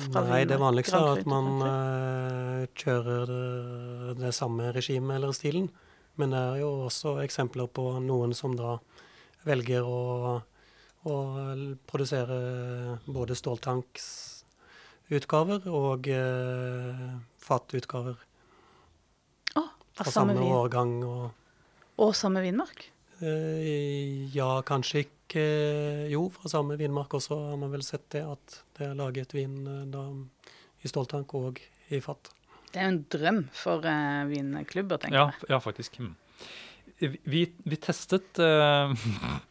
fra 0.06 0.20
Nei, 0.28 0.44
det 0.48 0.58
vanligste 0.62 0.96
er 1.00 1.08
at 1.16 1.26
man 1.28 1.46
eh, 1.66 2.66
kjører 2.78 3.26
det, 3.32 4.14
det 4.22 4.32
samme 4.36 4.72
regimet 4.76 5.16
eller 5.18 5.32
stilen. 5.36 5.68
Men 6.20 6.30
det 6.34 6.38
er 6.38 6.56
jo 6.60 6.70
også 6.86 7.10
eksempler 7.24 7.66
på 7.72 7.84
noen 8.04 8.32
som 8.36 8.52
da 8.56 8.78
velger 9.48 9.82
å, 9.88 10.00
å 11.08 11.14
produsere 11.88 12.36
både 13.06 13.34
ståltanksutgaver 13.38 15.60
og 15.72 16.08
eh, 16.12 17.16
fatutgaver. 17.42 18.16
Av 20.06 20.12
samme 20.12 20.34
samme 20.36 20.50
årgang 20.58 20.92
og 21.04 22.02
Og 22.02 22.14
samme 22.16 22.42
vinmark? 22.44 22.86
eh, 23.20 24.28
Ja, 24.34 24.62
kanskje 24.62 25.04
ikke 25.06 26.08
Jo, 26.10 26.26
fra 26.34 26.48
samme 26.52 26.76
vinmark 26.76 27.14
også 27.14 27.38
har 27.50 27.56
man 27.56 27.70
vel 27.72 27.82
sett 27.86 28.08
det, 28.12 28.22
at 28.26 28.62
det 28.76 28.88
er 28.90 28.94
laget 28.98 29.32
vin 29.34 29.66
eh, 29.66 29.84
da 29.92 30.06
i 30.82 30.88
ståltank 30.90 31.32
og 31.38 31.60
i 31.90 32.00
fat. 32.02 32.30
Det 32.72 32.80
er 32.80 32.88
jo 32.88 32.92
en 32.96 33.04
drøm 33.12 33.38
for 33.54 33.84
eh, 33.86 34.24
vinklubber, 34.28 34.98
tenker 34.98 35.16
Ja, 35.18 35.30
ja 35.48 35.58
faktisk. 35.62 35.98
Mm. 36.00 36.14
Vi, 37.02 37.42
vi 37.64 37.76
testet 37.82 38.38
uh. 38.38 38.92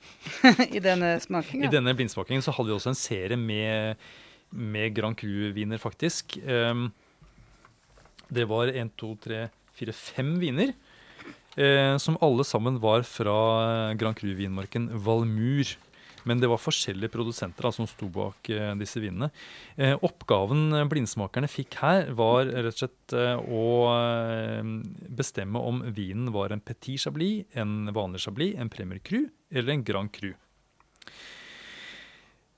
I 0.76 0.80
denne 0.80 1.15
smakingen? 1.19 1.65
I 1.68 1.72
denne 1.72 1.94
blindsmakingen 1.98 2.44
så 2.44 2.53
hadde 2.56 2.69
vi 2.72 2.76
også 2.78 2.91
en 2.94 2.99
serie 2.99 3.38
med, 3.38 3.98
med 4.52 4.94
Grand 4.95 5.18
Cru-viner, 5.19 5.78
faktisk. 5.82 6.38
Um, 6.45 6.91
det 8.32 8.45
var 8.48 8.72
én, 8.72 8.91
to, 8.95 9.15
tre, 9.19 9.49
fire, 9.82 9.98
fem 9.98 10.36
viner. 10.41 10.74
eh, 11.58 11.98
som 11.98 12.18
alle 12.22 12.45
sammen 12.48 12.80
var 12.80 13.03
fra 13.03 13.94
Grand 13.99 14.16
Cru-vinmarken 14.16 14.90
Valmur. 15.03 15.76
Men 16.24 16.38
det 16.38 16.52
var 16.52 16.62
forskjellige 16.62 17.10
produsenter 17.10 17.66
da, 17.66 17.72
som 17.74 17.88
sto 17.90 18.06
bak 18.14 18.45
eh, 18.53 18.76
disse 18.78 19.02
vinene. 19.02 19.32
Eh, 19.74 19.95
oppgaven 20.06 20.68
eh, 20.78 20.86
blindsmakerne 20.86 21.49
fikk 21.49 21.80
her, 21.82 22.12
var 22.14 22.45
rett 22.45 22.76
og 22.76 22.84
slett 22.84 23.16
eh, 23.18 23.41
å 23.41 23.64
eh, 23.90 24.62
bestemme 25.18 25.64
om 25.66 25.82
vinen 25.98 26.30
var 26.36 26.53
en 26.53 26.62
petit 26.62 27.02
chablis, 27.02 27.48
en 27.58 27.90
vanlig 27.95 28.22
chablis, 28.22 28.53
en 28.62 28.70
premier 28.70 29.02
cru 29.02 29.24
eller 29.49 29.74
en 29.74 29.84
grand 29.88 30.14
cru. 30.14 30.36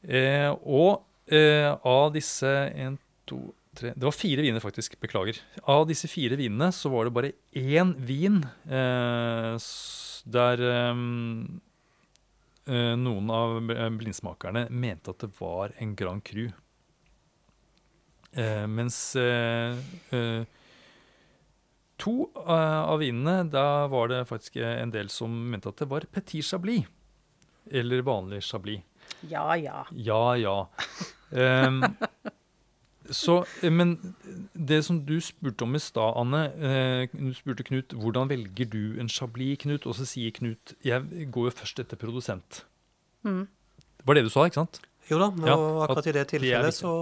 Eh, 0.03 0.51
og 0.51 1.05
eh, 1.31 1.71
av 1.87 2.11
disse 2.17 2.51
en, 2.75 2.99
to, 3.29 3.39
tre 3.75 3.91
Det 3.95 4.05
var 4.05 4.15
fire 4.15 4.43
viner, 4.45 4.63
faktisk. 4.63 4.95
Beklager. 5.01 5.39
Av 5.69 5.85
disse 5.89 6.07
fire 6.11 6.37
vinene 6.39 6.71
så 6.75 6.91
var 6.93 7.07
det 7.07 7.13
bare 7.15 7.31
én 7.57 7.93
vin 8.05 8.41
eh, 8.65 9.55
der 10.33 10.63
eh, 10.69 11.03
eh, 12.71 12.95
noen 12.99 13.31
av 13.33 13.59
blindsmakerne 13.99 14.67
mente 14.71 15.13
at 15.13 15.25
det 15.25 15.31
var 15.39 15.73
en 15.81 15.95
Grand 15.99 16.23
Cru. 16.25 16.47
Eh, 18.33 18.65
mens 18.67 18.97
eh, 19.19 19.77
eh, 20.15 20.45
to 22.01 22.15
eh, 22.33 22.81
av 22.81 22.97
vinene, 23.03 23.43
da 23.53 23.85
var 23.91 24.09
det 24.09 24.23
faktisk 24.29 24.57
en 24.63 24.93
del 24.93 25.11
som 25.13 25.33
mente 25.51 25.69
at 25.69 25.83
det 25.83 25.89
var 25.91 26.07
Petit 26.11 26.45
Chablis. 26.45 26.87
Eller 27.71 28.01
vanlig 28.03 28.41
Chablis. 28.43 28.81
Ja 29.29 29.53
ja. 29.55 29.85
Ja, 29.91 30.35
ja. 30.37 30.55
Ehm, 31.31 31.83
så, 33.11 33.45
eh, 33.61 33.71
men 33.71 33.97
det 34.53 34.83
som 34.85 34.99
du 35.05 35.17
spurte 35.21 35.65
om 35.65 35.75
i 35.75 35.81
stad, 35.81 36.15
Anne 36.19 36.43
eh, 36.55 37.07
Du 37.11 37.33
spurte 37.35 37.65
Knut 37.67 37.93
hvordan 37.93 38.29
velger 38.29 38.69
du 38.69 38.99
en 38.99 39.09
chablis, 39.09 39.57
Knut? 39.63 39.87
Og 39.89 39.97
så 39.97 40.07
sier 40.07 40.31
Knut 40.35 40.75
jeg 40.85 41.27
går 41.31 41.49
jo 41.49 41.55
først 41.57 41.83
etter 41.83 41.99
produsent. 41.99 42.63
Mm. 43.23 43.47
Det 43.97 44.07
var 44.07 44.19
det 44.19 44.25
du 44.25 44.31
sa, 44.31 44.45
ikke 44.47 44.61
sant? 44.61 44.79
Jo 45.09 45.19
da, 45.19 45.27
og 45.31 45.47
Ja, 45.47 45.57
akkurat 45.83 46.07
i 46.07 46.15
det 46.15 46.27
tilfellet 46.31 46.71
viktig. 46.71 46.79
så 46.79 46.93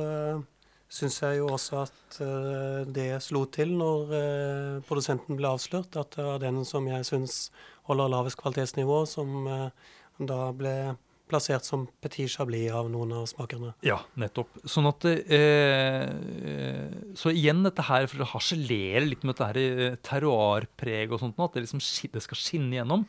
uh, 0.00 0.40
syns 0.88 1.18
jeg 1.22 1.38
jo 1.38 1.50
også 1.52 1.82
at 1.84 2.20
uh, 2.24 2.88
det 2.88 3.22
slo 3.22 3.44
til 3.52 3.74
når 3.76 4.14
uh, 4.14 4.80
produsenten 4.88 5.36
ble 5.36 5.52
avslørt, 5.52 5.96
at 5.96 6.16
det 6.16 6.24
var 6.24 6.40
den 6.40 6.64
som 6.64 6.88
jeg 6.88 7.04
syns 7.08 7.50
holder 7.88 8.12
lavest 8.12 8.40
kvalitetsnivå, 8.40 9.04
som 9.08 9.44
uh, 9.44 9.68
da 10.20 10.40
ble 10.56 10.74
plassert 11.30 11.66
som 11.66 11.86
petit 12.02 12.30
chablis 12.30 12.68
av 12.74 12.90
noen 12.92 13.16
av 13.20 13.26
smakerne. 13.30 13.72
Ja, 13.86 14.00
nettopp. 14.20 14.60
Sånn 14.68 14.88
at 14.90 15.06
eh, 15.08 15.34
eh, 15.38 16.94
Så 17.18 17.32
igjen 17.32 17.64
dette 17.66 17.86
her, 17.88 18.08
for 18.10 18.24
å 18.24 18.32
harselere 18.36 19.06
litt 19.06 19.24
med 19.24 19.36
dette 19.36 19.50
her 19.50 19.60
eh, 19.64 20.00
terroirpreg 20.06 21.14
og 21.14 21.22
sånt, 21.22 21.38
at 21.40 21.56
det, 21.56 21.68
liksom, 21.68 21.82
det 22.14 22.24
skal 22.26 22.40
skinne 22.40 22.76
igjennom. 22.76 23.06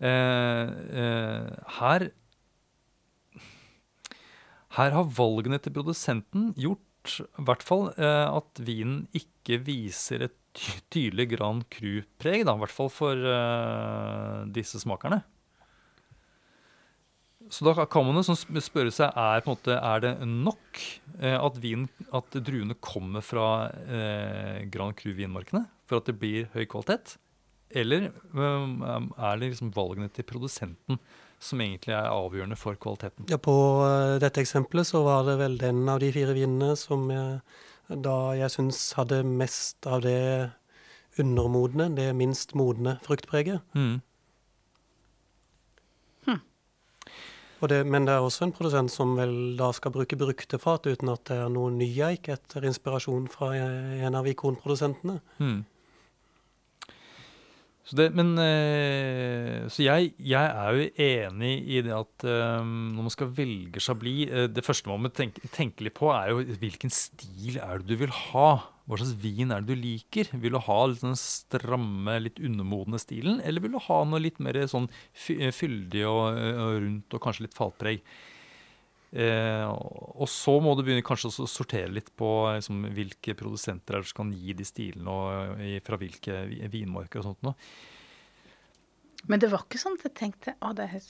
Eh, 0.00 0.68
eh, 1.02 1.48
her 1.76 2.06
Her 4.70 4.94
har 4.94 5.10
valgene 5.12 5.58
til 5.60 5.74
produsenten 5.74 6.52
gjort 6.56 7.18
i 7.18 7.44
hvert 7.44 7.64
fall 7.64 7.88
eh, 7.98 8.28
at 8.28 8.60
vinen 8.64 9.02
ikke 9.16 9.58
viser 9.66 10.28
et 10.28 10.36
tydelig 10.92 11.30
Grand 11.34 11.64
Cru-preg, 11.72 12.42
i 12.44 12.44
hvert 12.62 12.74
fall 12.74 12.88
for 12.90 13.28
disse 14.50 14.80
smakerne. 14.82 15.20
Så 17.50 17.66
da 17.66 17.86
kan 17.90 18.06
man 18.06 18.22
sånn 18.24 18.38
spørre 18.62 18.92
seg 18.94 19.16
er, 19.18 19.42
på 19.42 19.50
en 19.50 19.56
måte, 19.56 19.76
er 19.76 20.04
det 20.04 20.12
nok 20.22 20.82
eh, 21.18 21.34
at, 21.34 21.58
vin, 21.62 21.88
at 22.14 22.36
druene 22.46 22.76
kommer 22.78 23.24
fra 23.26 23.48
eh, 23.82 24.60
Grand 24.70 24.94
Cru-vinmarkene 24.98 25.64
for 25.90 25.98
at 25.98 26.10
det 26.10 26.14
blir 26.20 26.46
høy 26.54 26.62
kvalitet? 26.70 27.16
Eller 27.70 28.08
er 28.10 29.38
det 29.38 29.50
liksom 29.52 29.70
valgene 29.74 30.10
til 30.14 30.26
produsenten 30.26 30.98
som 31.40 31.60
egentlig 31.62 31.94
er 31.96 32.10
avgjørende 32.10 32.58
for 32.58 32.78
kvaliteten? 32.78 33.26
Ja, 33.30 33.40
på 33.42 33.56
eh, 33.86 34.18
dette 34.22 34.44
eksempelet 34.44 34.86
så 34.90 35.02
var 35.06 35.26
det 35.26 35.38
vel 35.40 35.58
den 35.58 35.82
av 35.90 36.02
de 36.02 36.12
fire 36.14 36.36
vinene 36.36 36.76
som 36.78 37.08
jeg, 37.10 37.40
da 37.90 38.16
jeg 38.38 38.54
syns 38.54 38.84
hadde 38.98 39.24
mest 39.26 39.90
av 39.90 40.04
det 40.06 40.20
undermodne, 41.18 41.88
det 41.96 42.12
minst 42.14 42.54
modne 42.58 42.98
fruktpreget. 43.06 43.64
Mm. 43.74 43.98
Det, 47.68 47.82
men 47.84 48.06
det 48.08 48.14
er 48.14 48.24
også 48.24 48.46
en 48.46 48.54
produsent 48.56 48.92
som 48.92 49.12
vel 49.18 49.34
da 49.58 49.68
skal 49.76 49.92
bruke 49.92 50.16
brukte 50.16 50.60
fat 50.62 50.86
uten 50.88 51.10
at 51.12 51.26
det 51.28 51.36
er 51.36 51.50
noe 51.52 51.72
nyeik 51.74 52.30
etter 52.32 52.64
inspirasjon 52.64 53.26
fra 53.28 53.52
en 53.58 54.16
av 54.16 54.28
ikonprodusentene. 54.30 55.18
Mm. 55.42 55.60
Så, 57.90 57.96
det, 57.98 58.04
men, 58.14 58.36
eh, 58.38 59.64
så 59.66 59.82
jeg, 59.82 60.12
jeg 60.22 60.46
er 60.46 60.76
jo 60.76 60.84
enig 61.02 61.54
i 61.74 61.80
det 61.82 61.90
at 61.90 62.22
eh, 62.22 62.60
når 62.62 63.08
man 63.08 63.10
skal 63.10 63.32
velge 63.34 63.82
Chablis 63.82 64.30
eh, 64.30 64.46
Det 64.46 64.62
første 64.62 64.86
man 64.86 65.02
må 65.02 65.10
tenke, 65.10 65.42
tenke 65.50 65.82
litt 65.82 65.96
på, 65.98 66.12
er 66.14 66.30
jo 66.30 66.44
hvilken 66.62 66.94
stil 66.94 67.58
er 67.58 67.82
det 67.82 67.90
du 67.90 68.04
vil 68.04 68.14
ha? 68.14 68.52
Hva 68.86 69.00
slags 69.00 69.16
vin 69.18 69.50
er 69.50 69.66
det 69.66 69.74
du 69.74 69.82
liker? 69.82 70.30
Vil 70.38 70.54
du 70.54 70.60
ha 70.62 70.78
litt 70.86 71.02
den 71.02 71.18
stramme, 71.18 72.14
litt 72.22 72.38
undermodne 72.38 73.02
stilen, 73.02 73.42
eller 73.42 73.66
vil 73.66 73.74
du 73.74 73.82
ha 73.88 73.98
noe 74.06 74.22
litt 74.22 74.38
mer 74.42 74.60
sånn 74.70 74.86
fyldig 75.18 76.06
og, 76.06 76.38
og 76.38 76.78
rundt 76.86 77.18
og 77.18 77.26
kanskje 77.26 77.48
litt 77.48 77.58
fatpreg? 77.58 78.06
Eh, 79.10 79.66
og 79.66 80.28
så 80.30 80.54
må 80.62 80.76
du 80.78 80.84
begynne 80.86 81.04
kanskje 81.06 81.32
å 81.42 81.48
sortere 81.50 81.90
litt 81.90 82.12
på 82.18 82.28
liksom, 82.54 82.84
hvilke 82.94 83.34
produsenter 83.38 83.96
er 83.96 84.04
det 84.04 84.10
som 84.12 84.20
kan 84.22 84.34
gi 84.34 84.54
de 84.54 84.66
stilene, 84.66 85.10
og 85.10 85.64
i, 85.66 85.78
fra 85.84 85.98
hvilke 85.98 86.44
vinmarker 86.70 87.22
og 87.22 87.30
sånt 87.30 87.42
noe. 87.48 87.56
Men 89.28 89.42
det 89.42 89.50
var 89.52 89.66
ikke 89.66 89.80
sånn 89.82 89.98
at 89.98 90.06
jeg 90.06 90.16
tenkte 90.16 90.54
å, 90.64 90.72
det 90.76 90.86
er, 90.94 91.08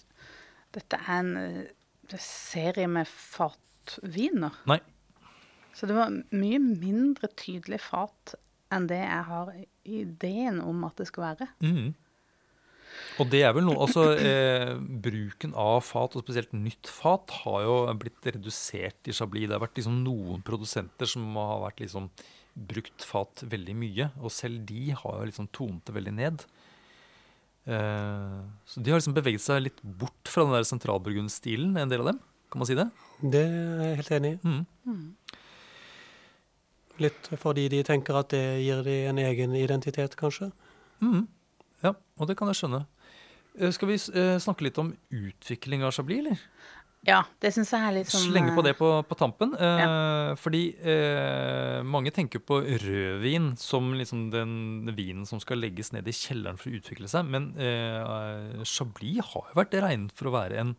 dette 0.74 1.00
er 1.04 1.18
en 1.18 1.34
eh, 1.40 2.16
serie 2.20 2.88
med 2.90 3.08
fatviner. 3.10 4.56
Nei. 4.70 4.80
Så 5.76 5.86
det 5.86 5.94
var 5.94 6.10
mye 6.34 6.58
mindre 6.58 7.30
tydelig 7.38 7.78
fat 7.84 8.34
enn 8.74 8.88
det 8.90 9.00
jeg 9.02 9.26
har 9.28 9.52
ideen 9.86 10.60
om 10.62 10.82
at 10.88 10.98
det 10.98 11.10
skal 11.10 11.30
være. 11.32 11.50
Mhm. 11.62 11.92
Og 13.20 13.28
det 13.32 13.42
er 13.44 13.54
vel 13.56 13.66
noe 13.66 13.80
Altså, 13.84 14.06
eh, 14.16 14.74
bruken 14.78 15.54
av 15.58 15.80
fat, 15.86 16.16
og 16.16 16.24
spesielt 16.24 16.52
nytt 16.56 16.90
fat, 16.90 17.30
har 17.44 17.64
jo 17.66 17.76
blitt 18.00 18.30
redusert 18.36 19.10
i 19.10 19.14
Chablis. 19.16 19.48
Det 19.48 19.56
har 19.56 19.64
vært 19.64 19.80
liksom 19.80 20.00
noen 20.04 20.44
produsenter 20.46 21.08
som 21.10 21.28
har 21.38 21.60
vært 21.68 21.84
liksom 21.84 22.10
brukt 22.70 23.04
fat 23.06 23.44
veldig 23.46 23.76
mye, 23.78 24.10
og 24.20 24.32
selv 24.34 24.64
de 24.68 24.90
har 24.90 25.20
jo 25.20 25.28
liksom 25.28 25.48
tonet 25.54 25.84
det 25.86 25.94
veldig 25.96 26.14
ned. 26.16 26.44
Eh, 27.70 28.40
så 28.66 28.82
de 28.82 28.90
har 28.90 29.00
liksom 29.00 29.16
beveget 29.16 29.44
seg 29.44 29.64
litt 29.66 29.80
bort 29.82 30.30
fra 30.30 30.46
den 30.46 30.56
der 30.56 30.66
sentralburgundstilen, 30.68 31.76
en 31.78 31.92
del 31.92 32.04
av 32.04 32.12
dem. 32.12 32.20
Kan 32.50 32.62
man 32.62 32.68
si 32.68 32.74
det? 32.78 32.88
Det 33.22 33.44
er 33.46 33.82
jeg 33.84 33.98
helt 34.00 34.14
enig 34.16 34.32
i. 34.32 34.38
Mm. 34.50 35.10
Litt 37.00 37.28
fordi 37.40 37.68
de 37.72 37.82
tenker 37.86 38.18
at 38.18 38.32
det 38.34 38.44
gir 38.64 38.82
de 38.84 38.96
en 39.08 39.20
egen 39.22 39.54
identitet, 39.56 40.16
kanskje. 40.20 40.50
Mhm. 41.00 41.28
Ja, 41.84 41.94
og 42.20 42.28
det 42.28 42.36
kan 42.38 42.50
jeg 42.50 42.58
skjønne. 42.60 42.84
Eh, 43.58 43.70
Skal 43.74 43.90
vi 43.90 43.96
eh, 43.98 44.36
snakke 44.42 44.66
litt 44.66 44.78
om 44.82 44.92
utvikling 45.10 45.84
av 45.86 45.94
Chablis, 45.96 46.22
eller? 46.24 46.44
Ja, 47.08 47.22
det 47.40 47.54
syns 47.54 47.70
jeg 47.72 47.80
er 47.80 47.94
litt 47.96 48.10
sånn 48.12 48.26
Slenge 48.26 48.52
på 48.52 48.60
eh, 48.60 48.66
det 48.68 48.74
på, 48.76 48.88
på 49.08 49.16
tampen. 49.16 49.54
Eh, 49.56 50.34
Fordi 50.36 50.60
eh, 50.84 51.78
mange 51.86 52.12
tenker 52.12 52.42
på 52.44 52.58
rødvin 52.60 53.54
som 53.60 53.94
liksom 53.96 54.26
den 54.34 54.92
vinen 54.98 55.24
som 55.28 55.40
skal 55.40 55.62
legges 55.62 55.94
ned 55.96 56.08
i 56.10 56.14
kjelleren 56.16 56.60
for 56.60 56.68
å 56.68 56.76
utvikle 56.76 57.08
seg. 57.08 57.30
Men 57.32 57.54
eh, 57.56 58.60
Chablis 58.68 59.32
har 59.32 59.48
jo 59.48 59.56
vært 59.62 59.78
regnet 59.80 60.12
for 60.16 60.28
å 60.28 60.36
være 60.36 60.60
en 60.60 60.74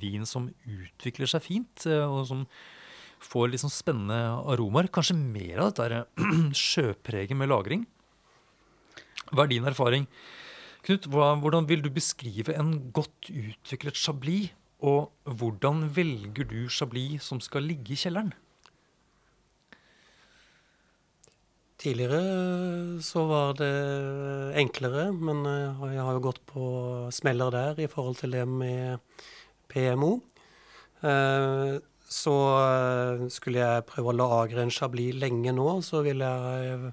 vin 0.00 0.22
som 0.24 0.46
utvikler 0.62 1.28
seg 1.28 1.42
fint, 1.44 1.88
eh, 1.90 2.06
og 2.06 2.22
som 2.30 2.46
får 3.24 3.56
sånn 3.58 3.72
spennende 3.74 4.20
aromaer. 4.54 4.86
Kanskje 4.94 5.18
mer 5.18 5.64
av 5.64 5.74
dette 5.74 6.04
sjøpreget 6.54 7.34
med 7.40 7.50
lagring. 7.50 7.82
Hva 9.32 9.48
er 9.48 9.50
din 9.56 9.66
erfaring, 9.66 10.06
Knut, 10.84 11.06
hvordan 11.08 11.64
vil 11.68 11.80
du 11.80 11.88
beskrive 11.88 12.52
en 12.60 12.90
godt 12.92 13.30
utviklet 13.30 13.96
chablis? 13.96 14.52
Og 14.84 15.08
hvordan 15.24 15.86
velger 15.96 16.44
du 16.44 16.68
chablis 16.68 17.24
som 17.24 17.40
skal 17.40 17.64
ligge 17.64 17.94
i 17.94 17.96
kjelleren? 17.96 18.34
Tidligere 21.80 23.00
så 23.04 23.24
var 23.28 23.56
det 23.56 23.70
enklere, 24.60 25.06
men 25.12 25.40
eh, 25.48 25.82
jeg 25.94 26.04
har 26.04 26.18
jo 26.18 26.22
gått 26.28 26.42
på 26.48 26.68
smeller 27.12 27.52
der 27.52 27.80
i 27.80 27.88
forhold 27.88 28.20
til 28.20 28.36
det 28.36 28.44
med 28.48 29.00
PMO. 29.72 30.18
Eh, 31.04 31.80
Så 32.14 32.34
skulle 33.32 33.58
jeg 33.58 33.86
prøve 33.88 34.12
å 34.12 34.14
lagre 34.14 34.62
en 34.62 34.70
chablis 34.70 35.16
lenge 35.16 35.50
nå, 35.56 35.80
så 35.82 36.02
ville 36.04 36.28
jeg 36.28 36.92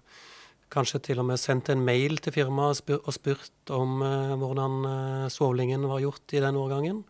kanskje 0.71 1.01
til 1.09 1.19
og 1.21 1.25
med 1.27 1.39
sendt 1.41 1.69
en 1.73 1.83
mail 1.85 2.17
til 2.23 2.33
firmaet 2.33 2.81
og 2.95 3.01
og 3.07 3.13
spurt 3.15 3.71
om 3.75 4.01
eh, 4.07 4.35
hvordan 4.39 4.77
eh, 4.91 5.29
svovlingen 5.33 5.83
var 5.91 5.99
gjort 6.03 6.33
i 6.37 6.39
den 6.43 6.55
årgangen, 6.55 7.03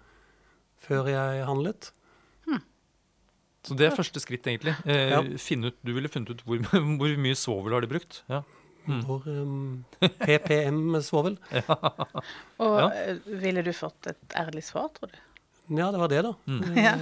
før 0.81 1.07
jeg 1.13 1.45
handlet. 1.45 1.91
Så 3.61 3.75
det 3.77 3.85
er 3.85 3.93
første 3.93 4.17
skritt, 4.17 4.47
egentlig. 4.49 4.73
Eh, 4.89 5.11
Ja. 5.11 5.19
finne 5.37 5.69
ut, 5.69 5.75
du 5.85 5.91
ville 5.93 6.09
funnet 6.09 6.31
ut 6.33 6.39
hvor, 6.47 6.57
hvor 6.97 7.11
mye 7.21 7.37
svovel 7.37 7.75
har 7.75 7.81
de 7.85 7.89
brukt. 7.91 8.23
Ja. 8.27 8.39
Mm. 8.89 9.03
Hvor 9.05 9.27
um, 9.29 9.85
PPM 10.01 10.95
svovel. 11.05 11.35
Og 12.65 12.79
Ja. 12.79 12.87
eh, 12.89 13.19
ville 13.43 13.61
du 13.61 13.69
fått 13.77 14.09
et 14.09 14.33
ærlig 14.41 14.63
svar, 14.65 14.89
tror 14.95 15.11
du? 15.13 15.19
Ja, 15.77 15.91
det 15.93 16.01
var 16.01 16.09
det, 16.09 16.23
da. 16.25 16.33
Mm. 16.49 16.73
Ja. 16.81 16.95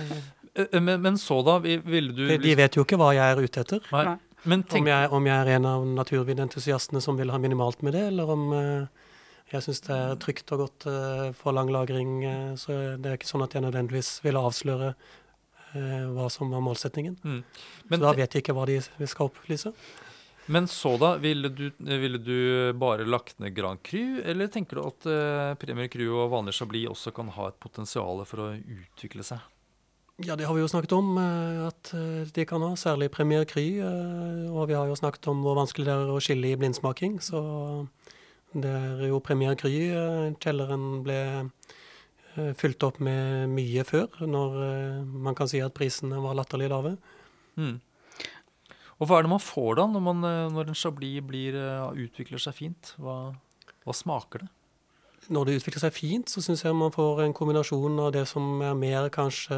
Men, 0.83 0.99
men 1.01 1.15
så 1.17 1.39
da, 1.47 1.55
ville 1.63 2.11
du 2.11 2.25
De, 2.27 2.35
de 2.43 2.55
vet 2.59 2.75
jo 2.75 2.83
ikke 2.83 2.97
hva 2.99 3.13
jeg 3.15 3.23
er 3.37 3.39
ute 3.39 3.61
etter. 3.63 3.79
Nei. 3.95 4.17
Tenk, 4.43 4.71
Om 4.71 4.87
jeg, 4.87 5.07
om 5.11 5.25
jeg 5.27 5.35
er 5.35 5.49
en 5.57 5.65
av 5.67 5.85
naturvinentusiastene 5.99 7.01
som 7.03 7.17
vil 7.19 7.31
ha 7.33 7.37
minimalt 7.41 7.81
med 7.83 7.93
det, 7.97 8.05
eller 8.13 8.29
om 8.31 8.45
eh, 8.55 9.07
jeg 9.51 9.65
syns 9.65 9.81
det 9.87 9.95
er 9.95 10.19
trygt 10.21 10.53
og 10.55 10.61
godt 10.63 10.85
eh, 10.87 11.25
for 11.35 11.55
lang 11.57 11.71
lagring. 11.73 12.23
eh, 12.23 12.53
så 12.55 12.77
det 12.95 13.09
er 13.09 13.17
ikke 13.19 13.27
sånn 13.27 13.43
at 13.43 13.57
jeg 13.57 13.65
nødvendigvis 13.65 14.19
ville 14.23 14.39
avsløre 14.39 14.93
hva 15.69 16.25
som 16.33 16.49
var 16.49 16.63
målsetningen. 16.65 17.19
mm. 17.21 17.41
Så 17.91 17.97
da 18.01 18.13
vet 18.17 18.33
jeg 18.33 18.41
ikke 18.41 18.55
hva 18.57 18.63
de 18.65 18.79
skal 19.05 19.27
opplyse. 19.29 19.69
men 20.47 20.65
så 20.65 20.95
da, 20.97 21.11
ville 21.21 21.51
du, 21.53 21.67
ville 21.77 22.17
du 22.17 22.73
bare 22.73 23.05
lagt 23.05 23.37
ned 23.37 23.53
Grand 23.53 23.77
Cru, 23.83 24.17
eller 24.25 24.47
tenker 24.49 24.79
du 24.79 24.87
at 24.87 25.05
eh, 25.05 25.53
Premier 25.61 25.91
Cru 25.93 26.07
og 26.07 26.31
vanlig 26.31 26.55
Chablis 26.57 26.89
også 26.89 27.13
kan 27.13 27.29
ha 27.35 27.51
et 27.51 27.59
potensial 27.61 28.23
for 28.25 28.47
å 28.47 28.49
utvikle 28.57 29.21
seg? 29.27 29.45
Ja, 30.19 30.35
det 30.35 30.43
har 30.49 30.53
vi 30.53 30.59
jo 30.59 30.67
snakket 30.67 30.91
om 30.97 31.13
eh, 31.15 31.59
at 31.69 31.93
eh, 31.95 32.27
de 32.35 32.43
kan 32.47 32.63
ha, 32.65 32.73
særlig 32.75 33.07
Premier 33.13 33.45
Cry. 33.47 33.79
eh, 33.79 34.49
Og 34.51 34.67
vi 34.67 34.75
har 34.75 34.89
jo 34.89 34.97
snakket 34.99 35.29
om 35.31 35.45
hvor 35.45 35.55
vanskelig 35.55 35.87
det 35.87 35.93
er 35.93 36.11
å 36.11 36.19
skille 36.19 36.49
i 36.51 36.57
blindsmaking. 36.59 37.21
Så 37.23 37.39
det 38.51 38.67
er 38.67 39.05
jo 39.07 39.21
Premier 39.23 39.55
eh, 39.55 40.33
Kjelleren 40.35 40.89
ble 41.05 41.21
fylt 42.55 42.83
opp 42.85 42.99
med 43.03 43.49
mye 43.51 43.83
før, 43.83 44.21
når 44.21 44.53
man 45.03 45.35
kan 45.35 45.49
si 45.49 45.59
at 45.59 45.73
prisene 45.75 46.19
var 46.23 46.37
latterlig 46.37 46.69
lave. 46.71 46.93
Mm. 47.57 47.79
Og 48.99 49.09
hva 49.09 49.17
er 49.17 49.25
det 49.25 49.31
man 49.33 49.43
får 49.43 49.79
da, 49.79 49.87
når, 49.89 50.03
man, 50.05 50.21
når 50.53 50.69
en 50.69 50.77
Chablis 50.77 51.25
blir, 51.25 51.57
utvikler 51.99 52.39
seg 52.39 52.55
fint? 52.55 52.93
Hva, 53.01 53.17
hva 53.83 53.95
smaker 53.97 54.45
det? 54.45 54.49
Når 55.29 55.45
det 55.45 55.57
utvikler 55.59 55.83
seg 55.83 55.93
fint, 55.93 56.31
så 56.31 56.41
syns 56.41 56.63
jeg 56.65 56.73
man 56.73 56.93
får 56.93 57.21
en 57.21 57.35
kombinasjon 57.37 57.99
av 58.01 58.13
det 58.15 58.25
som 58.31 58.63
er 58.65 58.77
mer 58.77 59.11
kanskje 59.13 59.57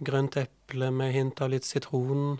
grønt 0.00 0.38
eple 0.40 0.88
med 0.94 1.12
hint 1.12 1.42
av 1.44 1.52
litt 1.52 1.68
sitron, 1.68 2.38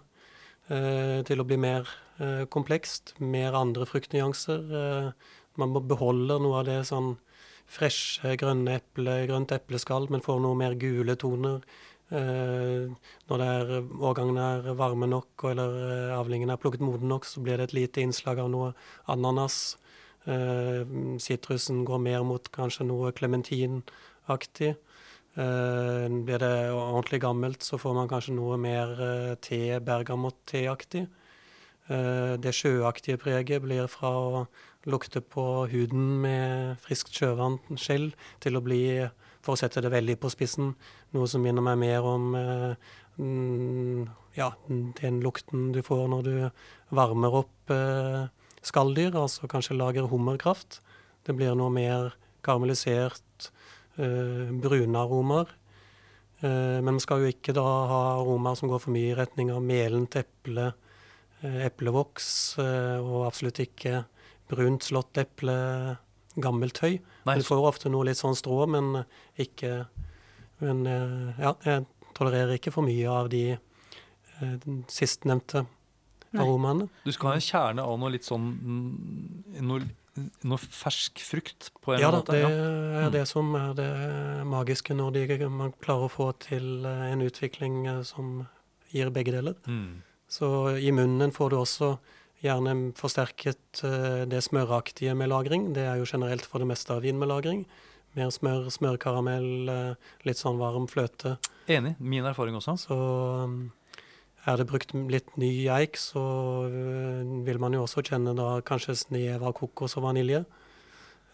eh, 0.72 1.20
til 1.28 1.42
å 1.42 1.46
bli 1.46 1.58
mer 1.60 1.88
eh, 2.18 2.44
komplekst. 2.48 3.14
Mer 3.20 3.52
andre 3.58 3.84
fruktnyanser. 3.86 4.64
Eh, 4.80 5.12
man 5.60 5.76
beholder 5.76 6.40
noe 6.40 6.62
av 6.62 6.70
det 6.70 6.80
sånn 6.88 7.18
freshe 7.72 8.36
grønne 8.40 8.78
eple, 8.80 9.26
grønt 9.28 9.52
epleskall, 9.52 10.08
men 10.10 10.24
får 10.24 10.40
noe 10.40 10.56
mer 10.56 10.76
gule 10.80 11.16
toner. 11.20 11.60
Eh, 12.12 12.88
når 13.28 13.40
det 13.40 13.50
er, 13.58 13.70
årgangen 14.04 14.40
er 14.40 14.72
varme 14.76 15.08
nok, 15.08 15.46
eller 15.48 15.78
eh, 15.86 16.16
avlingen 16.16 16.52
er 16.52 16.60
plukket 16.60 16.84
moden 16.84 17.12
nok, 17.12 17.28
så 17.28 17.44
blir 17.44 17.60
det 17.60 17.70
et 17.70 17.78
lite 17.78 18.04
innslag 18.04 18.42
av 18.42 18.50
noe 18.52 18.72
ananas. 19.12 19.78
Eh, 20.24 20.86
Sitrusen 21.18 21.84
går 21.84 21.98
mer 21.98 22.22
mot 22.26 22.46
kanskje 22.54 22.86
noe 22.86 23.12
klementinaktig. 23.16 24.74
Eh, 25.32 26.06
blir 26.26 26.38
det 26.38 26.54
ordentlig 26.70 27.22
gammelt, 27.22 27.62
så 27.62 27.78
får 27.80 27.96
man 27.96 28.10
kanskje 28.10 28.36
noe 28.36 28.58
mer 28.60 28.94
eh, 29.02 29.34
te, 29.42 29.80
bergamott-teaktig. 29.80 31.08
Det 31.92 32.52
sjøaktige 32.54 33.18
preget 33.20 33.60
blir 33.60 33.88
fra 33.90 34.10
å 34.14 34.42
lukte 34.88 35.20
på 35.20 35.66
huden 35.68 36.22
med 36.22 36.78
friskt 36.80 37.10
sjøvann, 37.12 37.58
skjell, 37.76 38.06
til 38.40 38.56
å 38.56 38.62
bli, 38.64 38.78
for 39.42 39.52
å 39.52 39.60
sette 39.60 39.82
det 39.82 39.90
veldig 39.92 40.14
på 40.22 40.30
spissen, 40.32 40.70
noe 41.12 41.26
som 41.28 41.42
minner 41.42 41.66
meg 41.66 41.80
mer 41.82 42.06
om 42.06 42.30
ja, 44.38 44.48
den 45.02 45.20
lukten 45.26 45.72
du 45.74 45.82
får 45.84 46.06
når 46.14 46.30
du 46.30 46.32
varmer 46.94 47.36
opp 47.42 47.74
skalldyr, 48.66 49.16
altså 49.18 49.48
kanskje 49.50 49.76
lager 49.78 50.08
hummerkraft. 50.10 50.80
Det 51.26 51.34
blir 51.38 51.56
noe 51.58 51.70
mer 51.70 52.12
karamellisert, 52.42 53.50
eh, 53.98 54.50
brune 54.50 54.98
aromer. 54.98 55.50
Eh, 56.42 56.78
men 56.82 56.94
man 56.94 57.00
skal 57.00 57.22
jo 57.22 57.32
ikke 57.32 57.54
da 57.54 57.62
ha 57.62 58.00
aromer 58.20 58.56
som 58.58 58.68
går 58.68 58.80
for 58.80 58.94
mye 58.94 59.12
i 59.12 59.18
retning 59.18 59.50
av 59.54 59.62
melent 59.62 60.16
eple, 60.16 60.72
eh, 61.42 61.66
eplevoks, 61.66 62.58
eh, 62.58 62.98
og 62.98 63.26
absolutt 63.26 63.60
ikke 63.62 64.04
brunt 64.48 64.82
slått 64.82 65.18
eple, 65.22 65.98
gammelt 66.36 66.78
høy. 66.78 67.00
Nei, 67.26 67.36
Du 67.36 67.42
får 67.42 67.66
ofte 67.66 67.90
noe 67.90 68.04
litt 68.04 68.16
sånn 68.16 68.36
strå, 68.36 68.66
men 68.68 69.04
ikke 69.38 69.86
Men 70.62 70.86
eh, 70.86 71.42
ja, 71.42 71.56
jeg 71.64 71.86
tolererer 72.14 72.54
ikke 72.54 72.70
for 72.70 72.86
mye 72.86 73.08
av 73.10 73.28
de 73.32 73.56
eh, 73.56 74.66
sistnevnte. 74.86 75.66
Aromaene. 76.40 76.88
Du 77.04 77.12
skal 77.12 77.28
ha 77.30 77.34
en 77.34 77.44
kjerne 77.44 77.82
av 77.84 77.98
noe 78.00 78.10
litt 78.14 78.24
sånn 78.24 78.46
mm, 78.62 79.66
Noe, 79.68 79.80
noe 80.44 80.58
fersk 80.60 81.20
frukt 81.24 81.70
på 81.84 81.94
en 81.94 82.00
Ja 82.00 82.10
måte? 82.12 82.32
det 82.32 82.40
ja. 82.42 82.48
er 82.48 83.06
Mm. 83.08 83.12
det 83.12 83.26
som 83.28 83.54
er 83.56 83.74
det 83.74 83.90
magiske 84.46 84.94
når 84.94 85.12
de, 85.12 85.48
man 85.48 85.72
klarer 85.80 86.06
å 86.08 86.12
få 86.12 86.30
til 86.38 86.84
eh, 86.86 87.12
en 87.12 87.20
utvikling 87.24 87.86
eh, 87.86 88.02
som 88.02 88.46
gir 88.92 89.10
begge 89.10 89.32
deler. 89.32 89.54
Mm. 89.66 90.02
Så 90.28 90.76
i 90.78 90.90
munnen 90.92 91.32
får 91.32 91.50
du 91.50 91.56
også 91.56 91.98
gjerne 92.42 92.92
forsterket 92.98 93.82
eh, 93.84 94.24
det 94.28 94.42
smøraktige 94.44 95.14
med 95.16 95.28
lagring. 95.30 95.72
Det 95.74 95.84
er 95.88 95.96
jo 96.00 96.04
generelt 96.08 96.44
for 96.44 96.58
det 96.60 96.68
meste 96.68 96.92
av 96.92 97.02
vin 97.02 97.18
med 97.18 97.28
lagring. 97.28 97.64
Mer 98.14 98.28
smør, 98.28 98.66
smørkaramell, 98.68 99.70
litt 100.28 100.36
sånn 100.36 100.58
varm 100.60 100.84
fløte. 100.88 101.38
Enig. 101.72 101.94
Min 101.98 102.24
erfaring 102.28 102.54
også. 102.58 102.74
Så 102.76 102.96
um, 103.46 103.70
er 104.46 104.56
det 104.58 104.66
brukt 104.66 104.92
litt 105.12 105.28
ny 105.38 105.50
eik, 105.70 105.96
så 106.00 106.22
øh, 106.66 107.46
vil 107.46 107.60
man 107.62 107.72
jo 107.76 107.84
også 107.84 108.02
kjenne 108.06 108.34
da 108.34 108.60
kanskje 108.66 108.96
snev 108.98 109.42
av 109.46 109.52
kokos 109.58 109.96
og 110.00 110.08
vanilje. 110.08 110.44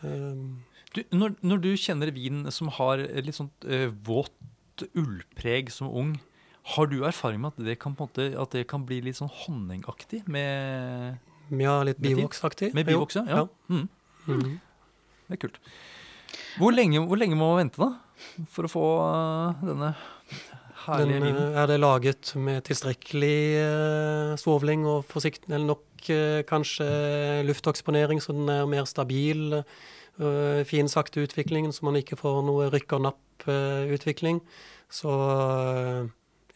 Um, 0.02 0.64
Du, 0.96 1.02
når, 1.12 1.34
når 1.44 1.58
du 1.60 1.66
kjenner 1.76 2.08
vin 2.16 2.46
som 2.54 2.70
har 2.72 2.96
litt 3.20 3.36
sånt 3.36 3.64
uh, 3.68 3.90
våt 4.06 4.32
ullpreg 4.96 5.68
som 5.74 5.90
ung, 5.92 6.14
har 6.74 6.86
du 6.88 7.02
erfaring 7.04 7.42
med 7.42 7.52
at 7.52 7.64
det 7.66 7.74
kan, 7.82 7.92
måte, 7.98 8.30
at 8.40 8.54
det 8.56 8.62
kan 8.70 8.86
bli 8.88 9.02
litt 9.04 9.18
sånn 9.18 9.28
honningaktig 9.28 10.22
med, 10.28 11.18
ja, 11.52 11.74
litt 11.84 12.00
bivoksaktig. 12.00 12.72
med 12.76 12.88
bivoks? 12.88 13.16
Ja. 13.20 13.44
Mm, 13.68 13.88
Mhm. 14.28 14.60
det 15.28 15.36
er 15.36 15.42
kult. 15.44 15.60
Hvor 16.56 16.72
lenge, 16.72 17.00
hvor 17.04 17.16
lenge 17.20 17.36
må 17.36 17.52
man 17.52 17.60
vente 17.68 17.80
da, 17.80 17.90
for 18.48 18.64
å 18.64 18.72
få 18.72 18.84
uh, 19.04 19.60
denne 19.68 19.92
herlige 20.88 21.20
Den, 21.20 21.26
vinen? 21.28 21.42
øh, 21.42 21.60
er 21.62 21.66
det 21.70 21.80
laget 21.80 22.32
med 22.36 22.60
tilstrekkelig 22.68 23.38
øh, 23.62 24.38
svovling 24.40 24.86
og 24.88 25.04
forsikt, 25.08 25.46
eller 25.48 25.66
nok 25.66 26.10
øh, 26.10 26.44
kanskje 26.48 27.42
lufteksponering, 27.48 28.22
så 28.22 28.32
den 28.36 28.48
er 28.48 28.66
mer 28.66 28.88
stabil, 28.88 29.62
fin 30.66 30.88
sakte 30.90 31.22
utvikling, 31.22 31.68
så 31.70 31.84
man 31.86 31.94
ikke 32.00 32.16
får 32.18 32.40
noe 32.42 32.64
rykk 32.74 32.96
og 32.96 33.04
napp-utvikling, 33.04 34.40
så 34.90 35.12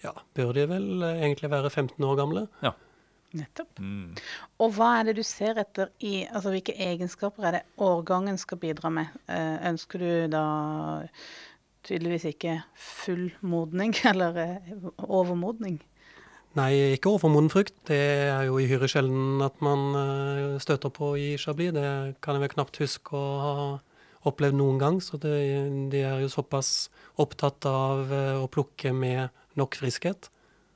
ja, 0.02 0.10
bør 0.34 0.50
de 0.56 0.64
vel 0.66 1.04
egentlig 1.12 1.50
være 1.52 1.70
15 1.70 2.04
år 2.04 2.16
gamle. 2.18 2.48
Ja. 2.64 2.72
Nettopp. 3.32 3.78
Mm. 3.80 4.16
Og 4.60 4.74
hva 4.76 4.90
er 4.98 5.08
det 5.08 5.14
du 5.20 5.22
ser 5.24 5.56
etter 5.60 5.92
i 6.04 6.22
Altså 6.26 6.52
hvilke 6.52 6.74
egenskaper 6.76 7.48
er 7.48 7.56
det 7.56 7.62
årgangen 7.80 8.36
skal 8.40 8.60
bidra 8.60 8.90
med? 8.92 9.14
Eh, 9.24 9.56
ønsker 9.70 10.02
du 10.02 10.10
da 10.32 10.44
tydeligvis 11.86 12.26
ikke 12.30 12.58
full 12.78 13.30
modning, 13.40 13.94
eller 14.10 14.38
eh, 14.40 14.74
overmodning? 15.02 15.80
Nei, 16.58 16.72
ikke 16.98 17.14
overmoden 17.14 17.48
frukt. 17.52 17.74
Det 17.88 17.96
er 18.28 18.42
jo 18.44 18.58
uhyre 18.60 18.88
sjelden 18.90 19.40
at 19.44 19.56
man 19.64 19.94
øh, 19.96 20.60
støter 20.60 20.92
på 20.92 21.14
i 21.16 21.36
Chablis. 21.40 21.72
Det 21.72 22.20
kan 22.22 22.36
jeg 22.36 22.44
vel 22.44 22.52
knapt 22.52 22.80
huske 22.82 23.16
å 23.16 23.30
ha 23.40 23.54
opplevd 24.28 24.58
noen 24.58 24.80
gang. 24.82 25.00
Så 25.00 25.16
det, 25.22 25.32
de 25.92 26.02
er 26.04 26.20
jo 26.20 26.28
såpass 26.32 26.90
opptatt 27.22 27.64
av 27.68 28.12
øh, 28.12 28.42
å 28.44 28.50
plukke 28.52 28.92
med 28.92 29.32
nok 29.56 29.80
friskhet. 29.80 30.28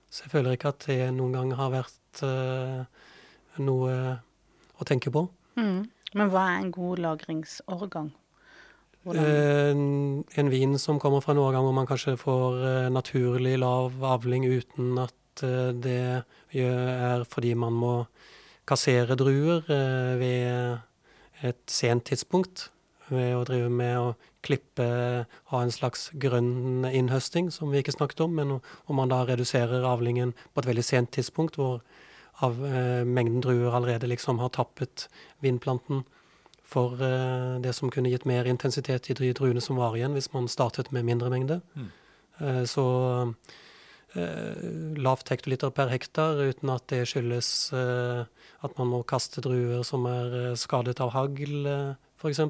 Så 0.09 0.25
jeg 0.25 0.33
føler 0.33 0.57
ikke 0.57 0.73
at 0.73 0.89
det 0.89 1.11
noen 1.13 1.37
gang 1.37 1.53
har 1.59 1.75
vært 1.75 2.23
noe 3.61 3.97
å 4.81 4.87
tenke 4.89 5.11
på. 5.13 5.27
Mm. 5.61 5.83
Men 6.17 6.31
hva 6.33 6.47
er 6.55 6.63
en 6.63 6.71
god 6.73 7.03
lagringsårgang? 7.05 8.15
Hvordan- 9.07 9.25
Eh, 9.25 9.71
En, 9.71 10.25
en 10.37 10.51
vin 10.51 10.79
som 10.79 10.99
kommer 10.99 11.21
fra 11.23 11.33
en 11.33 11.39
årgang 11.39 11.63
hvor 11.63 11.75
man 11.75 11.87
kanskje 11.87 12.17
får 12.19 12.87
eh, 12.87 12.91
naturlig 12.91 13.59
lav 13.59 13.93
avling 14.03 14.45
uten 14.45 14.99
at 14.99 15.43
eh, 15.43 15.71
det 15.73 16.25
er 16.53 17.25
fordi 17.25 17.55
man 17.55 17.73
må 17.73 18.07
kassere 18.67 19.15
druer 19.15 19.63
ved 20.19 20.81
et 21.45 21.63
sent 21.69 22.05
tidspunkt. 22.05 22.71
Ved 23.09 23.37
å 23.37 23.45
drive 23.45 23.71
med 23.71 23.97
å 23.97 24.17
klippe, 24.43 25.27
ha 25.53 25.61
en 25.63 25.71
slags 25.71 26.11
grønn 26.19 26.85
innhøsting, 26.91 27.53
som 27.53 27.71
vi 27.71 27.79
ikke 27.83 27.95
snakket 27.95 28.25
om. 28.25 28.35
Men 28.35 28.61
om 28.89 28.97
man 28.97 29.09
da 29.09 29.25
reduserer 29.25 29.85
avlingen 29.87 30.35
på 30.55 30.59
et 30.65 30.67
veldig 30.67 30.85
sent 30.85 31.13
tidspunkt, 31.13 31.55
hvor 31.55 31.81
av, 32.43 32.59
eh, 32.65 33.05
mengden 33.05 33.41
druer 33.41 33.71
allerede 33.73 34.09
liksom 34.09 34.39
har 34.41 34.51
tappet 34.51 35.07
vinplanten 35.43 36.05
for 36.67 36.99
eh, 37.03 37.59
det 37.63 37.73
som 37.77 37.91
kunne 37.93 38.11
gitt 38.11 38.27
mer 38.29 38.49
intensitet 38.51 39.11
i 39.11 39.17
de 39.19 39.31
druene 39.37 39.63
som 39.63 39.79
var 39.79 39.97
igjen, 39.97 40.17
hvis 40.17 40.33
man 40.35 40.51
startet 40.51 40.91
med 40.95 41.07
mindre 41.07 41.31
mengde. 41.33 41.61
Mm. 41.79 41.93
Eh, 42.41 42.63
så 42.69 42.87
eh, 44.17 44.67
lavt 44.99 45.31
hektoliter 45.31 45.71
per 45.75 45.93
hektar, 45.95 46.43
uten 46.43 46.75
at 46.75 46.89
det 46.91 47.05
skyldes 47.11 47.71
at 48.67 48.75
man 48.81 48.91
må 48.91 49.05
kaste 49.07 49.43
druer 49.45 49.85
som 49.87 50.09
er 50.11 50.57
skadet 50.59 50.99
av 51.05 51.13
hagl, 51.15 51.69
f.eks. 52.17 52.41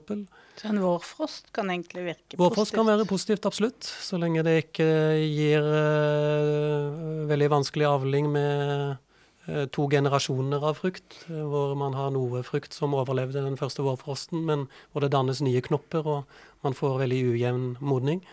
Så 0.56 0.68
en 0.70 0.78
vårfrost 0.80 1.50
kan 1.52 1.68
egentlig 1.68 2.06
virke 2.06 2.38
Vårfrost 2.40 2.72
kan 2.72 2.86
være 2.88 3.04
positivt, 3.10 3.44
absolutt. 3.44 3.84
Så 3.84 4.16
lenge 4.16 4.44
det 4.46 4.54
ikke 4.62 4.86
gir 5.26 5.66
veldig 7.28 7.50
vanskelig 7.52 7.88
avling 7.90 8.30
med 8.32 9.02
to 9.46 9.86
generasjoner 9.90 10.64
av 10.66 10.80
frukt, 10.80 11.20
eh, 11.30 11.44
hvor 11.46 11.76
man 11.78 11.94
har 11.94 12.10
noe 12.14 12.42
frukt 12.46 12.74
som 12.74 12.96
overlevde 12.98 13.44
den 13.44 13.58
første 13.60 13.84
vårfrosten, 13.86 14.44
men 14.48 14.66
hvor 14.90 15.04
det 15.04 15.12
dannes 15.14 15.42
nye 15.44 15.62
knopper, 15.62 16.06
og 16.06 16.64
man 16.66 16.74
får 16.74 17.00
veldig 17.04 17.22
ujevn 17.32 17.66
modning. 17.80 18.24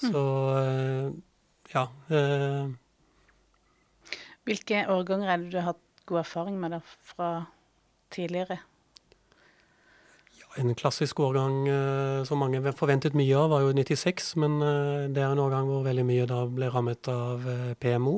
Så 0.00 0.24
eh, 0.60 1.12
ja. 1.74 1.86
eh, 2.08 2.72
Hvilke 4.48 4.86
årganger 4.90 5.28
er 5.28 5.40
det 5.42 5.52
du 5.52 5.60
har 5.60 5.72
hatt 5.72 6.04
god 6.08 6.24
erfaring 6.24 6.60
med 6.60 6.80
fra 6.84 7.30
tidligere? 8.10 8.58
En 10.58 10.74
klassisk 10.74 11.20
årgang 11.22 11.68
eh, 11.70 12.24
som 12.26 12.40
mange 12.42 12.58
forventet 12.74 13.14
mye 13.14 13.36
av, 13.38 13.52
var 13.52 13.62
jo 13.62 13.74
96, 13.76 14.32
men 14.42 14.56
eh, 14.58 15.08
det 15.14 15.22
er 15.22 15.30
en 15.30 15.42
årgang 15.44 15.68
hvor 15.70 15.84
veldig 15.86 16.04
mye 16.08 16.26
da 16.26 16.40
ble 16.50 16.70
rammet 16.74 17.10
av 17.12 17.46
eh, 17.46 17.74
PMO. 17.78 18.16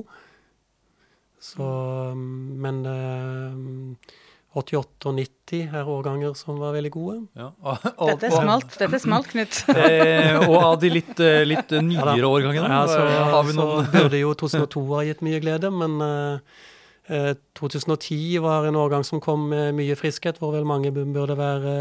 Så, 1.42 1.66
men 2.14 2.84
eh, 2.86 4.18
88 4.52 5.08
og 5.08 5.16
90 5.16 5.72
er 5.78 5.88
årganger 5.88 6.34
som 6.36 6.58
var 6.60 6.74
veldig 6.76 6.90
gode. 6.92 7.14
Ja. 7.38 7.48
Dette 8.12 8.28
er 8.28 8.34
smalt, 8.36 8.76
dette 8.76 8.98
er 8.98 9.02
smalt, 9.02 9.30
Knut. 9.32 9.62
Eh, 9.82 10.36
og 10.44 10.56
av 10.58 10.76
de 10.82 10.90
litt, 10.92 11.14
eh, 11.24 11.42
litt 11.48 11.72
nyere 11.82 12.28
årgangene, 12.28 12.68
Ja, 12.68 12.82
så, 12.86 13.00
eh, 13.06 13.32
har 13.32 13.48
vi 13.48 13.56
noen 13.56 13.88
så 13.88 13.94
burde 13.96 14.20
jo 14.20 14.34
2002 14.38 14.84
ha 14.92 15.02
gitt 15.08 15.24
mye 15.24 15.40
glede, 15.42 15.72
men 15.74 15.96
eh, 16.06 16.60
eh, 17.08 17.32
2010 17.58 18.38
var 18.44 18.68
en 18.68 18.78
årgang 18.78 19.06
som 19.08 19.22
kom 19.24 19.48
med 19.50 19.74
mye 19.78 19.96
friskhet, 19.98 20.38
hvor 20.38 20.54
vel 20.54 20.68
mange 20.68 20.92
burde 20.94 21.38
være 21.38 21.74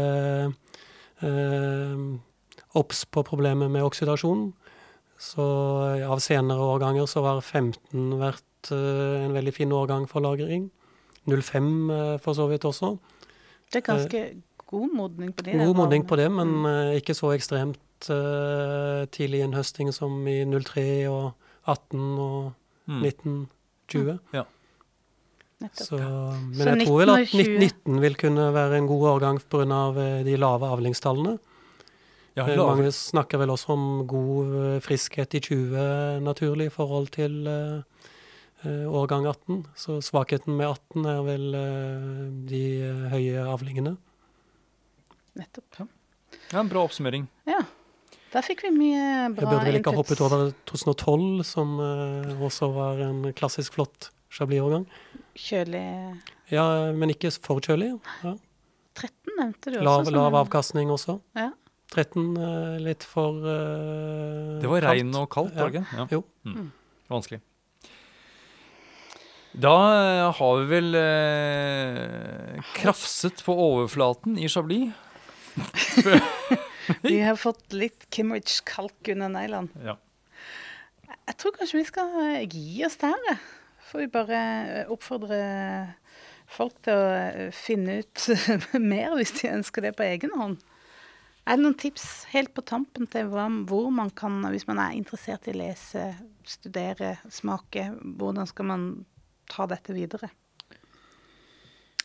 eh, 1.22 2.02
på 2.72 3.26
problemet 3.28 3.70
med 3.70 3.84
oksidasjon. 3.84 4.48
Så 5.22 5.44
eh, 5.92 6.08
av 6.08 6.24
senere 6.24 6.72
årganger 6.72 7.06
så 7.06 7.22
har 7.28 7.44
15 7.44 8.16
vært 8.18 8.42
eh, 8.70 9.24
en 9.24 9.34
veldig 9.34 9.54
fin 9.54 9.72
årgang 9.72 10.06
for 10.08 10.20
lagring. 10.20 10.70
05 11.26 11.90
eh, 11.90 12.18
for 12.22 12.34
så 12.38 12.46
vidt 12.50 12.64
også. 12.64 12.96
Det 13.72 13.80
er 13.82 13.86
ganske 13.88 14.22
god 14.66 14.94
modning 14.94 15.32
på 15.34 15.42
det? 15.46 15.58
God 15.58 15.76
modning 15.76 16.06
på 16.06 16.16
det, 16.16 16.30
men 16.30 16.64
eh, 16.66 16.96
ikke 17.00 17.14
så 17.14 17.32
ekstremt 17.34 18.10
eh, 18.10 19.06
tidlig 19.10 19.42
innhøsting 19.46 19.92
som 19.94 20.26
i 20.28 20.44
03 20.44 21.08
og 21.08 21.32
18 21.66 22.18
og 22.18 22.52
Mm. 22.82 23.02
19, 23.02 23.48
20. 23.88 24.18
Ja. 24.34 24.42
Så, 25.78 25.98
men 26.56 26.66
jeg 26.66 26.86
tror 26.88 26.98
vel 26.98 27.12
at 27.14 27.30
19, 27.30 28.00
vil 28.02 28.16
kunne 28.18 28.48
være 28.54 28.80
en 28.80 28.88
god 28.90 29.04
årgang 29.12 29.38
pga. 29.46 30.22
de 30.26 30.36
lave 30.36 30.66
avlingstallene. 30.66 31.38
Ja, 32.36 32.46
Eh, 32.48 32.56
Mange 32.56 32.90
snakker 32.90 33.38
vel 33.38 33.50
også 33.50 33.72
om 33.74 34.06
god 34.08 34.54
eh, 34.56 34.80
friskhet 34.80 35.34
i 35.34 35.40
20 35.40 36.20
naturlig 36.24 36.66
i 36.66 36.72
forhold 36.72 37.08
til 37.12 37.46
eh, 37.46 37.76
eh, 37.76 37.82
årgang 38.68 39.26
18. 39.26 39.62
Så 39.74 39.98
svakheten 40.04 40.56
med 40.58 40.68
18 40.68 41.06
er 41.10 41.20
vel 41.26 41.46
eh, 41.58 42.08
de 42.50 42.62
eh, 42.86 43.04
høye 43.12 43.44
avlingene. 43.50 43.96
Nettopp. 45.38 45.78
ja, 45.80 45.86
en 46.60 46.68
bra 46.68 46.82
oppsummering. 46.84 47.28
Ja. 47.48 47.62
Der 48.32 48.44
fikk 48.44 48.62
vi 48.64 48.70
mye 48.72 49.30
bra 49.34 49.44
Jeg 49.44 49.48
burde 49.50 49.64
vel 49.66 49.78
ikke 49.80 49.92
ha 49.92 50.00
hoppet 50.00 50.20
over 50.24 50.52
2012, 50.70 51.42
som 51.48 51.74
eh, 51.84 52.44
også 52.44 52.70
var 52.72 53.02
en 53.08 53.26
klassisk 53.36 53.76
flott 53.76 54.10
Chablis-årgang. 54.32 54.86
Kjølig 55.36 55.84
Ja, 56.52 56.64
men 56.96 57.12
ikke 57.12 57.32
for 57.34 57.60
kjølig. 57.64 57.92
Ja. 58.24 58.36
13 58.96 59.36
nevnte 59.38 59.72
du 59.72 59.76
også. 59.78 59.84
Lav, 59.88 60.04
som 60.06 60.16
lav 60.16 60.38
avkastning 60.42 60.92
også. 60.92 61.18
Ja. 61.36 61.50
13 61.92 62.36
eh, 62.36 62.76
litt 62.80 63.04
for 63.04 63.36
uh, 63.44 64.60
Det 64.62 64.70
var 64.70 64.86
regn 64.88 65.12
og 65.18 65.28
kaldt, 65.32 65.56
var 65.56 65.68
det 65.68 65.82
ikke? 65.82 65.98
Ja. 65.98 66.06
Jo. 66.16 66.22
Mm. 66.48 66.70
Vanskelig. 67.12 67.42
Da 69.52 69.76
eh, 69.92 70.28
har 70.38 70.60
vi 70.60 70.68
vel 70.70 70.94
eh, 70.96 72.60
krafset 72.78 73.42
på 73.44 73.52
overflaten 73.52 74.38
i 74.40 74.48
Chablis. 74.48 74.92
Vi 77.02 77.20
har 77.20 77.36
fått 77.36 77.72
litt 77.76 78.08
Kimmich-kalk 78.10 79.12
under 79.12 79.28
neglene. 79.30 79.84
Ja. 79.84 79.98
Jeg 81.28 81.36
tror 81.38 81.54
kanskje 81.54 81.78
vi 81.78 81.86
skal 81.86 82.16
eh, 82.24 82.46
gi 82.48 82.82
oss 82.86 82.98
der. 83.00 83.18
jeg. 83.28 83.38
Får 83.90 84.02
vi 84.02 84.08
bare 84.14 84.40
eh, 84.40 84.90
oppfordre 84.90 85.38
folk 86.50 86.80
til 86.84 86.98
å 86.98 87.06
eh, 87.12 87.54
finne 87.54 88.00
ut 88.02 88.26
mer 88.92 89.14
hvis 89.18 89.36
de 89.38 89.52
ønsker 89.52 89.86
det 89.86 89.94
på 89.98 90.06
egen 90.08 90.34
hånd. 90.38 90.58
Er 91.42 91.58
det 91.58 91.64
noen 91.64 91.78
tips 91.78 92.06
helt 92.30 92.52
på 92.54 92.62
tampen 92.66 93.08
til 93.10 93.30
hva, 93.30 93.48
hvor 93.68 93.88
man 93.94 94.12
kan, 94.14 94.40
hvis 94.54 94.66
man 94.68 94.78
er 94.82 94.94
interessert 94.94 95.48
i 95.48 95.54
å 95.54 95.58
lese, 95.58 96.12
studere, 96.46 97.16
smake, 97.30 97.88
hvordan 98.18 98.46
skal 98.50 98.68
man 98.70 98.84
ta 99.52 99.68
dette 99.70 99.94
videre? 99.96 100.32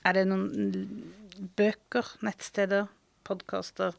Er 0.07 0.15
det 0.15 0.27
noen 0.29 0.71
bøker, 1.57 2.13
nettsteder, 2.23 2.87
podkaster? 3.27 3.95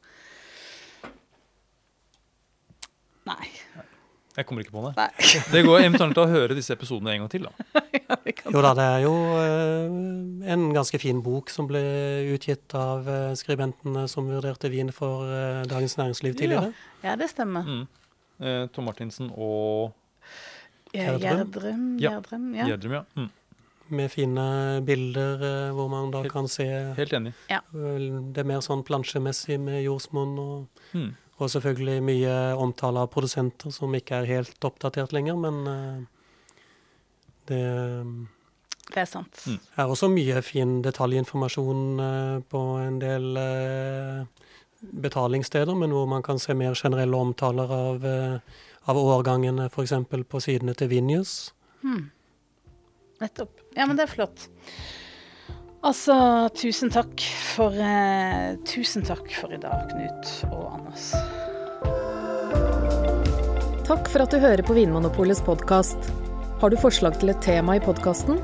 Nei. 3.28 3.48
Jeg 4.38 4.46
kommer 4.46 4.62
ikke 4.62 4.76
på 4.76 4.84
det. 4.86 4.92
Nei. 4.96 5.10
Det 5.52 5.64
går 5.66 5.80
eventuelt 5.82 6.20
å 6.22 6.28
høre 6.30 6.54
disse 6.56 6.76
episodene 6.76 7.16
en 7.16 7.24
gang 7.24 7.32
til. 7.32 7.48
da. 7.48 7.82
Jo 8.48 8.62
da, 8.64 8.70
det 8.76 8.84
er 8.84 9.02
jo 9.02 9.12
eh, 9.36 9.94
en 10.52 10.62
ganske 10.72 10.96
fin 11.00 11.18
bok 11.24 11.50
som 11.52 11.66
ble 11.68 11.80
utgitt 12.32 12.72
av 12.78 13.08
eh, 13.10 13.32
skribentene 13.36 14.06
som 14.08 14.28
vurderte 14.30 14.70
vin 14.72 14.92
for 14.94 15.26
eh, 15.28 15.64
Dagens 15.68 15.98
Næringsliv 15.98 16.36
tidligere. 16.38 16.70
Ja, 17.04 17.16
det 17.20 17.28
stemmer. 17.32 17.66
Mm. 17.68 17.82
Eh, 18.40 18.62
Tom 18.72 18.88
Martinsen 18.88 19.28
og 19.34 19.92
Gjerdrum? 20.94 21.20
Gjerdrum. 21.26 21.84
Ja. 22.00 22.14
Gjerdrum, 22.14 22.46
ja. 22.56 22.70
Gjerdrum, 22.70 22.96
ja. 22.96 23.02
Mm. 23.18 23.28
Med 23.90 24.10
fine 24.12 24.82
bilder 24.84 25.40
eh, 25.48 25.70
hvor 25.72 25.88
man 25.88 26.10
da 26.12 26.20
Helt- 26.22 26.32
kan 26.32 26.48
se 26.48 26.66
Helt 26.96 27.12
enig. 27.16 27.32
Ja. 27.48 27.60
det 27.72 28.38
er 28.38 28.44
mer 28.44 28.60
sånn 28.60 28.82
plansjemessig 28.84 29.58
med 29.60 29.82
jordsmonn 29.84 30.38
og, 30.38 30.66
Mm. 30.94 31.14
og 31.40 31.48
selvfølgelig 31.50 32.02
mye 32.02 32.34
omtale 32.56 32.98
av 33.00 33.10
produsenter 33.10 33.70
som 33.72 33.92
ikke 33.94 34.22
er 34.22 34.26
helt 34.26 34.60
oppdatert 34.60 35.12
lenger, 35.12 35.36
men 35.36 35.66
eh, 35.66 36.06
det 37.46 38.26
Det 38.88 38.96
er 39.02 39.04
sant. 39.06 39.42
Mm. 39.46 39.58
er 39.76 39.84
også 39.92 40.08
mye 40.08 40.42
fin 40.42 40.82
detaljinformasjon 40.82 42.00
eh, 42.00 42.40
på 42.48 42.62
en 42.86 42.98
del 42.98 43.36
eh, 43.36 44.24
betalingssteder, 45.02 45.74
men 45.76 45.90
hvor 45.90 46.06
man 46.08 46.22
kan 46.22 46.38
se 46.38 46.54
mer 46.54 46.74
generelle 46.74 47.16
omtaler 47.16 47.70
av, 47.70 48.04
eh, 48.04 48.38
av 48.88 48.96
årgangene, 48.96 49.66
f.eks. 49.70 49.92
på 50.28 50.40
sidene 50.40 50.74
til 50.74 50.88
Vinjus. 50.88 51.52
Hmm. 51.82 52.10
Nettopp. 53.22 53.52
Ja, 53.74 53.86
men 53.86 53.98
det 53.98 54.06
er 54.06 54.12
flott. 54.12 54.48
Altså, 55.86 56.14
tusen 56.58 56.90
takk 56.90 57.22
for 57.54 57.74
eh, 57.78 58.56
Tusen 58.66 59.04
takk 59.06 59.28
for 59.30 59.52
i 59.54 59.60
dag, 59.62 59.86
Knut 59.92 60.32
og 60.50 60.64
Anders. 60.74 61.12
Takk 63.88 64.10
for 64.10 64.24
at 64.24 64.34
du 64.34 64.42
hører 64.42 64.64
på 64.66 64.74
Vinmonopolets 64.76 65.40
podkast. 65.46 66.10
Har 66.60 66.74
du 66.74 66.78
forslag 66.82 67.16
til 67.20 67.30
et 67.32 67.42
tema 67.44 67.78
i 67.78 67.82
podkasten? 67.82 68.42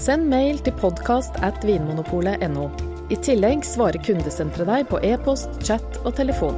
Send 0.00 0.28
mail 0.28 0.60
til 0.62 0.76
podkast 0.76 1.40
at 1.46 1.64
vinmonopolet.no. 1.64 2.68
I 3.12 3.18
tillegg 3.24 3.64
svarer 3.66 4.00
kundesenteret 4.04 4.68
deg 4.68 4.88
på 4.92 5.00
e-post, 5.04 5.56
chat 5.64 6.00
og 6.04 6.14
telefon. 6.20 6.56